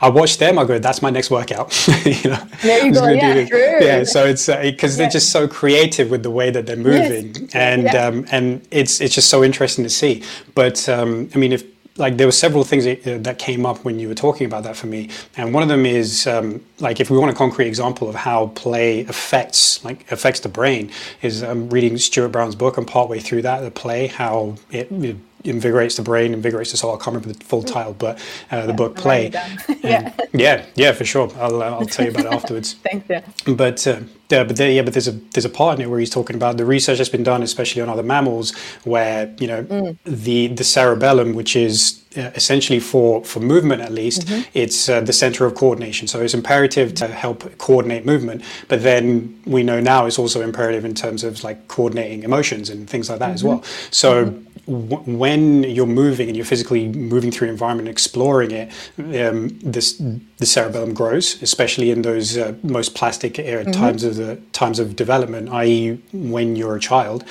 I 0.00 0.08
watch 0.08 0.38
them. 0.38 0.58
I 0.58 0.64
go, 0.64 0.78
that's 0.78 1.02
my 1.02 1.10
next 1.10 1.30
workout. 1.30 1.76
you 2.06 2.30
know, 2.30 2.42
there 2.62 2.86
you 2.86 2.94
go. 2.94 3.08
Yeah, 3.08 3.44
true. 3.44 3.58
yeah. 3.58 4.04
So 4.04 4.24
it's 4.24 4.46
because 4.46 4.94
uh, 4.94 4.98
they're 4.98 5.10
just 5.10 5.30
so 5.30 5.46
creative 5.46 6.10
with 6.10 6.22
the 6.22 6.30
way 6.30 6.50
that 6.50 6.64
they're 6.64 6.76
moving, 6.76 7.34
yes. 7.34 7.54
and 7.54 7.82
yeah. 7.82 8.06
um, 8.06 8.26
and 8.30 8.66
it's 8.70 9.02
it's 9.02 9.14
just 9.14 9.28
so 9.28 9.44
interesting 9.44 9.84
to 9.84 9.90
see. 9.90 10.22
But 10.54 10.88
um, 10.88 11.28
I 11.34 11.38
mean, 11.38 11.52
if 11.52 11.73
like 11.96 12.16
there 12.16 12.26
were 12.26 12.32
several 12.32 12.64
things 12.64 12.84
that, 12.84 13.06
uh, 13.06 13.18
that, 13.18 13.38
came 13.38 13.64
up 13.64 13.84
when 13.84 13.98
you 13.98 14.08
were 14.08 14.14
talking 14.14 14.46
about 14.46 14.64
that 14.64 14.76
for 14.76 14.86
me, 14.86 15.10
and 15.36 15.54
one 15.54 15.62
of 15.62 15.68
them 15.68 15.86
is 15.86 16.26
um, 16.26 16.64
like 16.80 17.00
if 17.00 17.10
we 17.10 17.18
want 17.18 17.30
a 17.30 17.34
concrete 17.34 17.68
example 17.68 18.08
of 18.08 18.14
how 18.14 18.48
play 18.48 19.00
affects 19.06 19.84
like 19.84 20.10
affects 20.10 20.40
the 20.40 20.48
brain, 20.48 20.90
is 21.22 21.42
I'm 21.42 21.64
um, 21.64 21.70
reading 21.70 21.96
Stuart 21.98 22.28
Brown's 22.28 22.54
book. 22.54 22.76
I'm 22.76 22.86
partway 22.86 23.20
through 23.20 23.42
that. 23.42 23.60
The 23.60 23.70
play, 23.70 24.08
how 24.08 24.56
it, 24.70 24.90
it 24.90 25.16
invigorates 25.44 25.96
the 25.96 26.02
brain, 26.02 26.32
invigorates 26.32 26.72
the 26.72 26.76
soul. 26.76 26.94
I 26.94 26.96
can't 26.96 27.14
remember 27.14 27.32
the 27.32 27.44
full 27.44 27.62
title, 27.62 27.92
but 27.92 28.18
uh, 28.50 28.62
the 28.62 28.68
yeah, 28.68 28.76
book 28.76 28.96
Play. 28.96 29.30
yeah. 29.82 30.12
yeah, 30.32 30.64
yeah, 30.74 30.92
for 30.92 31.04
sure. 31.04 31.30
I'll, 31.36 31.62
uh, 31.62 31.70
I'll 31.70 31.86
tell 31.86 32.06
you 32.06 32.10
about 32.10 32.26
it 32.26 32.32
afterwards. 32.32 32.74
Thanks. 32.74 33.06
Yeah. 33.08 33.22
But 33.46 33.86
uh, 33.86 34.00
yeah, 34.30 34.44
but 34.44 34.56
there, 34.56 34.70
yeah, 34.70 34.82
but 34.82 34.94
there's 34.94 35.08
a 35.08 35.12
there's 35.12 35.44
a 35.44 35.50
part 35.50 35.78
in 35.78 35.84
it 35.84 35.90
where 35.90 36.00
he's 36.00 36.10
talking 36.10 36.34
about 36.34 36.56
the 36.56 36.64
research 36.64 36.98
that's 36.98 37.10
been 37.10 37.22
done, 37.22 37.42
especially 37.42 37.82
on 37.82 37.88
other 37.88 38.02
mammals, 38.02 38.54
where 38.84 39.34
you 39.38 39.46
know 39.46 39.64
mm. 39.64 39.96
the 40.04 40.48
the 40.48 40.64
cerebellum, 40.64 41.34
which 41.34 41.54
is 41.54 42.02
uh, 42.16 42.30
essentially 42.34 42.80
for 42.80 43.22
for 43.24 43.40
movement 43.40 43.82
at 43.82 43.92
least, 43.92 44.26
mm-hmm. 44.26 44.48
it's 44.54 44.88
uh, 44.88 45.00
the 45.02 45.12
center 45.12 45.44
of 45.44 45.54
coordination. 45.54 46.08
So 46.08 46.20
it's 46.20 46.34
imperative 46.34 46.94
to 46.96 47.08
help 47.08 47.58
coordinate 47.58 48.06
movement. 48.06 48.42
But 48.68 48.82
then 48.82 49.40
we 49.44 49.62
know 49.62 49.80
now 49.80 50.06
it's 50.06 50.18
also 50.18 50.40
imperative 50.40 50.84
in 50.84 50.94
terms 50.94 51.22
of 51.22 51.44
like 51.44 51.68
coordinating 51.68 52.22
emotions 52.22 52.70
and 52.70 52.88
things 52.88 53.10
like 53.10 53.18
that 53.18 53.26
mm-hmm. 53.26 53.34
as 53.34 53.44
well. 53.44 53.62
So 53.90 54.26
mm-hmm 54.26 54.54
w- 54.66 55.18
when 55.18 55.64
you're 55.64 55.86
moving 55.86 56.28
and 56.28 56.36
you're 56.36 56.46
physically 56.46 56.88
moving 56.88 57.30
through 57.30 57.48
an 57.48 57.52
environment, 57.52 57.88
exploring 57.88 58.50
it, 58.50 58.72
um, 58.98 59.48
this 59.60 60.00
the 60.38 60.46
cerebellum 60.46 60.94
grows, 60.94 61.40
especially 61.42 61.90
in 61.90 62.02
those 62.02 62.36
uh, 62.36 62.54
most 62.62 62.94
plastic 62.94 63.34
mm-hmm. 63.34 63.70
times 63.70 64.04
of 64.04 64.16
the 64.16 64.23
times 64.52 64.78
of 64.78 64.96
development, 64.96 65.48
i.e., 65.50 66.00
when 66.12 66.56
you're 66.56 66.76
a 66.76 66.80
child. 66.80 67.24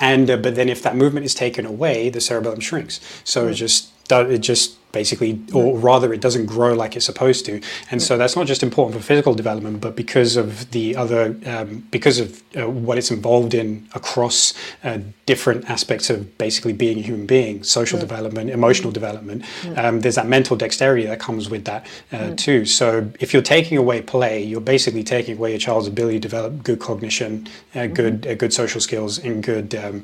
And 0.00 0.30
uh, 0.30 0.36
but 0.36 0.54
then 0.54 0.68
if 0.68 0.82
that 0.82 0.96
movement 0.96 1.26
is 1.26 1.34
taken 1.34 1.66
away, 1.66 2.08
the 2.10 2.20
cerebellum 2.20 2.60
shrinks. 2.60 3.00
So 3.24 3.42
mm-hmm. 3.42 3.52
it 3.52 3.54
just 3.54 3.90
it 4.10 4.38
just 4.38 4.75
basically, 5.00 5.38
or 5.52 5.76
rather, 5.90 6.08
it 6.16 6.22
doesn't 6.26 6.46
grow 6.46 6.72
like 6.82 6.96
it's 6.96 7.04
supposed 7.04 7.44
to. 7.44 7.60
And 7.90 7.98
so 8.02 8.12
that's 8.16 8.34
not 8.34 8.46
just 8.46 8.62
important 8.62 8.92
for 8.96 9.02
physical 9.12 9.34
development, 9.34 9.76
but 9.86 9.94
because 9.94 10.32
of 10.42 10.48
the 10.70 10.96
other, 11.02 11.22
um, 11.44 11.86
because 11.90 12.18
of 12.18 12.28
uh, 12.56 12.66
what 12.86 12.96
it's 12.96 13.10
involved 13.10 13.52
in 13.52 13.68
across 13.94 14.54
uh, 14.84 14.98
different 15.26 15.68
aspects 15.68 16.08
of 16.08 16.18
basically 16.38 16.72
being 16.72 16.98
a 16.98 17.02
human 17.02 17.26
being, 17.26 17.62
social 17.62 17.98
development, 18.06 18.48
emotional 18.48 18.92
development. 19.00 19.44
Um, 19.76 20.00
there's 20.00 20.14
that 20.14 20.28
mental 20.28 20.56
dexterity 20.56 21.04
that 21.06 21.20
comes 21.20 21.50
with 21.50 21.64
that 21.70 21.86
uh, 22.12 22.34
too. 22.36 22.64
So 22.64 22.86
if 23.20 23.28
you're 23.32 23.48
taking 23.58 23.76
away 23.76 24.00
play, 24.00 24.42
you're 24.50 24.68
basically 24.76 25.04
taking 25.04 25.36
away 25.36 25.50
your 25.50 25.58
child's 25.58 25.88
ability 25.88 26.20
to 26.20 26.28
develop 26.28 26.62
good 26.68 26.80
cognition, 26.88 27.32
uh, 27.74 27.80
mm-hmm. 27.80 27.94
good 28.00 28.26
uh, 28.26 28.34
good 28.42 28.52
social 28.62 28.80
skills, 28.80 29.12
and 29.18 29.42
good 29.42 29.74
um, 29.74 29.96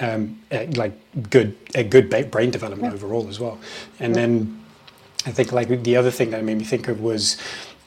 um, 0.00 0.22
uh, 0.50 0.64
like 0.82 0.94
good 1.30 1.56
a 1.74 1.82
good 1.82 2.10
brain 2.30 2.50
development 2.50 2.94
overall 2.94 3.28
as 3.28 3.40
well. 3.40 3.58
And 3.98 4.14
then 4.14 4.60
I 5.26 5.32
think 5.32 5.52
like 5.52 5.82
the 5.82 5.96
other 5.96 6.10
thing 6.10 6.30
that 6.30 6.44
made 6.44 6.58
me 6.58 6.64
think 6.64 6.88
of 6.88 7.00
was 7.00 7.36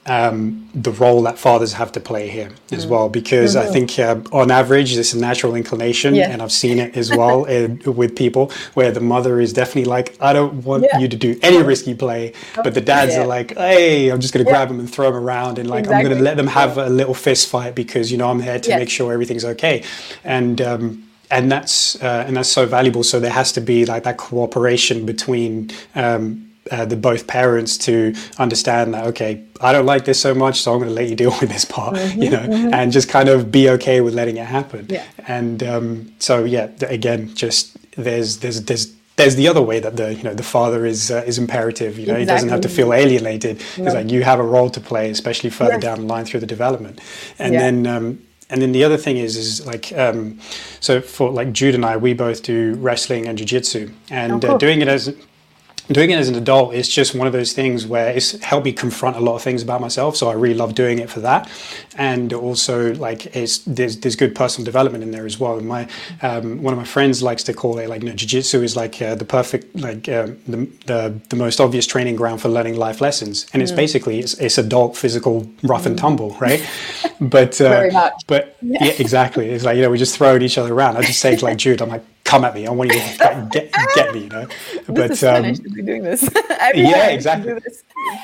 um, 0.06 0.70
the 0.76 0.92
role 0.92 1.22
that 1.24 1.38
fathers 1.38 1.74
have 1.74 1.92
to 1.94 2.00
play 2.00 2.28
here 2.28 2.52
as 2.72 2.86
mm. 2.86 2.90
well, 2.90 3.08
because 3.08 3.56
mm-hmm. 3.56 3.68
I 3.68 3.72
think 3.72 3.98
uh, 3.98 4.20
on 4.38 4.52
average 4.52 4.96
this 4.96 5.14
is 5.14 5.22
a 5.22 5.22
natural 5.22 5.56
inclination, 5.56 6.14
yeah. 6.14 6.30
and 6.30 6.42
I've 6.42 6.52
seen 6.52 6.80
it 6.80 6.98
as 6.98 7.10
well 7.10 7.46
in, 7.58 7.82
with 7.86 8.16
people 8.16 8.52
where 8.74 8.92
the 8.92 9.00
mother 9.00 9.40
is 9.40 9.54
definitely 9.54 9.86
like, 9.86 10.18
I 10.22 10.34
don't 10.34 10.66
want 10.66 10.84
yeah. 10.84 11.00
you 11.00 11.08
to 11.08 11.16
do 11.16 11.40
any 11.42 11.64
risky 11.64 11.94
play, 11.96 12.34
but 12.56 12.74
the 12.74 12.82
dads 12.82 13.14
yeah. 13.14 13.22
are 13.22 13.28
like, 13.28 13.56
Hey, 13.56 14.10
I'm 14.10 14.20
just 14.20 14.34
gonna 14.34 14.44
grab 14.44 14.68
them 14.68 14.80
and 14.80 14.92
throw 14.92 15.12
them 15.12 15.24
around, 15.24 15.58
and 15.58 15.70
like 15.70 15.86
exactly. 15.86 16.06
I'm 16.06 16.12
gonna 16.12 16.24
let 16.24 16.36
them 16.36 16.48
have 16.48 16.78
a 16.78 16.90
little 16.90 17.14
fist 17.14 17.48
fight 17.48 17.74
because 17.74 18.12
you 18.12 18.18
know 18.18 18.30
I'm 18.30 18.42
here 18.42 18.60
to 18.60 18.78
make 18.78 18.90
sure 18.90 19.14
everything's 19.14 19.46
okay, 19.46 19.84
and. 20.24 20.62
Um, 20.62 21.10
and 21.34 21.52
that's 21.52 22.02
uh, 22.02 22.24
and 22.28 22.38
that's 22.38 22.50
so 22.50 22.66
valuable. 22.66 23.04
So 23.04 23.20
there 23.20 23.32
has 23.32 23.52
to 23.54 23.62
be 23.62 23.86
like 23.86 24.04
that 24.04 24.18
cooperation 24.18 25.06
between 25.06 25.72
um, 25.96 26.50
uh, 26.72 26.86
the 26.86 26.96
both 26.96 27.28
parents 27.28 27.78
to 27.78 28.14
understand 28.38 28.94
that 28.94 29.06
okay 29.06 29.44
i 29.60 29.74
don't 29.74 29.86
like 29.86 30.06
this 30.06 30.18
so 30.18 30.34
much 30.34 30.62
so 30.62 30.72
i'm 30.72 30.80
going 30.80 30.88
to 30.88 30.96
let 30.96 31.10
you 31.10 31.16
deal 31.16 31.36
with 31.42 31.50
this 31.50 31.66
part 31.66 31.94
mm-hmm, 31.94 32.22
you 32.22 32.30
know 32.30 32.40
mm-hmm. 32.40 32.74
and 32.74 32.94
just 32.94 33.10
kind 33.10 33.28
of 33.28 33.52
be 33.52 33.70
okay 33.70 34.00
with 34.00 34.14
letting 34.14 34.38
it 34.38 34.46
happen 34.46 34.86
yeah. 34.90 35.04
and 35.28 35.62
um, 35.62 36.10
so 36.20 36.46
yeah 36.46 36.70
again 36.88 37.34
just 37.36 37.78
there's 37.98 38.38
there's 38.38 38.62
there's 38.64 38.96
there's 39.18 39.36
the 39.36 39.48
other 39.48 39.62
way 39.62 39.82
that 39.82 39.98
the 39.98 40.14
you 40.14 40.24
know 40.24 40.34
the 40.34 40.50
father 40.58 40.86
is 40.86 41.12
uh, 41.12 41.22
is 41.28 41.38
imperative 41.38 42.00
you 42.00 42.08
know 42.08 42.14
exactly. 42.14 42.22
he 42.22 42.26
doesn't 42.28 42.50
have 42.50 42.62
to 42.62 42.70
feel 42.70 42.94
alienated 42.94 43.62
it's 43.76 43.94
like 43.94 44.10
you 44.10 44.24
have 44.24 44.40
a 44.40 44.48
role 44.56 44.70
to 44.70 44.80
play 44.80 45.10
especially 45.10 45.50
further 45.50 45.78
down 45.80 46.00
the 46.00 46.06
line 46.06 46.24
through 46.24 46.40
the 46.40 46.48
development 46.56 47.02
and 47.40 47.54
yeah. 47.54 47.60
then 47.60 47.88
um, 47.88 48.20
and 48.50 48.62
then 48.62 48.72
the 48.72 48.84
other 48.84 48.98
thing 48.98 49.18
is 49.18 49.36
is 49.38 49.66
like 49.66 49.92
um, 49.94 50.40
so 50.80 51.02
for 51.02 51.32
like 51.32 51.52
Jude 51.54 51.76
and 51.76 51.86
I 51.86 51.98
we 51.98 52.14
both 52.14 52.44
do 52.44 52.76
wrestling 52.76 53.28
and 53.28 53.38
jiu-jitsu 53.38 53.92
and 54.10 54.34
oh, 54.34 54.40
cool. 54.40 54.56
uh, 54.56 54.58
doing 54.58 54.82
it 54.82 54.88
as 54.88 55.16
doing 55.92 56.12
it 56.12 56.18
as 56.18 56.30
an 56.30 56.36
adult 56.36 56.74
is 56.74 56.88
just 56.88 57.16
one 57.16 57.28
of 57.28 57.34
those 57.34 57.54
things 57.54 57.86
where 57.86 58.10
it's 58.10 58.40
helped 58.44 58.66
me 58.66 58.74
confront 58.74 59.16
a 59.18 59.20
lot 59.20 59.36
of 59.36 59.42
things 59.42 59.62
about 59.62 59.82
myself 59.82 60.16
so 60.16 60.30
i 60.30 60.34
really 60.34 60.54
love 60.56 60.74
doing 60.76 61.00
it 61.00 61.10
for 61.10 61.20
that. 61.22 61.50
And 61.98 62.34
also 62.34 62.94
like 62.96 63.36
it's 63.36 63.60
there's, 63.60 64.00
there's 64.00 64.16
good 64.16 64.36
personal 64.36 64.66
development 64.66 65.04
in 65.04 65.12
there 65.12 65.26
as 65.26 65.40
well. 65.40 65.58
And 65.58 65.68
my 65.68 65.88
um, 66.22 66.64
one 66.64 66.74
of 66.74 66.80
my 66.80 66.86
friends 66.86 67.22
likes 67.22 67.44
to 67.44 67.54
call 67.54 67.78
it 67.78 67.88
like 67.88 68.02
you 68.02 68.10
know 68.10 68.16
jiu-jitsu 68.16 68.62
is 68.62 68.76
like 68.76 69.02
uh, 69.02 69.16
the 69.16 69.26
perfect 69.26 69.76
like 69.76 70.10
um, 70.10 70.38
the, 70.48 70.68
the, 70.86 71.20
the 71.30 71.36
most 71.36 71.60
obvious 71.60 71.86
training 71.86 72.16
ground 72.16 72.42
for 72.42 72.50
learning 72.50 72.76
life 72.76 73.00
lessons. 73.02 73.46
And 73.54 73.62
it's 73.62 73.72
mm. 73.72 73.78
basically 73.78 74.20
it's, 74.20 74.34
it's 74.36 74.58
adult 74.58 74.98
physical 74.98 75.48
rough 75.64 75.86
and 75.86 75.96
mm. 75.96 76.02
tumble 76.02 76.36
right? 76.40 76.62
But 77.20 77.62
uh, 77.62 78.12
but 78.28 78.58
yeah. 78.62 78.86
yeah 78.86 78.94
exactly. 79.00 79.48
It's 79.50 79.64
like 79.64 79.78
you 79.78 79.84
know 79.84 79.90
we 79.90 79.98
just 79.98 80.18
throw 80.18 80.38
each 80.38 80.58
other 80.58 80.74
around. 80.74 80.98
I 80.98 81.04
just 81.04 81.20
say 81.20 81.36
to 81.38 81.46
like 81.46 81.58
jude. 81.58 81.82
I'm 81.82 81.88
like 81.88 82.04
come 82.34 82.46
at 82.46 82.56
me. 82.56 82.66
I 82.66 82.72
want 82.72 82.92
you 82.92 83.00
to 83.00 83.48
get, 83.52 83.72
get, 83.96 84.14
me, 84.14 84.22
you 84.22 84.30
know. 84.30 84.48
But 84.88 85.10
this 85.10 85.24
um, 85.24 85.46
I 85.46 85.54
should 85.54 85.74
be 85.74 85.82
doing 85.82 86.04
this. 86.04 86.28
yeah, 86.74 87.08
exactly. 87.10 87.54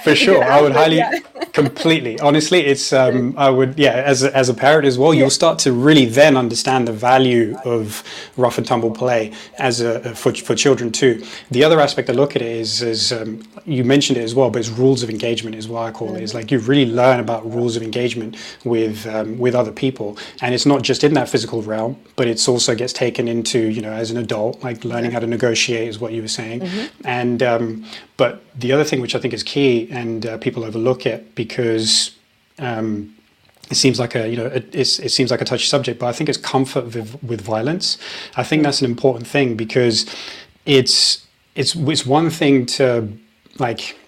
For 0.03 0.15
sure, 0.23 0.44
I 0.44 0.61
would 0.61 0.73
highly, 0.73 0.98
yeah. 0.98 1.19
completely. 1.53 2.19
Honestly, 2.19 2.65
it's 2.65 2.91
um, 2.91 3.34
I 3.38 3.49
would 3.49 3.77
yeah. 3.77 3.94
As 4.14 4.23
a, 4.23 4.36
as 4.36 4.49
a 4.49 4.53
parent 4.53 4.86
as 4.86 4.98
well, 4.98 5.14
yeah. 5.14 5.22
you'll 5.22 5.30
start 5.30 5.60
to 5.60 5.72
really 5.72 6.06
then 6.06 6.36
understand 6.36 6.88
the 6.88 6.91
value 6.91 7.57
of 7.64 8.03
rough 8.36 8.57
and 8.57 8.68
tumble 8.68 8.91
play 8.91 9.31
as 9.57 9.81
a 9.81 10.15
for, 10.15 10.34
for 10.34 10.56
children 10.56 10.91
too. 10.91 11.23
The 11.52 11.64
other 11.64 11.80
aspect 11.80 12.10
I 12.10 12.14
look 12.14 12.36
at 12.36 12.41
it 12.41 12.52
is 12.52 12.81
is 12.81 13.11
um, 13.11 13.41
you 13.65 13.84
mentioned 13.84 14.18
it 14.18 14.23
as 14.23 14.36
well, 14.36 14.49
but 14.49 14.60
it's 14.60 14.69
rules 14.69 15.03
of 15.03 15.10
engagement 15.10 15.56
is 15.56 15.68
what 15.68 15.84
I 15.84 15.91
call 15.91 16.15
it. 16.15 16.23
It's 16.23 16.34
like 16.34 16.52
you 16.52 16.60
really 16.60 16.91
learn 16.91 17.19
about 17.19 17.49
rules 17.52 17.76
of 17.76 17.84
engagement 17.84 18.36
with 18.65 19.06
um, 19.07 19.38
with 19.38 19.56
other 19.56 19.72
people, 19.72 20.18
and 20.41 20.53
it's 20.53 20.65
not 20.65 20.81
just 20.81 21.03
in 21.03 21.14
that 21.14 21.30
physical 21.30 21.61
realm, 21.61 21.95
but 22.15 22.27
it's 22.27 22.48
also 22.48 22.76
gets 22.76 22.94
taken 22.94 23.27
into 23.27 23.60
you 23.60 23.81
know 23.81 23.98
as 23.99 24.11
an 24.11 24.17
adult, 24.17 24.63
like 24.63 24.84
learning 24.84 25.11
how 25.11 25.19
to 25.19 25.27
negotiate 25.27 25.88
is 25.88 25.99
what 25.99 26.11
you 26.13 26.21
were 26.21 26.27
saying. 26.27 26.61
Mm-hmm. 26.61 27.07
And 27.07 27.43
um, 27.43 27.85
but 28.17 28.43
the 28.59 28.71
other 28.71 28.84
thing 28.84 29.01
which 29.01 29.15
I 29.15 29.19
think 29.19 29.34
is 29.34 29.43
key, 29.43 29.89
and 29.91 30.26
uh, 30.26 30.38
people 30.38 30.63
overlook 30.63 31.05
it 31.05 31.35
because. 31.35 32.15
Um, 32.57 33.15
it 33.69 33.76
seems 33.76 33.99
like 33.99 34.15
a 34.15 34.27
you 34.27 34.35
know 34.35 34.47
it, 34.47 34.73
it, 34.73 34.85
seems 34.85 35.30
like 35.30 35.41
a 35.41 35.45
touchy 35.45 35.65
subject, 35.65 35.99
but 35.99 36.07
I 36.07 36.11
think 36.11 36.27
it's 36.27 36.39
comfort 36.39 36.85
with, 36.85 37.23
with 37.23 37.39
violence. 37.39 37.99
I 38.35 38.43
think 38.43 38.63
that's 38.63 38.81
an 38.81 38.85
important 38.85 39.27
thing 39.27 39.55
because 39.55 40.07
it's 40.65 41.27
it's 41.53 41.76
it's 41.76 42.03
one 42.03 42.31
thing 42.31 42.65
to 42.65 43.07
like 43.59 43.98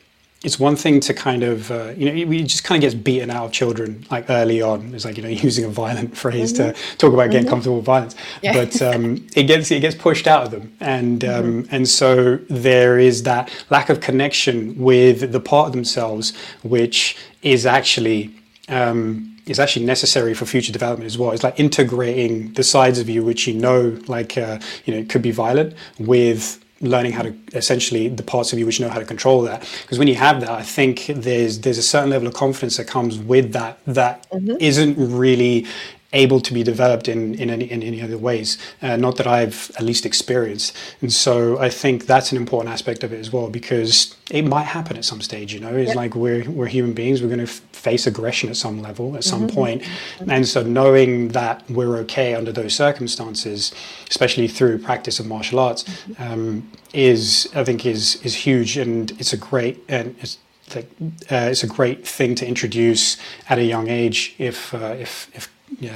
it's 0.44 0.60
one 0.60 0.76
thing 0.76 1.00
to 1.00 1.14
kind 1.14 1.44
of 1.44 1.70
uh, 1.72 1.94
you 1.96 2.06
know 2.06 2.28
we 2.28 2.44
just 2.44 2.64
kind 2.64 2.84
of 2.84 2.90
gets 2.90 2.96
beaten 2.96 3.30
out 3.30 3.46
of 3.46 3.52
children 3.52 4.06
like 4.10 4.30
early 4.30 4.62
on 4.62 4.94
it's 4.94 5.06
like 5.06 5.18
you 5.18 5.24
know 5.24 5.30
using 5.48 5.66
a 5.66 5.70
violent 5.70 6.16
phrase 6.18 6.54
mm-hmm. 6.54 6.72
to 6.72 6.98
talk 6.98 7.14
about 7.14 7.30
getting 7.30 7.42
mm-hmm. 7.42 7.50
comfortable 7.50 7.78
with 7.78 7.86
violence 7.86 8.16
yeah. 8.42 8.54
but 8.54 8.82
um, 8.82 9.26
it 9.36 9.44
gets 9.44 9.70
it 9.72 9.80
gets 9.80 9.96
pushed 9.96 10.28
out 10.28 10.46
of 10.46 10.52
them 10.52 10.76
and 10.80 11.24
um, 11.24 11.64
mm-hmm. 11.64 11.76
and 11.76 11.88
so 11.88 12.38
there 12.50 12.98
is 12.98 13.24
that 13.24 13.52
lack 13.70 13.90
of 13.90 14.02
connection 14.02 14.78
with 14.78 15.32
the 15.32 15.40
part 15.40 15.68
of 15.68 15.74
themselves 15.74 16.34
which 16.64 17.18
is 17.44 17.66
actually 17.66 18.34
um, 18.70 19.28
is 19.48 19.60
actually 19.60 19.86
necessary 19.86 20.34
for 20.34 20.46
future 20.46 20.72
development 20.72 21.06
as 21.06 21.18
well. 21.18 21.32
It's 21.32 21.44
like 21.44 21.60
integrating 21.60 22.54
the 22.54 22.64
sides 22.64 23.00
of 23.00 23.10
you 23.10 23.24
which 23.24 23.48
you 23.48 23.54
know, 23.54 24.00
like 24.08 24.38
uh, 24.38 24.60
you 24.86 24.96
know, 24.96 25.06
could 25.08 25.22
be 25.22 25.32
violent, 25.32 25.74
with 26.00 26.64
learning 26.82 27.12
how 27.12 27.22
to 27.22 27.34
essentially 27.54 28.08
the 28.08 28.24
parts 28.24 28.52
of 28.54 28.60
you 28.60 28.66
which 28.66 28.80
know 28.80 28.90
how 28.90 29.00
to 29.00 29.06
control 29.06 29.42
that 29.42 29.62
because 29.84 30.00
when 30.00 30.08
you 30.08 30.16
have 30.16 30.42
that 30.42 30.50
i 30.50 30.62
think 30.62 31.06
there's 31.08 31.60
there's 31.60 31.78
a 31.78 31.84
certain 31.84 32.10
level 32.10 32.28
of 32.28 32.34
confidence 32.34 32.78
that 32.78 32.88
comes 32.88 33.18
with 33.20 33.54
that 33.54 33.80
that 33.86 34.28
mm-hmm. 34.30 34.58
not 34.78 34.96
really 34.98 35.66
able 36.14 36.40
to 36.42 36.54
be 36.54 36.64
developed 36.64 37.08
in 37.08 37.36
in 37.36 37.50
any, 37.50 37.72
in 37.72 37.82
any 37.84 38.02
other 38.02 38.18
ways 38.18 38.58
uh, 38.82 38.96
not 38.96 39.16
that 39.18 39.28
i've 39.28 39.72
at 39.78 39.84
least 39.84 40.06
experienced 40.06 40.76
and 41.02 41.12
so 41.12 41.58
i 41.60 41.70
think 41.70 42.06
that's 42.06 42.32
an 42.32 42.38
important 42.38 42.72
aspect 42.74 43.04
of 43.04 43.14
it 43.14 43.20
as 43.20 43.32
well 43.32 43.50
because 43.50 44.16
it 44.30 44.44
might 44.44 44.64
happen 44.64 44.98
at 44.98 45.06
some 45.06 45.22
stage 45.22 45.54
you 45.54 45.60
know 45.60 45.76
it's 45.76 45.90
yep. 45.90 45.96
like 45.96 46.16
we're 46.16 46.50
we're 46.50 46.68
human 46.68 46.94
beings 46.94 47.22
we're 47.22 47.28
going 47.28 47.38
to 47.38 47.44
f- 47.44 47.62
face 47.72 48.06
aggression 48.06 48.50
at 48.50 48.56
some 48.56 48.82
level 48.82 49.16
at 49.16 49.24
some 49.24 49.48
mm-hmm. 49.48 49.56
point. 49.56 49.84
And 50.28 50.48
so 50.48 50.62
knowing 50.62 51.30
that 51.30 51.68
we're 51.70 51.98
okay 52.00 52.36
under 52.36 52.52
those 52.52 52.76
circumstances 52.76 53.74
especially 54.10 54.48
through 54.48 54.80
practice 54.80 55.20
of 55.20 55.26
martial 55.26 55.60
arts 55.60 55.84
mm-hmm. 55.84 56.24
um, 56.24 56.72
is 56.94 57.50
i 57.56 57.64
think 57.64 57.86
is 57.86 58.18
is 58.24 58.36
huge 58.36 58.78
and 58.78 59.12
it's 59.20 59.34
a 59.34 59.38
great 59.38 59.84
and 59.88 60.16
it's 60.20 60.38
uh, 60.76 61.50
it's 61.52 61.64
a 61.64 61.68
great 61.68 62.08
thing 62.08 62.34
to 62.36 62.48
introduce 62.48 63.18
at 63.50 63.58
a 63.58 63.64
young 63.64 63.90
age 63.90 64.36
if 64.38 64.74
uh, 64.74 64.96
if 64.98 65.30
if 65.34 65.50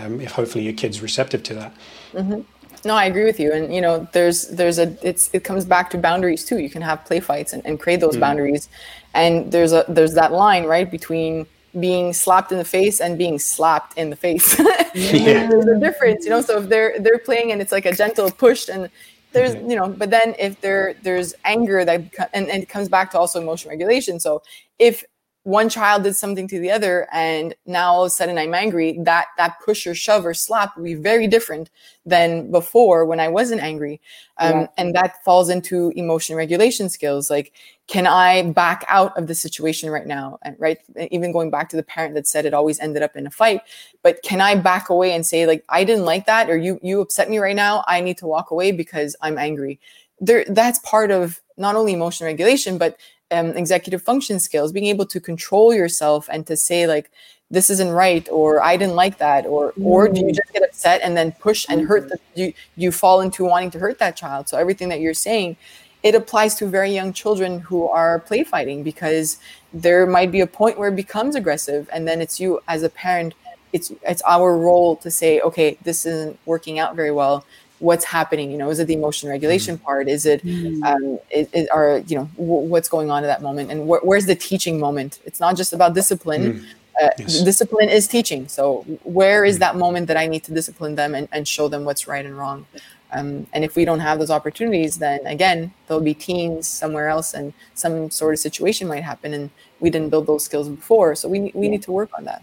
um, 0.04 0.22
if 0.22 0.32
hopefully 0.32 0.64
your 0.64 0.74
kid's 0.74 1.02
receptive 1.02 1.44
to 1.44 1.54
that. 1.56 1.74
Mm-hmm. 2.14 2.42
No, 2.88 2.96
I 2.96 3.06
agree 3.06 3.26
with 3.26 3.40
you. 3.40 3.52
And 3.52 3.74
you 3.74 3.82
know, 3.82 4.08
there's 4.12 4.48
there's 4.50 4.78
a 4.78 4.96
it's 5.02 5.30
it 5.34 5.44
comes 5.44 5.66
back 5.66 5.90
to 5.92 5.98
boundaries 5.98 6.46
too. 6.46 6.60
You 6.60 6.70
can 6.70 6.82
have 6.82 7.04
play 7.06 7.20
fights 7.20 7.54
and, 7.54 7.66
and 7.66 7.80
create 7.80 8.00
those 8.00 8.16
mm. 8.16 8.20
boundaries. 8.20 8.70
And 9.14 9.52
there's 9.52 9.74
a 9.74 9.86
there's 9.88 10.14
that 10.14 10.32
line 10.32 10.66
right 10.66 10.90
between 10.90 11.48
being 11.80 12.14
slapped 12.14 12.52
in 12.52 12.58
the 12.58 12.66
face 12.66 13.02
and 13.02 13.18
being 13.18 13.40
slapped 13.40 13.98
in 13.98 14.10
the 14.10 14.16
face. 14.16 14.58
yeah. 14.94 15.48
there's 15.48 15.66
a 15.66 15.80
difference, 15.80 16.26
you 16.26 16.30
know. 16.30 16.42
So 16.42 16.62
if 16.62 16.70
they're 16.70 17.00
they're 17.00 17.20
playing 17.20 17.52
and 17.52 17.60
it's 17.62 17.72
like 17.72 17.86
a 17.86 17.96
gentle 17.96 18.30
push 18.30 18.70
and 18.70 18.90
there's 19.36 19.54
mm-hmm. 19.54 19.70
you 19.70 19.76
know 19.76 19.90
but 19.90 20.10
then 20.10 20.34
if 20.40 20.60
there 20.62 20.96
there's 21.04 21.36
anger 21.44 21.86
that 21.86 22.02
and, 22.34 22.48
and 22.50 22.64
it 22.64 22.70
comes 22.70 22.90
back 22.90 23.12
to 23.12 23.20
also 23.20 23.40
emotion 23.40 23.70
regulation 23.70 24.20
so 24.20 24.42
if 24.80 25.04
one 25.46 25.70
child 25.70 26.02
did 26.02 26.16
something 26.16 26.48
to 26.48 26.60
the 26.60 26.72
other 26.72 27.08
and 27.14 27.54
now 27.68 27.94
all 27.94 28.04
of 28.04 28.08
a 28.08 28.10
sudden 28.10 28.36
i'm 28.36 28.56
angry 28.56 28.98
that 29.04 29.28
that 29.38 29.54
push 29.64 29.86
or 29.86 29.94
shove 29.94 30.26
or 30.26 30.34
slap 30.34 30.76
would 30.76 30.84
be 30.84 30.96
very 30.96 31.28
different 31.28 31.70
than 32.04 32.50
before 32.50 33.06
when 33.06 33.20
i 33.20 33.28
wasn't 33.28 33.62
angry. 33.62 34.02
Um, 34.38 34.62
yeah. 34.62 34.68
and 34.78 34.96
that 34.96 35.24
falls 35.24 35.50
into 35.50 35.94
emotion 35.96 36.36
regulation 36.36 36.90
skills 36.90 37.30
like 37.30 37.54
can 37.86 38.08
i 38.08 38.42
back 38.42 38.86
out 38.90 39.16
of 39.18 39.28
the 39.28 39.36
situation 39.36 39.92
right 39.92 40.08
now? 40.08 40.40
And 40.42 40.56
right 40.60 40.80
even 41.12 41.32
going 41.32 41.52
back 41.52 41.70
to 41.70 41.76
the 41.76 41.84
parent 41.84 42.16
that 42.16 42.26
said 42.26 42.46
it 42.46 42.56
always 42.56 42.80
ended 42.80 43.04
up 43.04 43.16
in 43.16 43.28
a 43.28 43.32
fight 43.32 43.62
but 44.02 44.24
can 44.24 44.42
i 44.42 44.56
back 44.56 44.90
away 44.90 45.14
and 45.14 45.24
say 45.24 45.46
like 45.46 45.64
i 45.70 45.84
didn't 45.84 46.06
like 46.06 46.26
that 46.26 46.50
or 46.50 46.58
you 46.58 46.80
you 46.82 47.02
upset 47.02 47.30
me 47.30 47.38
right 47.38 47.56
now 47.56 47.84
i 47.88 48.02
need 48.02 48.18
to 48.18 48.26
walk 48.26 48.50
away 48.50 48.72
because 48.72 49.16
i'm 49.22 49.38
angry. 49.38 49.80
There 50.20 50.44
that's 50.50 50.80
part 50.80 51.12
of 51.12 51.40
not 51.56 51.76
only 51.76 51.94
emotion 51.94 52.26
regulation 52.26 52.80
but 52.80 52.98
um, 53.32 53.52
executive 53.52 54.02
function 54.02 54.40
skills, 54.40 54.72
being 54.72 54.86
able 54.88 55.06
to 55.08 55.20
control 55.20 55.74
yourself 55.74 56.30
and 56.32 56.46
to 56.48 56.56
say 56.56 56.88
like, 56.88 57.10
this 57.52 57.70
isn't 57.70 57.92
right, 57.92 58.28
or 58.32 58.64
I 58.64 58.76
didn't 58.76 58.96
like 58.96 59.20
that, 59.20 59.46
or 59.46 59.72
mm. 59.74 59.86
or 59.86 60.08
do 60.08 60.20
you 60.20 60.32
just 60.32 60.52
get 60.52 60.64
upset 60.64 61.02
and 61.04 61.16
then 61.16 61.32
push 61.34 61.66
and 61.70 61.88
hurt 61.88 62.10
the 62.10 62.18
you 62.34 62.54
you 62.76 62.92
fall 62.92 63.22
into 63.22 63.46
wanting 63.46 63.72
to 63.72 63.80
hurt 63.80 64.00
that 64.00 64.16
child? 64.16 64.50
So 64.50 64.58
everything 64.58 64.90
that 64.90 65.00
you're 65.00 65.14
saying, 65.14 65.56
it 66.02 66.16
applies 66.16 66.56
to 66.56 66.68
very 66.68 66.92
young 66.92 67.14
children 67.14 67.60
who 67.60 67.88
are 67.88 68.20
play 68.20 68.44
fighting 68.44 68.82
because 68.82 69.38
there 69.74 70.08
might 70.08 70.32
be 70.32 70.42
a 70.42 70.48
point 70.48 70.80
where 70.80 70.90
it 70.90 70.96
becomes 70.96 71.36
aggressive, 71.36 71.88
and 71.94 72.08
then 72.08 72.20
it's 72.20 72.40
you 72.40 72.62
as 72.68 72.82
a 72.82 72.90
parent. 72.90 73.36
It's 73.74 73.92
it's 74.02 74.24
our 74.24 74.58
role 74.58 74.96
to 74.98 75.12
say, 75.12 75.40
okay, 75.42 75.78
this 75.84 76.06
isn't 76.08 76.40
working 76.46 76.80
out 76.80 76.96
very 76.96 77.12
well 77.12 77.46
what's 77.86 78.06
happening 78.06 78.52
you 78.52 78.58
know 78.58 78.70
is 78.70 78.80
it 78.80 78.88
the 78.88 78.98
emotion 79.02 79.30
regulation 79.30 79.78
mm. 79.78 79.84
part 79.84 80.08
is 80.10 80.26
it 80.26 80.44
mm. 80.44 80.84
um 80.84 81.20
it, 81.30 81.48
it 81.54 81.70
or 81.74 82.04
you 82.08 82.18
know 82.18 82.28
w- 82.38 82.68
what's 82.72 82.90
going 82.90 83.10
on 83.12 83.24
at 83.24 83.28
that 83.28 83.42
moment 83.42 83.70
and 83.72 83.80
wh- 83.90 84.04
where's 84.10 84.26
the 84.26 84.36
teaching 84.36 84.80
moment 84.80 85.20
it's 85.26 85.40
not 85.40 85.56
just 85.56 85.72
about 85.72 85.94
discipline 85.94 86.46
mm. 86.46 86.66
uh, 87.02 87.10
yes. 87.20 87.42
discipline 87.52 87.90
is 87.90 88.08
teaching 88.08 88.48
so 88.48 88.82
where 89.04 89.46
is 89.46 89.60
that 89.60 89.76
moment 89.76 90.08
that 90.08 90.18
i 90.18 90.26
need 90.26 90.44
to 90.44 90.52
discipline 90.52 90.96
them 90.96 91.14
and, 91.14 91.28
and 91.32 91.48
show 91.48 91.68
them 91.68 91.86
what's 91.86 92.08
right 92.08 92.26
and 92.26 92.38
wrong 92.38 92.66
um, 93.12 93.46
and 93.54 93.64
if 93.64 93.76
we 93.76 93.86
don't 93.86 94.00
have 94.00 94.18
those 94.18 94.32
opportunities 94.32 94.98
then 94.98 95.20
again 95.28 95.72
there'll 95.86 96.10
be 96.12 96.16
teens 96.16 96.68
somewhere 96.68 97.08
else 97.08 97.36
and 97.36 97.54
some 97.76 98.10
sort 98.10 98.34
of 98.34 98.40
situation 98.40 98.88
might 98.88 99.04
happen 99.04 99.32
and 99.38 99.52
we 99.80 99.92
didn't 99.92 100.10
build 100.10 100.26
those 100.26 100.44
skills 100.44 100.68
before 100.68 101.14
so 101.14 101.30
we, 101.30 101.52
we 101.54 101.66
yeah. 101.66 101.72
need 101.74 101.84
to 101.84 101.92
work 101.92 102.10
on 102.18 102.26
that 102.26 102.42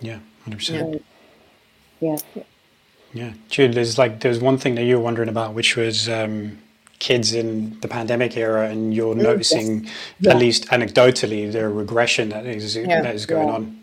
yeah 0.00 0.18
100% 0.46 1.00
yeah. 2.00 2.18
yeah. 2.34 2.42
Yeah, 3.16 3.32
Jude, 3.48 3.72
there's 3.72 3.96
like 3.96 4.20
there's 4.20 4.40
one 4.40 4.58
thing 4.58 4.74
that 4.74 4.84
you 4.84 4.96
were 4.96 5.02
wondering 5.02 5.30
about, 5.30 5.54
which 5.54 5.74
was 5.74 6.06
um, 6.06 6.58
kids 6.98 7.32
in 7.32 7.80
the 7.80 7.88
pandemic 7.88 8.36
era, 8.36 8.68
and 8.68 8.92
you're 8.94 9.14
mm, 9.14 9.22
noticing, 9.22 9.84
yes. 9.84 9.94
yeah. 10.20 10.30
at 10.32 10.36
least 10.36 10.66
anecdotally, 10.66 11.50
the 11.50 11.66
regression 11.68 12.28
that 12.28 12.44
is 12.44 12.76
yeah. 12.76 13.00
that 13.00 13.14
is 13.14 13.24
going 13.24 13.48
yeah. 13.48 13.54
on. 13.54 13.80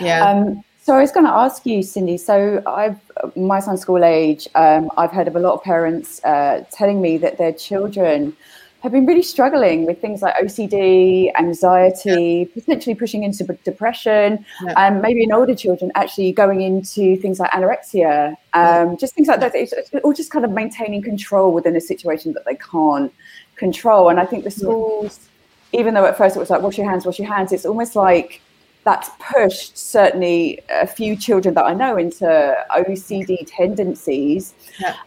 Yeah. 0.00 0.28
Um, 0.28 0.64
so 0.82 0.94
I 0.94 1.00
was 1.00 1.10
going 1.10 1.26
to 1.26 1.32
ask 1.32 1.64
you, 1.64 1.82
Cindy. 1.82 2.18
So 2.18 2.62
I've 2.66 3.00
my 3.34 3.60
son's 3.60 3.80
school 3.80 4.04
age. 4.04 4.46
Um, 4.54 4.90
I've 4.98 5.10
heard 5.10 5.28
of 5.28 5.36
a 5.36 5.40
lot 5.40 5.54
of 5.54 5.62
parents 5.62 6.22
uh, 6.24 6.64
telling 6.70 7.00
me 7.00 7.16
that 7.18 7.38
their 7.38 7.52
children 7.52 8.36
have 8.82 8.92
been 8.92 9.04
really 9.06 9.22
struggling 9.22 9.84
with 9.84 10.00
things 10.00 10.22
like 10.22 10.34
OCD, 10.36 11.30
anxiety, 11.38 12.48
yeah. 12.48 12.54
potentially 12.54 12.94
pushing 12.94 13.24
into 13.24 13.44
depression, 13.64 14.44
yeah. 14.64 14.74
and 14.76 14.96
um, 14.96 15.02
maybe 15.02 15.22
in 15.22 15.32
older 15.32 15.54
children 15.54 15.92
actually 15.94 16.32
going 16.32 16.62
into 16.62 17.16
things 17.16 17.38
like 17.38 17.50
anorexia, 17.50 18.30
um, 18.54 18.90
yeah. 18.90 18.94
just 18.98 19.14
things 19.14 19.28
like 19.28 19.40
that, 19.40 19.54
it's, 19.54 19.74
or 20.02 20.14
just 20.14 20.30
kind 20.30 20.44
of 20.44 20.50
maintaining 20.50 21.02
control 21.02 21.52
within 21.52 21.76
a 21.76 21.80
situation 21.80 22.32
that 22.32 22.44
they 22.46 22.56
can't 22.56 23.12
control. 23.56 24.08
And 24.08 24.18
I 24.18 24.24
think 24.24 24.44
the 24.44 24.50
schools, 24.50 25.28
even 25.72 25.94
though 25.94 26.06
at 26.06 26.16
first 26.16 26.36
it 26.36 26.38
was 26.38 26.50
like 26.50 26.62
wash 26.62 26.78
your 26.78 26.88
hands, 26.88 27.04
wash 27.04 27.18
your 27.18 27.32
hands, 27.32 27.52
it's 27.52 27.66
almost 27.66 27.94
like 27.94 28.40
that's 28.84 29.10
pushed 29.20 29.76
certainly 29.76 30.58
a 30.70 30.86
few 30.86 31.14
children 31.14 31.52
that 31.54 31.64
I 31.64 31.74
know 31.74 31.98
into 31.98 32.56
OCD 32.70 33.46
tendencies. 33.46 34.54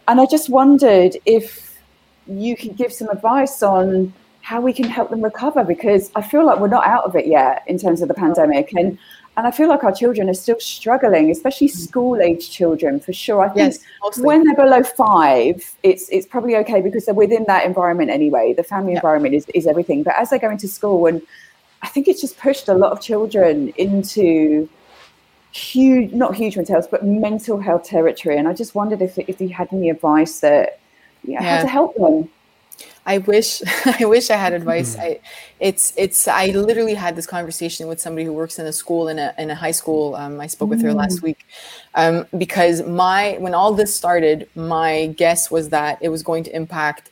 And 0.07 0.21
I 0.21 0.27
just 0.27 0.47
wondered 0.49 1.17
if 1.25 1.72
you 2.27 2.55
can 2.55 2.73
give 2.73 2.93
some 2.93 3.09
advice 3.09 3.61
on 3.63 4.13
how 4.41 4.59
we 4.59 4.73
can 4.73 4.85
help 4.85 5.09
them 5.09 5.21
recover 5.21 5.63
because 5.63 6.11
I 6.15 6.21
feel 6.21 6.45
like 6.45 6.59
we're 6.59 6.67
not 6.67 6.85
out 6.85 7.05
of 7.05 7.15
it 7.15 7.27
yet 7.27 7.63
in 7.65 7.77
terms 7.77 8.01
of 8.01 8.09
the 8.09 8.13
pandemic 8.13 8.73
and 8.75 8.97
and 9.35 9.47
I 9.47 9.51
feel 9.51 9.67
like 9.67 9.83
our 9.83 9.91
children 9.91 10.29
are 10.29 10.35
still 10.35 10.59
struggling, 10.59 11.31
especially 11.31 11.67
mm. 11.67 11.71
school 11.71 12.21
age 12.21 12.51
children 12.51 12.99
for 12.99 13.13
sure. 13.13 13.41
I 13.41 13.49
think 13.49 13.73
yes, 14.03 14.19
when 14.19 14.43
they're 14.43 14.55
below 14.55 14.83
five, 14.83 15.75
it's 15.81 16.07
it's 16.09 16.27
probably 16.27 16.55
okay 16.57 16.81
because 16.81 17.05
they're 17.05 17.15
within 17.15 17.45
that 17.47 17.65
environment 17.65 18.11
anyway. 18.11 18.53
The 18.53 18.63
family 18.63 18.93
environment 18.93 19.33
is, 19.33 19.47
is 19.55 19.65
everything. 19.65 20.03
But 20.03 20.15
as 20.19 20.29
they 20.29 20.37
go 20.37 20.51
into 20.51 20.67
school 20.67 21.07
and 21.07 21.19
I 21.81 21.87
think 21.87 22.07
it's 22.07 22.21
just 22.21 22.37
pushed 22.37 22.67
a 22.67 22.75
lot 22.75 22.91
of 22.91 23.01
children 23.01 23.69
into 23.75 24.69
huge 25.51 26.11
not 26.13 26.35
huge 26.35 26.55
mental 26.55 26.75
health, 26.75 26.91
but 26.91 27.03
mental 27.03 27.59
health 27.59 27.85
territory. 27.85 28.37
And 28.37 28.47
I 28.47 28.53
just 28.53 28.75
wondered 28.75 29.01
if 29.01 29.17
if 29.17 29.41
you 29.41 29.49
had 29.49 29.67
any 29.71 29.89
advice 29.89 30.41
that 30.41 30.79
yeah, 31.23 31.41
yeah. 31.41 31.57
how 31.57 31.61
to 31.63 31.67
help 31.67 31.95
them. 31.95 32.29
I 33.05 33.17
wish 33.19 33.61
I 33.85 34.05
wish 34.05 34.29
I 34.29 34.35
had 34.35 34.53
advice. 34.53 34.97
I, 34.97 35.19
it's 35.59 35.93
it's 35.97 36.27
I 36.27 36.47
literally 36.47 36.93
had 36.93 37.15
this 37.15 37.25
conversation 37.25 37.87
with 37.87 37.99
somebody 37.99 38.25
who 38.25 38.33
works 38.33 38.59
in 38.59 38.65
a 38.65 38.73
school 38.73 39.07
in 39.07 39.19
a 39.19 39.33
in 39.37 39.49
a 39.49 39.55
high 39.55 39.71
school. 39.71 40.15
Um, 40.15 40.39
I 40.39 40.47
spoke 40.47 40.69
with 40.69 40.81
her 40.81 40.93
last 40.93 41.19
mm. 41.19 41.23
week 41.23 41.45
um, 41.95 42.25
because 42.37 42.83
my 42.83 43.37
when 43.39 43.53
all 43.53 43.73
this 43.73 43.93
started, 43.95 44.49
my 44.55 45.07
guess 45.17 45.51
was 45.51 45.69
that 45.69 45.97
it 46.01 46.09
was 46.09 46.23
going 46.23 46.43
to 46.45 46.55
impact 46.55 47.11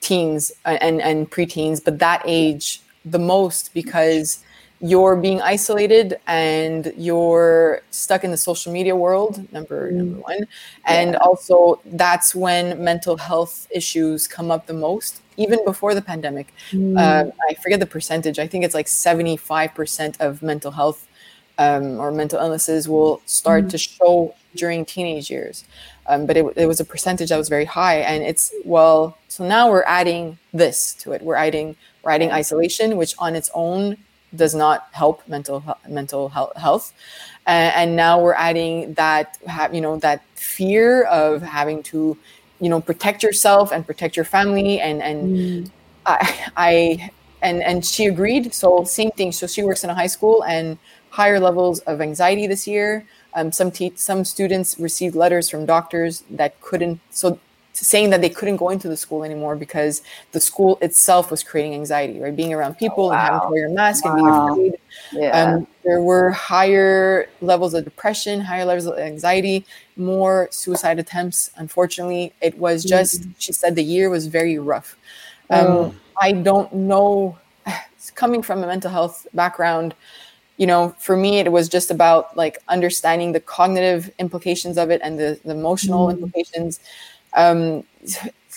teens 0.00 0.52
and 0.64 1.00
and 1.00 1.30
preteens, 1.30 1.82
but 1.84 1.98
that 1.98 2.22
age 2.24 2.80
the 3.04 3.18
most 3.18 3.72
because 3.74 4.42
you're 4.80 5.16
being 5.16 5.40
isolated 5.42 6.20
and 6.26 6.92
you're 6.96 7.82
stuck 7.90 8.22
in 8.22 8.30
the 8.30 8.36
social 8.36 8.72
media 8.72 8.94
world 8.94 9.50
number 9.52 9.90
mm. 9.90 9.96
number 9.96 10.20
one 10.20 10.46
and 10.86 11.12
yeah. 11.12 11.18
also 11.18 11.80
that's 11.84 12.34
when 12.34 12.82
mental 12.82 13.16
health 13.16 13.66
issues 13.70 14.28
come 14.28 14.50
up 14.50 14.66
the 14.66 14.72
most 14.72 15.20
even 15.36 15.64
before 15.64 15.94
the 15.94 16.02
pandemic 16.02 16.54
mm. 16.70 16.96
uh, 16.96 17.30
i 17.48 17.54
forget 17.54 17.80
the 17.80 17.86
percentage 17.86 18.38
i 18.38 18.46
think 18.46 18.64
it's 18.64 18.74
like 18.74 18.86
75% 18.86 20.20
of 20.20 20.42
mental 20.42 20.70
health 20.70 21.06
um, 21.58 21.98
or 21.98 22.12
mental 22.12 22.38
illnesses 22.38 22.88
will 22.88 23.20
start 23.26 23.64
mm. 23.64 23.70
to 23.70 23.78
show 23.78 24.34
during 24.54 24.84
teenage 24.84 25.28
years 25.28 25.64
um, 26.06 26.24
but 26.24 26.36
it, 26.36 26.44
it 26.56 26.66
was 26.66 26.78
a 26.78 26.84
percentage 26.84 27.30
that 27.30 27.36
was 27.36 27.48
very 27.48 27.64
high 27.64 27.96
and 27.96 28.22
it's 28.22 28.52
well 28.64 29.18
so 29.26 29.46
now 29.46 29.68
we're 29.68 29.84
adding 29.88 30.38
this 30.54 30.94
to 30.94 31.12
it 31.12 31.20
we're 31.20 31.34
adding 31.34 31.74
we're 32.04 32.12
adding 32.12 32.30
isolation 32.30 32.96
which 32.96 33.14
on 33.18 33.34
its 33.34 33.50
own 33.54 33.96
does 34.34 34.54
not 34.54 34.88
help 34.92 35.26
mental 35.28 35.62
mental 35.88 36.28
health. 36.28 36.92
And 37.46 37.96
now 37.96 38.20
we're 38.20 38.34
adding 38.34 38.94
that 38.94 39.38
you 39.72 39.80
know 39.80 39.98
that 39.98 40.22
fear 40.34 41.04
of 41.04 41.42
having 41.42 41.82
to 41.84 42.16
you 42.60 42.68
know 42.68 42.80
protect 42.80 43.22
yourself 43.22 43.72
and 43.72 43.86
protect 43.86 44.16
your 44.16 44.24
family 44.24 44.80
and 44.80 45.02
and 45.02 45.36
mm. 45.36 45.70
I, 46.06 46.50
I 46.56 47.10
and 47.42 47.62
and 47.62 47.84
she 47.84 48.06
agreed. 48.06 48.52
So 48.54 48.84
same 48.84 49.10
thing. 49.12 49.32
So 49.32 49.46
she 49.46 49.62
works 49.62 49.84
in 49.84 49.90
a 49.90 49.94
high 49.94 50.06
school 50.06 50.44
and 50.44 50.78
higher 51.10 51.40
levels 51.40 51.80
of 51.80 52.00
anxiety 52.00 52.46
this 52.46 52.66
year. 52.66 53.04
Um, 53.34 53.52
some 53.52 53.70
te- 53.70 53.92
some 53.96 54.24
students 54.24 54.78
received 54.78 55.14
letters 55.14 55.48
from 55.48 55.66
doctors 55.66 56.24
that 56.30 56.60
couldn't 56.60 57.00
so 57.10 57.38
saying 57.86 58.10
that 58.10 58.20
they 58.20 58.28
couldn't 58.28 58.56
go 58.56 58.70
into 58.70 58.88
the 58.88 58.96
school 58.96 59.24
anymore 59.24 59.56
because 59.56 60.02
the 60.32 60.40
school 60.40 60.78
itself 60.80 61.30
was 61.30 61.42
creating 61.42 61.74
anxiety, 61.74 62.18
right? 62.18 62.34
Being 62.34 62.52
around 62.52 62.76
people 62.76 63.06
oh, 63.06 63.08
wow. 63.08 63.14
and 63.14 63.20
having 63.20 63.40
to 63.40 63.52
wear 63.52 63.66
a 63.66 63.70
mask 63.70 64.04
wow. 64.04 64.12
and 64.12 64.56
being 64.56 64.68
afraid. 64.68 64.80
Yeah. 65.12 65.42
Um, 65.42 65.66
there 65.84 66.02
were 66.02 66.30
higher 66.30 67.28
levels 67.40 67.74
of 67.74 67.84
depression, 67.84 68.40
higher 68.40 68.64
levels 68.64 68.86
of 68.86 68.98
anxiety, 68.98 69.64
more 69.96 70.48
suicide 70.50 70.98
attempts. 70.98 71.50
Unfortunately, 71.56 72.32
it 72.40 72.58
was 72.58 72.84
just, 72.84 73.22
mm-hmm. 73.22 73.30
she 73.38 73.52
said 73.52 73.74
the 73.74 73.84
year 73.84 74.10
was 74.10 74.26
very 74.26 74.58
rough. 74.58 74.96
Um, 75.50 75.66
oh. 75.66 75.94
I 76.20 76.32
don't 76.32 76.72
know, 76.72 77.38
coming 78.14 78.42
from 78.42 78.62
a 78.62 78.66
mental 78.66 78.90
health 78.90 79.26
background, 79.32 79.94
you 80.58 80.66
know, 80.66 80.94
for 80.98 81.16
me, 81.16 81.38
it 81.38 81.50
was 81.50 81.68
just 81.68 81.90
about 81.90 82.36
like 82.36 82.58
understanding 82.68 83.32
the 83.32 83.40
cognitive 83.40 84.10
implications 84.18 84.76
of 84.76 84.90
it 84.90 85.00
and 85.02 85.18
the, 85.18 85.38
the 85.44 85.52
emotional 85.52 86.08
mm. 86.08 86.14
implications 86.14 86.80
um, 87.34 87.84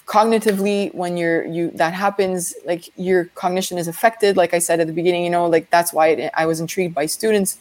cognitively 0.05 0.93
when 0.93 1.15
you're 1.15 1.45
you 1.45 1.71
that 1.71 1.93
happens 1.93 2.53
like 2.65 2.89
your 2.97 3.25
cognition 3.35 3.77
is 3.77 3.87
affected 3.87 4.35
like 4.35 4.53
i 4.53 4.59
said 4.59 4.79
at 4.79 4.87
the 4.87 4.93
beginning 4.93 5.23
you 5.23 5.29
know 5.29 5.47
like 5.47 5.69
that's 5.69 5.93
why 5.93 6.07
it, 6.07 6.31
i 6.35 6.45
was 6.45 6.59
intrigued 6.59 6.93
by 6.93 7.05
students 7.05 7.57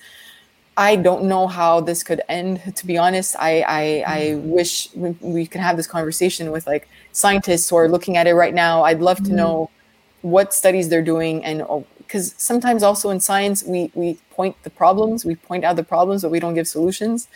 i 0.76 0.96
don't 0.96 1.24
know 1.24 1.46
how 1.46 1.80
this 1.80 2.02
could 2.02 2.22
end 2.28 2.60
to 2.74 2.86
be 2.86 2.96
honest 2.98 3.36
i 3.38 3.60
i, 3.60 4.04
I 4.06 4.20
mm. 4.30 4.42
wish 4.44 4.92
we, 4.94 5.10
we 5.20 5.46
could 5.46 5.60
have 5.60 5.76
this 5.76 5.86
conversation 5.86 6.50
with 6.50 6.66
like 6.66 6.88
scientists 7.12 7.68
who 7.68 7.76
are 7.76 7.88
looking 7.88 8.16
at 8.16 8.26
it 8.26 8.34
right 8.34 8.54
now 8.54 8.82
i'd 8.84 9.00
love 9.00 9.18
to 9.18 9.24
mm-hmm. 9.24 9.36
know 9.36 9.70
what 10.22 10.52
studies 10.52 10.88
they're 10.88 11.02
doing 11.02 11.44
and 11.44 11.58
because 11.98 12.32
oh, 12.32 12.34
sometimes 12.38 12.82
also 12.82 13.10
in 13.10 13.20
science 13.20 13.62
we 13.62 13.90
we 13.94 14.18
point 14.30 14.56
the 14.64 14.70
problems 14.70 15.24
we 15.24 15.36
point 15.36 15.64
out 15.64 15.76
the 15.76 15.84
problems 15.84 16.22
but 16.22 16.30
we 16.30 16.40
don't 16.40 16.54
give 16.54 16.66
solutions 16.66 17.28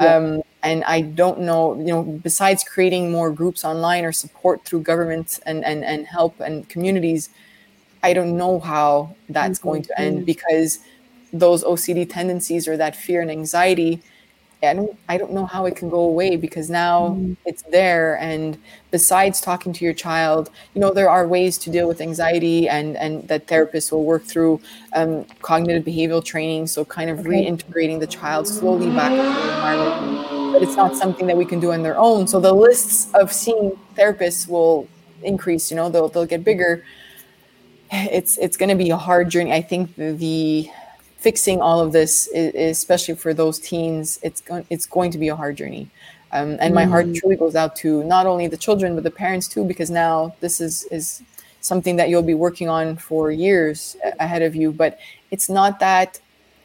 yeah. 0.00 0.16
um, 0.16 0.42
and 0.62 0.84
I 0.84 1.00
don't 1.00 1.40
know, 1.40 1.74
you 1.78 1.86
know, 1.86 2.02
besides 2.02 2.62
creating 2.64 3.10
more 3.10 3.30
groups 3.30 3.64
online 3.64 4.04
or 4.04 4.12
support 4.12 4.64
through 4.64 4.82
government 4.82 5.40
and 5.44 5.64
and, 5.64 5.84
and 5.84 6.06
help 6.06 6.40
and 6.40 6.68
communities, 6.68 7.30
I 8.02 8.12
don't 8.12 8.36
know 8.36 8.60
how 8.60 9.14
that's 9.28 9.58
mm-hmm. 9.58 9.68
going 9.68 9.82
to 9.82 10.00
end 10.00 10.16
mm-hmm. 10.18 10.24
because 10.24 10.78
those 11.32 11.64
OCD 11.64 12.08
tendencies 12.08 12.68
or 12.68 12.76
that 12.76 12.94
fear 12.94 13.22
and 13.22 13.30
anxiety, 13.30 14.02
I 14.62 14.74
don't 14.74 14.98
I 15.08 15.16
don't 15.18 15.32
know 15.32 15.46
how 15.46 15.66
it 15.66 15.76
can 15.76 15.88
go 15.88 16.00
away 16.00 16.36
because 16.36 16.70
now 16.70 17.08
mm-hmm. 17.08 17.34
it's 17.44 17.62
there. 17.62 18.18
And 18.18 18.58
besides 18.90 19.40
talking 19.40 19.72
to 19.72 19.84
your 19.84 19.94
child, 19.94 20.50
you 20.74 20.80
know, 20.80 20.92
there 20.92 21.10
are 21.10 21.26
ways 21.26 21.58
to 21.58 21.70
deal 21.70 21.88
with 21.88 22.00
anxiety 22.00 22.68
and 22.68 22.96
and 22.96 23.26
that 23.28 23.46
therapists 23.46 23.90
will 23.92 24.04
work 24.04 24.24
through 24.24 24.60
um, 24.94 25.24
cognitive 25.40 25.84
behavioral 25.84 26.24
training. 26.24 26.66
So 26.66 26.84
kind 26.84 27.10
of 27.10 27.20
okay. 27.20 27.28
reintegrating 27.28 28.00
the 28.00 28.06
child 28.06 28.46
slowly 28.46 28.90
back 28.94 29.12
into 29.12 29.22
the 29.22 29.54
environment 29.54 30.42
but 30.52 30.62
it's 30.62 30.76
not 30.76 30.94
something 30.94 31.26
that 31.26 31.36
we 31.36 31.44
can 31.44 31.58
do 31.60 31.72
on 31.72 31.82
their 31.82 31.96
own. 31.96 32.26
So 32.28 32.38
the 32.38 32.52
lists 32.52 33.12
of 33.14 33.32
seeing 33.32 33.72
therapists 33.96 34.46
will 34.46 34.86
increase. 35.22 35.70
You 35.70 35.76
know, 35.76 35.88
they'll 35.88 36.08
they'll 36.08 36.26
get 36.26 36.44
bigger. 36.44 36.84
It's 37.94 38.38
it's 38.38 38.56
going 38.56 38.70
to 38.70 38.74
be 38.74 38.88
a 38.88 38.96
hard 38.96 39.28
journey. 39.28 39.52
I 39.52 39.60
think 39.60 39.96
the, 39.96 40.12
the 40.12 40.70
fixing 41.22 41.60
all 41.60 41.80
of 41.80 41.92
this, 41.92 42.28
especially 42.34 43.14
for 43.14 43.32
those 43.32 43.58
teens, 43.58 44.18
it's 44.22 44.40
going 44.40 44.66
it's 44.70 44.86
going 44.86 45.10
to 45.12 45.18
be 45.18 45.28
a 45.28 45.36
hard 45.36 45.56
journey. 45.56 45.88
Um, 46.32 46.56
and 46.60 46.74
my 46.74 46.84
heart 46.84 47.06
mm. 47.06 47.14
truly 47.18 47.36
goes 47.36 47.54
out 47.54 47.76
to 47.76 48.02
not 48.04 48.24
only 48.26 48.46
the 48.46 48.56
children 48.56 48.94
but 48.94 49.04
the 49.04 49.10
parents 49.10 49.46
too, 49.48 49.64
because 49.64 49.90
now 49.90 50.34
this 50.40 50.60
is 50.60 50.84
is 50.84 51.22
something 51.60 51.96
that 51.96 52.08
you'll 52.08 52.30
be 52.34 52.34
working 52.34 52.68
on 52.68 52.96
for 52.96 53.30
years 53.30 53.96
ahead 54.18 54.42
of 54.42 54.56
you. 54.56 54.72
But 54.72 54.98
it's 55.30 55.48
not 55.48 55.78
that 55.80 56.20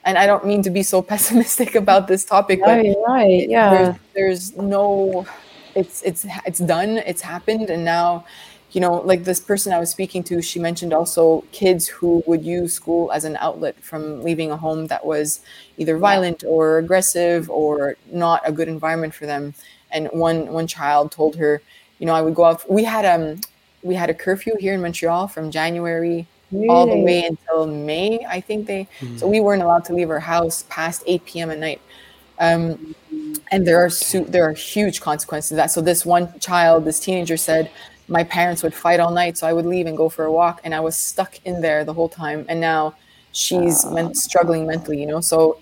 and 0.08 0.18
I 0.18 0.26
don't 0.26 0.46
mean 0.46 0.64
to 0.64 0.70
be 0.72 0.82
so 0.82 1.02
pessimistic 1.12 1.76
about 1.76 2.08
this 2.08 2.26
topic, 2.26 2.62
but 2.62 2.78
right, 2.78 2.96
right, 3.08 3.48
yeah, 3.48 3.70
there's, 3.70 3.96
there's 4.16 4.58
no, 4.58 5.28
it's 5.76 6.02
it's 6.02 6.26
it's 6.46 6.60
done, 6.60 6.98
it's 7.06 7.22
happened, 7.22 7.70
and 7.70 7.84
now, 7.84 8.26
you 8.72 8.82
know, 8.82 8.96
like 8.96 9.24
this 9.24 9.40
person 9.40 9.72
I 9.72 9.80
was 9.80 9.90
speaking 9.90 10.24
to, 10.26 10.42
she 10.42 10.60
mentioned 10.60 10.94
also 10.94 11.46
kids 11.52 11.88
who 11.88 12.24
would 12.28 12.44
use 12.44 12.74
school 12.74 13.12
as 13.12 13.24
an 13.24 13.38
outlet 13.38 13.82
from 13.82 14.22
leaving 14.22 14.52
a 14.52 14.58
home 14.58 14.88
that 14.88 15.06
was 15.06 15.40
either 15.78 15.98
violent 15.98 16.44
or 16.46 16.78
aggressive 16.78 17.50
or 17.50 17.96
not 18.12 18.42
a 18.46 18.52
good 18.52 18.68
environment 18.68 19.14
for 19.14 19.26
them. 19.26 19.54
And 19.92 20.10
one 20.12 20.52
one 20.52 20.68
child 20.68 21.12
told 21.12 21.38
her, 21.38 21.62
you 22.00 22.06
know, 22.06 22.14
I 22.14 22.22
would 22.22 22.36
go 22.36 22.44
out. 22.44 22.70
We 22.70 22.84
had 22.84 23.06
um 23.06 23.40
we 23.84 23.96
had 23.96 24.10
a 24.10 24.14
curfew 24.14 24.56
here 24.60 24.74
in 24.74 24.82
Montreal 24.82 25.30
from 25.30 25.50
January 25.50 26.28
really? 26.52 26.68
all 26.68 26.88
the 26.88 27.00
way 27.00 27.24
until 27.24 27.68
May, 27.68 28.26
I 28.28 28.42
think 28.42 28.68
they. 28.68 28.88
Mm-hmm. 29.00 29.18
So 29.18 29.28
we 29.28 29.40
weren't 29.40 29.64
allowed 29.64 29.86
to 29.86 29.94
leave 29.94 30.10
our 30.10 30.20
house 30.20 30.66
past 30.70 31.04
8 31.06 31.26
p.m. 31.26 31.52
at 31.52 31.60
night. 31.60 31.82
Um, 32.40 32.96
and 33.52 33.66
there 33.66 33.84
are 33.84 33.90
su- 33.90 34.26
there 34.26 34.44
are 34.44 34.54
huge 34.54 35.02
consequences 35.02 35.50
to 35.50 35.56
that. 35.56 35.72
So 35.72 35.82
this 35.82 36.06
one 36.06 36.38
child, 36.40 36.86
this 36.86 37.00
teenager 37.00 37.38
said, 37.38 37.72
my 38.08 38.24
parents 38.24 38.64
would 38.64 38.74
fight 38.74 39.00
all 39.00 39.12
night, 39.12 39.38
so 39.38 39.48
I 39.48 39.54
would 39.54 39.66
leave 39.66 39.86
and 39.86 39.98
go 39.98 40.10
for 40.10 40.26
a 40.26 40.32
walk, 40.32 40.62
and 40.64 40.74
I 40.74 40.80
was 40.80 40.96
stuck 40.96 41.40
in 41.46 41.62
there 41.62 41.84
the 41.84 41.94
whole 41.94 42.10
time. 42.10 42.46
And 42.48 42.60
now 42.62 42.96
she's 43.32 43.86
men- 43.86 44.16
struggling 44.16 44.66
mentally, 44.66 45.00
you 45.00 45.06
know. 45.06 45.22
So 45.22 45.60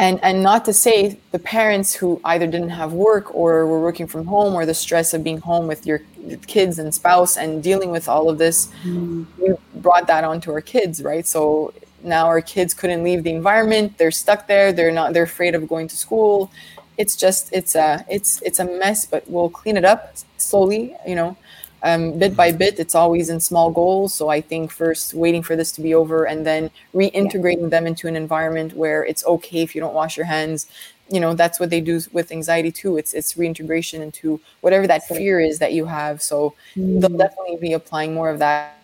and 0.00 0.18
and 0.22 0.42
not 0.42 0.64
to 0.64 0.72
say 0.72 1.18
the 1.30 1.38
parents 1.38 1.92
who 1.92 2.20
either 2.24 2.46
didn't 2.46 2.70
have 2.70 2.92
work 2.94 3.34
or 3.34 3.66
were 3.66 3.82
working 3.82 4.06
from 4.06 4.24
home 4.24 4.54
or 4.54 4.64
the 4.64 4.74
stress 4.74 5.12
of 5.12 5.22
being 5.22 5.38
home 5.38 5.66
with 5.68 5.86
your 5.86 6.00
kids 6.46 6.78
and 6.78 6.92
spouse 6.94 7.36
and 7.36 7.62
dealing 7.62 7.90
with 7.90 8.08
all 8.08 8.30
of 8.30 8.38
this 8.38 8.70
mm. 8.82 9.26
we 9.38 9.54
brought 9.76 10.06
that 10.06 10.24
onto 10.24 10.50
our 10.50 10.62
kids 10.62 11.02
right 11.02 11.26
so 11.26 11.72
now 12.02 12.26
our 12.26 12.40
kids 12.40 12.72
couldn't 12.72 13.04
leave 13.04 13.22
the 13.24 13.30
environment 13.30 13.96
they're 13.98 14.10
stuck 14.10 14.46
there 14.46 14.72
they're 14.72 14.90
not 14.90 15.12
they're 15.12 15.30
afraid 15.34 15.54
of 15.54 15.68
going 15.68 15.86
to 15.86 15.96
school 15.96 16.50
it's 16.96 17.14
just 17.14 17.52
it's 17.52 17.74
a 17.74 18.04
it's 18.08 18.40
it's 18.42 18.58
a 18.58 18.64
mess 18.64 19.04
but 19.04 19.22
we'll 19.28 19.50
clean 19.50 19.76
it 19.76 19.84
up 19.84 20.16
slowly 20.38 20.94
you 21.06 21.14
know 21.14 21.36
um, 21.82 22.18
bit 22.18 22.36
by 22.36 22.52
bit 22.52 22.78
it's 22.78 22.94
always 22.94 23.28
in 23.28 23.40
small 23.40 23.70
goals 23.70 24.14
so 24.14 24.28
i 24.28 24.40
think 24.40 24.70
first 24.70 25.14
waiting 25.14 25.42
for 25.42 25.56
this 25.56 25.72
to 25.72 25.80
be 25.80 25.94
over 25.94 26.24
and 26.24 26.46
then 26.46 26.70
reintegrating 26.94 27.62
yeah. 27.62 27.68
them 27.68 27.86
into 27.86 28.06
an 28.06 28.16
environment 28.16 28.74
where 28.74 29.04
it's 29.04 29.24
okay 29.26 29.62
if 29.62 29.74
you 29.74 29.80
don't 29.80 29.94
wash 29.94 30.16
your 30.16 30.26
hands 30.26 30.66
you 31.08 31.20
know 31.20 31.34
that's 31.34 31.58
what 31.58 31.70
they 31.70 31.80
do 31.80 32.00
with 32.12 32.30
anxiety 32.30 32.70
too 32.70 32.96
it's 32.96 33.14
it's 33.14 33.36
reintegration 33.36 34.02
into 34.02 34.40
whatever 34.60 34.86
that 34.86 35.06
fear 35.06 35.40
is 35.40 35.58
that 35.58 35.72
you 35.72 35.86
have 35.86 36.22
so 36.22 36.54
mm. 36.76 37.00
they'll 37.00 37.16
definitely 37.16 37.56
be 37.56 37.72
applying 37.72 38.14
more 38.14 38.30
of 38.30 38.38
that 38.38 38.78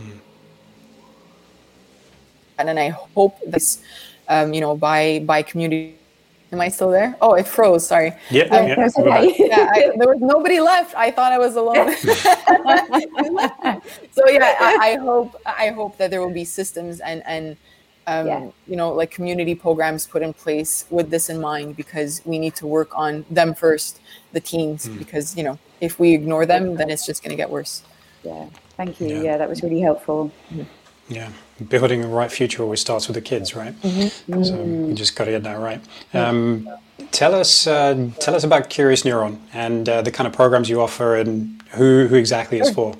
mm. 0.00 0.18
and 2.58 2.68
then 2.68 2.78
i 2.78 2.88
hope 2.88 3.36
this 3.46 3.82
um, 4.28 4.54
you 4.54 4.60
know 4.60 4.76
by 4.76 5.20
by 5.20 5.42
community 5.42 5.96
Am 6.52 6.60
I 6.60 6.68
still 6.68 6.90
there? 6.90 7.16
Oh, 7.20 7.34
it 7.34 7.46
froze. 7.46 7.86
Sorry. 7.86 8.12
Yeah, 8.30 8.44
um, 8.44 8.68
yeah. 8.68 8.88
Okay. 8.96 9.34
yeah 9.38 9.68
I, 9.72 9.92
there 9.96 10.08
was 10.08 10.20
nobody 10.20 10.60
left. 10.60 10.94
I 10.94 11.10
thought 11.10 11.32
I 11.32 11.38
was 11.38 11.56
alone. 11.56 11.96
so 14.12 14.28
yeah, 14.28 14.54
I, 14.60 14.78
I, 14.80 14.96
hope 14.96 15.40
I 15.44 15.70
hope 15.70 15.98
that 15.98 16.10
there 16.10 16.20
will 16.20 16.32
be 16.32 16.44
systems 16.44 17.00
and 17.00 17.24
and 17.26 17.56
um, 18.06 18.26
yeah. 18.26 18.48
you 18.68 18.76
know 18.76 18.92
like 18.92 19.10
community 19.10 19.56
programs 19.56 20.06
put 20.06 20.22
in 20.22 20.32
place 20.32 20.84
with 20.88 21.10
this 21.10 21.28
in 21.28 21.40
mind 21.40 21.76
because 21.76 22.22
we 22.24 22.38
need 22.38 22.54
to 22.56 22.66
work 22.66 22.96
on 22.96 23.24
them 23.28 23.52
first, 23.52 24.00
the 24.32 24.40
teens, 24.40 24.86
mm. 24.86 24.98
because 24.98 25.36
you 25.36 25.42
know 25.42 25.58
if 25.80 25.98
we 25.98 26.14
ignore 26.14 26.46
them, 26.46 26.76
then 26.76 26.90
it's 26.90 27.04
just 27.04 27.24
going 27.24 27.30
to 27.30 27.36
get 27.36 27.50
worse. 27.50 27.82
Yeah. 28.22 28.46
Thank 28.76 29.00
you. 29.00 29.08
Yeah, 29.08 29.22
yeah 29.22 29.36
that 29.38 29.48
was 29.48 29.62
really 29.62 29.80
helpful. 29.80 30.30
Yeah, 31.08 31.30
building 31.68 32.04
a 32.04 32.08
right 32.08 32.30
future 32.30 32.62
always 32.62 32.80
starts 32.80 33.08
with 33.08 33.14
the 33.14 33.20
kids, 33.20 33.54
right? 33.54 33.74
Mm-hmm. 33.82 34.42
So 34.42 34.62
we 34.62 34.94
just 34.94 35.16
got 35.16 35.24
to 35.24 35.30
get 35.32 35.42
that 35.44 35.58
right. 35.58 35.80
Um, 36.12 36.68
tell 37.12 37.34
us, 37.34 37.66
uh, 37.66 38.10
tell 38.20 38.34
us 38.34 38.44
about 38.44 38.70
Curious 38.70 39.02
Neuron 39.02 39.38
and 39.52 39.88
uh, 39.88 40.02
the 40.02 40.10
kind 40.10 40.26
of 40.26 40.32
programs 40.32 40.68
you 40.68 40.80
offer 40.80 41.16
and 41.16 41.62
who 41.70 42.06
who 42.06 42.16
exactly 42.16 42.58
it's 42.58 42.70
for. 42.70 42.94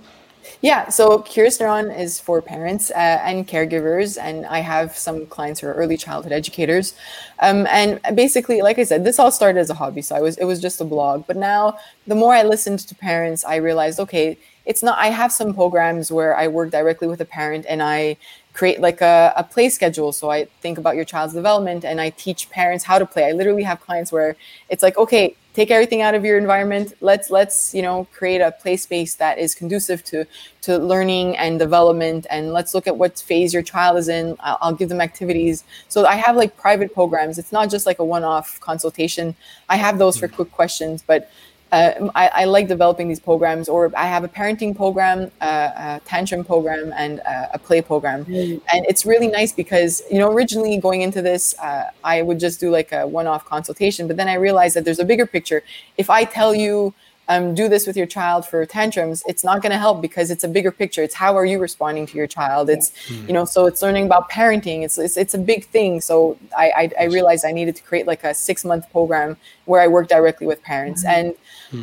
Yeah, 0.62 0.88
so 0.88 1.18
Curious 1.18 1.58
Neuron 1.58 1.96
is 1.96 2.18
for 2.18 2.40
parents 2.40 2.90
uh, 2.90 3.20
and 3.22 3.46
caregivers, 3.46 4.18
and 4.20 4.46
I 4.46 4.60
have 4.60 4.96
some 4.96 5.26
clients 5.26 5.60
who 5.60 5.66
are 5.66 5.74
early 5.74 5.98
childhood 5.98 6.32
educators. 6.32 6.94
Um, 7.40 7.66
and 7.66 8.00
basically, 8.14 8.62
like 8.62 8.78
I 8.78 8.84
said, 8.84 9.04
this 9.04 9.18
all 9.18 9.30
started 9.30 9.60
as 9.60 9.68
a 9.68 9.74
hobby, 9.74 10.00
so 10.00 10.16
I 10.16 10.20
was 10.20 10.38
it 10.38 10.44
was 10.44 10.60
just 10.60 10.80
a 10.80 10.84
blog. 10.84 11.26
But 11.26 11.36
now, 11.36 11.78
the 12.06 12.14
more 12.14 12.34
I 12.34 12.42
listened 12.42 12.80
to 12.80 12.94
parents, 12.94 13.44
I 13.44 13.56
realized, 13.56 14.00
okay, 14.00 14.38
it's 14.66 14.82
not 14.82 14.98
i 14.98 15.06
have 15.06 15.32
some 15.32 15.54
programs 15.54 16.12
where 16.12 16.36
i 16.36 16.46
work 16.46 16.70
directly 16.70 17.08
with 17.08 17.20
a 17.20 17.24
parent 17.24 17.64
and 17.68 17.82
i 17.82 18.16
create 18.56 18.80
like 18.80 19.00
a, 19.00 19.32
a 19.36 19.44
play 19.44 19.68
schedule. 19.68 20.10
So 20.12 20.30
i 20.30 20.46
think 20.62 20.78
about 20.78 20.96
your 20.96 21.04
child's 21.12 21.34
development 21.34 21.84
and 21.84 22.00
i 22.00 22.08
teach 22.10 22.50
parents 22.50 22.84
how 22.84 22.98
to 22.98 23.06
play. 23.06 23.24
I 23.28 23.32
literally 23.32 23.64
have 23.70 23.78
clients 23.80 24.10
where 24.16 24.30
it's 24.70 24.82
like 24.82 24.96
okay 25.04 25.36
take 25.56 25.70
everything 25.70 26.02
out 26.02 26.14
of 26.14 26.22
your 26.22 26.36
environment. 26.36 26.92
Let's 27.00 27.30
let's 27.30 27.74
you 27.74 27.80
know 27.80 28.06
create 28.12 28.42
a 28.42 28.52
play 28.52 28.76
space 28.76 29.14
that 29.14 29.38
is 29.38 29.54
conducive 29.54 30.04
to 30.10 30.26
to 30.66 30.76
learning 30.76 31.28
and 31.38 31.58
development. 31.58 32.26
And 32.28 32.52
let's 32.52 32.74
look 32.74 32.86
at 32.86 32.96
what 32.98 33.18
phase 33.18 33.54
your 33.54 33.62
child 33.62 33.96
is 33.96 34.08
in. 34.08 34.36
I'll, 34.40 34.58
I'll 34.60 34.74
give 34.74 34.90
them 34.90 35.00
activities. 35.00 35.64
So 35.88 36.04
i 36.04 36.16
have 36.26 36.36
like 36.36 36.52
private 36.66 36.92
programs. 36.92 37.38
It's 37.38 37.52
not 37.58 37.70
just 37.70 37.86
like 37.86 38.00
a 38.00 38.04
one-off 38.04 38.60
consultation. 38.60 39.34
I 39.70 39.76
have 39.76 39.96
those 39.98 40.16
for 40.18 40.26
mm-hmm. 40.26 40.36
quick 40.36 40.52
questions 40.52 41.02
but 41.10 41.30
uh, 41.72 42.10
I, 42.14 42.28
I, 42.28 42.44
like 42.44 42.68
developing 42.68 43.08
these 43.08 43.18
programs, 43.18 43.68
or 43.68 43.92
I 43.96 44.06
have 44.06 44.22
a 44.22 44.28
parenting 44.28 44.76
program, 44.76 45.32
uh, 45.40 45.70
a 45.76 46.00
tantrum 46.04 46.44
program, 46.44 46.92
and 46.96 47.20
uh, 47.20 47.48
a 47.54 47.58
play 47.58 47.82
program. 47.82 48.24
Mm. 48.24 48.60
And 48.72 48.86
it's 48.86 49.04
really 49.04 49.26
nice 49.26 49.52
because, 49.52 50.02
you 50.10 50.18
know, 50.18 50.30
originally 50.30 50.78
going 50.78 51.00
into 51.00 51.22
this, 51.22 51.58
uh, 51.58 51.90
I 52.04 52.22
would 52.22 52.38
just 52.38 52.60
do 52.60 52.70
like 52.70 52.92
a 52.92 53.06
one 53.06 53.26
off 53.26 53.44
consultation, 53.44 54.06
but 54.06 54.16
then 54.16 54.28
I 54.28 54.34
realized 54.34 54.76
that 54.76 54.84
there's 54.84 55.00
a 55.00 55.04
bigger 55.04 55.26
picture. 55.26 55.64
If 55.96 56.08
I 56.08 56.24
tell 56.24 56.54
you, 56.54 56.94
um, 57.28 57.54
do 57.54 57.68
this 57.68 57.86
with 57.86 57.96
your 57.96 58.06
child 58.06 58.46
for 58.46 58.64
tantrums 58.66 59.22
it's 59.26 59.44
not 59.44 59.62
going 59.62 59.72
to 59.72 59.78
help 59.78 60.00
because 60.00 60.30
it's 60.30 60.44
a 60.44 60.48
bigger 60.48 60.70
picture. 60.70 61.02
It's 61.02 61.14
how 61.14 61.36
are 61.36 61.44
you 61.44 61.58
responding 61.58 62.06
to 62.06 62.16
your 62.16 62.26
child? 62.26 62.70
It's 62.70 62.90
mm. 63.08 63.26
you 63.26 63.32
know 63.32 63.44
so 63.44 63.66
it's 63.66 63.82
learning 63.82 64.06
about 64.06 64.30
parenting. 64.30 64.84
It's 64.84 64.98
it's, 64.98 65.16
it's 65.16 65.34
a 65.34 65.38
big 65.38 65.66
thing. 65.66 66.00
So 66.00 66.38
I, 66.56 66.70
I, 66.76 66.90
I 67.00 67.04
realized 67.04 67.44
i 67.44 67.52
needed 67.52 67.76
to 67.76 67.82
create 67.82 68.06
like 68.06 68.24
a 68.24 68.34
six 68.34 68.64
month 68.64 68.90
program 68.90 69.36
where 69.64 69.80
i 69.80 69.88
work 69.88 70.08
directly 70.08 70.46
with 70.46 70.62
parents. 70.62 71.04
Mm. 71.04 71.08
and 71.08 71.34
mm. 71.34 71.36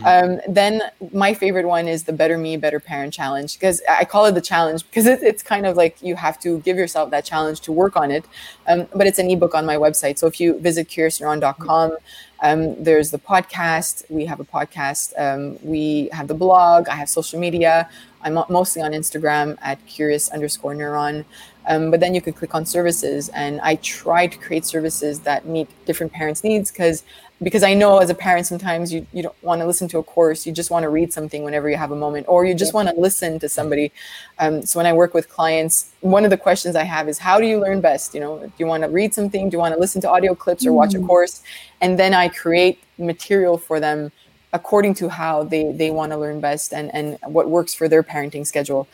Um, 0.04 0.40
then 0.48 0.82
my 1.12 1.34
favorite 1.34 1.68
one 1.68 1.88
is 1.88 2.04
the 2.04 2.14
better 2.14 2.38
me 2.38 2.56
better 2.58 2.80
parent 2.80 3.14
challenge 3.14 3.60
because 3.60 3.82
i 3.90 4.06
call 4.06 4.26
it 4.26 4.34
the 4.34 4.42
challenge 4.42 4.86
because 4.86 5.06
it, 5.06 5.22
it's 5.22 5.44
kind 5.44 5.66
of 5.66 5.76
like 5.76 6.02
you 6.02 6.16
have 6.16 6.40
to 6.40 6.60
give 6.60 6.78
yourself 6.78 7.12
that 7.12 7.26
challenge 7.26 7.60
to 7.62 7.72
work 7.72 7.96
on 7.96 8.12
it. 8.12 8.26
Um, 8.68 8.88
but 8.96 9.08
it's 9.08 9.20
an 9.20 9.30
ebook 9.30 9.54
on 9.56 9.66
my 9.66 9.76
website. 9.76 10.18
So 10.18 10.28
if 10.28 10.40
you 10.40 10.60
visit 10.60 10.88
curiousneuron.com 10.88 11.98
Um, 12.44 12.84
there's 12.84 13.10
the 13.10 13.20
podcast. 13.20 14.04
We 14.10 14.26
have 14.26 14.42
a 14.42 14.44
podcast. 14.44 15.14
Um, 15.18 15.58
we 15.64 16.10
have 16.12 16.28
the 16.28 16.34
blog. 16.34 16.90
I 16.90 16.96
have 16.96 17.10
social 17.10 17.40
media. 17.40 17.90
I'm 18.22 18.34
mostly 18.50 18.82
on 18.82 18.92
Instagram 18.92 19.58
at 19.62 19.84
curious 19.86 20.30
underscore 20.30 20.76
neuron. 20.76 21.26
Um, 21.68 21.90
but 21.90 22.02
then 22.02 22.14
you 22.14 22.22
could 22.22 22.36
click 22.36 22.54
on 22.54 22.66
services, 22.66 23.30
and 23.30 23.62
I 23.62 23.76
try 23.76 24.28
to 24.28 24.38
create 24.38 24.66
services 24.66 25.22
that 25.22 25.46
meet 25.46 25.70
different 25.86 26.12
parents' 26.12 26.44
needs 26.44 26.70
because 26.70 27.04
because 27.42 27.64
I 27.64 27.74
know 27.74 27.98
as 27.98 28.10
a 28.10 28.16
parent 28.16 28.48
sometimes 28.48 28.94
you, 28.94 29.06
you 29.12 29.24
don't 29.24 29.44
want 29.44 29.62
to 29.62 29.68
listen 29.68 29.88
to 29.90 29.98
a 29.98 30.04
course, 30.04 30.46
you 30.46 30.54
just 30.54 30.72
want 30.72 30.84
to 30.84 30.90
read 30.90 31.12
something 31.12 31.44
whenever 31.44 31.70
you 31.70 31.78
have 31.78 31.92
a 31.92 31.96
moment, 31.96 32.28
or 32.30 32.46
you 32.46 32.54
just 32.54 32.74
want 32.74 32.90
to 32.90 32.96
listen 32.96 33.40
to 33.40 33.50
somebody. 33.50 33.92
Um, 34.40 34.64
so 34.66 34.80
when 34.80 34.86
I 34.86 34.94
work 34.94 35.14
with 35.14 35.30
clients, 35.30 35.92
one 36.02 36.24
of 36.24 36.30
the 36.30 36.38
questions 36.38 36.76
I 36.76 36.84
have 36.84 37.10
is 37.10 37.18
how 37.18 37.40
do 37.40 37.46
you 37.46 37.60
learn 37.60 37.82
best? 37.82 38.14
You 38.14 38.22
know, 38.22 38.40
do 38.40 38.54
you 38.58 38.66
want 38.68 38.84
to 38.84 38.90
read 38.90 39.14
something? 39.14 39.50
Do 39.50 39.56
you 39.56 39.60
want 39.60 39.74
to 39.74 39.80
listen 39.80 40.02
to 40.02 40.10
audio 40.10 40.36
clips 40.36 40.66
or 40.66 40.74
watch 40.74 40.94
a 40.94 41.00
mm. 41.00 41.08
course? 41.08 41.44
And 41.82 42.00
then 42.00 42.14
I 42.14 42.30
create 42.30 42.84
material 42.98 43.58
for 43.58 43.80
them 43.80 44.12
according 44.54 44.94
to 44.94 45.10
how 45.10 45.44
they, 45.44 45.72
they 45.72 45.90
want 45.90 46.12
to 46.12 46.18
learn 46.18 46.40
best 46.40 46.74
and, 46.74 46.94
and 46.94 47.18
what 47.26 47.50
works 47.50 47.74
for 47.74 47.90
their 47.90 48.04
parenting 48.04 48.46
schedule. 48.46 48.88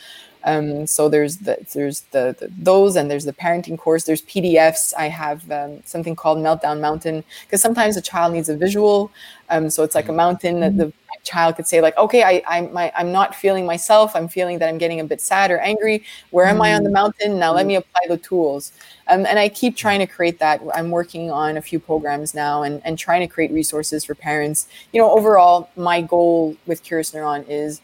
Um, 0.44 0.88
so 0.88 1.10
there's 1.10 1.38
the, 1.38 1.58
there's 1.74 2.02
the, 2.12 2.36
the, 2.40 2.52
those 2.58 2.96
and 2.96 3.12
there's 3.12 3.26
the 3.26 3.34
parenting 3.34 3.78
course. 3.78 4.04
There's 4.04 4.22
PDFs. 4.22 4.94
I 4.98 5.08
have 5.08 5.50
um, 5.52 5.82
something 5.86 6.16
called 6.16 6.38
Meltdown 6.38 6.80
Mountain 6.80 7.24
because 7.46 7.62
sometimes 7.62 7.98
a 7.98 8.02
child 8.02 8.34
needs 8.34 8.50
a 8.50 8.56
visual. 8.56 9.12
Um, 9.50 9.70
so 9.70 9.84
it's 9.84 9.96
like 9.96 10.08
a 10.08 10.14
mountain 10.14 10.60
that 10.62 10.78
the 10.78 10.94
child 11.24 11.56
could 11.56 11.68
say 11.68 11.82
like, 11.82 11.98
okay, 11.98 12.24
I, 12.24 12.42
I 12.48 12.62
my, 12.62 12.92
I'm 12.96 13.12
not 13.12 13.36
feeling 13.36 13.66
myself. 13.66 14.16
I'm 14.16 14.28
feeling 14.28 14.60
that 14.60 14.70
I'm 14.70 14.78
getting 14.78 15.00
a 15.00 15.04
bit 15.04 15.22
sad 15.22 15.52
or 15.52 15.60
angry. 15.60 16.04
Where 16.32 16.46
am 16.46 16.62
I 16.62 16.74
on 16.74 16.84
the 16.84 16.90
mountain? 16.90 17.40
Now 17.40 17.54
let 17.54 17.66
me 17.66 17.76
apply 17.76 18.02
the 18.08 18.18
tools. 18.18 18.72
Um, 19.08 19.26
and 19.26 19.40
I 19.40 19.50
keep 19.50 19.76
trying 19.76 20.00
to 20.00 20.08
create 20.08 20.40
that. 20.40 20.62
I'm 20.74 20.92
working 20.92 21.32
on 21.32 21.58
a 21.58 21.62
few 21.62 21.80
programs 21.80 22.34
now 22.34 22.64
and, 22.64 22.82
and 22.86 22.98
trying 22.98 23.22
to 23.22 23.28
create 23.28 23.52
resources 23.52 24.06
for 24.06 24.16
parents. 24.16 24.68
You 24.94 25.02
know, 25.02 25.12
overall, 25.12 25.70
my 25.76 26.02
goal 26.02 26.56
with 26.66 26.84
Curious 26.84 27.12
Neuron 27.12 27.46
is 27.48 27.82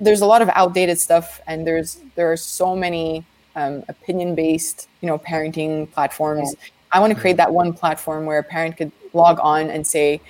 there's 0.00 0.20
a 0.20 0.26
lot 0.26 0.42
of 0.42 0.50
outdated 0.54 0.98
stuff 0.98 1.40
and 1.46 1.66
there's 1.66 2.00
there 2.14 2.30
are 2.30 2.36
so 2.36 2.74
many 2.76 3.24
um, 3.56 3.84
opinion 3.88 4.34
based 4.34 4.88
you 5.00 5.06
know 5.06 5.18
parenting 5.18 5.90
platforms. 5.92 6.54
Yeah. 6.58 6.68
i 6.92 7.00
want 7.00 7.12
to 7.12 7.18
create 7.18 7.36
that 7.36 7.52
one 7.52 7.72
platform 7.72 8.26
where 8.26 8.38
a 8.38 8.42
parent 8.42 8.76
could 8.76 8.92
log 9.12 9.38
on 9.40 9.70
and 9.70 9.86
say 9.86 10.20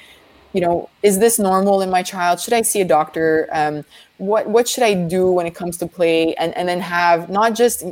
you 0.53 0.61
know 0.61 0.89
is 1.03 1.19
this 1.19 1.39
normal 1.39 1.83
in 1.83 1.91
my 1.91 2.03
child? 2.03 2.41
Should 2.41 2.55
i 2.55 2.63
see 2.63 2.81
a 2.81 2.85
doctor? 2.85 3.49
Um, 3.53 3.85
what 4.19 4.49
what 4.49 4.69
should 4.69 4.85
I 4.85 4.95
do 4.95 5.31
when 5.33 5.47
it 5.47 5.55
comes 5.55 5.77
to 5.79 5.87
play 5.87 6.35
and 6.35 6.57
and 6.57 6.69
then 6.69 6.81
have 6.81 7.29
not 7.29 7.55
just 7.55 7.85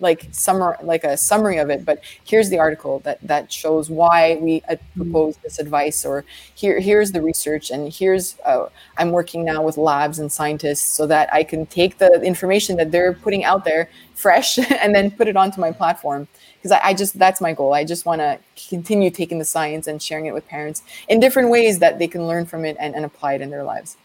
like 0.00 0.26
summer 0.32 0.76
like 0.82 1.04
a 1.04 1.16
summary 1.16 1.58
of 1.58 1.70
it 1.70 1.84
but 1.84 2.02
here's 2.24 2.50
the 2.50 2.58
article 2.58 2.98
that 3.00 3.18
that 3.22 3.52
shows 3.52 3.88
why 3.88 4.36
we 4.42 4.62
uh, 4.68 4.72
mm-hmm. 4.74 5.02
propose 5.02 5.36
this 5.38 5.58
advice 5.58 6.04
or 6.04 6.24
here 6.54 6.80
here's 6.80 7.12
the 7.12 7.22
research 7.22 7.70
and 7.70 7.92
here's 7.92 8.36
uh, 8.44 8.66
I'm 8.98 9.10
working 9.10 9.44
now 9.44 9.62
with 9.62 9.78
labs 9.78 10.18
and 10.18 10.30
scientists 10.30 10.82
so 10.82 11.06
that 11.06 11.32
I 11.32 11.44
can 11.44 11.66
take 11.66 11.98
the 11.98 12.20
information 12.20 12.76
that 12.76 12.90
they're 12.90 13.14
putting 13.14 13.44
out 13.44 13.64
there 13.64 13.88
fresh 14.14 14.58
and 14.82 14.94
then 14.94 15.10
put 15.10 15.28
it 15.28 15.36
onto 15.36 15.60
my 15.60 15.72
platform 15.72 16.28
because 16.56 16.72
I, 16.72 16.80
I, 16.88 16.94
just 16.94 17.18
that's 17.18 17.40
my 17.40 17.54
goal. 17.54 17.72
I 17.72 17.84
just 17.84 18.04
want 18.04 18.20
to 18.20 18.38
continue 18.68 19.10
taking 19.10 19.38
the 19.38 19.44
science 19.46 19.86
and 19.86 20.00
sharing 20.02 20.26
it 20.26 20.34
with 20.34 20.46
parents 20.46 20.82
in 21.08 21.20
different 21.20 21.48
ways 21.48 21.78
that 21.78 21.98
they 21.98 22.06
can 22.06 22.26
learn 22.26 22.44
from 22.44 22.66
it 22.66 22.76
and, 22.78 22.94
and 22.94 23.04
apply 23.04 23.34
it 23.34 23.40
in 23.40 23.48
their 23.48 23.64
lives. 23.64 23.96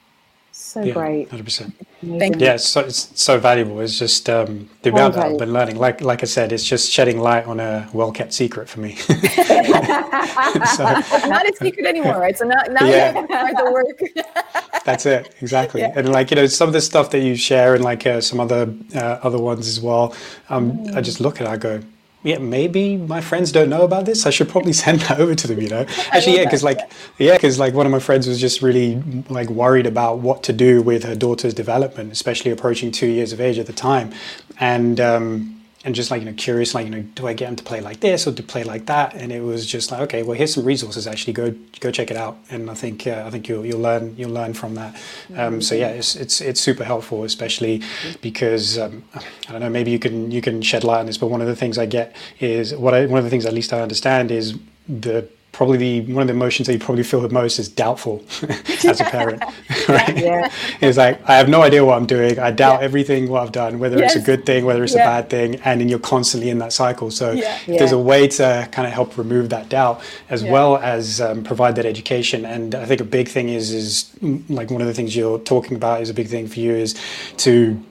So 0.57 0.81
yeah, 0.81 0.93
great. 0.93 1.29
100%. 1.29 1.73
Thank 2.17 2.35
you. 2.39 2.45
Yeah, 2.45 2.53
it's 2.53 2.65
so, 2.65 2.79
it's 2.79 3.09
so 3.21 3.37
valuable. 3.37 3.81
It's 3.81 3.99
just 3.99 4.29
um, 4.29 4.69
the 4.83 4.89
amount 4.89 5.15
that 5.15 5.25
I've 5.25 5.37
been 5.37 5.51
learning. 5.51 5.75
Like 5.75 5.99
like 5.99 6.23
I 6.23 6.25
said, 6.25 6.53
it's 6.53 6.63
just 6.63 6.89
shedding 6.89 7.19
light 7.19 7.45
on 7.45 7.59
a 7.59 7.89
well 7.91 8.09
kept 8.13 8.31
secret 8.31 8.69
for 8.69 8.79
me. 8.79 8.95
so, 8.95 9.13
not 11.27 11.45
a 11.45 11.53
secret 11.59 11.85
anymore, 11.85 12.19
right? 12.19 12.37
So 12.37 12.45
now, 12.45 12.61
now 12.69 12.85
yeah. 12.85 13.19
you 13.21 13.27
have 13.27 13.57
the 13.57 13.69
work. 13.69 14.01
That's 14.85 15.05
it, 15.05 15.35
exactly. 15.41 15.81
Yeah. 15.81 15.91
And 15.93 16.09
like 16.09 16.31
you 16.31 16.35
know, 16.35 16.45
some 16.45 16.69
of 16.69 16.73
the 16.73 16.81
stuff 16.81 17.09
that 17.09 17.19
you 17.19 17.35
share 17.35 17.75
and 17.75 17.83
like 17.83 18.07
uh, 18.07 18.21
some 18.21 18.39
other 18.39 18.73
uh, 18.95 19.19
other 19.23 19.39
ones 19.39 19.67
as 19.67 19.81
well. 19.81 20.15
Um, 20.47 20.71
mm. 20.71 20.95
I 20.95 21.01
just 21.01 21.19
look 21.19 21.41
at 21.41 21.47
it, 21.47 21.49
I 21.49 21.57
go, 21.57 21.81
yeah, 22.25 22.39
maybe 22.39 22.97
my 22.97 23.21
friends 23.21 23.51
don't 23.51 23.69
know 23.69 23.83
about 23.83 24.05
this. 24.05 24.25
I 24.25 24.31
should 24.31 24.49
probably 24.49 24.73
send 24.85 25.01
that 25.01 25.19
over 25.19 25.35
to 25.35 25.47
them, 25.47 25.61
you 25.61 25.69
know? 25.69 25.85
Actually, 26.11 26.37
yeah, 26.37 26.45
because 26.45 26.63
like, 26.63 26.79
yeah, 27.19 27.35
because 27.35 27.59
like 27.59 27.75
one 27.75 27.85
of 27.85 27.91
my 27.91 27.99
friends 27.99 28.27
was 28.27 28.41
just 28.41 28.63
really 28.63 28.95
like 29.29 29.49
worried 29.49 29.85
about 29.85 30.19
what 30.19 30.41
to 30.43 30.53
do 30.53 30.81
with 30.81 31.03
her 31.03 31.15
daughter's 31.15 31.53
development, 31.53 32.11
especially 32.11 32.49
approaching 32.49 32.91
two 32.91 33.07
years 33.07 33.31
of 33.31 33.39
age 33.39 33.59
at 33.59 33.67
the 33.67 33.73
time. 33.73 34.11
And, 34.59 34.99
um, 34.99 35.54
and 35.85 35.95
just 35.95 36.11
like 36.11 36.19
you 36.21 36.25
know 36.25 36.33
curious 36.33 36.73
like 36.75 36.85
you 36.85 36.91
know 36.91 37.03
do 37.13 37.27
i 37.27 37.33
get 37.33 37.47
him 37.47 37.55
to 37.55 37.63
play 37.63 37.79
like 37.79 37.99
this 38.01 38.27
or 38.27 38.33
to 38.33 38.43
play 38.43 38.63
like 38.63 38.87
that? 38.87 39.13
And 39.13 39.31
it 39.31 39.41
was 39.41 39.65
just 39.65 39.91
like 39.91 40.01
okay 40.01 40.23
well 40.23 40.35
here's 40.35 40.53
some 40.53 40.65
resources 40.65 41.07
actually. 41.07 41.33
Go 41.33 41.55
go 41.79 41.91
check 41.91 42.11
it 42.11 42.17
out. 42.17 42.37
And 42.49 42.69
i 42.69 42.73
think 42.73 43.07
uh, 43.07 43.23
i 43.25 43.29
think 43.29 43.47
you'll 43.47 43.65
you'll 43.65 43.79
learn 43.79 44.15
you'll 44.17 44.31
learn 44.31 44.53
from 44.53 44.75
that. 44.75 44.99
Um, 45.35 45.61
so 45.61 45.75
yeah 45.75 45.89
it's, 45.89 46.15
it's 46.15 46.41
it's 46.41 46.59
super 46.59 46.83
helpful 46.83 47.23
especially 47.23 47.81
because 48.21 48.77
um, 48.77 49.03
i 49.47 49.51
don't 49.51 49.61
know 49.61 49.69
maybe 49.69 49.91
you 49.91 49.99
can 49.99 50.31
you 50.31 50.41
can 50.41 50.61
shed 50.61 50.83
light 50.83 50.99
on 50.99 51.05
this 51.05 51.17
but 51.17 51.27
one 51.27 51.41
of 51.41 51.47
the 51.47 51.55
things 51.55 51.77
i 51.77 51.85
get 51.85 52.15
is 52.39 52.73
what 52.75 52.93
I, 52.93 53.05
one 53.05 53.19
of 53.19 53.23
the 53.23 53.29
things 53.29 53.45
at 53.45 53.53
least 53.53 53.71
i 53.71 53.81
understand 53.81 54.31
is 54.31 54.57
the 54.89 55.27
probably 55.55 55.77
the 55.77 56.13
one 56.13 56.23
of 56.23 56.27
the 56.27 56.33
emotions 56.33 56.67
that 56.67 56.73
you 56.73 56.79
probably 56.79 57.01
feel 57.01 57.21
the 57.21 57.29
most 57.29 57.59
is 57.59 57.69
doubtful 57.69 58.21
as 58.83 58.99
a 58.99 59.05
parent 59.05 59.41
right 59.87 60.17
yeah. 60.17 60.51
it's 60.81 60.97
like 60.97 61.17
i 61.29 61.35
have 61.35 61.47
no 61.47 61.61
idea 61.61 61.83
what 61.83 61.95
i'm 61.95 62.05
doing 62.05 62.37
i 62.39 62.51
doubt 62.51 62.81
yeah. 62.81 62.85
everything 62.85 63.29
what 63.29 63.41
i've 63.41 63.53
done 63.53 63.79
whether 63.79 63.97
yes. 63.97 64.15
it's 64.15 64.21
a 64.21 64.25
good 64.25 64.45
thing 64.45 64.65
whether 64.65 64.83
it's 64.83 64.93
yeah. 64.93 65.03
a 65.03 65.21
bad 65.21 65.29
thing 65.29 65.55
and 65.63 65.79
then 65.79 65.87
you're 65.87 65.97
constantly 65.97 66.49
in 66.49 66.57
that 66.57 66.73
cycle 66.73 67.09
so 67.09 67.35
there's 67.67 67.93
a 67.93 67.97
way 67.97 68.27
to 68.27 68.67
kind 68.73 68.85
of 68.85 68.93
help 68.93 69.17
remove 69.17 69.49
that 69.49 69.69
doubt 69.69 70.01
as 70.29 70.43
well 70.43 70.75
as 70.77 71.21
um, 71.21 71.41
provide 71.41 71.75
that 71.77 71.85
education 71.85 72.43
and 72.43 72.75
i 72.75 72.85
think 72.85 72.99
a 72.99 73.05
big 73.05 73.29
thing 73.29 73.47
is 73.47 73.71
is 73.71 74.11
like 74.49 74.69
one 74.69 74.81
of 74.81 74.87
the 74.87 74.93
things 74.93 75.15
you're 75.15 75.39
talking 75.39 75.77
about 75.77 76.01
is 76.01 76.09
a 76.09 76.13
big 76.13 76.27
thing 76.27 76.47
for 76.47 76.59
you 76.59 76.73
is 76.73 76.99
to 77.37 77.81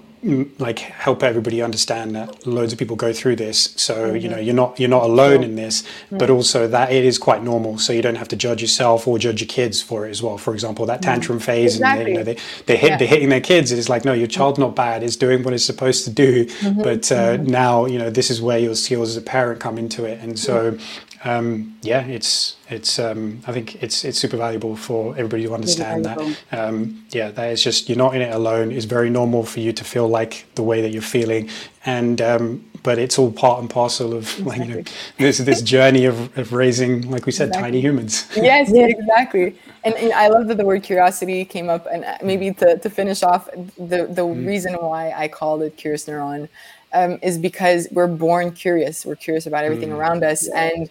like 0.59 0.79
help 0.79 1.23
everybody 1.23 1.61
understand 1.61 2.17
that 2.17 2.47
loads 2.47 2.73
of 2.73 2.79
people 2.79 2.97
go 2.97 3.13
through 3.13 3.37
this 3.37 3.75
so 3.77 3.95
mm-hmm. 3.95 4.17
you 4.17 4.29
know 4.29 4.39
you're 4.39 4.55
not 4.55 4.79
you're 4.81 4.89
not 4.89 5.03
alone 5.03 5.45
in 5.45 5.55
this 5.55 5.83
mm-hmm. 5.83 6.17
but 6.17 6.31
also 6.31 6.67
that 6.67 6.91
it 6.91 7.05
is 7.05 7.19
quite 7.19 7.43
normal 7.43 7.77
so 7.79 7.93
you 7.93 8.01
don't 8.01 8.15
have 8.15 8.29
to 8.29 8.37
judge 8.37 8.63
yourself 8.63 9.07
or 9.07 9.19
judge 9.19 9.43
your 9.43 9.49
kids 9.49 9.83
for 9.83 10.07
it 10.07 10.11
as 10.11 10.23
well 10.23 10.39
for 10.39 10.55
example 10.55 10.87
that 10.87 11.01
mm-hmm. 11.01 11.11
tantrum 11.11 11.39
mm-hmm. 11.39 11.45
phase 11.45 11.75
exactly. 11.75 12.01
and 12.01 12.07
they, 12.07 12.11
you 12.11 12.17
know 12.17 12.25
they, 12.25 12.65
they 12.65 12.77
hit 12.77 12.91
yeah. 12.91 12.97
they're 12.97 13.09
hitting 13.09 13.29
their 13.29 13.41
kids 13.41 13.71
it's 13.71 13.91
like 13.91 14.05
no 14.05 14.15
your 14.15 14.27
child's 14.27 14.59
not 14.59 14.75
bad 14.75 15.03
it's 15.03 15.17
doing 15.17 15.43
what 15.43 15.53
it's 15.53 15.65
supposed 15.65 16.05
to 16.05 16.11
do 16.11 16.47
mm-hmm. 16.47 16.83
but 16.83 17.13
uh, 17.13 17.37
mm-hmm. 17.37 17.45
now 17.45 17.85
you 17.85 17.99
know 17.99 18.09
this 18.09 18.31
is 18.31 18.41
where 18.41 18.59
your 18.59 18.75
skills 18.75 19.11
as 19.11 19.17
a 19.19 19.23
parent 19.23 19.61
come 19.61 19.77
into 19.77 20.05
it 20.05 20.19
and 20.21 20.39
so 20.39 20.79
um, 21.25 21.79
yeah, 21.81 22.03
it's 22.03 22.57
it's 22.69 22.99
um, 22.99 23.41
I 23.47 23.53
think 23.53 23.83
it's 23.83 24.05
it's 24.05 24.19
super 24.19 24.37
valuable 24.37 24.77
for 24.77 25.13
everybody 25.17 25.45
to 25.45 25.55
understand 25.55 26.05
that. 26.05 26.19
Um, 26.53 27.05
yeah, 27.11 27.31
that 27.31 27.51
is 27.51 27.63
just 27.63 27.89
you're 27.89 27.97
not 27.99 28.15
in 28.15 28.21
it 28.21 28.35
alone. 28.35 28.71
It's 28.71 28.85
very 28.85 29.09
normal 29.09 29.45
for 29.45 29.61
you 29.61 29.73
to 29.73 29.85
feel 29.85 30.07
like 30.07 30.47
the 30.55 30.63
way 30.63 30.83
that 30.83 30.91
you're 30.91 31.01
feeling, 31.01 31.49
and 31.87 32.21
um, 32.21 32.65
but 32.83 32.99
it's 32.99 33.19
all 33.19 33.33
part 33.33 33.61
and 33.61 33.71
parcel 33.71 34.13
of 34.13 34.25
exactly. 34.39 34.45
like 34.45 34.69
you 34.69 34.75
know 34.75 34.83
this 35.17 35.39
this 35.39 35.63
journey 35.75 36.05
of, 36.05 36.37
of 36.37 36.53
raising, 36.53 37.11
like 37.11 37.25
we 37.25 37.33
said, 37.33 37.49
exactly. 37.49 37.71
tiny 37.71 37.81
humans. 37.81 38.29
Yes, 38.37 38.71
yeah. 38.71 38.87
exactly. 38.87 39.59
And, 39.85 39.95
and, 39.95 40.13
I 40.13 40.29
love 40.29 40.49
that 40.49 40.57
the 40.59 40.65
word 40.65 40.83
curiosity 40.83 41.45
came 41.47 41.71
up, 41.71 41.87
and 41.91 42.05
uh, 42.05 42.19
maybe 42.23 42.53
to, 42.53 42.79
to 42.79 42.91
finish 42.91 43.23
off 43.23 43.49
the 43.79 44.07
the 44.11 44.23
mm. 44.23 44.47
reason 44.47 44.75
why 44.75 45.13
I 45.17 45.29
called 45.29 45.63
it 45.63 45.79
Curious 45.79 46.05
Neuron 46.05 46.49
um, 46.93 47.19
is 47.23 47.39
because 47.39 47.89
we're 47.91 48.07
born 48.07 48.53
curious. 48.53 49.07
We're 49.07 49.17
curious 49.17 49.47
about 49.47 49.65
everything 49.65 49.89
mm. 49.89 49.97
around 49.97 50.23
us, 50.23 50.47
yeah. 50.47 50.65
and 50.65 50.91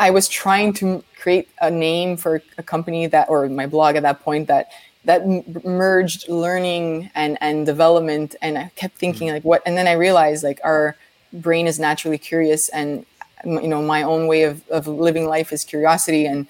I 0.00 0.10
was 0.10 0.28
trying 0.28 0.72
to 0.80 1.04
create 1.20 1.50
a 1.60 1.70
name 1.70 2.16
for 2.16 2.42
a 2.56 2.62
company 2.62 3.06
that, 3.06 3.28
or 3.28 3.46
my 3.50 3.66
blog 3.66 3.96
at 3.96 4.02
that 4.02 4.20
point, 4.20 4.48
that 4.48 4.70
that 5.04 5.20
merged 5.64 6.28
learning 6.28 7.10
and 7.14 7.36
and 7.42 7.66
development. 7.66 8.34
And 8.40 8.56
I 8.56 8.72
kept 8.76 8.96
thinking 8.96 9.28
mm. 9.28 9.34
like, 9.34 9.44
what? 9.44 9.62
And 9.66 9.76
then 9.76 9.86
I 9.86 9.92
realized 9.92 10.42
like 10.42 10.58
our 10.64 10.96
brain 11.34 11.66
is 11.66 11.78
naturally 11.78 12.16
curious, 12.16 12.70
and 12.70 13.04
you 13.44 13.68
know, 13.68 13.82
my 13.82 14.02
own 14.02 14.26
way 14.26 14.44
of 14.44 14.66
of 14.70 14.88
living 14.88 15.26
life 15.26 15.52
is 15.52 15.64
curiosity 15.64 16.24
and 16.26 16.46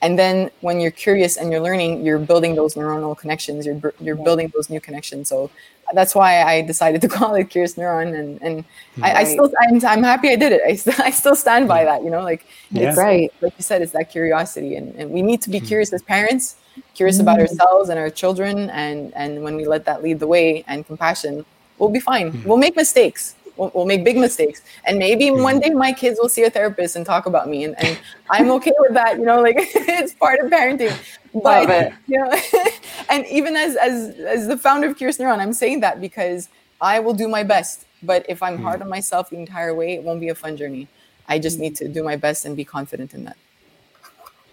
and 0.00 0.18
then 0.18 0.50
when 0.60 0.80
you're 0.80 0.90
curious 0.90 1.36
and 1.36 1.50
you're 1.52 1.60
learning 1.60 2.04
you're 2.04 2.18
building 2.18 2.56
those 2.56 2.74
neuronal 2.74 3.16
connections 3.16 3.64
you're, 3.64 3.94
you're 4.00 4.16
building 4.16 4.50
those 4.52 4.68
new 4.68 4.80
connections 4.80 5.28
so 5.28 5.48
that's 5.94 6.14
why 6.14 6.42
i 6.42 6.60
decided 6.62 7.00
to 7.00 7.08
call 7.16 7.34
it 7.34 7.50
curious 7.50 7.74
neuron 7.74 8.18
and, 8.18 8.40
and 8.42 8.64
right. 8.98 9.16
I, 9.16 9.20
I, 9.20 9.24
still 9.24 9.52
I'm, 9.60 9.84
I'm 9.84 10.02
happy 10.02 10.30
i 10.30 10.36
did 10.36 10.52
it 10.52 10.62
I, 10.66 10.74
st- 10.74 11.00
I 11.08 11.10
still 11.10 11.36
stand 11.36 11.68
by 11.68 11.84
that 11.84 12.02
you 12.02 12.10
know 12.10 12.22
like 12.22 12.46
yeah. 12.70 12.88
it's 12.90 12.98
right 12.98 13.32
like 13.40 13.54
you 13.56 13.62
said 13.62 13.82
it's 13.82 13.92
that 13.92 14.10
curiosity 14.10 14.76
and, 14.76 14.94
and 14.96 15.10
we 15.10 15.22
need 15.22 15.42
to 15.42 15.50
be 15.50 15.58
mm-hmm. 15.58 15.66
curious 15.66 15.92
as 15.92 16.02
parents 16.02 16.56
curious 16.94 17.16
mm-hmm. 17.16 17.28
about 17.28 17.40
ourselves 17.40 17.88
and 17.88 17.98
our 17.98 18.10
children 18.10 18.70
and 18.70 19.12
and 19.14 19.42
when 19.42 19.56
we 19.56 19.66
let 19.66 19.84
that 19.84 20.02
lead 20.02 20.18
the 20.18 20.26
way 20.26 20.64
and 20.66 20.86
compassion 20.86 21.44
we'll 21.78 21.88
be 21.88 22.00
fine 22.00 22.32
mm-hmm. 22.32 22.48
we'll 22.48 22.58
make 22.58 22.76
mistakes 22.76 23.34
we'll, 23.62 23.72
we'll, 23.74 23.86
make 23.86 24.04
big 24.04 24.16
mistakes 24.16 24.62
and 24.84 24.98
maybe 24.98 25.26
mm-hmm. 25.26 25.42
one 25.42 25.60
day 25.60 25.70
my 25.70 25.92
kids 25.92 26.18
will 26.20 26.28
see 26.28 26.42
a 26.42 26.50
therapist 26.50 26.96
and 26.96 27.06
talk 27.06 27.26
about 27.26 27.48
me 27.48 27.64
and, 27.64 27.74
and 27.82 27.98
i'm 28.30 28.50
okay 28.50 28.72
with 28.78 28.92
that 28.94 29.18
you 29.18 29.24
know 29.24 29.40
like 29.40 29.56
it's 29.58 30.14
part 30.14 30.40
of 30.40 30.50
parenting 30.50 30.94
but 31.42 31.92
you 32.06 32.18
know 32.18 32.34
and 33.10 33.24
even 33.26 33.56
as 33.56 33.76
as 33.76 34.14
as 34.20 34.48
the 34.48 34.56
founder 34.56 34.88
of 34.88 34.96
curious 34.96 35.18
neuron 35.18 35.38
i'm 35.38 35.52
saying 35.52 35.80
that 35.80 36.00
because 36.00 36.48
i 36.80 36.98
will 36.98 37.14
do 37.14 37.28
my 37.28 37.42
best 37.42 37.86
but 38.02 38.26
if 38.28 38.42
i'm 38.42 38.54
mm-hmm. 38.54 38.64
hard 38.64 38.82
on 38.82 38.88
myself 38.88 39.30
the 39.30 39.36
entire 39.36 39.74
way 39.74 39.94
it 39.94 40.02
won't 40.02 40.20
be 40.20 40.28
a 40.28 40.34
fun 40.34 40.56
journey 40.56 40.88
i 41.28 41.38
just 41.38 41.58
need 41.58 41.76
to 41.76 41.88
do 41.88 42.02
my 42.02 42.16
best 42.16 42.44
and 42.44 42.56
be 42.56 42.64
confident 42.64 43.14
in 43.14 43.24
that 43.24 43.36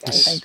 yes. 0.05 0.41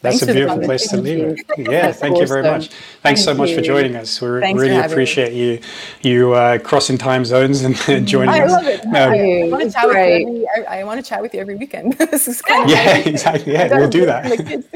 That's 0.00 0.20
Thanks 0.20 0.30
a 0.30 0.34
beautiful 0.34 0.62
place 0.62 0.88
to 0.88 0.96
leave 0.96 1.24
it. 1.24 1.40
Yeah, 1.58 1.90
thank 1.90 2.12
awesome. 2.12 2.22
you 2.22 2.26
very 2.28 2.42
much. 2.42 2.68
Thanks 2.68 3.02
thank 3.02 3.18
so 3.18 3.34
much 3.34 3.50
you. 3.50 3.56
for 3.56 3.62
joining 3.62 3.96
us. 3.96 4.20
We 4.20 4.28
really 4.28 4.76
appreciate 4.76 5.32
me. 5.32 5.38
you 5.40 5.60
you 6.02 6.32
uh, 6.34 6.58
crossing 6.58 6.98
time 6.98 7.24
zones 7.24 7.62
and 7.62 7.76
joining 8.06 8.28
I 8.28 8.44
us. 8.44 8.52
I 8.52 8.54
love 8.54 8.66
it. 8.66 8.84
Um, 8.86 8.94
I, 8.94 9.48
want 9.50 9.64
to 9.64 9.72
chat 9.72 9.88
with 9.88 9.96
you 9.96 10.48
every, 10.56 10.66
I, 10.66 10.84
want 10.84 11.04
to 11.04 11.08
chat 11.08 11.20
with 11.20 11.34
you 11.34 11.40
every 11.40 11.56
weekend. 11.56 11.92
this 11.98 12.28
is 12.28 12.40
kind 12.42 12.64
of 12.64 12.70
yeah, 12.70 12.96
exactly. 13.06 13.54
Yeah, 13.54 13.76
we'll 13.76 13.88
do 13.88 14.06
that. 14.06 14.28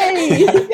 Yay! 0.00 0.68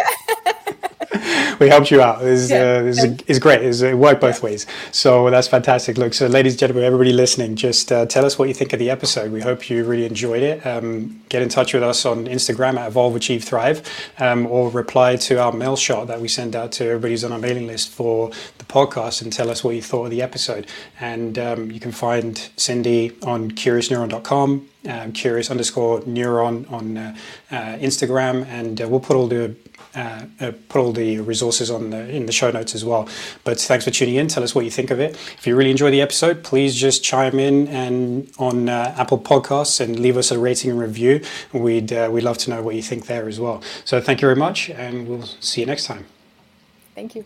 we 1.61 1.69
helped 1.69 1.91
you 1.91 2.03
out. 2.03 2.23
It's, 2.23 2.51
yeah. 2.51 2.83
uh, 2.83 3.39
great. 3.39 3.63
It's, 3.63 3.81
it 3.81 3.97
worked 3.97 4.21
both 4.21 4.39
yeah. 4.39 4.45
ways. 4.45 4.67
So 4.93 5.31
that's 5.31 5.49
fantastic. 5.49 5.99
Look, 5.99 6.15
so 6.15 6.27
ladies 6.27 6.55
and 6.55 6.61
gentlemen, 6.61 6.85
everybody 6.85 7.13
listening, 7.13 7.57
just 7.57 7.93
uh, 7.93 8.07
tell 8.07 8.25
us 8.25 8.39
what 8.39 8.49
you 8.49 8.55
think 8.55 8.73
of 8.73 8.79
the 8.79 8.91
episode. 8.91 9.33
We 9.33 9.41
hope 9.41 9.69
you 9.71 9.85
really 9.85 10.07
enjoyed 10.07 10.43
it. 10.43 10.67
Um, 10.67 11.23
get 11.29 11.43
in 11.43 11.49
touch 11.49 11.75
with 11.75 11.83
us 11.83 12.05
on 12.05 12.27
Instagram 12.27 12.79
at 12.79 12.89
Evolve 12.89 13.17
Achieve 13.17 13.45
Thrive 13.45 13.83
um, 14.19 14.47
or 14.47 14.71
reply 14.71 15.17
to 15.17 15.41
our 15.41 15.53
mail 15.53 15.77
shot 15.77 16.07
that 16.09 16.21
we 16.21 16.29
send 16.29 16.57
out 16.57 16.73
to 16.73 16.85
everybody 16.85 17.13
who's 17.13 17.25
on 17.25 17.33
our 17.33 17.39
mailing 17.39 17.67
list 17.67 17.91
for 17.91 18.31
the 18.59 18.65
podcast 18.65 19.23
and 19.23 19.33
tell 19.33 19.51
us 19.51 19.63
what 19.63 19.75
you 19.75 19.83
thought 19.83 20.05
of 20.05 20.11
the 20.11 20.23
episode. 20.23 20.67
And 21.01 21.39
um, 21.39 21.71
you 21.71 21.81
can 21.81 21.93
find 21.93 22.51
Cindy 22.57 23.13
on 23.23 23.53
curiousneuron.com, 23.53 24.69
um, 24.89 25.13
curious 25.13 25.51
underscore 25.51 26.01
neuron 26.01 26.71
on 26.73 26.97
uh, 26.97 27.17
uh, 27.51 27.55
Instagram, 27.79 28.47
and 28.47 28.81
uh, 28.81 28.89
we'll 28.89 29.01
put 29.01 29.17
all 29.17 29.29
the 29.29 29.55
uh, 29.95 30.27
uh, 30.41 30.53
put 30.69 30.81
all 30.81 30.93
the 30.93 31.21
resources 31.21 31.71
on 31.71 31.91
the, 31.91 32.09
in 32.09 32.27
the 32.27 32.33
show 32.33 32.51
notes 32.51 32.75
as 32.75 32.85
well. 32.85 33.09
But 33.45 33.61
thanks 33.61 33.85
for 33.85 33.91
tuning 33.91 34.17
in. 34.17 34.29
Tell 34.29 34.43
us 34.43 34.55
what 34.55 34.65
you 34.65 34.71
think 34.71 34.91
of 34.91 35.01
it. 35.01 35.15
If 35.39 35.47
you 35.47 35.57
really 35.57 35.71
enjoy 35.71 35.91
the 35.91 36.01
episode, 36.01 36.43
please 36.45 36.75
just 36.75 37.03
chime 37.03 37.39
in 37.39 37.69
and 37.69 38.31
on 38.39 38.69
uh, 38.69 38.95
Apple 38.97 39.19
Podcasts 39.19 39.81
and 39.81 39.99
leave 39.99 40.17
us 40.17 40.31
a 40.31 40.39
rating 40.39 40.71
and 40.71 40.81
review. 40.81 41.23
We'd 41.53 41.93
uh, 41.93 42.09
we'd 42.13 42.25
love 42.25 42.39
to 42.39 42.51
know 42.51 42.63
what 42.63 42.75
you 42.75 42.83
think 42.83 43.07
there 43.07 43.29
as 43.29 43.41
well. 43.41 43.63
So 43.85 44.01
thank 44.01 44.21
you 44.21 44.27
very 44.27 44.37
much, 44.37 44.71
and 44.71 45.09
we'll 45.09 45.23
see 45.41 45.61
you 45.61 45.67
next 45.67 45.87
time. 45.87 46.07
Thank 46.95 47.15
you. 47.15 47.25